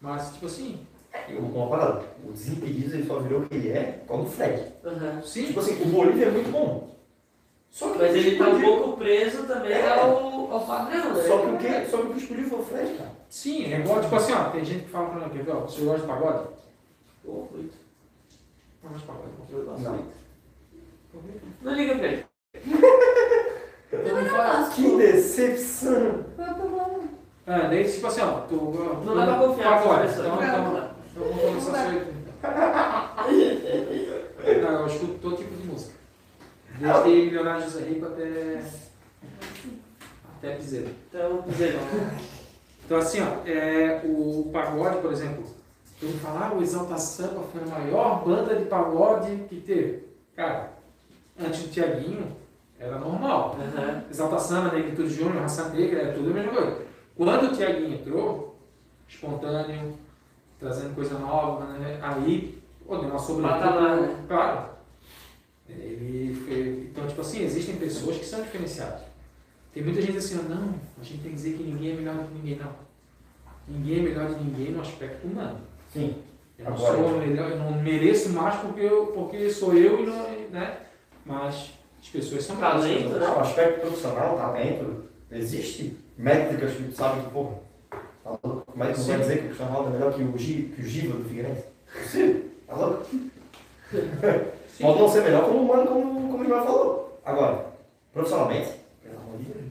Mas, 0.00 0.32
tipo 0.32 0.46
assim, 0.46 0.86
Eu 1.28 1.40
vou 1.42 1.62
uma 1.66 1.76
parada. 1.76 2.04
O 2.24 2.32
Desimpedidos 2.32 2.92
ele 2.94 3.06
só 3.06 3.18
virou 3.20 3.40
o 3.42 3.48
que 3.48 3.54
ele 3.54 3.70
é 3.70 3.82
por 4.06 4.08
causa 4.08 4.24
do 4.24 4.30
Fred. 4.30 4.72
Aham. 4.84 5.22
sim, 5.22 5.46
Tipo 5.46 5.60
assim, 5.60 5.82
o 5.82 5.86
Bolívia 5.86 6.26
é 6.26 6.30
muito 6.30 6.50
bom. 6.50 6.94
Só 7.70 7.90
que 7.92 7.98
Mas 7.98 8.12
o 8.12 8.16
ele 8.16 8.38
tá 8.38 8.48
um 8.48 8.60
pouco 8.60 8.96
preso 8.98 9.46
também 9.46 9.72
É. 9.72 9.88
ao, 9.98 10.52
ao 10.52 10.66
padrão, 10.66 11.14
né? 11.14 11.22
Só 11.24 11.38
que 11.38 11.46
o 11.46 11.58
que? 11.58 11.86
Só 11.90 11.96
que 11.98 12.02
o 12.06 12.10
que 12.12 12.18
explodiu 12.20 12.48
foi 12.48 12.58
o 12.60 12.64
Fred, 12.64 12.94
cara. 12.98 13.10
sim, 13.28 13.72
é 13.72 13.80
igual, 13.80 14.00
tipo 14.00 14.14
assim, 14.14 14.32
ó, 14.32 14.50
tem 14.50 14.64
gente 14.64 14.84
que 14.84 14.90
fala 14.90 15.08
pra 15.10 15.20
mim, 15.26 15.30
quer 15.32 15.42
ver, 15.44 15.50
ó, 15.52 15.60
você 15.60 15.80
gosta 15.84 16.00
de 16.02 16.06
pagode? 16.06 16.48
Pô, 17.24 17.48
muito. 17.52 17.74
Não 18.82 18.90
gosto 18.90 19.00
de 19.02 19.06
pagode. 19.08 19.30
Eu 19.50 19.64
gosto 19.64 19.82
Não. 19.82 19.92
muito. 19.92 20.14
Não 21.62 21.74
liga 21.74 21.94
pra 21.96 22.06
ele. 22.08 22.24
Eu 23.92 24.14
não 24.22 24.28
gosto. 24.30 24.74
Que 24.76 24.96
decepção! 24.96 26.24
Qual 26.36 26.48
é 26.48 26.50
o 26.52 26.54
problema? 26.54 27.04
Ah, 27.46 27.68
daí, 27.68 27.84
tipo 27.90 28.06
assim, 28.06 28.22
ó, 28.22 28.40
tu... 28.40 28.54
Não 29.04 29.14
dá 29.14 29.26
pra 29.26 29.46
confiar 29.46 29.82
pessoa. 29.82 30.26
então, 30.26 30.42
então, 30.42 30.90
eu 31.16 31.32
vou 31.32 31.46
começar 31.48 31.72
a 31.72 31.90
ser... 31.90 32.14
Não, 34.62 34.80
eu 34.80 34.86
escuto 34.86 35.18
todo 35.20 35.36
tipo 35.36 35.54
de 35.54 35.66
música. 35.66 35.92
Desde 36.78 37.08
Milionário 37.08 37.64
José 37.64 37.84
Rico 37.84 38.06
até... 38.06 38.62
Até 40.38 40.56
Piseiro. 40.56 40.90
Então, 41.08 41.42
dizer 41.46 41.78
Então, 42.84 42.98
assim, 42.98 43.20
ó, 43.20 43.46
é, 43.48 44.00
o 44.04 44.50
pagode, 44.52 44.98
por 44.98 45.12
exemplo, 45.12 45.44
todo 46.00 46.10
mundo 46.10 46.20
fala, 46.20 46.46
ah, 46.46 46.54
o 46.54 46.62
Exalta 46.62 46.96
Samba 46.98 47.42
foi 47.52 47.62
a 47.62 47.66
maior 47.66 48.24
banda 48.24 48.56
de 48.56 48.64
pagode 48.64 49.36
que 49.48 49.60
teve. 49.60 50.04
Cara, 50.34 50.72
antes 51.38 51.62
do 51.62 51.70
Tiaguinho, 51.70 52.36
era 52.78 52.98
normal. 52.98 53.56
Aham. 53.60 54.02
Exalta 54.10 54.38
Samba, 54.38 54.72
Negritude 54.72 55.14
Júnior, 55.14 55.42
Raça 55.42 55.68
Negra, 55.68 56.00
era 56.00 56.12
tudo 56.12 56.30
a 56.30 56.34
mesma 56.34 56.52
coisa. 56.52 56.93
Quando 57.16 57.52
o 57.52 57.56
Tiaguinho 57.56 57.94
entrou, 57.94 58.58
espontâneo, 59.08 59.96
trazendo 60.58 60.94
coisa 60.94 61.18
nova, 61.18 61.64
né? 61.74 61.98
aí, 62.02 62.58
pô, 62.86 62.96
deu 62.98 63.08
uma. 63.10 63.42
Patamar, 63.48 63.96
né? 64.00 64.24
Claro. 64.26 64.74
Ele 65.68 66.34
foi, 66.34 66.88
então, 66.90 67.06
tipo 67.06 67.20
assim, 67.20 67.42
existem 67.44 67.76
pessoas 67.76 68.18
que 68.18 68.24
são 68.24 68.42
diferenciadas. 68.42 69.00
Tem 69.72 69.82
muita 69.82 70.00
gente 70.02 70.18
assim, 70.18 70.36
não, 70.48 70.74
a 71.00 71.04
gente 71.04 71.22
tem 71.22 71.30
que 71.30 71.36
dizer 71.36 71.56
que 71.56 71.62
ninguém 71.62 71.92
é 71.92 71.94
melhor 71.94 72.14
do 72.16 72.28
que 72.28 72.34
ninguém, 72.34 72.56
não. 72.56 72.72
Ninguém 73.66 73.98
é 73.98 74.02
melhor 74.02 74.28
de 74.28 74.44
ninguém 74.44 74.72
no 74.72 74.80
aspecto 74.82 75.26
humano. 75.26 75.58
Sim. 75.92 76.16
Eu 76.58 76.66
não 76.66 76.74
Agora- 76.74 76.96
sou 76.98 77.18
melhor, 77.18 77.50
eu 77.50 77.58
não 77.58 77.72
mereço 77.82 78.28
mais 78.30 78.56
porque, 78.60 78.80
eu, 78.80 79.06
porque 79.08 79.50
sou 79.50 79.74
eu 79.74 80.02
e 80.02 80.06
não, 80.06 80.30
né? 80.50 80.80
Mas 81.24 81.70
as 82.00 82.08
pessoas 82.08 82.44
são 82.44 82.56
que 82.56 82.62
Talento, 82.62 83.04
outras. 83.08 83.22
Não, 83.28 83.40
aspecto 83.40 83.80
profissional, 83.80 84.36
talento, 84.36 85.04
existe 85.32 85.96
métricas 86.16 86.72
que 86.72 86.82
tu 86.84 86.94
sabe 86.94 87.22
que, 87.22 87.30
porra, 87.30 87.56
tá 88.22 88.30
louco? 88.42 88.72
Como 88.72 88.84
é 88.84 88.88
que 88.88 88.94
tu 88.94 89.02
vai 89.02 89.16
Sim. 89.16 89.22
dizer 89.22 89.38
que 89.38 89.44
o 89.44 89.46
Cristiano 89.46 89.72
Ronaldo 89.72 89.90
é 89.90 89.98
melhor 89.98 90.14
que 90.14 90.22
o, 90.22 90.38
Gi, 90.38 90.72
que 90.74 90.82
o 90.82 90.84
Giva 90.84 91.16
do 91.18 91.24
Figueirense? 91.28 91.64
Possível, 91.92 92.44
tá 92.66 92.76
louco? 92.76 93.06
Pode 94.80 94.98
não 95.00 95.08
ser 95.08 95.22
melhor 95.22 95.44
como 95.44 95.62
humano, 95.62 95.86
como, 95.86 96.30
como 96.30 96.42
o 96.42 96.46
Ivan 96.46 96.62
falou. 96.62 97.20
Agora, 97.24 97.66
profissionalmente, 98.12 98.72
pelo 99.02 99.18
amor 99.20 99.38
de 99.38 99.44
Deus. 99.44 99.64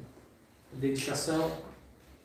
dedicação. 0.73 1.51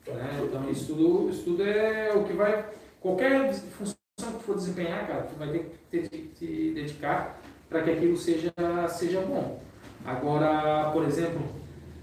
Né? 0.07 0.41
Então 0.43 0.69
isso 0.71 0.87
tudo, 0.87 1.29
isso 1.29 1.43
tudo 1.43 1.63
é 1.63 2.13
o 2.15 2.23
que 2.23 2.33
vai. 2.33 2.65
Qualquer 3.01 3.53
função 3.53 3.95
que 4.17 4.43
for 4.43 4.55
desempenhar, 4.55 5.07
cara, 5.07 5.23
tu 5.23 5.35
vai 5.37 5.49
ter 5.49 5.71
que 5.91 6.09
te, 6.09 6.17
te 6.29 6.71
dedicar 6.73 7.39
para 7.69 7.83
que 7.83 7.91
aquilo 7.91 8.17
seja, 8.17 8.51
seja 8.89 9.21
bom. 9.21 9.61
Agora, 10.05 10.89
por 10.91 11.03
exemplo, 11.03 11.41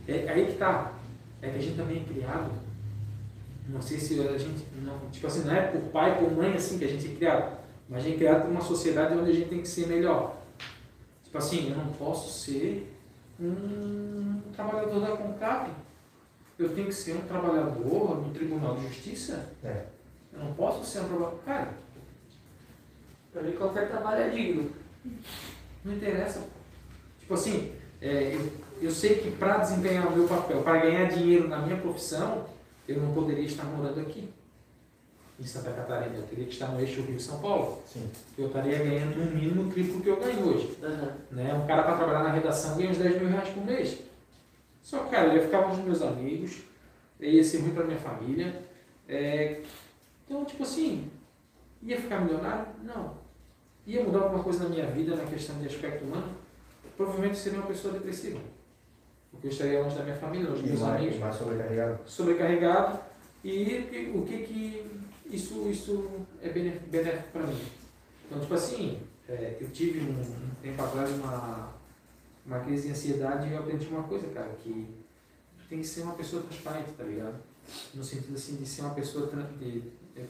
é 0.06 0.28
aí 0.28 0.46
que 0.46 0.58
tá. 0.58 0.92
É 1.43 1.51
que 1.51 1.57
a 1.57 1.61
gente 1.61 1.76
também 1.76 2.03
é 2.03 2.05
criado. 2.05 2.51
Não 3.68 3.82
sei 3.82 3.99
se 3.99 4.20
a 4.20 4.39
gente. 4.39 4.64
Não, 4.82 4.99
tipo 5.11 5.26
assim, 5.26 5.45
não 5.45 5.55
é 5.55 5.62
por 5.62 5.80
pai, 5.91 6.18
por 6.18 6.30
mãe 6.32 6.55
assim 6.55 6.78
que 6.78 6.84
a 6.84 6.89
gente 6.89 7.07
é 7.12 7.14
criado. 7.16 7.59
Mas 7.89 8.01
a 8.01 8.03
gente 8.03 8.14
é 8.14 8.18
criado 8.18 8.43
por 8.43 8.51
uma 8.51 8.61
sociedade 8.61 9.14
onde 9.16 9.30
a 9.30 9.34
gente 9.34 9.49
tem 9.49 9.61
que 9.61 9.68
ser 9.68 9.87
melhor. 9.87 10.37
Tipo 11.24 11.39
assim, 11.39 11.70
eu 11.70 11.76
não 11.76 11.93
posso 11.93 12.45
ser 12.45 12.93
um 13.41 14.41
trabalhador 14.55 15.01
da 15.01 15.16
CONCAP. 15.16 15.70
Eu 16.59 16.74
tenho 16.74 16.87
que 16.87 16.95
ser 16.95 17.14
um 17.16 17.26
trabalhador 17.26 18.22
no 18.22 18.32
Tribunal 18.32 18.76
de 18.76 18.89
Justiça. 18.89 19.53
É. 19.62 19.84
Eu 20.32 20.41
não 20.45 20.55
posso 20.55 20.84
ser 20.84 21.01
um 21.01 21.09
trabalhador. 21.09 21.41
Cara, 21.45 21.87
Pra 23.37 23.43
mim 23.43 23.53
qualquer 23.53 23.91
trabalho 23.91 24.22
é 24.22 24.30
digno. 24.30 24.70
não 25.84 25.93
interessa. 25.93 26.43
Tipo 27.20 27.34
assim, 27.34 27.72
é, 28.01 28.34
eu, 28.34 28.51
eu 28.81 28.91
sei 28.91 29.16
que 29.16 29.31
para 29.31 29.59
desempenhar 29.59 30.07
o 30.09 30.16
meu 30.16 30.29
papel, 30.29 30.62
para 30.62 30.81
ganhar 30.81 31.09
dinheiro 31.09 31.49
na 31.49 31.59
minha 31.59 31.77
profissão, 31.77 32.47
eu 32.89 33.01
não 33.01 33.12
poderia 33.12 33.45
estar 33.45 33.64
morando 33.64 34.01
aqui, 34.01 34.29
em 35.39 35.45
Santa 35.45 35.70
Catarina. 35.72 36.16
Eu 36.16 36.27
teria 36.27 36.45
que 36.47 36.53
estar 36.53 36.68
no 36.68 36.81
eixo 36.81 37.03
Rio-São 37.03 37.41
Paulo. 37.41 37.83
Sim. 37.87 38.09
Eu 38.39 38.47
estaria 38.47 38.79
ganhando 38.79 39.16
no 39.16 39.31
mínimo 39.35 39.62
o 39.62 39.70
triplo 39.70 40.01
que 40.01 40.09
eu 40.09 40.18
ganho 40.18 40.47
hoje. 40.47 40.79
Aham. 40.83 41.16
Né? 41.31 41.55
Um 41.55 41.66
cara 41.66 41.83
para 41.83 41.97
trabalhar 41.97 42.22
na 42.22 42.33
redação 42.33 42.77
ganha 42.77 42.91
uns 42.91 42.99
10 42.99 43.20
mil 43.20 43.31
reais 43.31 43.49
por 43.51 43.64
mês. 43.64 43.99
Só 44.83 45.01
que, 45.05 45.11
cara, 45.11 45.29
eu 45.29 45.37
ia 45.37 45.43
ficar 45.43 45.64
com 45.64 45.72
os 45.72 45.79
meus 45.79 46.01
amigos, 46.01 46.59
ia 47.20 47.43
ser 47.43 47.59
ruim 47.59 47.74
para 47.74 47.85
minha 47.85 47.99
família. 47.99 48.62
É, 49.09 49.61
Então, 50.24 50.45
tipo 50.45 50.62
assim, 50.62 51.11
ia 51.83 52.01
ficar 52.01 52.20
milionário? 52.20 52.66
Não. 52.83 53.14
Ia 53.87 54.03
mudar 54.03 54.20
alguma 54.20 54.43
coisa 54.43 54.64
na 54.64 54.70
minha 54.70 54.87
vida 54.87 55.14
na 55.14 55.24
questão 55.24 55.59
de 55.59 55.66
aspecto 55.66 56.05
humano? 56.05 56.35
Provavelmente 56.97 57.37
seria 57.37 57.59
uma 57.59 57.68
pessoa 57.68 57.95
depressiva. 57.95 58.41
Porque 59.37 59.49
eu 59.49 59.51
estaria 59.51 59.82
longe 59.82 59.97
da 59.97 60.03
minha 60.05 60.16
família, 60.16 60.49
longe 60.49 60.62
dos 60.62 60.70
E 60.70 60.72
meus 60.74 60.82
mais, 60.82 61.01
amigos, 61.01 61.18
mais 61.20 61.37
sobrecarregado. 61.37 61.99
sobrecarregado. 62.07 62.99
E 63.45 64.11
o 64.14 64.22
que 64.22 64.39
que 64.39 64.87
isso, 65.30 65.68
isso 65.70 66.11
é 66.43 66.49
benéfico 66.49 67.28
para 67.32 67.47
mim? 67.47 67.61
Então, 68.26 68.41
tipo 68.41 68.55
assim, 68.55 68.99
é, 69.28 69.57
eu 69.61 69.68
tive 69.70 70.01
um, 70.01 70.20
um 70.20 70.51
tempo 70.62 70.82
atrás 70.82 71.11
uma, 71.12 71.72
uma 72.45 72.61
crise 72.61 72.87
de 72.89 72.93
ansiedade, 72.93 73.53
eu 73.53 73.59
aprendi 73.59 73.87
uma 73.89 74.03
coisa, 74.05 74.26
cara, 74.28 74.51
que 74.62 74.89
tu 75.59 75.68
tem 75.68 75.80
que 75.80 75.87
ser 75.87 76.03
uma 76.03 76.14
pessoa 76.14 76.43
transparente, 76.43 76.91
tá 76.97 77.05
ligado? 77.05 77.37
No 77.95 78.03
sentido 78.03 78.34
assim, 78.34 78.57
de 78.57 78.66
ser 78.66 78.82
uma 78.82 78.95
pessoa, 78.95 79.26
de, 79.61 79.82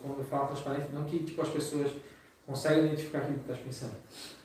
quando 0.03 0.19
eu 0.19 0.25
falo 0.25 0.49
transparente, 0.49 0.93
não 0.93 1.05
que 1.05 1.21
tipo, 1.21 1.41
as 1.41 1.49
pessoas 1.49 1.93
conseguem 2.47 2.87
identificar 2.87 3.19
aquilo 3.19 3.35
que 3.39 3.45
tu 3.45 3.53
estás 3.53 3.67
pensando, 3.67 3.95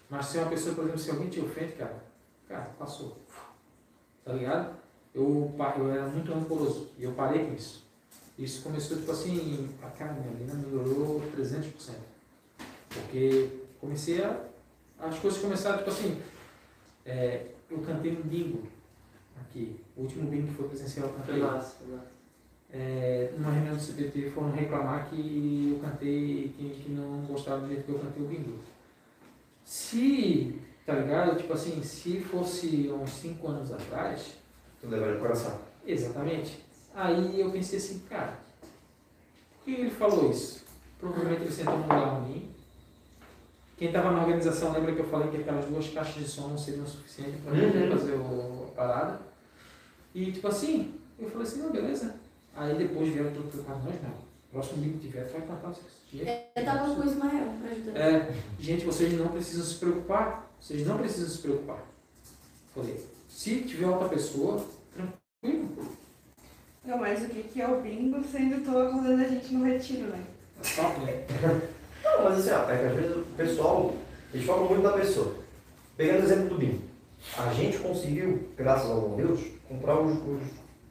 mas 0.09 0.26
ser 0.28 0.39
uma 0.39 0.49
pessoa, 0.49 0.76
por 0.76 0.84
exemplo, 0.84 0.99
se 0.99 1.12
alguém 1.12 1.30
te 1.30 1.39
ofende, 1.39 1.74
cara, 1.74 2.03
cara, 2.47 2.70
passou, 2.78 3.18
tá 4.32 4.38
ligado? 4.38 4.75
Eu, 5.13 5.53
eu 5.77 5.91
era 5.91 6.07
muito 6.07 6.32
rancoroso 6.32 6.89
e 6.97 7.03
eu 7.03 7.11
parei 7.11 7.45
com 7.45 7.53
isso. 7.53 7.86
Isso 8.39 8.63
começou, 8.63 8.97
tipo 8.97 9.11
assim, 9.11 9.69
a 9.84 9.88
cara, 9.88 10.13
minha 10.13 10.34
vida 10.34 10.53
melhorou 10.53 11.21
300%. 11.38 11.93
Porque 12.89 13.49
comecei 13.79 14.23
a. 14.23 14.45
As 14.99 15.17
coisas 15.19 15.41
começaram, 15.41 15.79
tipo 15.79 15.89
assim. 15.89 16.21
é, 17.05 17.47
eu 17.69 17.79
cantei 17.79 18.11
no 18.13 18.23
bingo 18.23 18.63
aqui. 19.41 19.79
O 19.97 20.01
último 20.01 20.29
bingo 20.29 20.47
que 20.47 20.53
foi 20.53 20.67
presencial 20.69 21.07
eu 21.07 21.13
Foi 21.13 21.21
cantei. 21.25 21.41
massa, 21.41 21.75
foi 21.84 21.95
massa. 21.95 22.11
É, 22.73 23.34
numa 23.38 23.51
reunião 23.51 23.75
do 23.75 23.82
CPT 23.82 24.29
foram 24.32 24.51
reclamar 24.51 25.09
que 25.09 25.71
eu 25.73 25.79
cantei, 25.79 26.53
que, 26.57 26.84
que 26.84 26.91
não 26.91 27.21
gostaram 27.25 27.61
do 27.63 27.67
jeito 27.67 27.84
que 27.84 27.91
eu 27.91 27.99
cantei 27.99 28.23
o 28.23 28.27
bingo. 28.27 28.59
Se, 29.65 30.59
tá 30.86 30.93
ligado? 30.93 31.38
Tipo 31.38 31.53
assim, 31.53 31.82
se 31.84 32.19
fosse 32.21 32.89
uns 32.93 33.09
5 33.11 33.47
anos 33.47 33.71
atrás, 33.71 34.34
Tudo 34.79 34.95
leva 34.95 35.13
de 35.13 35.19
coração. 35.19 35.59
Exatamente. 35.86 36.63
Aí 36.95 37.39
eu 37.39 37.51
pensei 37.51 37.77
assim, 37.77 37.99
cara, 38.09 38.39
por 39.53 39.63
que 39.65 39.71
ele 39.82 39.91
falou 39.91 40.32
isso? 40.32 40.63
Provavelmente 40.99 41.41
ele 41.43 41.51
sentou 41.51 41.75
num 41.77 41.84
lugar 41.84 42.19
ruim. 42.21 42.49
Quem 43.77 43.88
estava 43.88 44.11
na 44.11 44.21
organização 44.21 44.71
lembra 44.73 44.93
que 44.93 44.99
eu 45.01 45.07
falei 45.07 45.29
que 45.29 45.38
aquelas 45.38 45.65
duas 45.65 45.88
caixas 45.89 46.15
de 46.15 46.27
som 46.29 46.47
não 46.49 46.57
seriam 46.57 46.86
suficientes 46.86 47.39
para 47.41 47.53
Uhum. 47.53 47.91
fazer 47.91 48.13
o, 48.13 48.65
a 48.69 48.71
parada. 48.75 49.19
E 50.13 50.32
tipo 50.32 50.47
assim, 50.47 50.95
eu 51.17 51.29
falei 51.29 51.47
assim, 51.47 51.61
não, 51.61 51.71
beleza. 51.71 52.15
Aí 52.55 52.75
depois 52.75 53.07
vieram 53.09 53.32
tudo 53.32 53.49
preocupado, 53.49 53.84
nós 53.86 53.95
não. 54.03 54.30
Próximo 54.52 54.84
livro 54.84 54.99
que 54.99 55.08
tiver, 55.08 55.24
vai 55.30 55.41
cantar 55.41 55.70
o 55.70 55.76
dia. 56.12 56.45
Eu 56.56 56.66
tava 56.66 56.93
com 56.93 57.02
o 57.02 57.06
Ismael 57.06 57.54
pra 57.62 57.72
ajudar. 57.72 57.99
É, 57.99 58.34
gente, 58.60 58.86
vocês 58.86 59.14
não 59.14 59.30
precisam 59.30 59.66
se 59.66 59.76
preocupar. 59.76 60.52
Vocês 60.60 60.86
não 60.86 60.97
precisam 60.97 61.30
se 61.30 61.38
preocupar. 61.38 61.86
Falei, 62.76 63.02
se 63.30 63.62
tiver 63.62 63.88
outra 63.88 64.10
pessoa, 64.10 64.66
tranquilo. 64.93 65.95
Não, 66.84 66.97
mas 66.97 67.24
o 67.24 67.30
que, 67.30 67.43
que 67.43 67.62
é 67.62 67.68
o 67.68 67.80
bingo 67.80 68.22
sendo 68.26 68.66
tô 68.66 68.78
acordando 68.78 69.22
a 69.22 69.28
gente 69.28 69.54
no 69.54 69.66
retiro, 69.66 70.08
né? 70.08 70.22
É 70.60 70.76
top, 70.76 70.99
né? 70.99 71.26
Não, 72.04 72.24
mas 72.24 72.39
assim, 72.39 72.52
ó, 72.52 72.70
é 72.70 72.78
que 72.78 72.86
às 72.86 72.95
vezes 72.95 73.18
o 73.18 73.22
pessoal, 73.38 73.95
eles 74.34 74.45
falam 74.45 74.68
muito 74.68 74.84
da 74.84 74.93
pessoa. 74.93 75.36
Pegando 75.95 76.22
o 76.22 76.24
exemplo 76.26 76.49
do 76.49 76.58
bingo. 76.58 76.82
A 77.38 77.54
gente 77.54 77.78
conseguiu, 77.78 78.49
graças 78.58 78.89
ao 78.89 79.02
bom 79.02 79.16
Deus, 79.16 79.41
comprar 79.70 79.99
os, 80.02 80.18
os, 80.18 80.41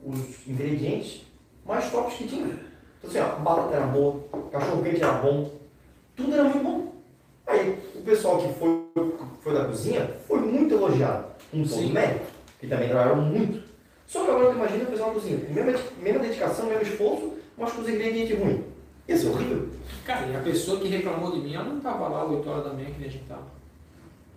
os 0.02 0.48
ingredientes 0.48 1.26
mais 1.66 1.90
tops 1.90 2.16
que 2.16 2.26
tinha. 2.28 2.69
Então 3.02 3.10
assim, 3.10 3.32
ó, 3.32 3.36
batata 3.40 3.76
era 3.76 3.86
boa, 3.86 4.20
cachorro 4.52 4.82
quente 4.82 5.02
era 5.02 5.12
bom, 5.14 5.50
tudo 6.16 6.34
era 6.34 6.44
muito 6.44 6.62
bom. 6.62 6.92
Aí 7.46 7.78
o 7.94 8.02
pessoal 8.02 8.38
que 8.38 8.52
foi, 8.54 8.84
foi 9.40 9.54
da 9.54 9.64
cozinha 9.64 10.08
foi 10.28 10.40
muito 10.40 10.74
elogiado. 10.74 11.26
Com 11.50 11.64
todo 11.64 11.88
mérito, 11.88 12.26
que 12.60 12.66
também 12.68 12.88
trabalharam 12.88 13.22
muito. 13.22 13.62
Só 14.06 14.24
que 14.24 14.30
agora 14.30 14.50
tu 14.50 14.56
imagina 14.56 14.84
o 14.84 14.86
pessoal 14.86 15.08
na 15.08 15.14
cozinha, 15.14 15.38
com 15.38 15.52
mesma, 15.52 15.80
mesma 16.00 16.20
dedicação, 16.20 16.66
mesmo 16.66 16.82
esforço, 16.82 17.32
mas 17.56 17.72
com 17.72 17.82
os 17.82 17.88
ingredientes 17.88 18.38
ruins. 18.38 18.60
Ia 19.08 19.16
ser 19.16 19.28
horrível. 19.28 19.68
Cara, 20.04 20.26
e 20.26 20.36
a 20.36 20.40
pessoa 20.40 20.80
que 20.80 20.88
reclamou 20.88 21.32
de 21.32 21.40
mim, 21.40 21.54
ela 21.54 21.64
não 21.64 21.78
estava 21.78 22.08
lá 22.08 22.24
8 22.24 22.48
horas 22.48 22.64
da 22.64 22.72
manhã 22.72 22.86
que 22.90 22.98
nem 23.00 23.08
a 23.08 23.12
gente 23.12 23.24
tava. 23.24 23.46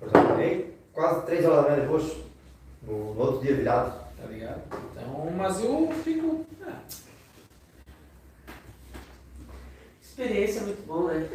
Eu 0.02 0.10
trabalhei 0.10 0.74
quase 0.92 1.26
3 1.26 1.46
horas 1.46 1.64
da 1.64 1.70
manhã 1.70 1.82
depois, 1.82 2.18
no, 2.82 3.14
no 3.14 3.22
outro 3.22 3.42
dia 3.42 3.56
virado. 3.56 4.04
Tá 4.24 4.30
ligado? 4.30 4.62
Então, 4.92 5.32
mas 5.36 5.62
eu 5.62 5.92
fico. 6.04 6.46
é, 6.66 6.72
Experiência 10.14 10.60
é 10.60 10.64
muito 10.66 10.86
bom, 10.86 11.08
né? 11.08 11.28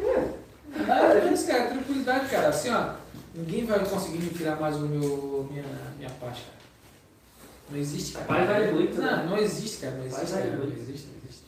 É, 0.73 1.27
é 1.27 1.33
isso, 1.33 1.47
cara, 1.47 1.67
tranquilidade, 1.67 2.29
cara. 2.29 2.47
Assim, 2.47 2.69
ó, 2.69 2.93
ninguém 3.35 3.65
vai 3.65 3.83
conseguir 3.83 4.19
me 4.19 4.29
tirar 4.29 4.55
mais 4.55 4.77
o 4.77 4.87
meu, 4.87 5.45
minha, 5.51 5.65
minha 5.97 6.09
parte, 6.11 6.43
cara. 6.43 6.57
Não 7.69 7.77
existe, 7.77 8.13
cara. 8.13 8.25
Paz 8.25 8.47
vale 8.47 8.71
muito, 8.71 9.01
Não, 9.01 9.17
né? 9.17 9.27
não 9.29 9.37
existe, 9.37 9.81
cara. 9.81 9.95
Não 9.97 10.03
Paz 10.03 10.15
existe, 10.15 10.31
vale 10.31 10.49
cara. 10.49 10.63
Não 10.63 10.71
existe, 10.71 11.07
não 11.07 11.15
existe. 11.25 11.43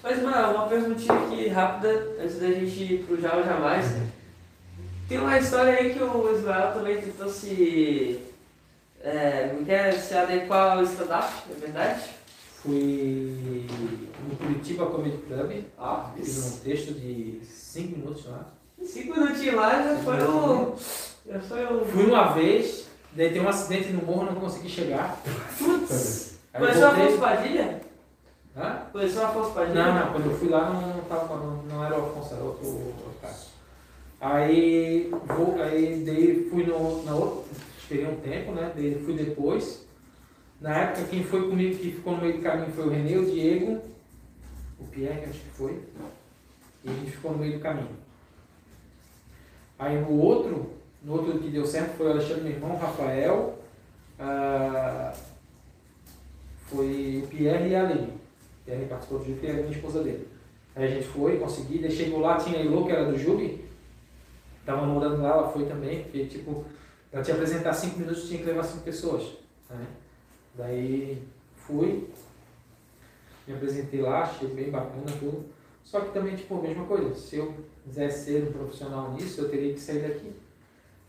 Mas, 0.00 0.22
mano, 0.22 0.54
uma 0.54 0.68
perguntinha 0.68 1.12
aqui 1.12 1.48
rápida, 1.48 2.06
antes 2.20 2.38
da 2.38 2.46
gente 2.46 2.94
ir 2.94 3.04
pro 3.04 3.16
ou 3.16 3.44
Jamais. 3.44 3.96
Tem 5.08 5.18
uma 5.18 5.36
história 5.36 5.72
aí 5.72 5.92
que 5.92 6.00
o 6.04 6.32
Ismael 6.36 6.72
também 6.72 7.02
tentou 7.02 7.28
se. 7.28 8.20
É, 9.02 9.52
não 9.52 9.64
quer 9.64 9.92
se 9.94 10.14
adequar 10.14 10.76
ao 10.78 10.84
stand-up, 10.84 11.32
é 11.50 11.60
verdade? 11.60 12.10
Fui 12.62 13.66
no 14.32 14.36
Curitiba 14.38 14.86
Comedy 14.86 15.18
Club, 15.18 15.64
Ó, 15.78 16.04
fiz 16.16 16.46
um 16.54 16.58
texto 16.64 16.94
de 16.94 17.40
5 17.44 17.98
minutos 17.98 18.26
lá. 18.26 18.46
cinco 18.84 19.18
minutinhos 19.20 19.54
lá 19.54 19.82
já 19.82 19.96
foi 19.98 20.22
o. 20.22 20.74
Já 21.26 21.40
foi 21.40 21.66
o. 21.66 21.84
Fui 21.84 22.04
uma 22.06 22.32
vez, 22.32 22.88
daí 23.12 23.32
tem 23.32 23.40
um 23.42 23.48
acidente 23.48 23.92
no 23.92 24.04
morro, 24.04 24.24
não 24.26 24.34
consegui 24.36 24.68
chegar. 24.68 25.20
Putz! 25.58 26.38
Conheceu 26.52 26.82
voltei- 26.82 27.04
Afonso 27.04 27.18
Padilha? 27.18 27.80
Hã? 28.56 28.82
Conheceu 28.92 29.24
Afonso 29.26 29.50
Padilha? 29.52 29.84
Não, 29.84 29.94
não, 29.94 30.12
quando 30.12 30.30
eu 30.30 30.36
fui 30.38 30.48
lá 30.48 30.68
não, 30.70 31.00
tava, 31.04 31.36
não, 31.36 31.62
não 31.62 31.84
era 31.84 31.98
o 31.98 32.06
Afonso, 32.10 32.34
era 32.34 32.42
outro, 32.44 32.66
outro 32.66 33.12
cara. 33.22 33.34
Aí, 34.20 35.10
vou, 35.26 35.60
aí 35.60 36.02
daí 36.06 36.48
fui 36.50 36.64
no, 36.64 37.02
na 37.04 37.14
outra, 37.14 37.44
esperei 37.78 38.06
um 38.06 38.16
tempo, 38.16 38.52
né? 38.52 38.72
Daí 38.74 39.02
fui 39.04 39.14
depois. 39.14 39.84
Na 40.60 40.76
época 40.76 41.08
quem 41.08 41.24
foi 41.24 41.48
comigo, 41.48 41.76
que 41.78 41.90
ficou 41.92 42.14
no 42.14 42.22
meio 42.22 42.34
do 42.36 42.42
caminho 42.42 42.70
foi 42.72 42.86
o 42.86 42.90
Renê, 42.90 43.16
o 43.16 43.24
Diego, 43.24 43.80
o 44.82 44.88
Pierre, 44.88 45.24
acho 45.24 45.40
que 45.40 45.50
foi. 45.50 45.82
E 46.84 46.90
a 46.90 46.92
gente 46.92 47.12
ficou 47.12 47.32
no 47.32 47.38
meio 47.38 47.54
do 47.54 47.60
caminho. 47.60 47.96
Aí 49.78 50.00
no 50.00 50.18
outro, 50.18 50.70
no 51.02 51.12
outro 51.12 51.38
que 51.38 51.50
deu 51.50 51.66
certo 51.66 51.96
foi 51.96 52.06
o 52.06 52.10
Alexandre, 52.10 52.42
meu 52.42 52.52
irmão, 52.52 52.76
Rafael, 52.76 53.58
ah, 54.18 55.12
foi 56.66 57.22
o 57.24 57.26
Pierre 57.28 57.70
e 57.70 57.74
a 57.74 57.82
Aline. 57.82 58.08
O 58.08 58.64
Pierre 58.64 58.86
participou 58.86 59.18
do 59.18 59.24
Jubi 59.24 59.46
e 59.46 59.50
a 59.50 59.54
minha 59.54 59.70
esposa 59.70 60.02
dele. 60.02 60.28
Aí 60.74 60.84
a 60.84 60.88
gente 60.88 61.06
foi, 61.08 61.38
consegui, 61.38 61.78
daí 61.78 61.90
chegou 61.90 62.20
lá, 62.20 62.36
tinha 62.36 62.58
a 62.58 62.64
Elô, 62.64 62.86
que 62.86 62.92
era 62.92 63.04
do 63.04 63.18
Jubi, 63.18 63.64
tava 64.64 64.86
morando 64.86 65.20
lá, 65.20 65.30
ela 65.30 65.50
foi 65.50 65.66
também, 65.66 66.04
porque 66.04 66.26
tipo, 66.26 66.64
ela 67.12 67.22
te 67.22 67.32
apresentar 67.32 67.74
cinco 67.74 67.98
minutos, 67.98 68.28
tinha 68.28 68.38
que 68.38 68.46
levar 68.46 68.62
cinco 68.62 68.84
pessoas. 68.84 69.22
Né? 69.68 69.86
Daí 70.54 71.22
fui, 71.56 72.08
me 73.46 73.54
apresentei 73.54 74.00
lá, 74.00 74.22
achei 74.22 74.48
bem 74.48 74.70
bacana 74.70 75.06
tudo. 75.18 75.44
Só 75.84 76.00
que 76.00 76.12
também, 76.12 76.36
tipo, 76.36 76.58
a 76.58 76.62
mesma 76.62 76.84
coisa, 76.84 77.14
se 77.14 77.36
eu 77.36 77.54
quisesse 77.84 78.24
ser 78.24 78.44
um 78.44 78.52
profissional 78.52 79.12
nisso, 79.12 79.40
eu 79.40 79.48
teria 79.48 79.72
que 79.74 79.80
sair 79.80 80.00
daqui. 80.00 80.32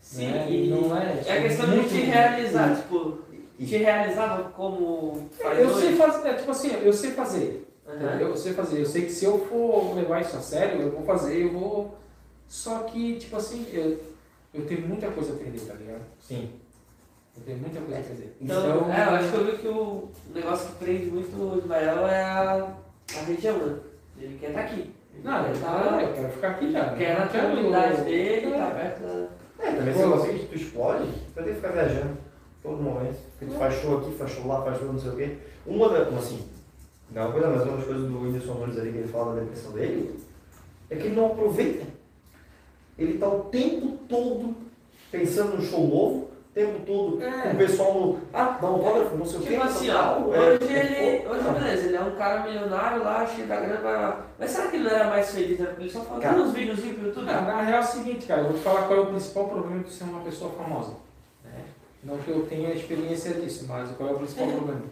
Sim, 0.00 0.30
né? 0.32 0.50
e 0.50 0.68
não 0.68 0.96
é, 0.96 1.22
é 1.24 1.38
a 1.38 1.42
questão 1.42 1.70
de 1.70 1.88
te 1.88 2.00
realizar, 2.00 2.76
tipo, 2.76 3.18
te 3.58 3.76
realizava 3.78 4.50
como 4.50 5.30
Eu 5.40 5.74
sei 5.74 5.96
fazer, 5.96 6.28
é, 6.28 6.34
tipo 6.34 6.50
assim, 6.50 6.72
eu 6.82 6.92
sei 6.92 7.12
fazer. 7.12 7.66
Entendeu? 7.86 8.28
Eu 8.28 8.36
sei 8.36 8.52
fazer. 8.52 8.80
Eu 8.80 8.86
sei 8.86 9.02
que 9.06 9.12
se 9.12 9.24
eu 9.24 9.38
for 9.46 9.94
levar 9.94 10.20
isso 10.20 10.36
a 10.36 10.40
sério, 10.40 10.80
eu 10.80 10.90
vou 10.90 11.04
fazer, 11.04 11.42
eu 11.42 11.52
vou. 11.52 11.94
Só 12.48 12.80
que, 12.80 13.16
tipo 13.16 13.36
assim, 13.36 13.66
eu, 13.72 13.98
eu 14.52 14.66
tenho 14.66 14.86
muita 14.86 15.10
coisa 15.10 15.32
a 15.32 15.36
aprender, 15.36 15.60
tá 15.60 15.74
ligado? 15.74 16.02
Sim. 16.20 16.50
Eu 17.36 17.42
tenho 17.44 17.58
muita 17.58 17.80
coisa 17.80 17.96
a 17.96 18.00
aprender. 18.00 18.36
Então, 18.40 18.92
é, 18.92 19.06
eu 19.06 19.10
acho 19.10 19.30
que 19.30 19.36
eu 19.36 19.44
vi 19.44 19.58
que 19.58 19.68
o 19.68 20.08
negócio 20.34 20.68
que 20.68 20.84
prende 20.84 21.06
muito 21.06 21.36
o 21.36 21.58
Ismael 21.58 22.06
é 22.06 22.22
a, 22.22 22.74
a 23.16 23.22
região, 23.26 23.58
né? 23.58 23.76
Ele 24.18 24.38
quer 24.38 24.48
estar 24.50 24.60
aqui. 24.60 24.80
Ele 25.12 25.22
Não, 25.24 25.44
quer 25.44 25.50
eu, 25.50 25.60
tá- 25.60 26.02
eu 26.02 26.12
quero 26.14 26.32
ficar 26.32 26.48
aqui 26.50 26.72
já. 26.72 26.94
quer 26.94 27.18
na 27.18 27.26
comunidade 27.28 28.02
dele, 28.02 28.46
É. 28.54 28.58
tá 28.58 28.70
perto 28.70 29.00
da... 29.02 29.28
É, 29.64 29.72
também 29.72 29.94
se 29.94 30.02
Pô. 30.02 30.08
você 30.10 30.32
que 30.32 30.46
tu 30.46 30.54
explode, 30.56 31.04
tu 31.06 31.34
vai 31.34 31.44
ter 31.44 31.50
que 31.50 31.56
ficar 31.56 31.72
viajando 31.72 32.16
todo 32.62 32.82
momento. 32.82 33.18
Porque 33.38 33.52
tu 33.52 33.58
faz 33.58 33.74
show 33.74 33.98
aqui, 33.98 34.10
faz 34.16 34.30
show 34.30 34.46
lá, 34.46 34.62
faz 34.62 34.78
show 34.78 34.92
não 34.92 34.98
sei 34.98 35.10
o 35.10 35.16
quê. 35.16 35.36
Uma 35.66 35.88
da, 35.88 36.02
assim, 36.16 36.44
não 37.10 37.22
é 37.22 37.24
uma 37.26 37.32
coisa, 37.32 37.48
mas 37.50 37.62
uma 37.62 37.76
das 37.76 37.84
coisas 37.84 38.08
do 38.08 38.20
Whindersson 38.20 38.54
Nunes 38.54 38.78
ali 38.78 38.92
que 38.92 38.98
ele 38.98 39.08
fala 39.08 39.34
da 39.34 39.40
depressão 39.40 39.72
dele, 39.72 40.18
é 40.90 40.96
que 40.96 41.02
ele 41.06 41.16
não 41.16 41.26
aproveita. 41.26 41.86
Ele 42.98 43.18
tá 43.18 43.28
o 43.28 43.44
tempo 43.44 43.98
todo 44.08 44.54
pensando 45.10 45.56
no 45.56 45.62
show 45.62 45.86
novo, 45.86 46.23
tempo 46.54 46.80
todo 46.86 47.20
É. 47.22 47.52
o 47.52 47.56
pessoal 47.56 47.94
no. 47.94 48.18
Ah, 48.32 48.58
dá 48.60 48.70
um 48.70 48.74
autógrafo, 48.74 49.16
não 49.16 49.26
sei 49.26 49.38
o 49.38 49.42
quê. 49.42 49.48
Tipo 49.50 49.62
assim, 49.64 49.90
ó, 49.90 50.18
hoje 50.20 50.72
é- 50.74 50.78
ele. 50.80 50.94
é- 51.24 51.28
Hoje, 51.28 51.42
beleza, 51.60 51.86
ele 51.86 51.96
é 51.96 52.00
um 52.00 52.12
cara 52.16 52.42
milionário 52.44 53.02
lá, 53.02 53.26
cheio 53.26 53.46
da 53.48 53.56
grana, 53.60 53.80
blá. 53.80 54.26
mas 54.38 54.50
será 54.50 54.68
que 54.68 54.76
ele 54.76 54.84
não 54.84 54.90
era 54.92 55.08
mais 55.10 55.30
feliz? 55.30 55.58
né? 55.58 55.66
Porque 55.66 55.82
ele 55.82 55.90
só 55.90 56.00
fazia 56.02 56.30
uns 56.30 56.52
videozinhos 56.52 56.96
pro 56.96 57.06
YouTube? 57.08 57.28
Ah, 57.28 57.40
na 57.40 57.62
real 57.62 57.80
é 57.80 57.84
o 57.84 57.86
seguinte, 57.86 58.26
cara, 58.26 58.42
eu 58.42 58.46
vou 58.48 58.54
te 58.54 58.60
falar 58.62 58.82
qual 58.86 58.98
é 58.98 59.02
o 59.02 59.06
principal 59.06 59.48
problema 59.48 59.82
de 59.82 59.90
ser 59.92 60.04
uma 60.04 60.20
pessoa 60.20 60.50
famosa. 60.52 60.90
Né? 61.44 61.50
Não 62.04 62.18
que 62.18 62.30
eu 62.30 62.46
tenha 62.48 62.72
experiência 62.72 63.34
disso, 63.34 63.66
mas 63.68 63.90
qual 63.92 64.10
é 64.10 64.12
o 64.12 64.16
principal 64.18 64.46
problema? 64.48 64.82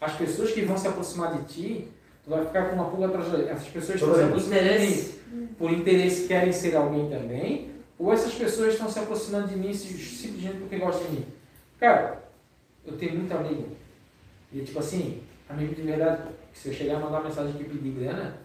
As 0.00 0.12
pessoas 0.12 0.50
que 0.52 0.60
vão 0.62 0.76
se 0.76 0.86
aproximar 0.86 1.32
de 1.38 1.44
ti, 1.44 1.88
tu 2.24 2.30
vai 2.30 2.44
ficar 2.44 2.68
com 2.68 2.74
uma 2.76 2.84
pulga 2.90 3.06
atrás 3.06 3.26
Essas 3.48 3.68
pessoas, 3.68 4.00
por 4.00 4.10
Por 4.10 4.18
exemplo, 4.20 4.38
Interesse. 4.40 5.20
por 5.58 5.70
interesse 5.72 6.28
querem 6.28 6.52
ser 6.52 6.76
alguém 6.76 7.08
também, 7.08 7.70
Ou 7.98 8.12
essas 8.12 8.34
pessoas 8.34 8.74
estão 8.74 8.88
se 8.90 8.98
aproximando 8.98 9.48
de 9.48 9.56
mim 9.56 9.72
simplesmente 9.72 10.58
porque 10.58 10.76
gostam 10.76 11.06
de 11.06 11.12
mim? 11.12 11.26
Cara, 11.80 12.22
eu 12.86 12.96
tenho 12.96 13.14
muito 13.16 13.32
amigo. 13.34 13.68
E 14.52 14.60
tipo 14.60 14.78
assim, 14.78 15.22
amigo 15.48 15.74
de 15.74 15.82
verdade, 15.82 16.22
que 16.52 16.58
se 16.58 16.68
eu 16.68 16.74
chegar 16.74 16.96
a 16.96 17.00
mandar 17.00 17.18
uma 17.20 17.28
mensagem 17.28 17.52
aqui 17.52 17.64
pedir 17.64 17.90
grana, 17.92 18.36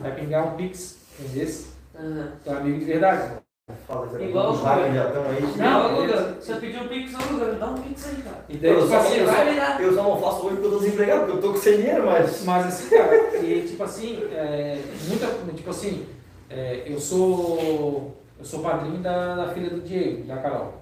vai 0.00 0.14
pingar 0.14 0.46
um 0.52 0.56
pix, 0.56 0.98
entendeu? 1.18 1.54
Aham. 1.94 2.32
Então, 2.40 2.56
amigo 2.56 2.78
de 2.78 2.84
verdade. 2.84 3.42
Fala, 3.86 4.22
Igual 4.22 4.52
os 4.52 4.60
hackers 4.62 4.94
já 4.94 5.06
estão 5.08 5.22
aí. 5.24 5.40
Não, 5.42 5.56
Não, 5.92 6.00
Luga, 6.00 6.36
você 6.40 6.54
pediu 6.56 6.82
um 6.82 6.88
pix, 6.88 7.14
ô 7.14 7.32
Luga, 7.32 7.52
dá 7.52 7.66
um 7.70 7.74
pix 7.74 8.06
aí, 8.08 8.22
cara. 8.22 8.44
E 8.48 8.56
daí, 8.56 8.70
Eu 8.72 8.76
tipo 8.78 8.88
só- 8.88 8.98
assim, 8.98 9.16
eu 9.18 9.26
só-. 9.26 9.80
Eu 9.80 9.94
só 9.94 10.02
não 10.02 10.20
faço 10.20 10.46
hoje 10.46 10.54
porque 10.56 10.66
eu 10.66 10.70
tô 10.72 10.78
desempregado, 10.80 11.20
porque 11.20 11.36
eu 11.36 11.40
tô 11.40 11.52
com 11.52 11.58
sem 11.58 11.76
dinheiro, 11.76 12.04
mas. 12.06 12.44
Mas 12.44 12.66
assim, 12.66 12.88
cara, 12.96 13.36
e 13.46 13.62
tipo 13.68 13.82
assim, 13.84 14.22
é, 14.32 14.82
muita, 15.08 15.26
tipo 15.54 15.70
assim, 15.70 16.06
é, 16.50 16.82
eu 16.86 16.98
sou 17.00 18.16
eu 18.42 18.44
sou 18.46 18.60
padrinho 18.60 18.98
da, 18.98 19.36
da 19.36 19.54
filha 19.54 19.70
do 19.70 19.82
Diego, 19.82 20.24
da 20.24 20.36
Carol. 20.38 20.74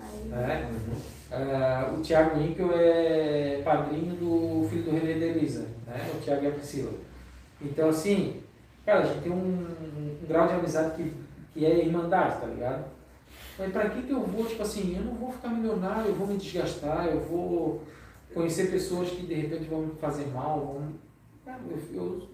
Aí, 0.00 0.28
Né? 0.28 0.70
É, 1.32 1.90
o 1.92 2.00
Thiago 2.00 2.36
Níquel 2.38 2.70
é 2.72 3.60
padrinho 3.64 4.14
do 4.14 4.68
filho 4.68 4.84
do 4.84 4.90
René 4.92 5.14
da 5.18 5.26
Elisa, 5.26 5.66
né? 5.84 6.10
O 6.14 6.20
Thiago 6.20 6.44
e 6.44 6.46
a 6.46 6.50
Priscila. 6.52 6.92
Então 7.60 7.88
assim, 7.88 8.40
cara, 8.86 9.00
a 9.00 9.06
gente 9.06 9.22
tem 9.22 9.32
um, 9.32 9.66
um 9.66 10.26
grau 10.28 10.46
de 10.46 10.52
amizade 10.54 10.94
que, 10.94 11.12
que 11.52 11.66
é 11.66 11.84
irmandade, 11.84 12.40
tá 12.40 12.46
ligado? 12.46 12.84
Mas 13.58 13.72
pra 13.72 13.90
que 13.90 14.02
que 14.02 14.12
eu 14.12 14.20
vou, 14.20 14.46
tipo 14.46 14.62
assim, 14.62 14.94
eu 14.96 15.02
não 15.04 15.14
vou 15.14 15.32
ficar 15.32 15.48
milionário, 15.48 16.08
eu 16.10 16.14
vou 16.14 16.26
me 16.28 16.36
desgastar, 16.36 17.06
eu 17.06 17.20
vou 17.20 17.82
conhecer 18.32 18.70
pessoas 18.70 19.10
que 19.10 19.26
de 19.26 19.34
repente 19.34 19.64
vão 19.68 19.80
me 19.82 19.94
fazer 19.96 20.26
mal, 20.28 20.60
vão... 20.60 20.92
Cara, 21.44 21.60
eu, 21.68 21.78
eu- 21.96 22.28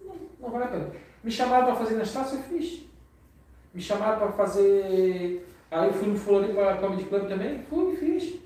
não, 0.00 0.14
não 0.40 0.50
vale 0.50 0.64
a 0.64 0.68
pena. 0.68 0.88
Me 1.22 1.30
chamaram 1.30 1.66
para 1.66 1.76
fazer 1.76 1.96
na 1.96 2.02
Estácio, 2.04 2.38
eu 2.38 2.42
fiz. 2.44 2.89
Me 3.74 3.80
chamaram 3.80 4.18
para 4.18 4.32
fazer... 4.32 5.46
Aí 5.70 5.86
eu 5.88 5.94
fui 5.94 6.08
no 6.08 6.18
Floripa 6.18 6.74
Comedy 6.80 7.04
Club 7.04 7.28
também, 7.28 7.62
fui 7.70 7.94
e 7.94 7.96
fiz. 7.96 8.40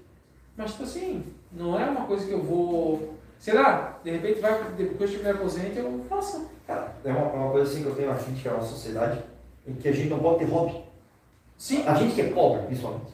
Mas, 0.56 0.72
tipo 0.72 0.82
assim, 0.84 1.24
não 1.52 1.78
é 1.80 1.84
uma 1.86 2.06
coisa 2.06 2.26
que 2.26 2.32
eu 2.32 2.42
vou... 2.42 3.14
Sei 3.38 3.54
lá, 3.54 3.98
de 4.02 4.10
repente 4.10 4.40
vai, 4.40 4.62
depois 4.76 5.10
que 5.10 5.16
eu 5.16 5.22
me 5.22 5.30
aposente, 5.30 5.78
eu 5.78 6.04
faço. 6.08 6.48
Cara, 6.66 6.94
é 7.04 7.10
uma, 7.10 7.26
uma 7.32 7.50
coisa 7.50 7.70
assim 7.70 7.82
que 7.82 7.88
eu 7.88 7.94
tenho 7.94 8.10
a 8.10 8.16
gente 8.16 8.40
que 8.40 8.48
é 8.48 8.52
uma 8.52 8.62
sociedade 8.62 9.22
em 9.66 9.74
que 9.74 9.88
a 9.88 9.92
gente 9.92 10.08
não 10.08 10.18
pode 10.18 10.38
ter 10.38 10.44
hobby. 10.46 10.82
Sim. 11.58 11.84
A 11.86 11.94
gente 11.94 12.14
que 12.14 12.20
é 12.22 12.30
pobre, 12.30 12.66
principalmente. 12.66 13.12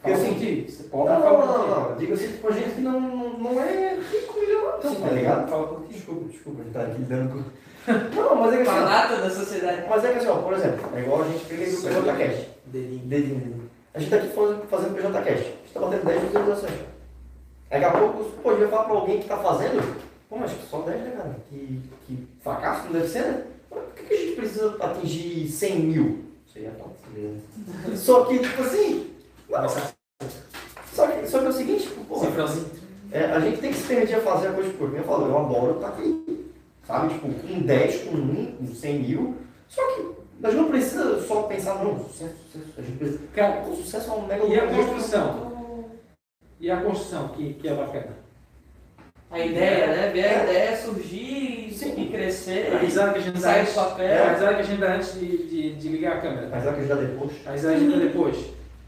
Porque 0.00 0.14
assim, 0.14 0.34
contigo. 0.34 0.70
Você 0.70 0.82
Não, 0.82 0.88
pode 0.90 1.08
não, 1.10 1.46
não, 1.46 1.68
não, 1.68 1.90
não. 1.90 1.96
Digo 1.96 2.14
assim, 2.14 2.28
tipo, 2.28 2.48
a 2.48 2.52
gente 2.52 2.74
que 2.74 2.80
não, 2.80 3.00
não, 3.00 3.38
não 3.38 3.62
é 3.62 3.94
rico 3.94 4.40
milionário, 4.40 4.82
tá 4.82 5.10
ligado? 5.10 5.48
Fala. 5.48 5.80
Desculpa, 5.88 6.28
desculpa, 6.28 6.60
a 6.60 6.64
gente 6.64 6.72
tá 6.72 6.82
aqui 6.82 6.98
lidando 6.98 7.32
com. 7.32 7.50
Não, 7.86 8.34
mas 8.36 8.52
é 8.52 8.56
que 8.56 8.62
assim. 8.62 8.70
Fanata 8.70 9.16
da 9.16 9.30
sociedade. 9.30 9.86
Mas 9.88 10.04
é 10.04 10.12
que 10.12 10.18
assim, 10.18 10.28
ó, 10.28 10.36
por 10.36 10.52
exemplo, 10.54 10.96
é 10.96 11.00
igual 11.00 11.22
a 11.22 11.28
gente 11.28 11.44
pega 11.44 11.64
aqui 11.64 11.74
o 11.74 11.82
PJCast. 11.82 12.48
Dedinho. 12.66 12.98
Dedinho, 13.06 13.40
dedinho. 13.40 13.70
A 13.94 13.98
gente 13.98 14.10
tá 14.10 14.16
aqui 14.16 14.28
fazendo, 14.28 14.68
fazendo 14.68 14.94
PJCast. 14.94 15.28
A 15.28 15.34
gente 15.34 15.72
tá 15.74 15.80
batendo 15.80 16.04
10 16.04 16.22
visualizações. 16.22 16.72
Daqui 17.70 17.84
a 17.84 17.90
pouco, 17.90 18.24
pô, 18.42 18.50
a 18.50 18.52
gente 18.52 18.60
vai 18.62 18.70
falar 18.70 18.84
pra 18.84 18.94
alguém 18.94 19.20
que 19.20 19.28
tá 19.28 19.36
fazendo. 19.38 20.02
Pô, 20.28 20.36
mas 20.36 20.50
só 20.70 20.80
10, 20.80 21.00
né, 21.02 21.14
cara? 21.16 21.36
Que, 21.48 21.82
que 22.06 22.28
fracasso 22.42 22.84
não 22.86 22.92
deve 22.92 23.08
ser, 23.08 23.22
né? 23.22 23.44
Por 23.68 23.82
que, 23.96 24.02
que 24.02 24.14
a 24.14 24.16
gente 24.16 24.36
precisa 24.36 24.76
atingir 24.80 25.48
100 25.48 25.78
mil? 25.80 26.24
Isso 26.46 26.58
aí 26.58 26.66
é 26.66 26.70
top, 26.70 26.94
tá? 27.04 27.96
Só 27.96 28.24
que, 28.24 28.38
tipo 28.38 28.62
assim. 28.62 29.10
Não, 29.48 29.58
Começar 29.58 29.92
só 30.92 31.06
que, 31.06 31.26
só 31.26 31.38
que 31.38 31.46
é 31.46 31.48
o 31.48 31.52
seguinte, 31.52 31.84
tipo, 31.84 32.04
pô, 32.04 32.20
é, 33.10 33.24
a 33.24 33.40
gente 33.40 33.60
tem 33.60 33.70
que 33.72 33.78
se 33.78 33.86
permitir 33.86 34.14
a 34.14 34.20
fazer 34.20 34.48
a 34.48 34.52
coisa 34.52 34.70
por 34.74 34.90
mim. 34.90 34.98
Eu 34.98 35.04
falo, 35.04 35.26
eu 35.26 35.38
adoro 35.38 35.74
estar 35.76 35.88
aqui. 35.88 36.41
Sabe? 36.86 37.14
Tipo, 37.14 37.28
com 37.28 37.60
10, 37.60 38.02
com 38.04 38.16
1, 38.16 38.56
com 38.56 38.66
100 38.66 38.98
mil. 38.98 39.36
Só 39.68 39.82
que 39.94 40.12
a 40.42 40.50
gente 40.50 40.60
não 40.60 40.68
precisa 40.70 41.22
só 41.22 41.42
pensar, 41.42 41.82
não, 41.84 41.98
sucesso, 41.98 42.34
sucesso. 42.52 42.72
A 42.76 42.82
gente 42.82 42.98
precisa. 42.98 43.20
Cara, 43.34 43.62
O 43.62 43.76
sucesso 43.76 44.10
é 44.10 44.14
um 44.14 44.26
mega 44.26 44.44
E 44.44 44.58
a 44.58 44.66
construção? 44.66 45.52
E 46.60 46.70
a 46.70 46.80
construção, 46.80 47.28
que, 47.28 47.54
que 47.54 47.68
é 47.68 47.74
bacana. 47.74 48.22
A 49.30 49.38
ideia, 49.38 49.86
né? 49.86 50.10
Ver 50.12 50.26
a 50.26 50.42
ideia 50.44 50.76
surgir 50.76 51.72
Sim. 51.72 51.94
e 51.96 52.10
crescer. 52.10 52.74
A 52.74 52.78
risada 52.78 53.12
que 53.14 53.18
a 53.18 53.22
gente 53.22 53.34
dá 53.34 53.40
Sai 53.40 53.64
do 53.64 53.72
papel. 53.74 54.24
a 54.24 54.32
risada 54.32 54.54
que 54.54 54.60
a 54.60 54.64
gente 54.64 54.80
dá 54.80 54.94
antes 54.94 55.14
de, 55.18 55.36
de, 55.48 55.74
de 55.76 55.88
ligar 55.88 56.18
a 56.18 56.20
câmera. 56.20 56.50
É 56.54 56.72
que 56.72 56.86
já 56.86 56.94
depois. 56.94 57.32
A 57.46 57.52
risada 57.52 57.74
que 57.74 57.80
a 57.80 57.84
gente 57.84 57.98
dá 57.98 58.04
depois. 58.04 58.36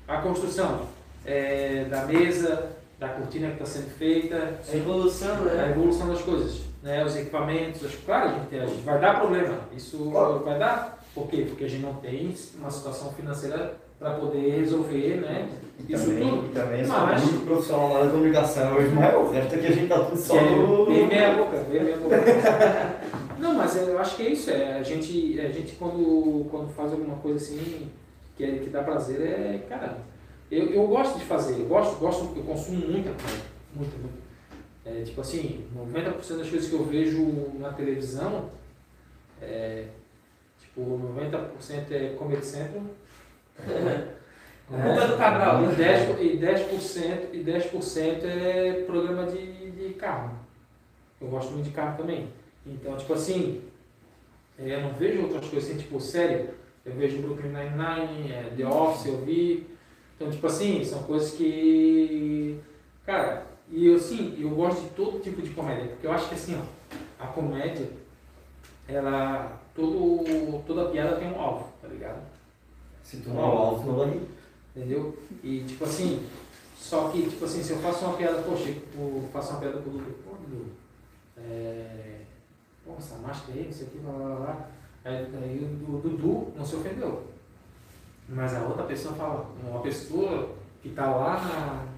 A 0.07 0.18
construção 0.18 0.86
é, 1.24 1.84
da 1.84 2.05
mesa, 2.05 2.72
da 2.99 3.09
cortina 3.09 3.49
que 3.49 3.62
está 3.62 3.66
sendo 3.66 3.90
feita, 3.97 4.61
A 4.70 4.76
evolução, 4.76 5.34
a 5.34 5.45
né? 5.45 5.70
evolução 5.70 6.09
das 6.09 6.20
coisas, 6.20 6.61
né? 6.85 7.05
os 7.05 7.16
equipamentos. 7.16 7.85
as- 7.85 7.95
Claro, 8.05 8.28
a 8.28 8.32
gente, 8.39 8.57
a 8.57 8.66
gente 8.66 8.82
vai 8.82 9.01
dar 9.01 9.18
problema. 9.18 9.59
Isso 9.76 9.99
Claro. 10.12 10.39
vai 10.45 10.59
dar. 10.59 11.03
Por 11.14 11.28
quê? 11.28 11.45
Porque 11.49 11.64
a 11.64 11.68
gente 11.68 11.82
não 11.82 11.95
tem 11.95 12.35
uma 12.59 12.70
situação 12.70 13.12
financeira 13.12 13.76
para 13.99 14.11
poder 14.14 14.61
resolver 14.61 15.16
né? 15.20 15.49
isso 15.89 16.05
tudo. 16.11 16.47
E 16.47 16.55
também 16.55 16.87
Mas- 16.87 17.22
muito 17.24 17.47
profissional 17.47 17.89
na 17.89 17.95
área 18.01 18.11
da 18.11 18.74
hoje, 18.76 18.89
mas 18.95 19.14
o 19.14 19.30
resto 19.30 19.55
aqui 19.55 19.66
a 19.66 19.70
gente 19.72 19.89
tá 19.89 19.99
tudo 20.05 20.16
só 20.18 20.35
Que 20.39 20.45
é 20.45 20.51
no. 20.57 20.87
bem 20.87 21.07
meia 21.07 21.35
boca, 21.35 21.57
bem 21.70 21.82
meia 21.85 21.97
boca. 21.97 22.16
Não, 23.39 23.55
mas 23.55 23.76
eu 23.76 23.99
acho 23.99 24.16
que 24.16 24.22
é 24.26 24.30
isso, 24.30 24.51
é, 24.51 24.78
a 24.78 24.82
gente, 24.82 25.39
a 25.41 25.49
gente 25.51 25.72
quando, 25.76 26.47
quando 26.51 26.72
faz 26.74 26.93
alguma 26.93 27.16
coisa 27.16 27.37
assim 27.45 27.89
que, 28.37 28.45
é, 28.45 28.53
que 28.59 28.70
dá 28.70 28.82
prazer, 28.82 29.20
é, 29.20 29.61
cara, 29.68 29.99
eu, 30.51 30.66
eu 30.70 30.87
gosto 30.87 31.18
de 31.18 31.24
fazer, 31.24 31.61
eu 31.61 31.66
gosto, 31.66 31.97
gosto, 31.99 32.32
eu 32.37 32.43
consumo 32.43 32.78
muita 32.89 33.11
coisa, 33.11 33.43
muita, 33.74 33.97
muita. 33.99 34.24
É, 34.87 35.03
tipo 35.03 35.20
assim, 35.20 35.66
90% 35.74 36.12
das 36.12 36.51
coisas 36.51 36.68
que 36.68 36.74
eu 36.74 36.85
vejo 36.85 37.53
na 37.59 37.72
televisão, 37.72 38.51
é, 39.41 39.87
tipo, 40.61 40.82
90% 40.82 41.91
é 41.91 42.14
Comedy 42.18 42.45
Central, 42.45 42.82
Culpa 44.66 45.07
do 45.07 45.16
Cabral. 45.16 45.64
e 45.64 45.76
10%, 45.76 46.20
e 46.20 46.39
10%, 46.39 47.28
e 47.32 47.43
10 47.43 48.24
é 48.24 48.85
programa 48.87 49.26
de, 49.26 49.70
de 49.70 49.95
carro. 49.95 50.39
Eu 51.20 51.28
gosto 51.28 51.53
muito 51.53 51.66
de 51.66 51.70
carro 51.70 51.97
também. 51.97 52.28
Então, 52.66 52.97
tipo 52.97 53.12
assim, 53.12 53.62
é, 54.59 54.74
eu 54.74 54.80
não 54.82 54.95
vejo 54.95 55.22
outras 55.22 55.47
coisas 55.49 55.70
assim, 55.70 55.78
tipo, 55.78 56.01
sério. 56.01 56.51
Eu 56.85 56.93
vejo 56.95 57.22
Brooklyn 57.22 57.51
Nine-Nine, 57.51 58.32
é, 58.32 58.53
The 58.57 58.66
Office, 58.66 59.07
eu 59.07 59.18
vi. 59.24 59.66
Então, 60.16 60.30
tipo 60.30 60.47
assim, 60.47 60.85
são 60.85 61.03
coisas 61.03 61.32
que. 61.32 62.61
Cara, 63.05 63.47
e 63.71 63.87
eu 63.87 63.99
sim, 63.99 64.37
eu 64.39 64.51
gosto 64.51 64.83
de 64.83 64.89
todo 64.91 65.23
tipo 65.23 65.43
de 65.43 65.51
comédia. 65.51 65.89
Porque 65.89 66.07
eu 66.07 66.12
acho 66.12 66.29
que 66.29 66.35
assim, 66.35 66.61
ó, 66.61 67.25
a 67.25 67.27
comédia, 67.29 67.89
ela. 68.87 69.61
Todo, 69.75 70.62
toda 70.67 70.91
piada 70.91 71.17
tem 71.17 71.33
um 71.33 71.41
alvo, 71.41 71.73
tá 71.83 71.89
ligado? 71.89 72.23
Se 73.03 73.17
tu 73.17 73.31
não 73.31 73.41
é 73.41 73.45
o 73.45 73.59
alto, 73.59 73.87
não 73.87 73.97
vai 73.97 74.11
rir. 74.11 74.29
Entendeu? 74.77 75.19
E 75.43 75.65
tipo 75.65 75.85
assim, 75.85 76.25
só 76.77 77.09
que, 77.09 77.29
tipo 77.29 77.45
assim, 77.45 77.62
se 77.62 77.73
eu 77.73 77.79
faço 77.79 78.05
uma 78.05 78.17
piada, 78.17 78.43
poxa, 78.43 78.69
eu 78.69 79.29
faço 79.33 79.53
uma 79.53 79.61
piada 79.61 79.79
pro 79.79 79.91
Dudu, 79.91 80.15
pô, 80.25 80.37
Dudu, 80.37 80.67
é. 81.39 82.21
Pô, 82.85 82.93
essa 82.99 83.17
máscara 83.17 83.59
aí, 83.59 83.65
não 83.65 83.73
sei 83.73 83.87
o 83.87 83.91
que, 83.91 83.99
lá, 84.05 84.12
lá, 84.12 84.29
lá, 84.29 84.39
lá. 84.39 84.69
Aí, 85.05 85.17
aí 85.17 85.79
o 85.89 85.99
Dudu 85.99 86.53
não 86.57 86.65
se 86.65 86.77
ofendeu. 86.77 87.25
Mas 88.29 88.55
a 88.55 88.62
outra 88.62 88.85
pessoa 88.85 89.15
fala, 89.15 89.51
uma 89.63 89.80
pessoa 89.80 90.55
que 90.83 90.91
tá 90.91 91.07
lá 91.14 91.41
na, 91.43 91.93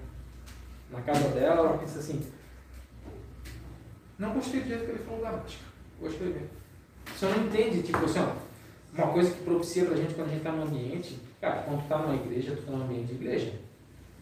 na 0.89 1.01
casa 1.01 1.29
dela, 1.29 1.67
ela 1.67 1.77
pensa 1.77 1.99
assim, 1.99 2.21
não 4.17 4.33
gostei 4.33 4.61
do 4.61 4.67
jeito 4.67 4.85
que 4.85 4.91
ele 4.91 5.03
falou 5.03 5.21
da 5.21 5.31
máscara. 5.31 5.67
Vou 5.99 6.09
escrever. 6.09 6.49
Você 7.05 7.25
não 7.25 7.45
entende, 7.45 7.83
tipo 7.83 8.03
assim, 8.03 8.19
ó, 8.19 8.33
uma 8.93 9.13
coisa 9.13 9.31
que 9.31 9.43
propicia 9.43 9.85
pra 9.85 9.95
gente 9.95 10.13
quando 10.13 10.29
a 10.29 10.31
gente 10.31 10.43
tá 10.43 10.51
num 10.51 10.63
ambiente, 10.63 11.19
cara, 11.39 11.63
quando 11.63 11.83
tu 11.83 11.87
tá 11.87 11.97
numa 11.99 12.15
igreja, 12.15 12.55
tu 12.55 12.63
tá 12.63 12.71
num 12.71 12.83
ambiente 12.83 13.07
de 13.07 13.15
igreja. 13.15 13.53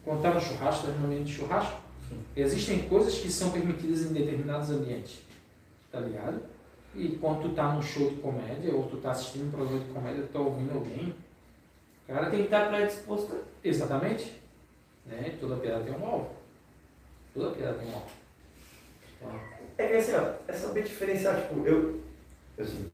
Quando 0.04 0.22
tá 0.22 0.34
no 0.34 0.42
churrasco, 0.42 0.86
tu 0.86 0.92
tá 0.92 1.00
num 1.00 1.06
ambiente 1.06 1.26
de 1.26 1.34
churrasco. 1.34 1.80
Existem 2.36 2.88
coisas 2.88 3.18
que 3.18 3.32
são 3.32 3.52
permitidas 3.52 4.04
em 4.04 4.14
determinados 4.14 4.70
ambientes, 4.70 5.22
tá 5.92 6.00
ligado? 6.00 6.42
E 6.94 7.10
quando 7.18 7.42
tu 7.42 7.50
tá 7.50 7.74
num 7.74 7.82
show 7.82 8.10
de 8.10 8.18
comédia, 8.18 8.74
ou 8.74 8.88
tu 8.88 8.98
tá 8.98 9.12
assistindo 9.12 9.48
um 9.48 9.52
programa 9.52 9.80
de 9.80 9.92
comédia, 9.92 10.24
tu 10.24 10.34
tá 10.34 10.40
ouvindo 10.40 10.74
alguém, 10.74 11.16
cara, 12.08 12.30
Tem 12.30 12.40
que 12.40 12.46
estar 12.46 12.70
predisposto. 12.70 13.44
Exatamente. 13.64 14.42
Né? 15.06 15.36
Toda 15.40 15.58
piada 15.58 15.84
tem 15.84 15.94
um 15.94 16.06
alvo. 16.06 16.30
Toda 17.36 17.52
piada 17.52 17.74
tem 17.74 17.88
um 17.90 17.94
alvo. 17.94 18.06
Então, 19.22 19.40
É 19.78 19.88
que 19.88 19.94
assim, 19.98 20.14
ó, 20.16 20.30
é 20.48 20.53
saber 20.53 20.84
diferenciar, 20.84 21.36
tipo, 21.41 21.68
eu, 21.68 21.99
eu 22.57 22.64
assim, 22.66 22.90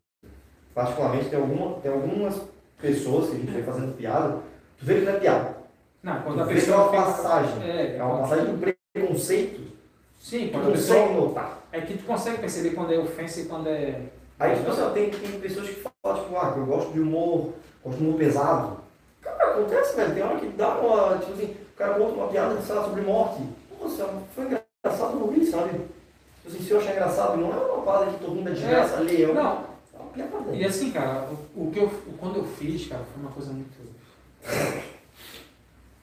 particularmente 0.73 1.30
tem, 1.30 1.39
alguma, 1.39 1.80
tem 1.80 1.91
algumas 1.91 2.41
pessoas 2.80 3.30
que 3.30 3.35
a 3.35 3.39
gente 3.39 3.51
vem 3.51 3.63
fazendo 3.63 3.95
piada, 3.95 4.39
tu 4.80 4.85
vê 4.85 4.95
que 4.95 5.01
não 5.05 5.13
é 5.13 5.19
piada. 5.19 5.57
não, 6.01 6.22
quando 6.23 6.35
Tu 6.38 6.41
a 6.41 6.45
vê 6.45 6.53
que 6.53 6.57
é 6.59 6.61
pessoa 6.61 6.77
uma 6.84 6.89
fica- 6.91 7.03
passagem. 7.03 7.63
É, 7.63 7.97
É 7.97 8.03
uma 8.03 8.18
passagem 8.19 8.55
de 8.57 8.76
preconceito. 8.93 9.72
Sim, 10.19 10.47
Tu 10.47 10.51
quando 10.51 10.63
a 10.68 10.72
consegue 10.72 10.99
pessoa. 11.07 11.22
notar. 11.27 11.61
É 11.72 11.81
que 11.81 11.97
tu 11.97 12.03
consegue 12.05 12.38
perceber 12.39 12.72
quando 12.72 12.93
é 12.93 12.97
ofensa 12.97 13.39
e 13.41 13.45
quando 13.45 13.68
é. 13.68 14.01
Aí, 14.39 14.55
tipo 14.55 14.72
assim, 14.72 14.81
ó, 14.81 14.89
tem, 14.89 15.09
tem 15.11 15.39
pessoas 15.39 15.69
que 15.69 15.76
falam, 16.03 16.23
tipo, 16.23 16.35
ah, 16.38 16.51
que 16.53 16.59
eu 16.59 16.65
gosto 16.65 16.91
de 16.93 16.99
humor, 16.99 17.53
gosto 17.84 17.97
de 17.99 18.03
humor 18.03 18.18
pesado. 18.18 18.77
Cara, 19.22 19.51
acontece, 19.51 19.95
velho. 19.95 20.13
Tem 20.15 20.23
hora 20.23 20.39
que 20.39 20.47
dá 20.49 20.80
uma, 20.80 21.18
tipo 21.19 21.34
assim, 21.34 21.45
o 21.73 21.76
cara 21.77 21.93
conta 21.93 22.13
uma 22.13 22.27
piada, 22.27 22.59
sei 22.61 22.76
lá, 22.76 22.84
sobre 22.84 23.01
morte. 23.01 23.43
Nossa, 23.81 24.09
foi 24.35 24.45
engraçado 24.45 25.15
no 25.17 25.31
rir, 25.31 25.45
sabe? 25.45 25.71
Tipo 25.71 26.47
assim, 26.47 26.59
se 26.63 26.71
eu 26.71 26.79
achar 26.79 26.91
engraçado, 26.91 27.37
não 27.37 27.51
é 27.51 27.55
uma 27.55 27.83
parada 27.83 28.11
que 28.11 28.19
todo 28.19 28.35
mundo 28.35 28.49
é 28.49 28.53
desgraça 28.53 28.97
ali, 28.97 29.23
é 29.23 29.27
uma, 29.27 29.33
Não, 29.43 29.51
é 29.93 29.97
uma 29.99 30.11
piada. 30.11 30.55
e 30.55 30.65
assim, 30.65 30.91
cara, 30.91 31.27
o, 31.55 31.67
o 31.67 31.71
que 31.71 31.79
eu, 31.79 31.91
quando 32.19 32.37
eu 32.37 32.45
fiz, 32.45 32.87
cara, 32.87 33.03
foi 33.03 33.21
uma 33.21 33.31
coisa 33.31 33.51
muito. 33.51 33.71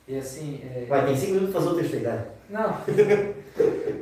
E 0.06 0.16
assim. 0.16 0.60
É... 0.64 0.86
Vai, 0.88 1.04
tem 1.06 1.16
5 1.16 1.32
minutos 1.32 1.52
pra 1.52 1.60
fazer 1.60 1.74
o 1.74 1.78
texto 1.78 1.94
aí, 1.96 2.02
né? 2.02 2.26
Não. 2.48 2.78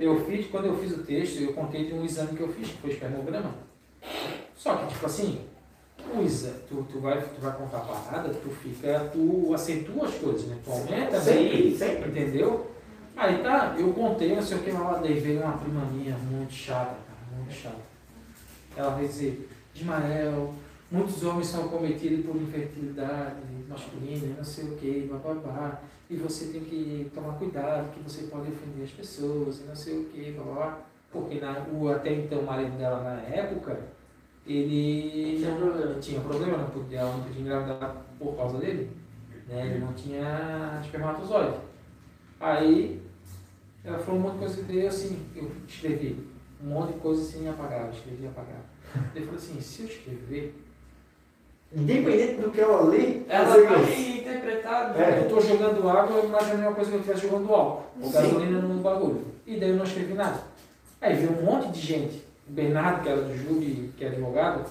eu 0.01 0.25
fiz, 0.25 0.47
quando 0.51 0.67
eu 0.67 0.79
fiz 0.79 0.93
o 0.93 1.03
texto, 1.03 1.41
eu 1.41 1.53
contei 1.53 1.87
de 1.87 1.95
um 1.95 2.05
exame 2.05 2.37
que 2.37 2.43
eu 2.43 2.49
fiz, 2.53 2.69
que 2.69 2.79
foi 2.79 2.91
espermograma. 2.91 3.55
Só 4.57 4.77
que, 4.77 4.87
tipo 4.95 5.05
assim, 5.07 5.41
o 6.15 6.23
exame, 6.23 6.61
tu, 6.69 6.87
tu, 6.91 7.01
vai, 7.01 7.21
tu 7.21 7.41
vai 7.41 7.53
contar 7.57 7.79
a 7.79 7.81
parada, 7.81 8.29
tu 8.29 8.51
fica, 8.51 9.11
tu 9.13 9.53
acentua 9.53 10.07
as 10.07 10.15
coisas, 10.15 10.45
né? 10.47 10.57
Tu 10.65 10.71
aumenta, 10.71 11.21
Sempre, 11.21 11.71
né? 11.71 11.77
sempre. 11.77 12.11
Entendeu? 12.11 12.67
Aí 13.17 13.43
tá, 13.43 13.75
eu 13.79 13.93
contei, 13.95 14.35
não 14.35 14.43
sei 14.43 14.59
o 14.59 14.63
que, 14.63 14.73
mas 14.73 15.01
daí 15.01 15.19
veio 15.19 15.41
uma 15.43 15.57
prima 15.57 15.81
minha 15.87 16.15
muito 16.19 16.53
chata, 16.53 16.97
cara, 17.09 17.37
muito 17.37 17.53
chata. 17.53 17.81
Ela 18.77 18.95
veio 18.95 19.09
dizer, 19.09 19.49
Ismael, 19.75 20.53
muitos 20.91 21.25
homens 21.25 21.47
são 21.47 21.67
cometidos 21.69 22.27
por 22.27 22.37
infertilidade 22.37 23.37
masculina, 23.69 24.35
não 24.37 24.45
sei 24.45 24.65
o 24.65 24.77
que, 24.77 25.11
babá 25.11 25.81
e 26.09 26.17
você 26.17 26.47
tem 26.53 26.61
que 26.61 27.11
tomar 27.13 27.33
cuidado, 27.35 27.93
que 27.93 28.01
você 28.01 28.25
pode 28.25 28.53
ofender 28.53 28.85
as 28.85 28.91
pessoas, 28.91 29.61
e 29.61 29.65
não 29.65 29.75
sei 29.75 29.99
o 29.99 30.05
que, 30.05 30.33
babá 30.33 30.81
Porque 31.11 31.41
na, 31.41 31.65
o, 31.73 31.89
até 31.89 32.13
então 32.13 32.41
o 32.41 32.47
marido 32.47 32.77
dela 32.79 33.03
na 33.03 33.21
época, 33.23 33.81
ele 34.47 35.39
Tinha 35.39 35.57
problema. 35.57 35.95
tinha 36.01 36.21
problema, 36.21 36.59
não 36.59 36.71
podia, 36.71 37.01
ela 37.01 37.17
não 37.17 37.25
podia 37.25 37.41
engravidar 37.41 37.97
por 38.19 38.37
causa 38.37 38.59
dele. 38.59 38.91
Né? 39.49 39.67
Ele 39.67 39.79
não 39.81 39.93
tinha 39.95 40.79
espermatozoide. 40.81 41.57
Aí 42.39 43.03
ela 43.87 43.99
falou 43.99 44.21
um 44.21 44.23
monte 44.25 44.33
de 44.35 44.39
coisa 44.41 44.65
que 44.65 44.77
eu 44.77 44.89
assim, 44.89 45.27
eu 45.35 45.51
escrevi 45.69 46.29
um 46.63 46.69
monte 46.69 46.95
de 46.95 47.01
coisa 47.01 47.23
assim 47.23 47.49
apagável, 47.49 47.93
escrevi 47.93 48.25
e 48.25 48.27
apagava. 48.27 48.65
Ele 49.15 49.25
falou 49.25 49.41
assim, 49.41 49.61
se 49.61 49.83
eu 49.83 49.89
escrever, 49.89 50.55
Independente 51.75 52.41
do 52.41 52.51
que 52.51 52.61
ela 52.61 52.85
lê, 52.85 53.23
Ela 53.29 53.45
vai 53.45 54.19
interpretar. 54.19 54.99
É. 54.99 55.19
eu 55.19 55.23
estou 55.25 55.41
jogando 55.43 55.89
água, 55.89 56.23
mas 56.31 56.49
é 56.49 56.53
a 56.53 56.57
mesma 56.57 56.73
coisa 56.73 56.91
que 56.91 56.97
eu 56.97 57.01
estivesse 57.01 57.27
jogando 57.27 57.53
álcool, 57.53 57.85
ou 58.01 58.11
gasolina 58.11 58.61
no 58.61 58.81
bagulho. 58.81 59.27
E 59.47 59.59
daí 59.59 59.71
eu 59.71 59.77
não 59.77 59.85
escrevi 59.85 60.15
nada. 60.15 60.43
Aí 61.01 61.17
veio 61.17 61.39
um 61.39 61.45
monte 61.45 61.73
de 61.73 61.81
gente. 61.81 62.25
O 62.49 62.53
Bernardo, 62.53 63.03
que 63.03 63.09
era 63.09 63.21
do 63.21 63.37
júri, 63.37 63.93
que 63.97 64.05
é 64.05 64.09
advogado, 64.09 64.65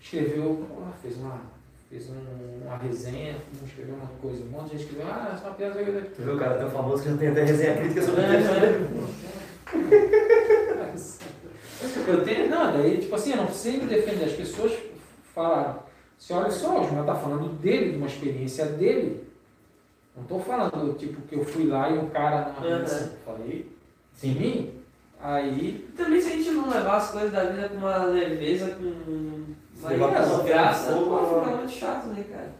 escreveu, 0.00 0.66
fez 1.00 1.16
uma, 1.16 1.40
fez 1.90 2.08
um- 2.10 2.64
uma 2.66 2.76
resenha, 2.78 3.36
escreveu 3.64 3.94
uma 3.94 4.06
coisa, 4.20 4.42
um 4.42 4.48
monte 4.48 4.64
de 4.70 4.78
gente 4.78 4.82
escreveu, 4.88 5.06
ah, 5.12 5.30
essa 5.34 5.44
é 5.44 5.48
uma 5.48 5.54
piada. 5.54 5.84
Tu 6.16 6.22
viu, 6.22 6.36
cara, 6.38 6.58
tão 6.58 6.70
famoso 6.70 7.02
que 7.02 7.10
já 7.10 7.16
tem 7.16 7.28
até 7.28 7.44
resenha 7.44 7.76
crítica 7.76 8.02
sobre 8.02 8.20
o 8.20 8.24
É, 8.24 8.36
texto 8.36 8.52
é. 8.52 8.60
dele. 8.60 8.86
Eu 12.08 12.24
tenho, 12.24 12.48
não, 12.48 12.72
daí, 12.72 12.98
tipo 12.98 13.14
assim, 13.16 13.32
eu 13.32 13.36
não 13.38 13.46
precisei 13.46 13.80
me 13.80 13.86
defender. 13.86 14.24
As 14.26 14.32
pessoas 14.32 14.72
falaram, 15.34 15.80
assim, 16.18 16.34
olha 16.34 16.50
só, 16.50 16.80
o 16.80 16.88
João 16.88 17.04
tá 17.04 17.14
falando 17.16 17.48
dele, 17.58 17.90
de 17.92 17.96
uma 17.98 18.06
experiência 18.06 18.64
dele. 18.66 19.24
Não 20.16 20.22
tô 20.24 20.38
falando, 20.38 20.96
tipo, 20.96 21.20
que 21.22 21.34
eu 21.34 21.44
fui 21.44 21.66
lá 21.66 21.90
e 21.90 21.98
um 21.98 22.08
cara 22.08 22.52
na 22.60 22.66
Uhum. 22.66 22.82
assim, 22.82 23.10
falei 23.24 23.70
de 24.22 24.28
mim. 24.28 24.70
Aí, 25.20 25.88
Também 25.96 26.20
se 26.20 26.28
a 26.28 26.36
gente 26.36 26.50
não 26.52 26.68
levar 26.70 26.96
as 26.98 27.10
coisas 27.10 27.32
da 27.32 27.44
vida 27.44 27.68
com 27.70 27.76
uma 27.76 28.04
leveza, 28.04 28.70
com 28.76 29.44
Levar 29.82 30.10
pra 30.10 30.26
uma 30.26 30.42
graça, 30.42 30.92
fogo, 30.92 31.04
pô, 31.04 31.16
uma- 31.16 31.44
fica 31.44 31.56
muito 31.56 31.72
chato, 31.72 32.06
né, 32.08 32.24
cara? 32.30 32.50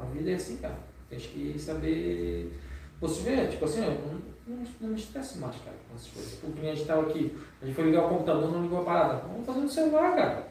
a 0.00 0.04
vida 0.06 0.30
é 0.30 0.34
assim, 0.34 0.56
cara. 0.56 0.74
Tem 1.10 1.18
que 1.18 1.58
saber. 1.58 2.58
Você 3.00 3.22
vê, 3.22 3.46
tipo 3.48 3.64
assim, 3.64 3.84
eu 3.84 3.90
não, 3.90 4.56
não, 4.56 4.64
não 4.80 4.88
me 4.90 4.94
estresse 4.96 5.38
mais, 5.38 5.54
cara, 5.56 5.76
com 5.88 5.94
essas 5.96 6.08
coisas. 6.08 6.32
Porque 6.34 6.60
nem 6.60 6.70
a 6.70 6.74
gente 6.74 6.86
tava 6.86 7.02
aqui, 7.02 7.36
a 7.60 7.66
gente 7.66 7.74
foi 7.74 7.84
ligar 7.84 8.06
o 8.06 8.08
computador, 8.08 8.50
não 8.50 8.62
ligou 8.62 8.80
a 8.80 8.84
parada. 8.84 9.22
Vamos 9.28 9.46
fazer 9.46 9.60
no 9.60 9.68
celular, 9.68 10.14
cara. 10.16 10.46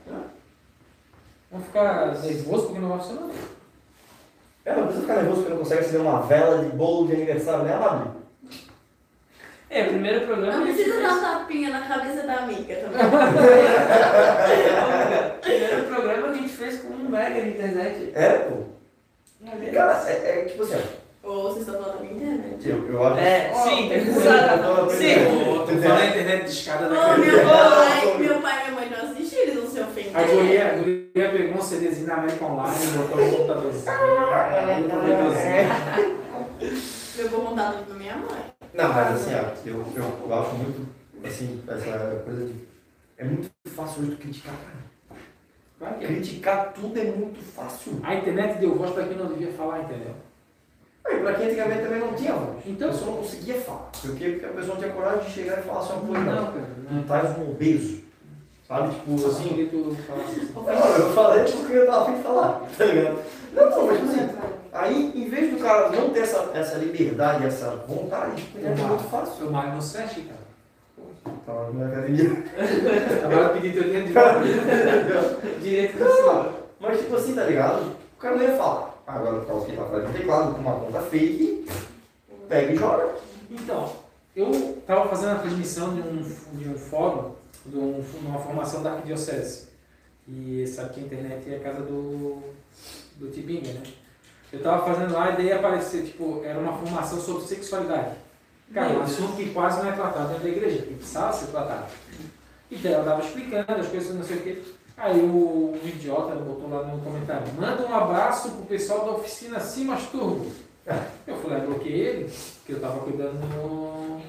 Vamos 1.49 1.66
ficar 1.68 2.14
nervoso 2.22 2.66
porque 2.68 2.80
não 2.80 2.90
vai 2.90 2.99
funcionar. 2.99 3.30
É, 4.64 4.76
não 4.76 4.84
precisa 4.84 5.02
ficar 5.02 5.16
nervoso 5.16 5.38
porque 5.41 5.49
não 5.53 5.60
consegue 5.60 5.82
acender 5.82 6.02
uma 6.02 6.22
vela 6.22 6.64
de 6.64 6.76
bolo 6.76 7.08
de 7.08 7.14
aniversário, 7.14 7.64
né, 7.64 7.74
Amado? 7.74 8.20
É, 9.73 9.84
o 9.84 9.88
primeiro 9.88 10.26
programa 10.27 10.57
Não 10.57 10.64
precisa 10.65 10.99
dar 11.02 11.14
um 11.14 11.22
tapinha 11.22 11.69
na 11.69 11.80
cabeça 11.88 12.27
da 12.27 12.34
amiga 12.39 12.76
também. 12.76 13.02
O 15.41 15.41
primeiro 15.41 15.84
programa 15.85 16.27
a 16.27 16.34
gente 16.34 16.49
fez 16.49 16.81
com 16.81 16.89
um 16.89 17.10
mega 17.10 17.41
de 17.41 17.49
internet. 17.49 18.11
É, 18.14 18.30
pô. 18.30 18.57
Cara, 19.73 20.03
é, 20.10 20.11
é 20.11 20.45
tipo 20.45 20.64
assim. 20.64 20.77
Ou 21.23 21.43
vocês 21.43 21.65
estão 21.68 21.81
falando 21.81 21.98
da 21.98 22.03
minha 22.03 22.14
internet? 22.15 22.69
Eu, 22.69 22.88
eu 22.88 23.07
acho 23.07 23.19
É, 23.19 23.52
sim, 23.53 23.89
tem 23.89 24.03
que 24.03 24.10
usar. 24.10 24.57
Sim. 24.89 25.15
Falando 25.81 26.02
a 26.02 26.06
internet 26.06 26.43
de 26.43 26.49
escada 26.52 26.88
Ô, 26.88 26.89
daquele. 26.89 27.31
meu 27.31 27.39
pai, 27.49 28.18
meu 28.19 28.41
pai 28.41 28.60
e 28.60 28.64
minha 28.72 28.81
mãe 28.81 28.89
não 28.89 29.11
assistiram, 29.11 29.41
eles 29.43 29.56
vão 29.56 29.68
se 29.68 29.80
ofender. 29.80 30.18
A 30.18 30.23
guria, 30.23 30.68
a 30.68 30.73
guria 30.76 31.30
pegou 31.31 31.57
um 31.57 31.61
CDzinho 31.61 32.07
da 32.07 32.14
América 32.15 32.45
Online, 32.45 32.76
botou 32.98 33.18
no 33.18 33.31
computadorzinho, 33.31 33.95
no 34.81 34.89
computadorzinho. 34.89 35.68
Eu 37.18 37.30
vou 37.30 37.41
montar 37.43 37.72
tudo 37.72 37.85
pra 37.85 37.95
minha 37.95 38.15
mãe. 38.18 38.51
Não, 38.73 38.88
mas 38.93 39.15
assim, 39.15 39.31
eu, 39.65 39.85
eu, 39.95 40.03
eu 40.26 40.34
acho 40.39 40.56
muito, 40.56 40.88
assim, 41.26 41.61
essa 41.68 42.22
coisa 42.23 42.45
de... 42.45 42.53
É 43.18 43.23
muito 43.26 43.49
fácil 43.68 44.02
hoje 44.03 44.11
tu 44.11 44.18
criticar, 44.18 44.53
cara. 44.56 45.91
É. 46.02 46.06
Criticar 46.07 46.73
tudo 46.73 46.99
é 46.99 47.03
muito 47.06 47.39
fácil. 47.53 47.99
A 48.03 48.15
internet 48.15 48.60
deu 48.60 48.76
voz 48.76 48.91
pra 48.91 49.03
quem 49.06 49.18
não 49.18 49.27
devia 49.27 49.52
falar, 49.52 49.81
entendeu? 49.81 50.14
Aí, 51.06 51.19
pra 51.19 51.34
quem 51.34 51.48
antigamente 51.48 51.81
também 51.84 51.99
não 51.99 52.14
tinha 52.14 52.34
voz. 52.34 52.64
Então- 52.65 52.89
a 52.89 52.91
pessoa 52.91 53.11
não 53.11 53.18
conseguia 53.18 53.60
falar. 53.61 53.89
Por 54.02 54.15
quê? 54.15 54.30
Porque 54.30 54.45
a 54.45 54.49
pessoa 54.49 54.73
não 54.76 54.81
tinha 54.81 54.93
coragem 54.93 55.23
de 55.26 55.31
chegar 55.31 55.60
e 55.60 55.64
falar 55.64 55.80
assim, 55.80 55.93
uma 55.93 56.02
coisa, 56.02 56.23
não. 56.23 56.45
cara, 56.48 56.68
Não 56.91 57.03
traz 57.03 57.38
um 57.38 57.52
obeso. 57.52 58.02
Sabe, 58.68 58.95
tipo, 58.95 59.15
Assim, 59.27 59.68
tu 59.69 59.95
falasse 60.07 60.39
assim. 60.39 60.53
Não, 60.53 60.98
eu 60.98 61.14
falei 61.14 61.43
porque 61.43 61.73
eu 61.73 61.85
tava 61.88 62.03
afim 62.03 62.18
de 62.18 62.23
falar, 62.23 62.61
tá 62.77 62.85
ligado? 62.85 63.19
Não, 63.53 63.69
não, 63.69 63.88
mas 63.88 63.98
tipo 63.99 64.11
assim, 64.11 64.30
aí 64.72 65.11
em 65.15 65.30
vez 65.30 65.52
do 65.52 65.60
cara 65.60 65.89
não 65.89 66.10
ter 66.10 66.22
essa, 66.22 66.52
essa 66.53 66.77
liberdade, 66.77 67.45
essa 67.45 67.76
vontade, 67.88 68.41
tipo, 68.41 68.60
é 68.60 68.76
muito 68.76 69.03
fácil. 69.10 69.45
Eu 69.45 69.52
malho 69.52 69.76
no 69.76 69.81
SESC, 69.81 70.22
cara. 70.22 70.41
Tava 71.45 71.72
na 71.73 71.88
academia. 71.88 72.30
Agora 73.26 73.41
eu 73.41 73.53
pedi 73.53 73.73
teu 73.73 73.84
dinheiro 73.84 74.07
de 74.07 74.14
volta. 74.14 74.39
Direito 75.61 75.98
do. 75.98 76.61
Mas 76.80 76.99
tipo 76.99 77.15
assim, 77.15 77.35
tá 77.35 77.43
ligado? 77.43 77.95
O 78.18 78.19
cara 78.19 78.35
não 78.35 78.43
ia 78.43 78.57
falar. 78.57 78.91
Agora 79.06 79.41
tá 79.41 79.57
aqui 79.57 79.73
pra 79.73 79.85
trás 79.85 80.07
do 80.07 80.14
teclado 80.14 80.53
com 80.53 80.61
uma 80.61 80.80
conta 80.80 81.02
fake, 81.02 81.68
pega 82.48 82.72
e 82.72 82.76
joga. 82.77 83.15
Então, 83.49 83.93
eu 84.35 84.52
estava 84.80 85.10
fazendo 85.10 85.31
a 85.31 85.39
transmissão 85.39 85.93
de 85.93 86.02
um, 86.02 86.22
de 86.53 86.69
um 86.69 86.77
fórum, 86.77 87.34
de, 87.65 87.77
um, 87.77 88.02
de 88.02 88.26
uma 88.26 88.39
formação 88.39 88.81
da 88.81 88.93
Arquidiocese. 88.93 89.68
E 90.27 90.65
sabe 90.68 90.93
que 90.93 90.99
a 91.02 91.03
internet 91.03 91.53
é 91.53 91.57
a 91.57 91.60
casa 91.60 91.81
do, 91.81 92.41
do 93.18 93.30
Tibinga, 93.31 93.73
né? 93.73 93.84
Eu 94.52 94.57
estava 94.57 94.86
fazendo 94.86 95.14
lá 95.14 95.32
e 95.32 95.38
daí 95.38 95.53
apareceu, 95.53 96.03
tipo, 96.03 96.41
era 96.44 96.60
uma 96.60 96.73
formação 96.73 97.19
sobre 97.22 97.48
sexualidade. 97.48 98.15
Cara, 98.73 98.94
um 98.94 99.02
assunto 99.02 99.36
que 99.36 99.49
quase 99.52 99.82
não 99.82 99.90
é 99.90 99.94
tratado 99.94 100.30
dentro 100.30 100.44
da 100.44 100.49
igreja, 100.49 100.82
que 100.82 100.94
precisava 100.95 101.34
ser 101.34 101.48
tratado. 101.48 101.86
E 102.69 102.76
daí 102.78 102.94
ela 102.94 103.03
estava 103.03 103.22
explicando 103.22 103.82
as 103.82 103.88
coisas, 103.88 104.15
não 104.15 104.23
sei 104.23 104.38
o 104.38 104.41
quê. 104.41 104.61
Aí 104.98 105.19
o, 105.19 105.80
um 105.84 105.88
idiota 105.88 106.36
botou 106.36 106.69
lá 106.69 106.84
no 106.84 107.02
comentário, 107.02 107.48
manda 107.57 107.86
um 107.86 107.95
abraço 107.95 108.52
pro 108.52 108.65
pessoal 108.65 109.06
da 109.06 109.11
oficina 109.11 109.60
Se 109.60 109.84
Masturbo. 109.84 110.52
Eu 111.28 111.38
falei, 111.38 111.57
ah, 111.57 111.65
bloqueei 111.65 111.99
ele, 112.02 112.34
porque 112.57 112.73
eu 112.73 112.76
estava 112.78 112.99
cuidando 113.02 113.34
no... 113.34 114.22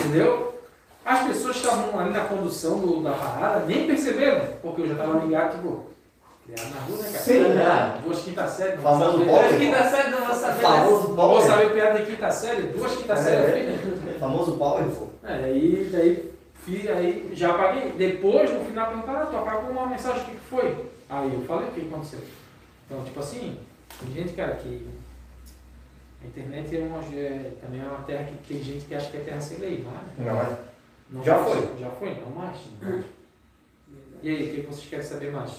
Entendeu? 0.00 0.60
As 1.04 1.26
pessoas 1.26 1.56
que 1.56 1.64
estavam 1.64 1.98
ali 1.98 2.10
na 2.10 2.24
condução 2.24 2.78
do, 2.78 3.02
da 3.02 3.12
parada 3.12 3.64
nem 3.66 3.86
perceberam, 3.86 4.56
porque 4.60 4.82
eu 4.82 4.88
já 4.88 4.92
estava 4.94 5.24
ligado, 5.24 5.56
tipo, 5.56 5.86
criado 6.44 6.74
na 6.74 6.80
rua, 6.80 6.96
né, 6.98 7.04
cara? 7.04 7.18
Sim, 7.24 7.40
né? 7.40 8.00
Duas 8.04 8.22
quinta 8.22 8.48
série, 8.48 8.76
Famoso. 8.78 9.30
Acho 9.30 9.58
que 9.58 9.70
dá 9.70 9.90
certo 9.90 10.10
não 10.10 10.26
vou 10.26 10.34
saber. 10.36 10.60
Famoso 10.62 11.08
Não 11.08 11.28
vou 11.28 11.40
saber 11.40 11.72
piada 11.72 11.98
de 12.00 12.10
quinta 12.10 12.30
série, 12.30 12.62
duas 12.68 12.96
quinta 12.96 13.16
série, 13.16 13.60
É. 13.60 13.78
filho. 13.78 14.18
Famoso 14.18 14.56
Power, 14.56 14.84
pô. 14.86 15.06
É, 15.24 15.34
aí, 15.44 15.88
daí, 15.92 16.32
fiz, 16.64 16.88
aí 16.90 17.30
já 17.32 17.50
apaguei. 17.50 17.92
Depois, 17.92 18.50
no 18.52 18.64
final, 18.64 18.88
perguntaram, 18.88 19.22
ah, 19.22 19.26
tu 19.26 19.36
apagou 19.36 19.70
uma 19.70 19.86
mensagem, 19.86 20.22
o 20.22 20.24
que 20.26 20.32
que 20.32 20.46
foi? 20.50 20.90
Aí 21.08 21.32
eu 21.32 21.42
falei 21.42 21.68
o 21.68 21.72
que 21.72 21.80
aconteceu. 21.82 22.20
Então, 22.86 23.04
tipo 23.04 23.20
assim, 23.20 23.58
tem 24.00 24.14
gente, 24.14 24.32
cara, 24.34 24.56
que 24.56 24.86
a 26.22 26.26
internet 26.26 26.76
é, 26.76 26.80
uma, 26.80 26.98
é 27.16 27.52
também 27.60 27.80
é 27.80 27.84
uma 27.84 28.02
terra 28.02 28.24
que 28.24 28.54
tem 28.54 28.62
gente 28.62 28.84
que 28.86 28.94
acha 28.94 29.10
que 29.10 29.16
é 29.16 29.20
terra 29.20 29.40
sem 29.40 29.58
lei, 29.58 29.84
não 29.84 29.92
é? 29.92 30.32
Não 30.32 30.40
é? 30.40 30.58
Não 31.10 31.22
Já 31.24 31.38
mais, 31.38 31.52
foi. 31.52 31.78
Já 31.78 31.90
foi, 31.90 32.08
não 32.20 32.30
mais. 32.30 32.56
não 32.80 32.90
mais. 32.90 33.04
E 34.22 34.28
aí, 34.28 34.50
o 34.50 34.54
que 34.54 34.60
vocês 34.68 34.86
querem 34.88 35.04
saber 35.04 35.32
mais? 35.32 35.50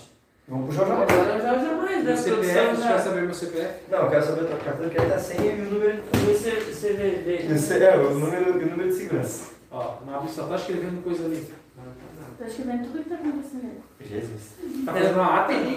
Vamos 0.47 0.67
puxar 0.67 0.83
o 0.83 0.87
jornal. 0.87 1.03
Agora 1.03 1.41
já 1.41 1.57
jamais, 1.57 2.03
né? 2.03 2.03
Meu 2.03 2.17
CPF, 2.17 2.45
vocês 2.45 2.79
já. 2.79 2.87
querem 2.87 3.03
saber 3.03 3.21
meu 3.23 3.33
CPF? 3.33 3.73
Não, 3.89 3.99
eu 3.99 4.09
quero 4.09 4.25
saber 4.25 4.41
o 4.41 4.45
teu 4.47 4.57
cartão 4.57 4.89
que 4.89 4.97
é 4.97 5.01
a 5.15 5.19
senha 5.19 5.51
e 5.53 5.61
o 5.61 5.65
número. 5.71 6.03
O 6.13 6.35
C- 6.37 6.51
CVV. 6.51 7.53
Esse 7.55 7.83
é 7.83 7.97
o 7.97 8.09
número, 8.13 8.51
o 8.51 8.59
número 8.69 8.89
de 8.89 8.95
segurança. 8.95 9.51
Ó, 9.71 9.95
o 10.01 10.05
Maurício 10.05 10.35
só 10.35 10.47
tá 10.47 10.55
escrevendo 10.55 11.01
coisa 11.03 11.25
ali. 11.25 11.47
Tô 12.37 12.43
escrevendo 12.45 12.83
tudo 12.83 13.03
que 13.03 13.09
tá 13.09 13.15
acontecendo. 13.15 13.83
Jesus. 14.01 14.41
Tá 14.85 14.91
fazendo 14.93 15.13
uma 15.15 15.39
ata 15.39 15.53
aí. 15.53 15.75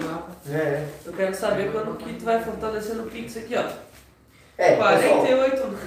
É, 0.51 0.53
é. 0.53 0.87
Eu 1.05 1.13
quero 1.13 1.33
saber 1.35 1.71
quando 1.71 1.97
que 1.97 2.13
tu 2.13 2.25
vai 2.25 2.43
fortalecendo 2.43 3.03
o 3.03 3.07
Pix 3.07 3.37
aqui, 3.37 3.55
ó. 3.55 3.63
É, 4.57 4.75
pessoal. 4.75 5.25
48 5.25 5.77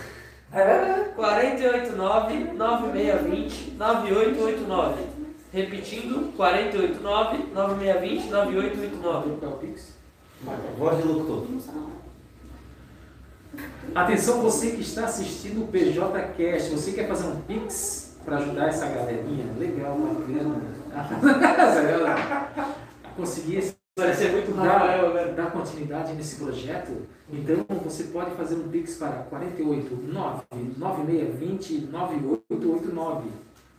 489 1.16 2.52
9620 2.54 3.72
9889. 3.76 5.19
Repetindo, 5.52 6.32
489 6.36 7.52
9620 7.52 8.30
9889. 8.30 9.36
Qual 9.40 9.50
é 9.50 9.54
o 9.54 9.58
Pix? 9.58 9.94
Voz 10.78 10.98
de 10.98 11.02
locutor. 11.08 11.46
Atenção 13.94 14.40
você 14.42 14.70
que 14.70 14.82
está 14.82 15.06
assistindo 15.06 15.64
o 15.64 15.68
PJCast, 15.68 16.70
você 16.70 16.92
quer 16.92 17.08
fazer 17.08 17.26
um 17.26 17.40
Pix 17.42 18.16
para 18.24 18.36
ajudar 18.38 18.68
essa 18.68 18.86
galerinha? 18.86 19.52
Legal, 19.58 19.98
bacana. 19.98 20.60
Conseguir 23.16 23.56
esse 23.56 23.80
Parecer 23.96 24.30
muito 24.32 24.54
Rafael, 24.54 25.02
dar, 25.02 25.12
velho. 25.12 25.34
dar 25.34 25.50
continuidade 25.50 26.12
nesse 26.14 26.36
projeto, 26.36 26.92
então 27.30 27.66
você 27.84 28.04
pode 28.04 28.30
fazer 28.30 28.54
um 28.54 28.68
Pix 28.68 28.96
para 28.96 29.24
48 29.24 29.94
9 30.10 30.42
9620 30.78 31.88
9889 31.90 33.28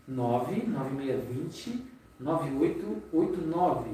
9 0.08 0.64
9620 0.68 1.86
9889. 2.20 3.90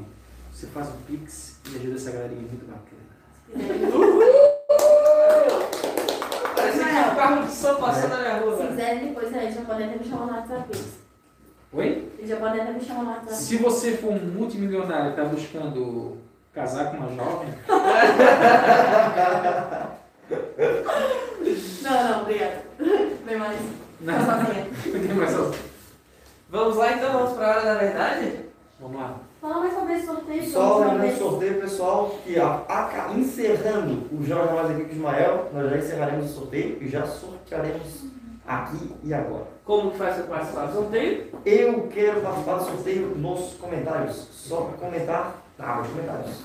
Você 0.51 0.67
faz 0.67 0.89
um 0.89 0.97
Pix 1.07 1.59
e 1.71 1.75
ajuda 1.77 1.95
essa 1.95 2.11
galerinha 2.11 2.41
muito 2.41 2.65
bacana. 2.65 3.07
Parece 6.55 6.79
que 6.79 6.85
um 6.85 7.15
carro 7.15 7.45
de 7.45 7.51
som 7.51 7.75
passando 7.75 8.09
na 8.09 8.17
minha 8.19 8.37
rua, 8.39 8.57
Se 8.57 8.67
quiserem 8.67 9.07
depois 9.07 9.33
aí, 9.35 9.51
já 9.53 9.61
podem 9.61 9.85
até 9.87 9.97
me 9.97 10.05
chamar 10.09 10.25
no 10.25 10.31
WhatsApp. 10.33 10.77
Oi? 11.73 12.09
Eles 12.17 12.29
já 12.29 12.37
podem 12.37 12.61
até 12.61 12.71
me 12.73 12.81
chamar 12.83 13.03
no 13.03 13.09
WhatsApp. 13.11 13.35
Se 13.35 13.57
você 13.57 13.91
for 13.97 14.11
um 14.13 14.19
multimilionário 14.19 15.07
e 15.07 15.09
está 15.11 15.25
buscando 15.25 16.17
casar 16.53 16.91
com 16.91 16.97
uma 16.97 17.09
jovem, 17.15 17.49
Não, 21.83 22.03
não, 22.11 22.21
obrigada. 22.23 22.61
Bem 23.25 23.37
mais. 23.37 23.57
não, 24.01 24.13
sozinha. 24.25 24.67
tem 24.83 25.13
mais 25.15 25.31
só- 25.31 25.51
Vamos 26.49 26.77
lá 26.77 26.93
então, 26.93 27.11
vamos 27.13 27.33
pra 27.33 27.47
hora 27.49 27.61
da 27.61 27.75
verdade? 27.75 28.39
Vamos 28.79 28.97
lá. 28.99 29.15
Fala 29.41 29.59
mais 29.59 29.73
sobre 29.73 29.93
esse 29.95 30.05
sorteio. 30.05 30.49
Só 30.51 30.77
lembrando 30.79 31.13
o 31.13 31.17
sorteio, 31.17 31.61
pessoal, 31.61 32.15
que 32.23 32.39
a, 32.39 32.61
a- 32.67 33.13
encerrando 33.15 34.07
o 34.11 34.23
Jorge 34.25 34.53
Mais 34.53 34.71
aqui 34.71 34.83
com 34.83 34.89
o 34.89 34.93
Ismael, 34.95 35.49
nós 35.53 35.69
já 35.69 35.77
encerraremos 35.77 36.31
o 36.31 36.33
sorteio 36.33 36.77
e 36.81 36.87
já 36.87 37.05
sortearemos 37.05 38.05
aqui 38.47 38.95
e 39.03 39.13
agora. 39.13 39.45
Como 39.65 39.91
que 39.91 39.97
faz 39.97 40.15
para 40.15 40.23
participar 40.25 40.65
do 40.67 40.73
sorteio? 40.73 41.27
Eu 41.45 41.87
quero 41.93 42.21
participar 42.21 42.55
do 42.55 42.65
sorteio 42.65 43.07
nos 43.15 43.53
comentários. 43.55 44.15
Só 44.31 44.69
comentar 44.79 45.35
na 45.57 45.73
aba 45.73 45.81
de 45.83 45.89
comentários. 45.89 46.35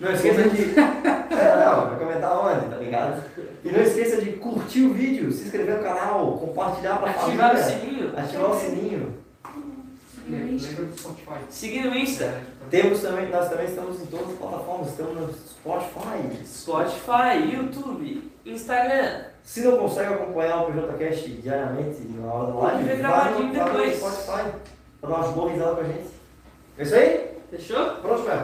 Não 0.00 0.12
esqueça 0.12 0.42
de. 0.48 0.74
É, 1.30 1.64
não, 1.64 1.86
vai 1.90 1.98
comentar 1.98 2.36
onde, 2.38 2.66
tá 2.68 2.76
ligado? 2.76 3.22
E 3.64 3.70
não 3.70 3.80
esqueça 3.80 4.20
de 4.20 4.32
curtir 4.32 4.82
o 4.84 4.92
vídeo, 4.92 5.30
se 5.30 5.44
inscrever 5.44 5.76
no 5.76 5.82
canal, 5.82 6.36
compartilhar 6.38 6.94
Ativar 6.96 7.54
o 7.54 7.56
família, 7.56 7.62
sininho. 7.62 8.12
ativar 8.18 8.50
o 8.50 8.54
sininho. 8.58 9.14
Lembra 10.30 10.84
do 10.84 10.98
Spotify. 10.98 11.38
Seguir 11.48 11.84
no 11.84 11.96
Insta. 11.96 12.40
Temos 12.70 13.00
também, 13.00 13.28
nós 13.28 13.48
também 13.48 13.66
estamos 13.66 14.00
em 14.00 14.06
todas 14.06 14.28
as 14.28 14.38
plataformas, 14.38 14.88
estamos 14.88 15.14
no 15.16 15.32
Spotify. 15.32 16.46
Spotify, 16.46 17.54
YouTube, 17.54 18.32
Instagram. 18.46 19.24
Se 19.42 19.62
não 19.62 19.78
consegue 19.78 20.14
acompanhar 20.14 20.62
o 20.62 20.72
PJCast 20.72 21.30
diariamente 21.30 22.02
na 22.02 22.32
hora 22.32 22.52
da 22.52 22.58
live, 22.58 22.84
vai 22.84 22.96
gravadinho 22.96 23.48
no, 23.48 23.54
vai 23.54 23.64
no 23.64 23.72
depois. 23.72 23.96
Spotify 23.98 24.52
pra 25.00 25.10
dar 25.10 25.16
umas 25.16 25.34
boas 25.34 25.52
risadas 25.52 25.74
com 25.74 25.80
a 25.80 25.84
gente. 25.84 26.08
É 26.78 26.82
isso 26.82 26.94
aí? 26.94 27.30
Fechou? 27.50 27.86
Pronto, 27.96 28.22
Fer? 28.22 28.40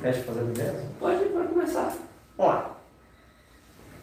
Fecha 0.00 0.22
fazer 0.22 0.40
primeira? 0.40 0.84
Pode, 0.98 1.24
pode 1.26 1.48
começar. 1.48 1.94
Vamos 2.36 2.54
lá. 2.54 2.76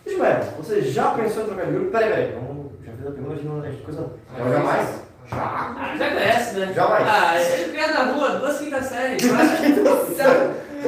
Ismael, 0.06 0.44
você 0.58 0.82
já 0.82 1.14
pensou 1.14 1.44
em 1.44 1.46
trocar 1.48 1.66
de 1.66 1.72
grupo? 1.74 1.92
Peraí, 1.92 2.10
peraí, 2.10 2.32
vamos, 2.34 2.72
já 2.86 2.92
fez 2.94 3.08
a 3.08 3.12
pergunta, 3.12 3.34
a 3.34 3.36
gente 3.36 3.48
não 3.48 3.62
a 3.62 3.70
gente 3.70 3.84
coisa. 3.84 4.10
Já 4.38 4.50
jamais? 4.50 5.09
Já. 5.30 5.76
Ah, 5.78 5.96
já 5.98 6.10
conhece, 6.12 6.56
né? 6.56 6.74
Jamais. 6.74 7.08
Ah, 7.08 7.42
ele 7.42 7.72
criado 7.72 7.94
na 7.94 8.12
rua, 8.14 8.30
duas 8.40 8.58
quintas 8.58 8.86
séries. 8.86 9.26
vai. 9.28 9.70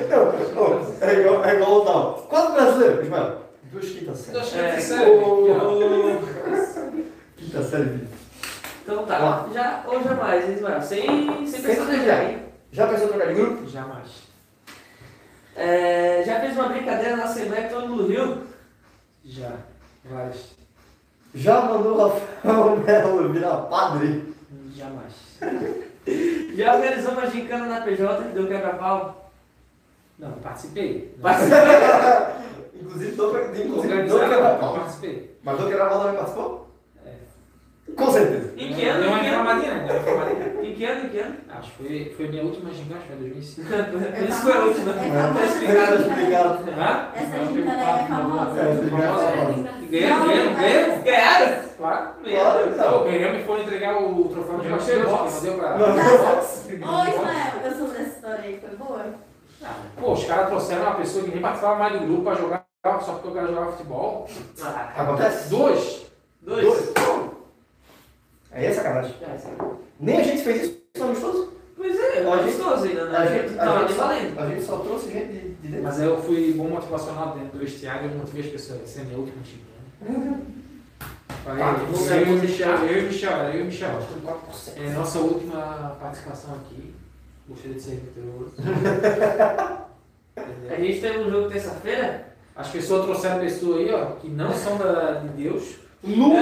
Não, 0.09 0.26
não, 0.55 0.95
é 1.01 1.19
igual, 1.19 1.45
é 1.45 1.55
igual 1.55 1.81
o 1.81 1.85
tal. 1.85 2.13
Quanto 2.30 2.53
brasileiro, 2.53 3.01
Ismael? 3.03 3.41
Duas 3.72 3.85
quintas 3.85 4.18
séries. 4.18 4.53
É, 4.55 4.80
sério. 4.80 6.22
Quinta 7.38 7.63
série. 7.63 8.07
Então 8.84 9.05
tá, 9.05 9.47
já 9.53 9.84
ou 9.85 10.01
jamais, 10.01 10.45
hein, 10.49 10.55
Ismael? 10.55 10.81
Sem, 10.81 11.45
sem 11.47 11.61
pensar 11.61 11.93
já, 11.99 12.23
hein? 12.23 12.39
Já 12.72 12.88
pensou 12.88 13.05
em 13.05 13.09
trocar 13.09 13.27
de 13.27 13.34
grupo? 13.34 13.68
Jamais. 13.69 14.07
É, 15.55 16.23
já 16.26 16.39
fez 16.39 16.53
uma 16.53 16.69
brincadeira 16.69 17.18
na 17.18 17.26
Assembleia 17.26 17.68
que 17.68 17.73
todo 17.73 17.89
mundo 17.89 18.07
riu? 18.07 18.38
Já. 19.26 19.51
Várias. 20.05 20.55
Já 21.35 21.61
mandou 21.61 21.95
o 21.95 22.07
Rafael 22.07 22.77
Melo 22.77 23.34
virar 23.34 23.57
padre? 23.63 24.31
Jamais. 24.82 25.14
Já 26.56 26.76
organizou 26.76 27.12
uma 27.12 27.28
gincana 27.28 27.68
na 27.68 27.82
PJ 27.82 28.24
que 28.24 28.34
deu 28.34 28.48
quebra-pau? 28.48 29.32
Não, 30.18 30.32
participei. 30.34 31.16
Inclusive, 32.74 33.16
tô, 33.16 33.30
inclusive, 33.38 33.94
Organizado, 33.94 34.30
quebra-pau. 34.30 34.74
participei. 34.74 35.38
Mas 35.44 35.58
do 35.60 35.68
quebra-pau 35.68 35.99
também 35.99 36.16
participou? 36.16 36.70
É. 37.88 37.91
Com 37.94 38.12
certeza. 38.12 38.53
Em 38.58 38.74
que 38.74 38.86
ano? 38.88 39.03
Que 39.03 39.10
ano? 39.10 39.28
informadinha, 39.28 39.74
né? 39.74 39.98
Informadinha. 39.99 40.48
Em 40.64 40.74
que 40.76 40.86
ano? 40.86 41.06
Em 41.06 41.10
que 41.10 41.20
ano? 41.20 41.36
Acho 41.49 41.72
que 41.72 41.78
foi, 41.84 42.14
foi 42.16 42.28
minha 42.30 42.44
última 42.44 42.72
gigante, 42.72 43.06
foi 43.08 43.16
em 43.16 43.20
2005. 43.20 43.68
Por 43.91 44.30
isso 44.30 44.41
foi 44.41 44.53
a 44.53 44.60
última. 44.60 44.91
É 44.91 44.95
Tá 44.95 45.28
famosa. 45.28 45.45
explicado. 45.45 46.03
Obrigado. 46.06 47.16
Essa 47.16 47.45
gincana 47.45 47.84
é 47.84 48.06
famosa. 48.08 48.60
É, 48.62 48.72
obrigado. 48.72 49.91
Ganhamos, 49.91 50.28
ganhamos, 50.28 50.60
ganhamos. 50.60 51.03
Ganharam? 51.03 51.62
Claro. 51.78 52.10
Claro, 52.24 52.70
Então, 52.70 52.70
então. 52.74 53.03
ganhamos 53.03 53.40
e 53.40 53.44
foram 53.44 53.62
entregar 53.64 54.02
o 54.02 54.30
troféu 54.30 54.58
de 54.60 54.62
que 54.64 55.03
box. 55.03 55.34
não 55.36 55.41
deu 55.41 55.53
pra... 55.56 55.78
Não. 55.78 55.88
Ô, 55.88 57.08
Ismael, 57.10 57.53
eu 57.66 57.72
soube 57.76 57.91
dessa 57.98 58.10
história 58.10 58.44
aí, 58.45 58.60
foi 58.60 58.76
boa? 58.78 59.06
Ah, 59.64 59.74
Pô, 59.99 60.14
os 60.14 60.24
caras 60.26 60.48
trouxeram 60.48 60.82
uma 60.84 60.95
pessoa 60.95 61.24
que 61.26 61.32
nem 61.32 61.41
participava 61.41 61.78
mais 61.80 61.94
do 61.99 62.06
grupo 62.08 62.24
pra 62.24 62.36
jogar, 62.36 62.66
só 63.02 63.14
porque 63.14 63.28
o 63.28 63.32
cara 63.32 63.48
jogava 63.48 63.72
futebol. 63.74 64.28
Ah, 64.64 64.90
Acontece? 64.98 65.49
Dois. 65.49 66.06
dois. 66.41 66.94
Aí 68.52 68.65
é 68.65 68.73
sacanagem. 68.73 69.15
É. 69.22 69.38
Nem 69.99 70.18
a 70.18 70.23
gente 70.23 70.41
fez 70.44 70.64
isso 70.64 70.78
no 70.98 71.06
amistoso. 71.06 71.53
Pois 71.76 71.99
é, 71.99 72.02
A 72.02 72.06
é 72.19 72.44
gente- 72.44 72.57
gostoso 72.57 72.86
ainda, 72.86 73.06
né? 73.06 73.18
A 73.18 73.26
gente, 73.26 73.53
Não, 73.53 73.64
a 73.64 73.80
nem 73.80 73.88
gente, 73.88 73.98
só, 73.98 74.07
valendo. 74.07 74.40
a 74.40 74.48
gente 74.49 74.64
só 74.64 74.78
trouxe 74.78 75.11
gente 75.11 75.28
de, 75.32 75.40
de 75.56 75.68
dentro. 75.68 75.84
Mas 75.84 75.99
eu 76.02 76.22
fui 76.22 76.53
bom 76.53 76.68
motivacional 76.69 77.34
dentro 77.36 77.52
do 77.53 77.60
vestiário, 77.60 78.10
eu 78.11 78.18
motivei 78.18 78.44
as 78.44 78.49
pessoas. 78.52 78.82
Esse 78.84 78.99
é 78.99 79.03
meu 79.06 79.19
último 79.19 79.41
time. 79.44 79.64
Né? 80.02 80.40
Falei, 81.44 81.64
Ah, 81.64 81.78
eu, 81.80 81.86
você- 81.88 82.14
eu, 82.14 82.28
e 82.28 82.32
o 82.34 82.40
Michel, 82.41 82.69
eu 82.86 82.98
e 82.98 83.03
o 83.03 83.07
Michel, 83.07 83.32
eu 83.38 83.60
e 83.60 83.61
o 83.64 83.65
Michel. 83.65 83.98
Acho 83.98 84.07
que 84.07 84.14
foi 84.14 84.22
4%. 84.22 84.78
É 84.78 84.90
nossa 84.94 85.19
última 85.19 85.98
participação 85.99 86.56
aqui. 86.56 86.94
Gostei 87.48 87.73
de 87.73 87.82
ser 87.82 87.95
vitorioso. 87.95 88.53
A 90.69 90.76
gente 90.80 91.02
teve 91.02 91.19
um 91.19 91.30
jogo 91.32 91.49
terça-feira. 91.49 92.28
As 92.56 92.68
pessoas 92.69 93.06
trouxeram 93.06 93.40
pessoas 93.40 93.78
aí, 93.80 93.94
ó, 93.94 94.06
que 94.18 94.30
não 94.30 94.52
são 94.53 94.78
da, 94.78 95.14
de 95.14 95.30
Deus. 95.30 95.76
Lu, 96.03 96.34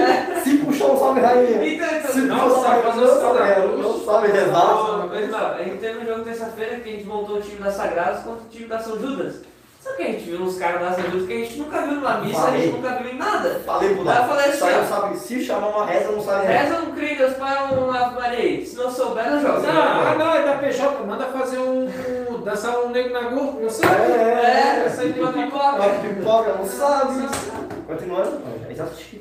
se 0.42 0.56
puxar 0.58 0.86
um 0.86 0.98
salve 0.98 1.20
rainha. 1.20 1.66
Então, 1.66 1.86
então. 1.86 2.10
Se 2.10 2.20
Não 2.22 2.62
sabe 2.62 2.82
fazer 2.82 3.04
o 3.04 3.14
sinal 3.14 3.34
da 3.34 3.58
não 3.66 4.00
sabe 4.04 4.28
rezar. 4.28 4.52
Não, 4.52 5.06
mas 5.08 5.30
não, 5.30 5.46
a 5.52 5.62
gente 5.62 5.76
teve 5.76 5.98
um 5.98 6.06
jogo 6.06 6.24
terça-feira 6.24 6.80
que 6.80 6.88
a 6.88 6.92
gente 6.92 7.04
montou 7.04 7.36
o 7.36 7.40
time 7.42 7.60
da 7.60 7.70
Sagradas 7.70 8.22
contra 8.22 8.42
o 8.42 8.48
time 8.48 8.66
da 8.66 8.78
São 8.78 8.98
Judas. 8.98 9.42
Só 9.82 9.92
que 9.92 10.02
a 10.02 10.06
gente 10.06 10.24
viu 10.24 10.42
uns 10.42 10.58
caras 10.58 10.80
da 10.80 10.92
São 10.92 11.10
Judas 11.10 11.26
que 11.26 11.32
a 11.32 11.36
gente 11.36 11.58
nunca 11.58 11.82
viu 11.82 11.92
numa 11.94 12.18
missa, 12.18 12.40
a 12.40 12.44
Falei. 12.44 12.62
gente 12.62 12.76
nunca 12.76 12.94
viu 12.96 13.10
em 13.12 13.16
nada. 13.18 13.60
Falei 13.64 13.94
pro 13.94 14.00
Aí 14.00 14.06
eu 14.06 14.14
Dado. 14.14 14.28
falei 14.28 14.46
assim, 14.46 14.60
não 14.60 14.80
ó. 14.80 14.84
sabe, 14.84 15.16
se 15.18 15.44
chamar 15.44 15.68
uma 15.68 15.86
reza, 15.86 16.10
não 16.12 16.20
sabe 16.22 16.46
rezar. 16.46 16.62
Reza 16.62 16.82
um 16.82 16.98
em 16.98 17.16
Deus 17.16 17.34
Pai 17.34 17.74
um 17.74 17.90
Ave 17.90 18.14
Maria. 18.14 18.66
Se 18.66 18.76
não 18.76 18.90
souber, 18.90 19.30
não 19.30 19.40
joga. 19.40 19.60
Não, 19.60 19.82
ah, 19.82 20.14
não, 20.18 20.34
é 20.34 20.42
da 20.44 20.54
PJ, 20.54 21.04
manda 21.06 21.24
fazer 21.26 21.58
um. 21.58 21.86
dançar 22.44 22.78
um 22.78 22.90
negro 22.90 23.12
na 23.12 23.28
gorra, 23.28 23.60
não 23.60 23.70
sei. 23.70 23.88
É, 23.88 24.84
essa 24.86 25.02
aí 25.02 25.12
de 25.12 25.20
uma 25.20 25.32
pipoca. 25.32 25.82
Ela 25.82 25.98
pipoca, 26.00 26.52
não 26.54 26.66
sabe. 26.66 27.28
Continuando, 27.86 28.40
aí 28.68 28.74
já 28.74 28.84
assisti. 28.84 29.16
E 29.16 29.19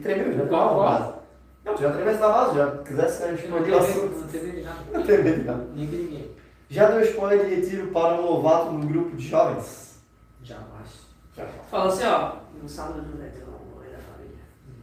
tremeu, 0.00 0.32
já. 0.32 0.46
Qual. 0.46 1.22
Não, 1.64 1.74
tu 1.74 1.82
já 1.82 1.92
tremesse 1.92 2.18
na 2.20 2.28
base, 2.28 2.56
já 2.56 2.70
quisesse 2.78 3.22
a 3.22 3.34
gente 3.34 3.48
Não 3.48 3.58
não 3.58 3.64
teve 3.64 3.76
tivesse. 3.76 3.98
não 4.08 4.28
teve 4.28 4.62
nada. 4.62 4.78
Não 4.92 5.02
tem 5.02 5.22
medo, 5.22 5.44
cara. 5.44 5.66
Nem. 5.74 6.30
Já 6.70 6.88
deu 6.90 7.00
spoiler 7.02 7.46
de 7.46 7.54
retiro 7.56 7.88
para 7.88 8.14
um 8.14 8.22
novato 8.22 8.72
no 8.72 8.86
grupo 8.86 9.16
de 9.16 9.28
jovens? 9.28 10.00
Jamais. 10.42 11.06
Já. 11.36 11.44
Fala 11.70 11.88
assim, 11.88 12.04
ó. 12.06 12.32
No 12.62 12.68
sábado 12.68 13.02
não 13.02 13.18
vai 13.18 13.28
ter 13.30 13.42
uma 13.42 13.58
mãe 13.80 13.90
da 13.90 13.98
família. 13.98 14.38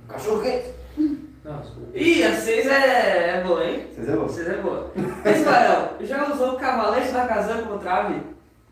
Cachorro 0.08 0.42
quente. 0.42 0.74
Não. 1.44 1.62
Ih, 1.94 2.24
a 2.24 2.36
6 2.36 2.68
é, 2.68 3.38
é 3.38 3.44
boa, 3.44 3.64
hein? 3.64 3.88
Vocês 3.94 4.10
é 4.10 4.16
bom? 4.16 4.28
6 4.28 4.48
é 4.50 4.58
boa. 4.58 4.92
Ismael, 5.26 5.94
já 6.02 6.34
usou 6.34 6.54
o 6.54 6.58
cavalete 6.60 7.12
da 7.12 7.64
como 7.64 7.80
trave? 7.80 8.22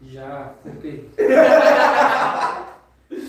Já, 0.01 0.51
por 0.61 0.75
quê? 0.77 1.05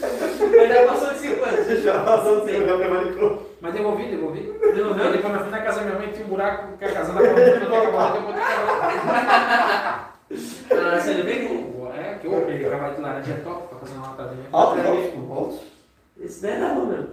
Mas 0.00 0.68
já 0.68 0.86
passou 0.86 1.12
de 1.12 1.18
5 1.20 1.44
anos. 1.44 1.82
Já 1.82 2.04
passou 2.04 2.42
assim, 2.42 2.66
já 2.66 2.76
prevaleceu. 2.76 3.50
Mas 3.60 3.74
devolvi, 3.74 4.08
devolvi. 4.08 4.40
Devolveu? 4.74 5.04
Aí 5.06 5.12
depois 5.12 5.32
na 5.32 5.38
frente 5.40 5.50
da 5.52 5.60
casa 5.62 5.80
da 5.80 5.86
minha 5.86 5.98
mãe 5.98 6.12
tinha 6.12 6.24
um 6.26 6.28
buraco 6.28 6.76
que 6.78 6.84
a 6.84 6.92
casa 6.92 7.12
da 7.12 7.20
minha 7.20 7.32
mãe 7.32 7.44
não 7.44 7.66
tinha 7.66 7.80
cavalo, 7.82 8.16
eu 8.16 8.22
botei. 8.22 8.42
Ah, 10.78 11.00
você 11.00 11.22
bem? 11.22 11.74
É, 11.96 12.18
que 12.20 12.26
eu 12.26 12.40
peguei 12.42 12.68
cavalo 12.68 12.94
de 12.94 13.00
laranja 13.00 13.32
é 13.32 13.36
top 13.36 13.68
pra 13.68 13.78
fazer 13.78 13.94
uma 13.94 14.08
latadinha. 14.08 14.44
Alto, 14.52 14.80
alto, 14.80 15.32
alto. 15.32 15.60
Esse 16.20 16.42
daí 16.42 16.52
é 16.52 16.60
da 16.60 16.74
mesmo. 16.74 17.08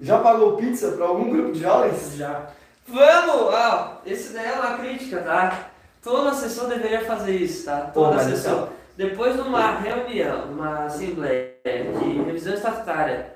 Já 0.00 0.18
pagou 0.18 0.56
pizza 0.56 0.92
para 0.92 1.06
algum 1.06 1.30
grupo 1.30 1.52
de 1.52 1.60
jovens? 1.60 2.16
Já. 2.16 2.48
Vamos! 2.86 3.54
Ó, 3.54 3.98
esse 4.04 4.32
daí 4.32 4.46
é 4.46 4.52
uma 4.52 4.78
crítica, 4.78 5.20
tá? 5.20 5.70
Todo 6.02 6.28
assessor 6.28 6.68
deveria 6.68 7.00
fazer 7.04 7.32
isso, 7.36 7.64
tá? 7.64 7.90
Pô, 7.94 8.04
Todo 8.04 8.14
mas 8.16 8.26
assessor. 8.26 8.68
Depois 8.96 9.34
de 9.34 9.40
uma 9.40 9.78
reunião, 9.78 10.52
uma 10.52 10.84
assembleia 10.84 11.54
de 11.64 12.22
revisão 12.22 12.54
estatutária, 12.54 13.34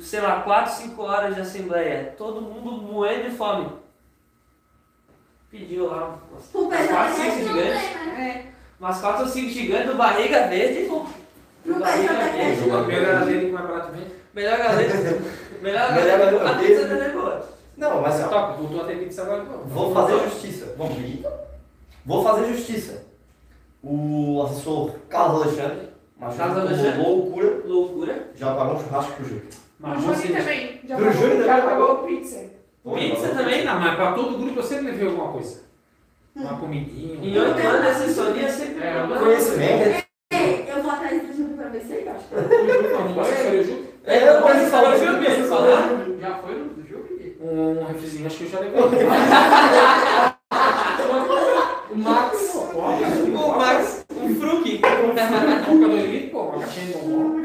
sei 0.00 0.20
lá, 0.20 0.40
4, 0.42 0.72
5 0.74 1.02
horas 1.02 1.34
de 1.34 1.40
assembleia, 1.40 2.14
todo 2.16 2.40
mundo 2.40 2.72
moendo 2.82 3.28
de 3.28 3.36
fome. 3.36 3.68
Pediu 5.50 5.86
lá 5.90 6.18
umas, 6.30 6.46
Pro 6.48 6.62
umas 6.62 6.78
pessoal 6.78 7.06
4, 7.06 7.16
5 7.16 7.26
não 7.26 7.38
gigantes, 7.38 7.94
né? 8.06 8.46
umas 8.78 9.00
4 9.00 9.22
ou 9.22 9.28
5 9.28 9.50
gigantes 9.50 9.96
barriga 9.96 10.46
verde. 10.46 10.84
Pro 10.84 11.78
barriga 11.80 12.12
verde. 12.12 12.70
O 12.70 12.84
melhor 12.84 13.24
dele 13.24 13.46
com 13.46 13.52
mais 13.54 13.66
barato 13.66 13.92
mesmo. 13.92 14.18
Melhor 14.34 14.58
galera. 14.58 15.20
Melhor 15.60 15.88
galera 15.88 16.50
A 16.50 16.58
pizza 16.58 16.86
da 16.86 17.08
boa. 17.08 17.48
Não, 17.76 18.02
mas 18.02 18.28
Top, 18.28 18.60
voltou 18.60 18.82
a 18.82 18.84
ter 18.84 18.98
pizza 18.98 19.22
agora. 19.22 19.42
vou 19.42 19.92
fazer 19.92 20.20
justiça. 20.28 20.74
Vamos 20.76 20.94
pedir? 20.94 21.26
Vou 22.04 22.22
fazer 22.22 22.52
justiça. 22.52 23.08
O 23.82 24.42
assessor 24.44 24.90
Carlos 25.08 25.42
Alexandre, 25.42 25.88
mas 26.18 26.36
Carlos 26.36 26.58
Alexandre. 26.58 27.00
loucura, 27.02 27.60
Loucura. 27.64 28.30
já 28.34 28.54
pagou 28.54 28.74
um 28.76 28.80
churrasco 28.80 29.12
pro 29.12 29.24
Júlio. 29.24 29.42
O 29.48 29.86
Mas 29.86 30.00
Júlio 30.02 30.16
você... 30.16 30.28
também. 30.32 30.80
Já 30.88 30.96
Pro 30.96 31.04
pagou- 31.06 31.20
Júlio 31.22 31.44
já 31.44 31.60
também 31.60 31.70
pagou 31.78 31.96
pizza. 31.98 32.44
Pizza 32.94 33.28
também? 33.28 33.64
Não, 33.64 33.78
mas 33.80 33.94
pra 33.94 34.12
todo 34.12 34.38
grupo 34.38 34.58
eu 34.58 34.62
sempre 34.62 34.86
levei 34.86 35.06
alguma 35.08 35.30
coisa. 35.32 35.60
Uma 36.34 36.58
comidinha. 36.58 37.14
Em 37.16 37.38
oito 37.38 37.58
anos 37.66 37.80
de 37.82 37.86
assessoria 37.88 38.48
sempre. 38.50 38.82
É, 38.84 38.92
problema. 38.98 39.22
Conhecimento. 39.24 40.04
Ei, 40.32 40.66
Eu 40.68 40.82
vou 40.82 40.90
atrás 40.90 41.22
do 41.22 41.32
Júlio 41.36 41.56
pra 41.56 41.68
ver 41.68 41.80
se 41.82 41.92
ele 41.92 42.04
gosta. 42.10 42.36
Não, 42.36 43.08
não 43.10 43.20
assessoria 43.20 43.62
junto. 43.64 43.88
É, 44.04 44.28
eu 44.28 44.42
posso 44.42 44.66
falar 44.70 44.96
Júlio, 44.96 45.12
Júlio. 45.22 45.46
Júlio. 45.46 46.20
Já 46.20 46.34
foi 46.38 46.54
no 46.54 46.86
jogo? 46.88 47.08
Um 47.40 47.84
refrizinho, 47.86 48.26
acho 48.26 48.38
que 48.38 48.44
eu 48.44 48.50
já 48.50 48.58
levei. 48.60 48.80
O 51.90 51.96
Max. 51.96 52.37
O 54.76 55.14
Max, 55.14 55.28
fruque. 55.28 55.64
Coca 55.64 55.88
2 55.88 56.10
litros, 56.10 56.30
pô, 56.30 56.42
uma 56.42 56.60
caixinha 56.60 56.86
de 56.86 56.92
bombom. 56.92 57.42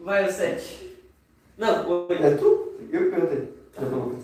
Vai 0.00 0.28
o 0.28 0.32
7. 0.32 0.96
Não, 1.56 1.88
o 1.88 2.12
É 2.12 2.30
tu? 2.34 2.74
Eu 2.90 3.04
que 3.04 3.10
perguntei. 3.10 3.54
Falou. 3.72 4.18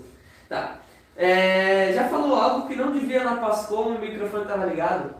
Tá. 0.48 0.78
É, 1.16 1.92
já 1.92 2.08
falou 2.08 2.34
algo 2.34 2.68
que 2.68 2.74
não 2.74 2.92
devia 2.92 3.24
na 3.24 3.36
Pascom 3.36 3.94
e 3.94 3.96
o 3.96 4.00
microfone 4.00 4.46
tava 4.46 4.66
ligado? 4.66 5.14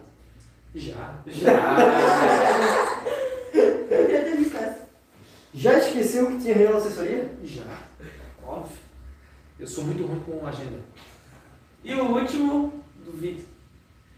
Já. 0.75 1.15
Já. 1.27 1.77
Já 5.55 5.79
esqueceu 5.79 6.27
que 6.29 6.39
tinha 6.39 6.55
reunião 6.55 6.73
da 6.73 6.79
assessoria? 6.79 7.31
Já. 7.45 7.63
Óbvio. 8.43 8.79
Eu 9.61 9.67
sou 9.67 9.85
muito 9.85 10.05
ruim 10.05 10.21
com 10.21 10.47
agenda. 10.47 10.81
E 11.85 11.95
o 11.95 12.05
último, 12.05 12.83
do 13.05 13.13
Vitor. 13.13 13.45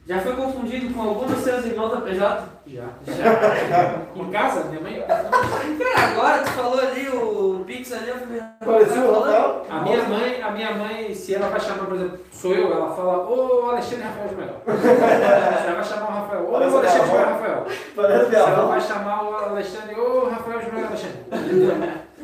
Já 0.07 0.21
foi 0.21 0.35
confundido 0.37 0.93
com 0.93 1.01
algum 1.01 1.27
dos 1.27 1.39
seus 1.43 1.65
irmãos 1.65 1.89
da 1.91 2.01
PJ? 2.03 2.45
Já. 2.67 2.85
Já. 3.07 4.03
Em 4.15 4.31
casa, 4.31 4.65
minha 4.65 4.81
mãe. 4.83 5.03
Cara, 5.03 6.13
agora 6.13 6.43
tu 6.43 6.51
falou 6.51 6.79
ali 6.79 7.09
o 7.09 7.65
Pix 7.67 7.91
ali, 7.91 8.11
eu 8.11 8.17
falei. 8.19 8.39
O 8.39 8.87
tá 8.87 8.95
falando? 8.95 9.25
Rafael? 9.25 9.67
A 9.71 9.81
minha 9.81 10.03
mãe, 10.05 10.43
a 10.43 10.51
minha 10.51 10.75
mãe, 10.75 11.15
se 11.15 11.35
ela 11.35 11.49
vai 11.49 11.59
chamar, 11.59 11.87
por 11.87 11.97
exemplo, 11.97 12.19
sou 12.31 12.53
eu, 12.53 12.71
ela 12.71 12.95
fala, 12.95 13.27
ô 13.31 13.71
Alexandre 13.71 14.05
Rafael 14.05 14.29
de 14.29 14.35
Melhor. 14.35 14.61
Se 14.67 15.67
ela 15.67 15.75
vai 15.75 15.85
chamar 15.85 16.09
o 16.09 16.13
Rafael, 16.13 16.49
ô 16.49 16.53
Parece 16.53 16.77
Alexandre 16.77 17.01
de 17.01 17.07
minha 17.07 17.19
Melhor 17.19 17.29
avó. 17.29 17.33
Rafael. 17.33 17.67
Parece 17.97 18.29
Se 18.29 18.37
ela 18.37 18.49
avó. 18.49 18.67
vai 18.67 18.81
chamar 18.81 19.25
o 19.25 19.35
Alexandre, 19.35 20.01
ô 20.01 20.29
Rafael 20.29 20.59
de 20.61 20.73
Melhor 20.73 20.89
Alexandre. 20.89 22.05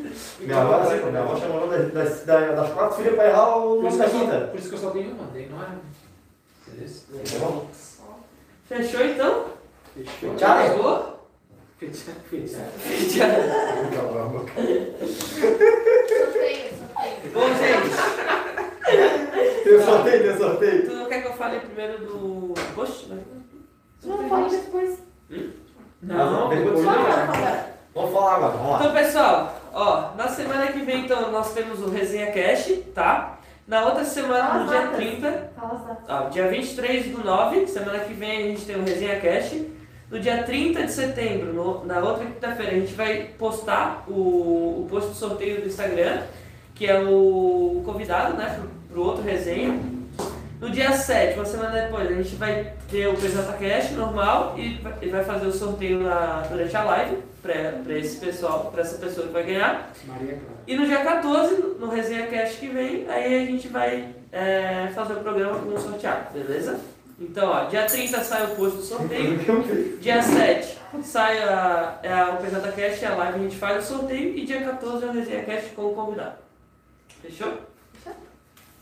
Minha 0.40 0.62
avó 0.62 0.74
assim, 0.76 1.04
minha 1.10 1.20
avó 1.20 1.36
chamou 1.36 1.68
das, 1.68 1.92
das, 1.92 2.24
das, 2.24 2.70
quatro 2.72 2.96
filhas 2.96 3.14
pra 3.14 3.26
errar 3.28 3.56
o 3.58 3.60
Por 3.60 3.82
nome 3.82 3.88
isso, 3.88 3.98
da 3.98 4.04
que 4.04 4.10
eu 4.10 4.18
só, 4.18 4.24
quinta. 4.24 4.38
por 4.46 4.58
isso 4.58 4.68
que 4.70 4.74
eu 4.74 4.78
só 4.78 4.90
tenho 4.90 5.10
uma, 5.12 5.26
daí 5.32 5.48
não 5.50 5.58
é. 5.62 5.66
Fechou 8.68 9.04
então? 9.04 9.44
Fechou. 9.94 10.36
Tchau. 10.36 10.56
Pegou? 10.62 11.20
Fechou. 11.78 12.14
Fechou. 12.30 12.64
Fechou. 12.78 13.26
Bom, 17.32 17.46
gente, 17.54 17.90
Tem 19.64 19.82
sorteio, 19.84 20.22
tem 20.22 20.36
sorteio. 20.38 20.86
tu 20.88 20.94
não 20.96 21.06
quer 21.08 21.22
que 21.22 21.28
eu 21.28 21.32
fale 21.34 21.60
primeiro 21.60 21.98
do 22.04 22.54
post? 22.74 23.08
né? 23.08 23.22
Não, 24.04 24.28
fala 24.28 24.48
depois. 24.48 24.98
Não, 26.02 26.48
Depois- 26.48 26.84
Fala, 26.84 27.26
não. 27.26 27.70
Vamos 27.94 28.12
falar 28.14 28.36
agora, 28.36 28.52
vamos 28.52 28.70
lá. 28.72 28.78
Então, 28.78 28.92
pessoal, 28.94 29.60
ó, 29.72 30.14
na 30.16 30.28
semana 30.28 30.72
que 30.72 30.78
vem, 30.80 31.04
então, 31.04 31.30
nós 31.30 31.52
temos 31.52 31.80
o 31.80 31.90
Resenha 31.90 32.32
Cash, 32.32 32.72
tá? 32.94 33.38
Na 33.70 33.86
outra 33.86 34.04
semana, 34.04 34.64
no 34.64 34.68
dia 34.68 34.80
datas. 34.80 34.96
30, 34.96 35.50
Fala 35.54 35.74
as 35.74 35.86
datas. 35.86 36.04
ó, 36.08 36.28
dia 36.28 36.48
23 36.48 37.06
do 37.16 37.22
9, 37.24 37.66
semana 37.68 38.00
que 38.00 38.12
vem 38.14 38.30
a 38.38 38.42
gente 38.48 38.64
tem 38.66 38.74
o 38.76 38.84
Resenha 38.84 39.20
Cash. 39.20 39.62
No 40.10 40.18
dia 40.18 40.42
30 40.42 40.82
de 40.82 40.90
setembro, 40.92 41.52
no- 41.52 41.86
na 41.86 42.00
outra 42.00 42.26
quinta-feira, 42.26 42.72
a 42.72 42.80
gente 42.80 42.94
vai 42.94 43.30
postar 43.38 44.04
o, 44.08 44.12
o 44.82 44.86
post 44.90 45.10
do 45.10 45.14
sorteio 45.14 45.60
do 45.60 45.68
Instagram, 45.68 46.22
que 46.74 46.84
é 46.84 46.98
o 47.00 47.80
convidado, 47.86 48.36
né, 48.36 48.58
pro, 48.58 48.68
pro 48.92 49.02
outro 49.04 49.22
resenha. 49.22 49.78
No 50.60 50.68
dia 50.68 50.92
7, 50.92 51.38
uma 51.38 51.44
semana 51.46 51.80
depois, 51.80 52.06
a 52.06 52.12
gente 52.12 52.36
vai 52.36 52.74
ter 52.90 53.06
o 53.06 53.12
Apresenta 53.12 53.54
Cash 53.54 53.92
normal 53.92 54.54
e 54.58 54.74
vai, 54.74 54.92
e 55.00 55.08
vai 55.08 55.24
fazer 55.24 55.46
o 55.46 55.52
sorteio 55.52 56.00
na, 56.00 56.42
durante 56.42 56.76
a 56.76 56.84
live 56.84 57.16
para 57.40 57.96
esse 57.96 58.18
pessoal, 58.18 58.70
para 58.70 58.82
essa 58.82 58.98
pessoa 58.98 59.26
que 59.26 59.32
vai 59.32 59.42
ganhar. 59.42 59.90
Maria 60.04 60.34
Clara. 60.34 60.60
E 60.66 60.76
no 60.76 60.84
dia 60.84 61.02
14, 61.02 61.54
no 61.78 61.88
Resenha 61.88 62.26
Cast 62.26 62.58
que 62.58 62.68
vem, 62.68 63.08
aí 63.08 63.42
a 63.42 63.46
gente 63.46 63.68
vai 63.68 64.14
é, 64.30 64.90
fazer 64.94 65.14
o 65.14 65.20
programa 65.20 65.58
com 65.60 65.70
o 65.70 65.80
sorteado, 65.80 66.30
beleza? 66.34 66.78
Então, 67.18 67.48
ó, 67.48 67.64
dia 67.64 67.86
30 67.86 68.22
sai 68.22 68.44
o 68.44 68.54
post 68.54 68.76
do 68.76 68.82
sorteio, 68.82 69.38
dia 69.98 70.22
7 70.22 70.78
sai 71.02 71.42
a, 71.42 71.98
é 72.02 72.12
a 72.12 72.34
Apresenta 72.34 72.70
Cast, 72.72 73.06
a 73.06 73.14
live 73.14 73.38
a 73.38 73.42
gente 73.42 73.56
faz 73.56 73.84
o 73.84 73.94
sorteio 73.96 74.36
e 74.36 74.44
dia 74.44 74.60
14 74.60 75.06
é 75.06 75.08
o 75.08 75.12
Resenha 75.12 75.42
Cast 75.42 75.70
com 75.70 75.86
o 75.86 75.94
convidado. 75.94 76.34
Fechou? 77.22 77.54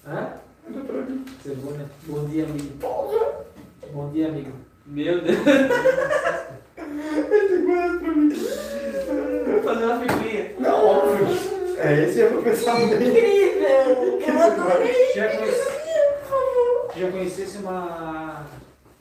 Hã? 0.05 0.48
Você 0.69 1.53
é 1.53 1.55
bom, 1.55 1.71
né? 1.71 1.87
Bom 2.07 2.27
dia, 2.27 2.45
amigo. 2.45 2.77
Bom 3.91 4.11
dia, 4.11 4.29
amigo. 4.29 4.53
Meu 4.85 5.23
Deus. 5.23 5.39
Vou 9.47 9.63
fazer 9.63 9.85
uma 9.85 10.01
figurinha. 10.01 10.55
Não, 10.59 10.87
óbvio. 10.87 11.27
É, 11.79 12.05
esse 12.05 12.21
é 12.21 12.29
o 12.29 12.43
pensamento. 12.43 12.95
Incrível! 13.03 14.21
Eu 14.21 14.43
adorei! 14.43 15.15
Já, 15.15 15.37
conhece, 15.37 15.69
já 16.97 17.11
conhecesse 17.11 17.59
uma, 17.59 18.45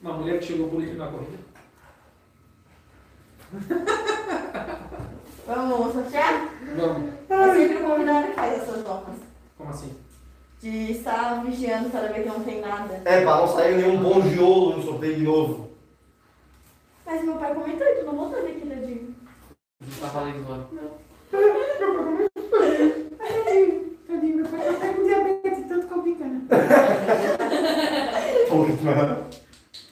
uma 0.02 0.14
mulher 0.14 0.40
que 0.40 0.46
chegou 0.46 0.70
por 0.70 0.80
último 0.80 0.98
na 0.98 1.08
corrida? 1.08 1.38
Vamos 5.46 5.94
sortear? 5.94 6.50
Vamos. 6.78 7.14
É 7.30 7.54
sempre 7.54 7.78
o 7.78 7.84
convidado 7.84 8.28
que 8.28 8.34
faz 8.34 8.54
essas 8.62 8.84
notas. 8.84 9.16
Como 9.58 9.70
assim? 9.70 10.07
De 10.62 10.92
estar 10.92 11.44
vigiando 11.46 11.90
para 11.92 12.08
ver 12.08 12.24
que 12.24 12.30
não 12.30 12.44
tem 12.44 12.62
nada. 12.62 13.02
É, 13.06 13.22
pra 13.22 13.38
não 13.38 13.48
sair 13.48 13.78
nenhum 13.78 14.02
bom 14.02 14.22
giolo 14.22 14.78
no 14.78 14.84
sorteio 14.84 15.16
de 15.16 15.22
novo. 15.22 15.70
Mas 17.06 17.24
meu 17.24 17.36
pai 17.36 17.54
comentou 17.54 17.88
e 17.88 17.96
tu 17.96 18.06
não 18.06 18.16
botou 18.16 18.40
ali 18.40 18.52
aquele 18.52 18.76
dedinho. 18.76 19.16
Tá 20.02 20.08
falando 20.08 20.38
agora. 20.38 20.68
Tadinho, 24.08 24.36
meu 24.38 24.46
pai 24.48 24.74
tá 24.74 24.94
com 24.94 25.04
diabetes, 25.04 25.68
tanto 25.68 25.88
complica? 25.88 26.26
Pô, 28.50 28.56
mano. 28.84 29.26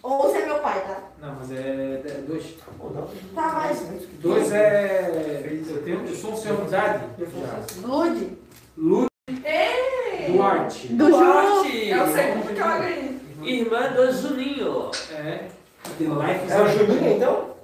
Ou 0.02 0.32
se 0.32 0.38
é 0.38 0.46
meu 0.46 0.60
pai, 0.60 0.82
tá? 0.82 1.04
Não, 1.22 1.36
mas 1.36 1.52
é, 1.52 2.02
é 2.06 2.24
dois. 2.28 2.56
Não. 2.80 3.08
Tá, 3.36 3.54
mas. 3.54 3.82
Dois 4.20 4.52
é. 4.52 5.62
Eu, 5.68 5.84
tenho, 5.84 6.06
eu 6.06 6.16
sou 6.16 6.34
um 6.34 6.38
senhor 6.38 6.62
de 6.62 6.68
idade. 6.68 7.06
Já. 7.20 7.88
Lude. 7.88 8.38
Duarte. 10.38 10.88
Do 10.90 11.08
Duarte! 11.10 11.92
É 11.92 12.04
o 12.04 12.08
segundo 12.14 12.54
que 12.54 12.60
ela 12.60 12.78
ganhei. 12.80 13.16
Irmã 13.44 13.94
do 13.94 14.12
Juninho. 14.12 14.92
É. 15.12 15.48
The 15.98 16.04
Life 16.06 16.46
is 16.46 16.52
É 16.52 16.62
o 16.62 16.68
Juninho, 16.68 17.16
então? 17.16 17.56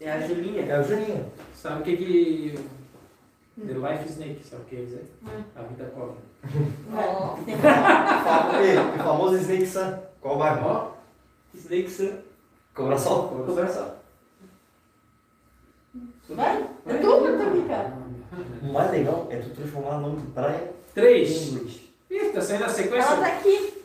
É 0.00 0.12
a 0.12 0.20
Julinha. 0.20 0.62
É 0.66 0.80
o 0.80 0.84
Juninho. 0.84 1.32
Sabe 1.54 1.80
o 1.80 1.84
que 1.84 1.96
que. 1.96 2.58
The 3.64 3.74
Life 3.74 4.08
Snake, 4.08 4.42
sabe 4.44 4.62
o 4.62 4.64
que 4.64 4.76
quer 4.76 4.82
dizer? 4.82 5.04
A 5.54 5.62
vida 5.62 5.84
cobra. 5.94 6.16
Ei, 8.62 8.78
O 8.78 8.98
famoso 9.04 9.36
Snake 9.36 9.66
Sun. 9.66 9.94
Qual 10.20 10.38
bairro? 10.38 10.66
Ó, 10.68 10.88
Snake 11.54 11.90
Sun. 11.90 12.12
Cobra 12.74 12.98
sol? 12.98 13.28
Conversa. 13.46 13.96
Vai? 16.30 16.64
É 16.86 16.94
tu 16.94 17.22
que 17.22 17.32
tá 17.36 17.44
aqui, 17.46 17.62
cara. 17.68 17.92
O 18.62 18.72
mais 18.72 18.90
legal 18.90 19.26
é 19.30 19.36
tu 19.36 19.50
transformar 19.50 19.98
o 19.98 20.00
nome 20.00 20.22
de 20.22 20.26
praia 20.28 20.64
em 20.64 20.94
Três. 20.94 21.48
inglês. 21.48 21.81
Ih, 22.12 22.28
tá 22.32 22.40
saindo 22.42 22.64
a 22.64 22.66
Ela 22.66 22.74
sequência. 22.74 23.16
tá 23.16 23.26
aqui. 23.26 23.82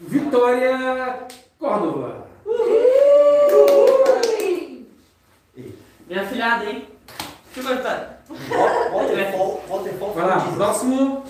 Vitória 0.00 1.26
Córdova. 1.58 2.26
Minha 6.08 6.26
filhada, 6.26 6.64
hein? 6.64 6.88
Deixa 7.54 7.70
eu 7.70 7.76
cortar. 7.76 8.22
Waterfall, 8.92 9.62
Waterfall 9.68 10.12
Vai 10.14 10.26
lá, 10.26 10.40
próximo. 10.54 11.24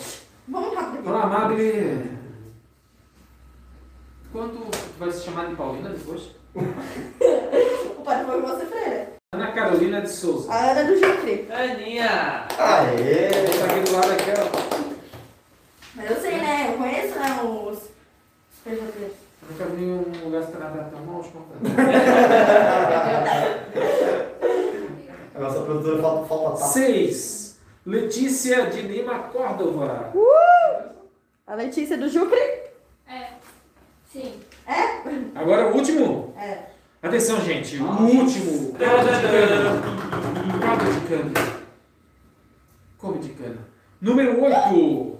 Vamos 0.48 0.74
rápido 0.74 1.02
Vai 1.02 1.12
lá. 1.14 1.26
Magri. 1.26 2.10
Quanto 4.32 4.70
vai 4.98 5.10
se 5.10 5.24
chamar 5.24 5.46
de 5.48 5.56
Paulina 5.56 5.88
depois? 5.90 6.30
Pode 8.04 8.24
pôr 8.24 8.42
você, 8.42 8.66
freira. 8.66 9.12
Ana 9.34 9.52
Carolina 9.52 10.00
de 10.02 10.10
Souza. 10.10 10.52
A 10.52 10.70
Ana 10.72 10.84
do 10.84 10.96
Jufre. 10.98 11.48
Aninha! 11.50 12.46
Aê! 12.58 13.30
Vou 13.30 13.52
botar 13.52 13.64
aqui 13.66 13.80
do 13.80 13.92
lado 13.92 14.12
aqui, 14.12 14.30
ó. 14.82 14.85
Mas 15.96 16.10
eu 16.10 16.20
sei, 16.20 16.36
né? 16.36 16.68
Eu 16.72 16.78
conheço, 16.78 17.18
né? 17.18 17.42
Os 17.42 17.78
os 17.78 18.58
PJPs. 18.62 19.12
Eu 19.42 19.48
nunca 19.50 19.64
vi 19.66 19.84
um 19.84 20.24
lugar 20.24 20.42
se 20.42 20.52
tratar 20.52 20.90
tão 20.90 21.00
mal, 21.06 21.22
como 21.22 21.46
A 25.34 25.38
nossa 25.40 25.60
produtora 25.60 26.02
falta, 26.02 26.26
falta 26.26 26.58
tato. 26.58 26.72
6. 26.72 27.58
Letícia 27.86 28.66
de 28.66 28.82
Lima 28.82 29.18
Córdova. 29.30 30.12
A 31.46 31.54
Letícia 31.54 31.96
do 31.96 32.08
Jufre. 32.08 32.38
É. 33.08 33.28
Sim. 34.12 34.40
Agora 35.34 35.68
o 35.70 35.76
último. 35.76 36.34
É. 36.38 36.58
Atenção, 37.02 37.40
gente. 37.40 37.78
O 37.78 38.02
último. 38.02 38.74
Caldo 38.74 39.04
de 39.04 39.22
cana. 39.22 39.82
Caldo 40.60 40.92
de 40.92 41.00
cana. 41.06 41.32
Come 42.98 43.18
de 43.20 43.28
cana. 43.30 43.58
Número 44.00 44.42
8. 44.42 45.15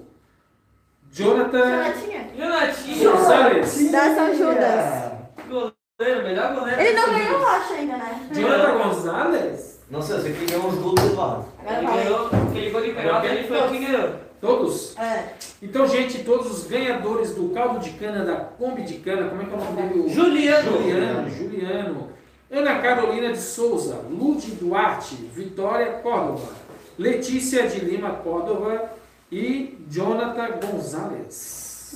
Jonathan 1.17 1.71
Jonatinha. 1.71 2.29
Leonatinho! 2.37 3.13
Gonzalez. 3.13 3.91
Da 3.91 4.15
São 4.15 4.35
Judas. 4.35 5.13
Goleiro, 5.49 6.23
melhor 6.25 6.55
goleiro. 6.55 6.79
Ele 6.79 6.93
não 6.93 7.07
ganhou 7.07 7.39
rocha 7.39 7.73
ainda, 7.73 7.97
né? 7.97 8.29
Jonathan 8.33 8.79
Gonzalez. 8.79 9.81
Não 9.91 10.03
sei, 10.03 10.17
eu 10.17 10.21
sei 10.21 10.33
que 10.35 10.45
ganhou 10.45 10.67
os 10.69 10.75
gols 10.75 11.01
do. 11.01 11.21
Agora 11.21 11.45
Ele 11.67 11.87
ganhou, 11.87 12.27
aquele 12.27 12.71
gol 12.71 12.83
de 12.83 12.93
canhota, 12.93 13.27
ele 13.29 13.49
foi 13.49 13.59
o 13.59 13.69
que 13.71 13.79
ganhou. 13.79 14.11
Todos? 14.43 14.95
É. 14.99 15.33
Então, 15.63 15.89
gente, 15.89 16.23
todos 16.23 16.51
os 16.51 16.67
ganhadores 16.67 17.31
do 17.35 17.49
caldo 17.49 17.79
de 17.81 17.91
cana, 17.93 18.23
da 18.23 18.37
Kombi 18.37 18.83
de 18.83 18.99
cana, 18.99 19.31
como 19.31 19.41
é 19.41 19.45
que 19.47 19.55
é 19.55 19.57
o 19.57 19.59
nome 19.59 19.89
dele? 19.89 20.09
Juliano. 20.11 20.83
Juliano, 20.83 21.31
Juliano. 21.31 22.09
Ana 22.51 22.83
Carolina 22.83 23.33
de 23.33 23.41
Souza, 23.41 24.03
Ludi 24.11 24.51
Duarte, 24.51 25.15
Vitória 25.35 25.93
Córdova, 26.03 26.53
Letícia 26.99 27.67
de 27.67 27.81
Lima 27.81 28.11
Córdova 28.11 28.91
e 29.31 29.79
Jonathan 29.91 30.49
Gonzalez. 30.65 31.93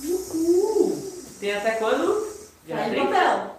Tem 1.39 1.53
até 1.55 1.71
quando? 1.71 2.27
Dia 2.65 2.75
Sai 2.77 2.89
de 2.89 2.95
30? 2.95 3.07
papel. 3.11 3.55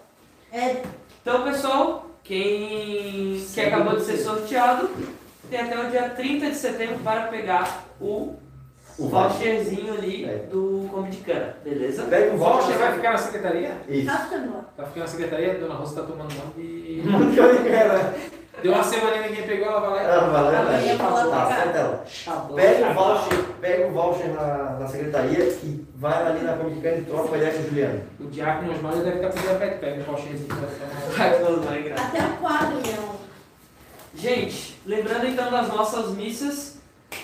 É. 0.53 0.83
Então, 1.21 1.45
pessoal, 1.45 2.07
quem 2.23 3.45
que 3.53 3.61
acabou 3.61 3.97
de 3.97 4.05
ser 4.05 4.19
sorteado, 4.19 4.91
tem 5.51 5.61
até 5.61 5.79
o 5.81 5.91
dia 5.91 6.11
30 6.11 6.51
de 6.51 6.57
setembro 6.57 6.99
para 7.01 7.29
pegar 7.29 7.85
o 8.01 8.37
O 8.99 9.09
voucher. 9.09 9.31
voucherzinho 9.31 9.95
ali 9.95 10.25
É. 10.25 10.37
do 10.51 10.89
Combi 10.91 11.11
de 11.11 11.17
Cana, 11.19 11.57
beleza? 11.65 12.05
Pega 12.05 12.35
O 12.35 12.39
voucher 12.39 12.77
vai 12.79 12.95
ficar 12.95 13.13
na 13.13 13.19
secretaria? 13.19 13.77
Isso. 13.89 14.07
Tá 14.07 14.19
ficando 14.19 14.53
lá. 14.55 14.65
Vai 14.77 14.87
ficar 14.87 15.01
na 15.01 15.07
secretaria, 15.07 15.55
Dona 15.59 15.75
Rosa 15.75 15.91
está 16.01 16.03
tomando 16.13 16.35
nome 16.35 16.63
e... 16.63 17.03
Deu 18.63 18.73
uma 18.73 18.85
semana 18.85 19.17
e 19.17 19.29
ninguém 19.31 19.47
pegou, 19.47 19.67
ela 19.69 19.81
vai 19.81 19.91
lá 19.91 20.03
e... 20.03 20.07
Ah, 20.07 20.15
eu 20.15 20.99
vou 20.99 21.11
lá 21.11 21.25
Tá, 21.25 21.47
pegar. 21.47 21.65
senta 21.65 21.79
ela. 21.79 22.05
Chablau. 22.07 22.55
Pega 22.57 22.91
o 22.91 22.95
voucher, 22.95 23.45
pega 23.61 23.87
o 23.87 23.91
voucher 23.93 24.29
na, 24.33 24.77
na 24.79 24.87
secretaria 24.87 25.45
e 25.45 25.87
vai 25.97 26.27
ali 26.27 26.41
na 26.43 26.53
Comic 26.57 26.87
e 26.87 27.03
troca 27.03 27.37
ideia 27.37 27.53
com 27.53 27.59
o 27.61 27.65
Juliano. 27.65 28.03
O 28.21 28.25
Diácono 28.25 28.73
Osmar 28.73 28.95
deve 28.95 29.17
estar 29.17 29.29
pedindo 29.31 29.51
a 29.51 29.55
pé, 29.55 29.67
pega 29.71 30.01
o 30.01 30.05
voucherzinho. 30.05 30.49
Vai 31.17 31.31
vai. 31.41 31.93
Até 31.93 32.21
o 32.25 32.37
quadro, 32.39 32.77
meu. 32.87 33.13
Gente, 34.15 34.79
lembrando 34.87 35.27
então 35.27 35.51
das 35.51 35.69
nossas 35.69 36.11
missas, 36.11 36.79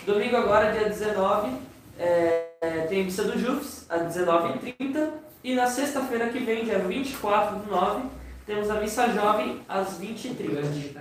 domingo 0.06 0.36
agora, 0.36 0.72
dia 0.72 0.88
19, 0.88 1.52
é, 1.98 2.46
é, 2.60 2.68
tem 2.88 3.04
missa 3.04 3.24
do 3.24 3.38
Jufs, 3.38 3.86
às 3.90 4.16
19h30, 4.16 5.08
e 5.44 5.54
na 5.54 5.66
sexta-feira 5.66 6.28
que 6.28 6.38
vem, 6.38 6.64
dia 6.64 6.78
24 6.78 7.56
do 7.56 7.70
9, 7.70 8.02
temos 8.48 8.68
a 8.70 8.80
missa 8.80 9.08
jovem 9.10 9.60
às 9.68 10.00
20h30. 10.00 10.96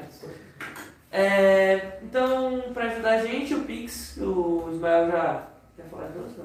É, 1.09 1.99
então, 2.03 2.61
para 2.73 2.91
ajudar 2.91 3.11
a 3.13 3.25
gente, 3.25 3.55
o 3.55 3.61
Pix, 3.63 4.17
o 4.17 4.69
Ismael 4.73 5.09
já 5.09 5.47
quer 5.77 5.85
falar 5.89 6.09
de 6.09 6.17
outro? 6.19 6.43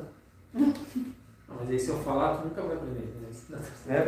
não? 0.54 0.72
Não, 1.48 1.56
Mas 1.60 1.68
aí 1.70 1.78
se 1.78 1.88
eu 1.90 1.98
falar, 2.02 2.36
tu 2.38 2.44
nunca 2.48 2.62
vai 2.62 2.76
aprender. 2.76 3.12
né? 3.50 3.58
Né? 3.84 4.04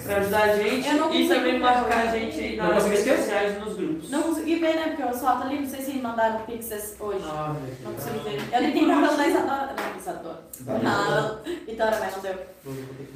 para 0.03 0.17
ajudar 0.17 0.43
a 0.43 0.55
gente 0.57 0.87
Eu 0.87 0.93
não 0.95 1.13
e 1.13 1.27
também 1.27 1.59
marcar 1.59 2.07
a 2.07 2.07
gente 2.07 2.55
nas 2.55 2.85
redes 2.85 3.17
sociais 3.17 3.59
nos 3.59 3.75
grupos. 3.75 4.09
Não 4.09 4.23
consegui 4.23 4.55
ver, 4.59 4.75
né? 4.75 4.87
Porque 4.95 5.03
eu 5.03 5.13
só 5.19 5.41
ali, 5.41 5.59
não 5.59 5.69
sei 5.69 5.81
se 5.81 5.93
mandaram 5.99 6.39
pixels 6.45 6.95
hoje. 6.99 7.25
Ah, 7.25 7.55
Não 7.83 7.93
consegui 7.93 8.19
ver. 8.19 8.41
Eu 8.55 8.61
nem 8.61 8.71
tenho 8.71 8.87
cartão 8.89 9.17
da 9.17 9.27
Isadora. 9.27 9.75
Não, 9.77 9.97
Isadora. 9.99 10.39
Vai. 10.61 10.81
Não, 10.81 11.39
Vitória, 11.65 11.97
mas 11.99 12.15
não 12.15 12.21
deu. 12.21 12.35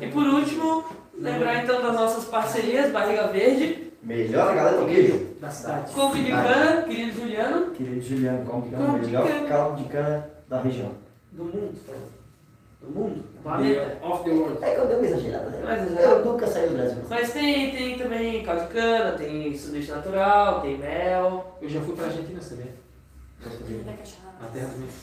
E 0.01 0.07
por 0.07 0.27
último, 0.27 0.85
lembrar 1.17 1.63
então 1.63 1.81
das 1.81 1.93
nossas 1.93 2.25
parcerias, 2.25 2.91
Barriga 2.91 3.27
Verde, 3.27 3.87
Melhor 4.03 4.55
galera 4.55 4.77
do 4.77 4.85
queijo. 4.85 5.27
Da 5.41 5.49
cidade. 5.49 5.91
Couve 5.93 6.23
de 6.23 6.31
Cana, 6.31 6.81
querido 6.83 7.19
Juliano, 7.19 7.71
Querido 7.71 8.01
Juliano, 8.01 8.45
como 8.45 8.61
que 8.61 8.73
o 8.73 8.77
Caldo 8.77 8.99
de 8.99 9.05
melhor 9.07 9.27
cana. 9.27 9.47
caldo 9.49 9.83
de 9.83 9.89
cana 9.89 10.29
da 10.47 10.61
região. 10.61 10.91
do 11.31 11.43
mundo. 11.43 11.73
Do 12.87 12.93
mundo, 12.99 13.15
do 13.15 13.41
planeta. 13.43 13.97
Off 14.05 14.23
the 14.23 14.29
world. 14.31 14.63
É 14.63 14.71
que 14.75 14.79
eu 14.81 14.87
dei 14.87 14.97
uma 14.97 15.05
exagerada, 15.07 15.49
né? 15.49 15.61
Mas, 15.63 15.99
Eu 16.03 16.25
nunca 16.25 16.47
saí 16.47 16.69
do 16.69 16.75
Brasil. 16.75 16.97
mas 17.09 17.33
tem, 17.33 17.71
tem 17.71 17.97
também 17.97 18.43
caldo 18.43 18.61
de 18.61 18.67
cana, 18.73 19.11
tem 19.17 19.57
sanduíche 19.57 19.91
natural, 19.91 20.61
tem 20.61 20.77
mel. 20.77 21.57
Eu 21.61 21.67
já 21.69 21.81
fui 21.81 21.95
pra 21.95 22.05
Argentina, 22.05 22.41
você 22.41 22.55
vê? 22.55 22.63
Da 23.43 23.93
cachorrada. 23.93 24.37
Na 24.41 24.47
terra 24.47 24.67
do 24.67 24.77
mês. 24.79 24.93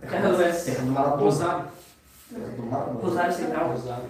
Terra 0.00 0.28
do 0.28 0.36
Oeste. 0.38 0.64
Terra 0.70 0.84
do 0.84 0.90
Maratona. 0.92 1.22
Rosário. 1.22 1.64
Terra 2.34 2.46
do 2.56 2.62
Maratona. 2.62 3.00
Rosário 3.00 3.32
Central. 3.34 3.68
Rosário. 3.68 4.04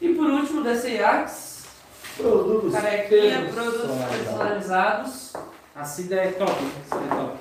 E 0.00 0.14
por 0.14 0.26
último, 0.30 0.62
da 0.62 0.74
CEAX, 0.76 1.64
Produtos 2.16 2.72
carequinha, 2.72 3.48
produtos 3.52 3.80
personalizados. 3.80 4.24
personalizados 4.24 5.32
A 5.74 5.84
Cida 5.84 6.14
é 6.16 6.30
top. 6.32 6.52
A 6.52 6.94
Cida 6.94 7.04
é 7.04 7.16
top. 7.16 7.38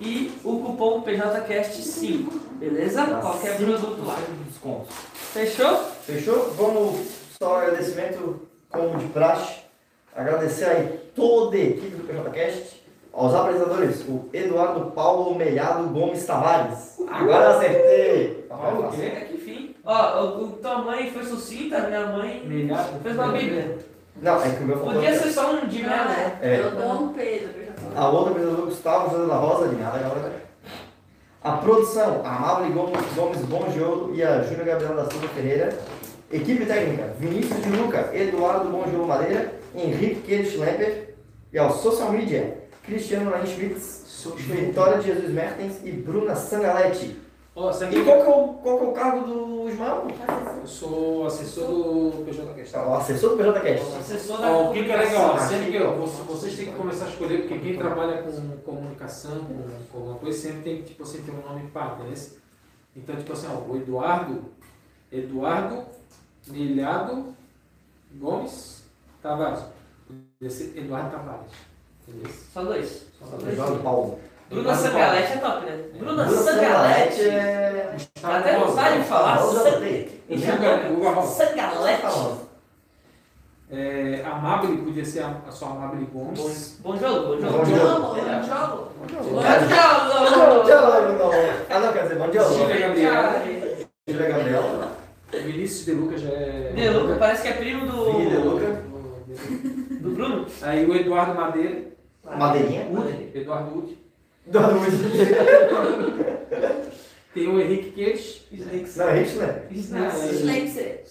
e 0.00 0.32
o 0.42 0.58
cupom 0.60 1.02
PJCast5, 1.02 2.32
beleza? 2.58 3.04
Qualquer 3.20 3.56
produto 3.56 4.04
lá. 4.06 4.16
Descontos. 4.48 4.94
Fechou? 5.32 5.76
Fechou? 6.04 6.50
Vamos 6.56 7.00
só 7.38 7.60
agradecimento, 7.60 8.40
como 8.70 8.98
de 8.98 9.06
praxe, 9.06 9.60
agradecer 10.14 10.64
aí 10.64 11.00
toda 11.14 11.56
a 11.56 11.60
equipe 11.60 11.96
do 11.96 12.04
PJCast, 12.04 12.84
aos 13.12 13.34
apresentadores, 13.34 14.02
o 14.08 14.28
Eduardo 14.32 14.90
Paulo 14.92 15.34
Melhado 15.34 15.88
Gomes 15.88 16.24
Tavares. 16.26 16.96
Agora 17.10 17.44
eu 17.44 17.50
acertei. 17.58 18.46
Paulo 18.48 18.88
o 18.88 18.90
quê? 18.90 19.02
É 19.02 19.20
que 19.20 19.38
fim. 19.38 19.74
Ó, 19.84 20.22
o, 20.22 20.44
o- 20.44 20.52
tua 20.52 20.78
mãe 20.78 21.10
foi 21.10 21.24
sucinta, 21.24 21.80
minha 21.80 22.06
mãe 22.06 22.42
Melhor. 22.46 22.84
fez 23.02 23.14
uma 23.14 23.28
bíblia. 23.28 23.78
Não, 24.20 24.42
é 24.42 24.50
que 24.50 24.62
o 24.62 24.66
meu. 24.66 24.78
Podia 24.80 25.18
ser 25.18 25.30
só 25.30 25.52
um 25.52 25.66
de 25.66 25.82
né? 26.04 26.38
É. 26.42 26.60
Eu 26.60 26.70
dou 26.72 26.92
um 27.02 27.12
Pedro, 27.12 27.48
que. 27.52 27.72
A 27.94 28.08
outra 28.08 28.32
apresentador 28.34 28.62
Gustavo 28.66 29.10
José 29.10 29.26
da 29.28 29.36
Rosa, 29.36 29.68
de 29.68 29.76
nada, 29.76 29.98
agora. 29.98 30.45
A 31.46 31.58
produção, 31.58 32.22
a 32.24 32.38
Amável 32.38 32.72
Gomes, 33.14 33.44
Bongiolo 33.44 34.12
e 34.12 34.20
a 34.20 34.42
Júlia 34.42 34.64
Gabriela 34.64 35.04
da 35.04 35.08
Silva 35.08 35.28
Ferreira. 35.28 35.78
Equipe 36.32 36.66
técnica, 36.66 37.14
Vinícius 37.20 37.62
de 37.62 37.70
Luca, 37.70 38.10
Eduardo 38.12 38.68
Bongiolo 38.68 39.06
Madeira, 39.06 39.54
Henrique 39.72 40.22
Queiroz 40.22 40.52
Schlepper. 40.52 41.14
E 41.52 41.56
ao 41.56 41.70
social 41.70 42.10
media, 42.10 42.58
Cristiano 42.82 43.30
Lain 43.30 43.46
Schmitz, 43.46 44.26
Vitória 44.38 44.98
de 44.98 45.06
Jesus 45.06 45.30
Mertens 45.30 45.76
e 45.84 45.92
Bruna 45.92 46.34
Sangaletti. 46.34 47.16
Ó, 47.58 47.70
E 47.70 48.04
qual 48.04 48.22
que 48.22 48.30
é 48.30 48.34
o, 48.34 48.48
qual 48.62 48.78
que 48.78 48.84
é 48.84 48.88
o 48.88 48.92
cargo 48.92 49.26
do 49.26 49.70
Ismael? 49.70 50.06
Eu 50.60 50.66
sou 50.66 51.26
assessor 51.26 51.66
do 51.66 52.24
PJ 52.26 52.52
Questão. 52.52 52.90
O 52.90 52.94
assessor 52.96 53.30
do 53.30 53.36
PJCast. 53.38 53.96
Assessor 53.96 54.38
da 54.42 54.50
Ó, 54.50 54.70
o 54.70 54.72
que 54.74 54.84
que 54.84 54.90
é 54.92 54.96
legal? 54.96 55.38
Sempre 55.38 55.70
que 55.70 55.76
eu- 55.78 55.96
vocês 56.06 56.54
têm 56.54 56.66
que 56.66 56.72
começar 56.72 57.06
a 57.06 57.08
escolher, 57.08 57.38
porque 57.48 57.58
quem 57.58 57.78
trabalha 57.78 58.22
com 58.22 58.58
comunicação, 58.58 59.38
com, 59.46 59.54
com 59.90 59.98
alguma 59.98 60.18
coisa, 60.18 60.38
sempre 60.38 60.60
tem 60.62 60.76
que 60.76 60.82
tipo, 60.90 61.02
assim, 61.02 61.22
ter 61.22 61.30
um 61.30 61.40
nome 61.48 61.66
par, 61.70 61.96
entendeu? 61.98 62.22
Então, 62.94 63.16
tipo 63.16 63.32
assim, 63.32 63.46
ó, 63.48 63.70
o 63.72 63.76
Eduardo, 63.76 64.44
Eduardo 65.10 65.82
Milhado 66.48 67.34
Gomes 68.16 68.84
Tavares. 69.22 69.60
Podia 70.38 70.50
ser 70.50 70.76
Eduardo 70.76 71.10
Tavares. 71.10 71.52
Entendeu? 72.06 72.30
Só 72.52 72.62
dois. 72.62 73.06
Só 73.18 73.24
dois. 73.36 73.52
Eduardo 73.54 73.78
Paulo. 73.82 74.18
Bruna 74.50 74.74
Sangalete 74.74 75.32
é 75.32 75.36
top, 75.38 75.66
né? 75.66 75.78
Bruna 75.98 76.24
Bruna 76.24 76.42
Sangalete. 76.42 77.20
é. 77.28 77.96
Dá 78.22 78.38
até 78.38 78.58
vontade 78.58 78.98
de 78.98 79.04
falar. 79.08 79.34
Rosa 79.36 79.70
San- 79.70 79.80
T. 79.80 80.08
Guga- 80.28 80.88
Guga 80.88 81.10
Rosa. 81.10 81.44
Sangalete. 81.46 82.46
É, 83.68 84.22
Amabile 84.24 84.76
podia 84.82 85.04
ser 85.04 85.24
a, 85.24 85.34
a 85.48 85.50
sua 85.50 85.70
Amabile 85.70 86.06
Gomes. 86.12 86.78
Bom 86.80 86.96
jogo, 86.96 87.34
bom 87.36 87.40
jogo. 87.40 87.58
Bom 87.58 87.64
jogo. 87.64 88.00
Bom 88.00 88.14
jogo. 88.44 88.92
Bom 88.96 89.00
Bom 89.00 89.08
jogo, 89.08 90.68
jogo. 90.68 91.18
não. 91.18 91.30
Ah, 91.68 91.80
não, 91.80 91.92
quer 91.92 92.02
dizer, 92.04 92.14
bom 92.18 92.28
dia. 92.30 92.42
Júlia 92.42 92.78
Gabriela. 92.78 93.42
Júlia 94.08 94.28
Gabriela. 94.28 94.92
Vinícius 95.32 95.84
De 95.84 95.92
Luca 95.92 96.16
já 96.16 96.28
é. 96.28 96.72
De 96.76 96.88
Luca 96.90 97.16
parece 97.16 97.42
que 97.42 97.48
é 97.48 97.52
primo 97.54 97.86
do. 97.86 98.04
Vini 98.12 98.30
De 98.30 98.36
Luca. 98.36 98.66
Do 100.00 100.10
Bruno. 100.10 100.46
Aí 100.62 100.86
o 100.88 100.94
Eduardo 100.94 101.34
Madeira. 101.34 101.82
Madeirinha. 102.24 102.86
Udi. 102.92 103.32
Eduardo 103.34 103.84
Tem 107.34 107.48
o 107.48 107.60
Henrique 107.60 107.90
Queiroz. 107.90 108.46
Não, 108.96 109.08
é 109.10 109.18
Hitler. 109.18 109.64
Schleipzer. 110.38 111.04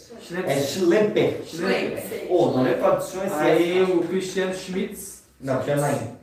É 0.48 0.60
Schlemper. 0.60 1.42
Schleipzer. 1.46 2.26
Ô, 2.32 2.48
não 2.48 2.66
é 2.66 2.74
tradução 2.74 3.24
esse 3.24 3.36
Aí 3.36 3.84
o 3.84 4.00
Cristiano 4.00 4.56
Schmitz. 4.56 5.26
Não, 5.40 5.64
Naim. 5.64 6.16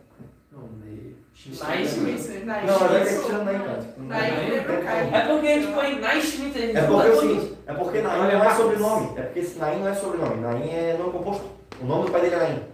Não, 0.51 0.69
Ney. 0.85 1.15
Naismith. 1.61 2.45
Não, 2.45 2.47
na 2.47 2.77
verdade 2.79 2.97
é 2.97 3.05
Cristiano 3.13 3.45
Naim, 3.45 3.59
cara. 3.61 3.95
Não. 3.97 4.17
É 4.17 5.21
porque 5.29 5.47
a 5.47 5.61
gente 5.61 5.73
põe 5.73 6.01
Naismith. 6.01 6.57
É 6.57 6.83
porque 6.83 7.07
é 7.07 7.11
o 7.13 7.21
seguinte, 7.21 7.53
é 7.67 7.73
porque 7.73 8.01
Naim 8.01 8.21
Olha, 8.21 8.39
não 8.39 8.45
é 8.45 8.55
sobrenome. 8.55 9.13
É 9.17 9.23
porque 9.23 9.39
esse 9.39 9.57
Naim 9.59 9.79
não 9.79 9.87
é 9.89 9.95
sobrenome. 9.95 10.41
Naim 10.41 10.69
é 10.69 10.97
nome 10.99 11.13
composto. 11.13 11.45
O 11.81 11.85
nome 11.85 12.07
do 12.07 12.11
pai 12.11 12.23
dele 12.23 12.35
é 12.35 12.39
Naim. 12.39 12.72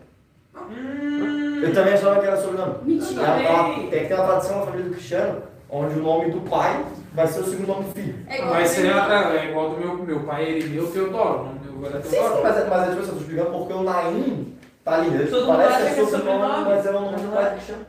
Hum, 0.71 1.61
Eu 1.63 1.75
também 1.75 1.95
achava 1.95 2.21
que 2.21 2.27
era 2.27 2.37
sobrenome. 2.37 2.75
Mentira. 2.83 3.23
Ela- 3.23 3.43
ela- 3.43 3.89
Tem 3.91 4.07
que 4.07 4.15
uma 4.15 4.25
tradição 4.27 4.59
na 4.61 4.67
família 4.67 4.85
do 4.89 4.95
Cristiano, 4.95 5.43
onde 5.71 5.99
o 5.99 6.03
nome 6.03 6.31
do 6.31 6.41
pai 6.49 6.85
vai 7.13 7.27
ser 7.27 7.41
o 7.41 7.45
segundo 7.45 7.67
nome 7.69 7.85
do 7.85 7.93
filho. 7.93 8.15
É 8.29 8.37
igual 8.39 8.55
Mas 8.55 8.71
a 8.71 8.75
seria 8.75 8.91
é 8.93 9.51
igual 9.51 9.71
do 9.71 9.77
meu, 9.77 9.95
meu 9.99 10.21
pai, 10.21 10.45
ele 10.45 10.69
meu 10.69 10.87
Teodoro. 10.91 11.49
Meu 11.65 11.73
avô 11.75 11.87
era 11.87 12.03
Sim, 12.03 12.09
sim, 12.11 12.17
Teodoro. 12.17 12.43
mas, 12.43 12.57
é- 12.57 12.65
mas 12.69 12.83
é 12.83 12.91
tipo 12.91 13.01
assim, 13.03 13.09
eu 13.11 13.15
tô 13.15 13.21
explicando 13.21 13.51
porque 13.59 13.73
o 13.73 13.83
Naim 13.83 14.55
tá 14.85 14.95
ali. 14.95 15.11
né? 15.11 15.27
Todo 15.29 15.47
Parece 15.49 15.77
que 15.77 15.83
é 15.83 15.95
que 15.95 16.01
é 16.01 16.05
sobrenome, 16.07 16.65
mas 16.65 16.87
é 16.87 16.91
o 16.91 16.93
nome 16.93 17.17
do 17.17 17.33
pai 17.35 17.45
do 17.45 17.51
Cristiano. 17.53 17.87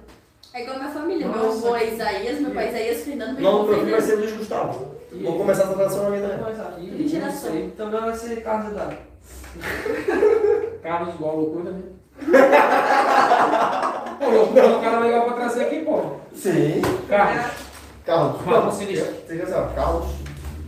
É 0.52 0.62
igual 0.64 0.76
a 0.76 0.80
minha 0.80 0.92
família. 0.92 1.28
Meu 1.28 1.46
avô 1.50 1.76
é 1.76 1.88
Isaías, 1.94 2.40
meu 2.40 2.52
pai 2.52 2.66
é 2.66 2.70
Isaías, 2.70 3.04
Fernando, 3.04 3.38
O 3.38 3.42
meu 3.42 3.64
meu 3.64 3.74
filho 3.80 3.92
vai 3.92 4.02
ser 4.02 4.16
Luiz 4.16 4.32
Gustavo. 4.34 4.96
Vou 5.12 5.38
começar 5.38 5.64
essa 5.64 5.74
tradição 5.74 6.04
na 6.04 6.10
minha 6.10 6.28
também. 6.28 6.86
E 7.00 7.08
Geração. 7.08 7.54
não. 7.54 7.70
Também 7.72 8.02
vai 8.02 8.16
ser 8.16 8.42
Carlos 8.44 8.72
Eduardo. 8.72 8.96
Carlos 10.82 11.16
igual 11.16 11.36
loucura, 11.38 11.72
né? 11.72 11.82
Pô, 14.20 14.60
é 14.60 14.66
um 14.66 14.82
cara 14.82 15.00
legal 15.00 15.24
pra 15.26 15.34
trazer 15.34 15.64
aqui, 15.66 15.80
pô. 15.80 16.02
Sim. 16.36 16.82
Carlos, 17.08 17.46
Carlos. 18.06 18.42
Vamos, 18.46 18.76
sinistro. 18.76 19.14
Você 19.28 19.38
quer 19.38 19.48
saber? 19.48 19.76
Carlos, 19.76 20.06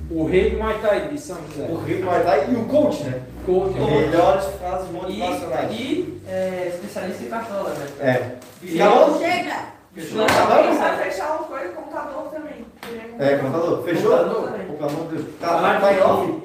o 0.09 0.25
rei 0.25 0.51
do 0.51 0.57
Muay 0.57 0.77
Thai 0.81 1.07
de 1.07 1.19
São 1.19 1.37
José. 1.47 1.67
o 1.69 1.75
Rico 1.83 2.03
Muay 2.05 2.23
Thai 2.23 2.47
e 2.49 2.55
o 2.55 2.65
coach, 2.65 3.03
né? 3.03 3.21
Coach, 3.45 3.73
Melhores 3.79 4.45
frases 4.59 4.89
E, 4.89 4.91
motivacionais. 4.93 5.71
e 5.71 6.21
é, 6.27 6.71
especialista 6.73 7.23
em 7.23 7.27
cartola, 7.29 7.69
né? 7.71 7.87
É. 7.99 8.31
E? 8.63 8.77
Chega! 8.77 9.71
Fechou? 9.93 10.25
Vai 10.27 11.03
fechar 11.03 11.31
uma 11.31 11.43
coisa, 11.47 11.69
contador 11.73 12.23
também. 12.31 12.65
Ele 12.89 13.15
É, 13.19 13.37
contador. 13.37 13.83
Fechou? 13.83 14.11
Contador. 14.11 14.49
Pelo 14.51 14.89
amor 14.89 15.07
de 15.07 15.15
Deus. 15.15 15.27
Tá, 15.39 15.79
tá 15.81 15.93
em 15.93 15.99
off? 16.01 16.43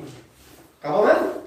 Acabou 0.83 1.07
mesmo? 1.07 1.46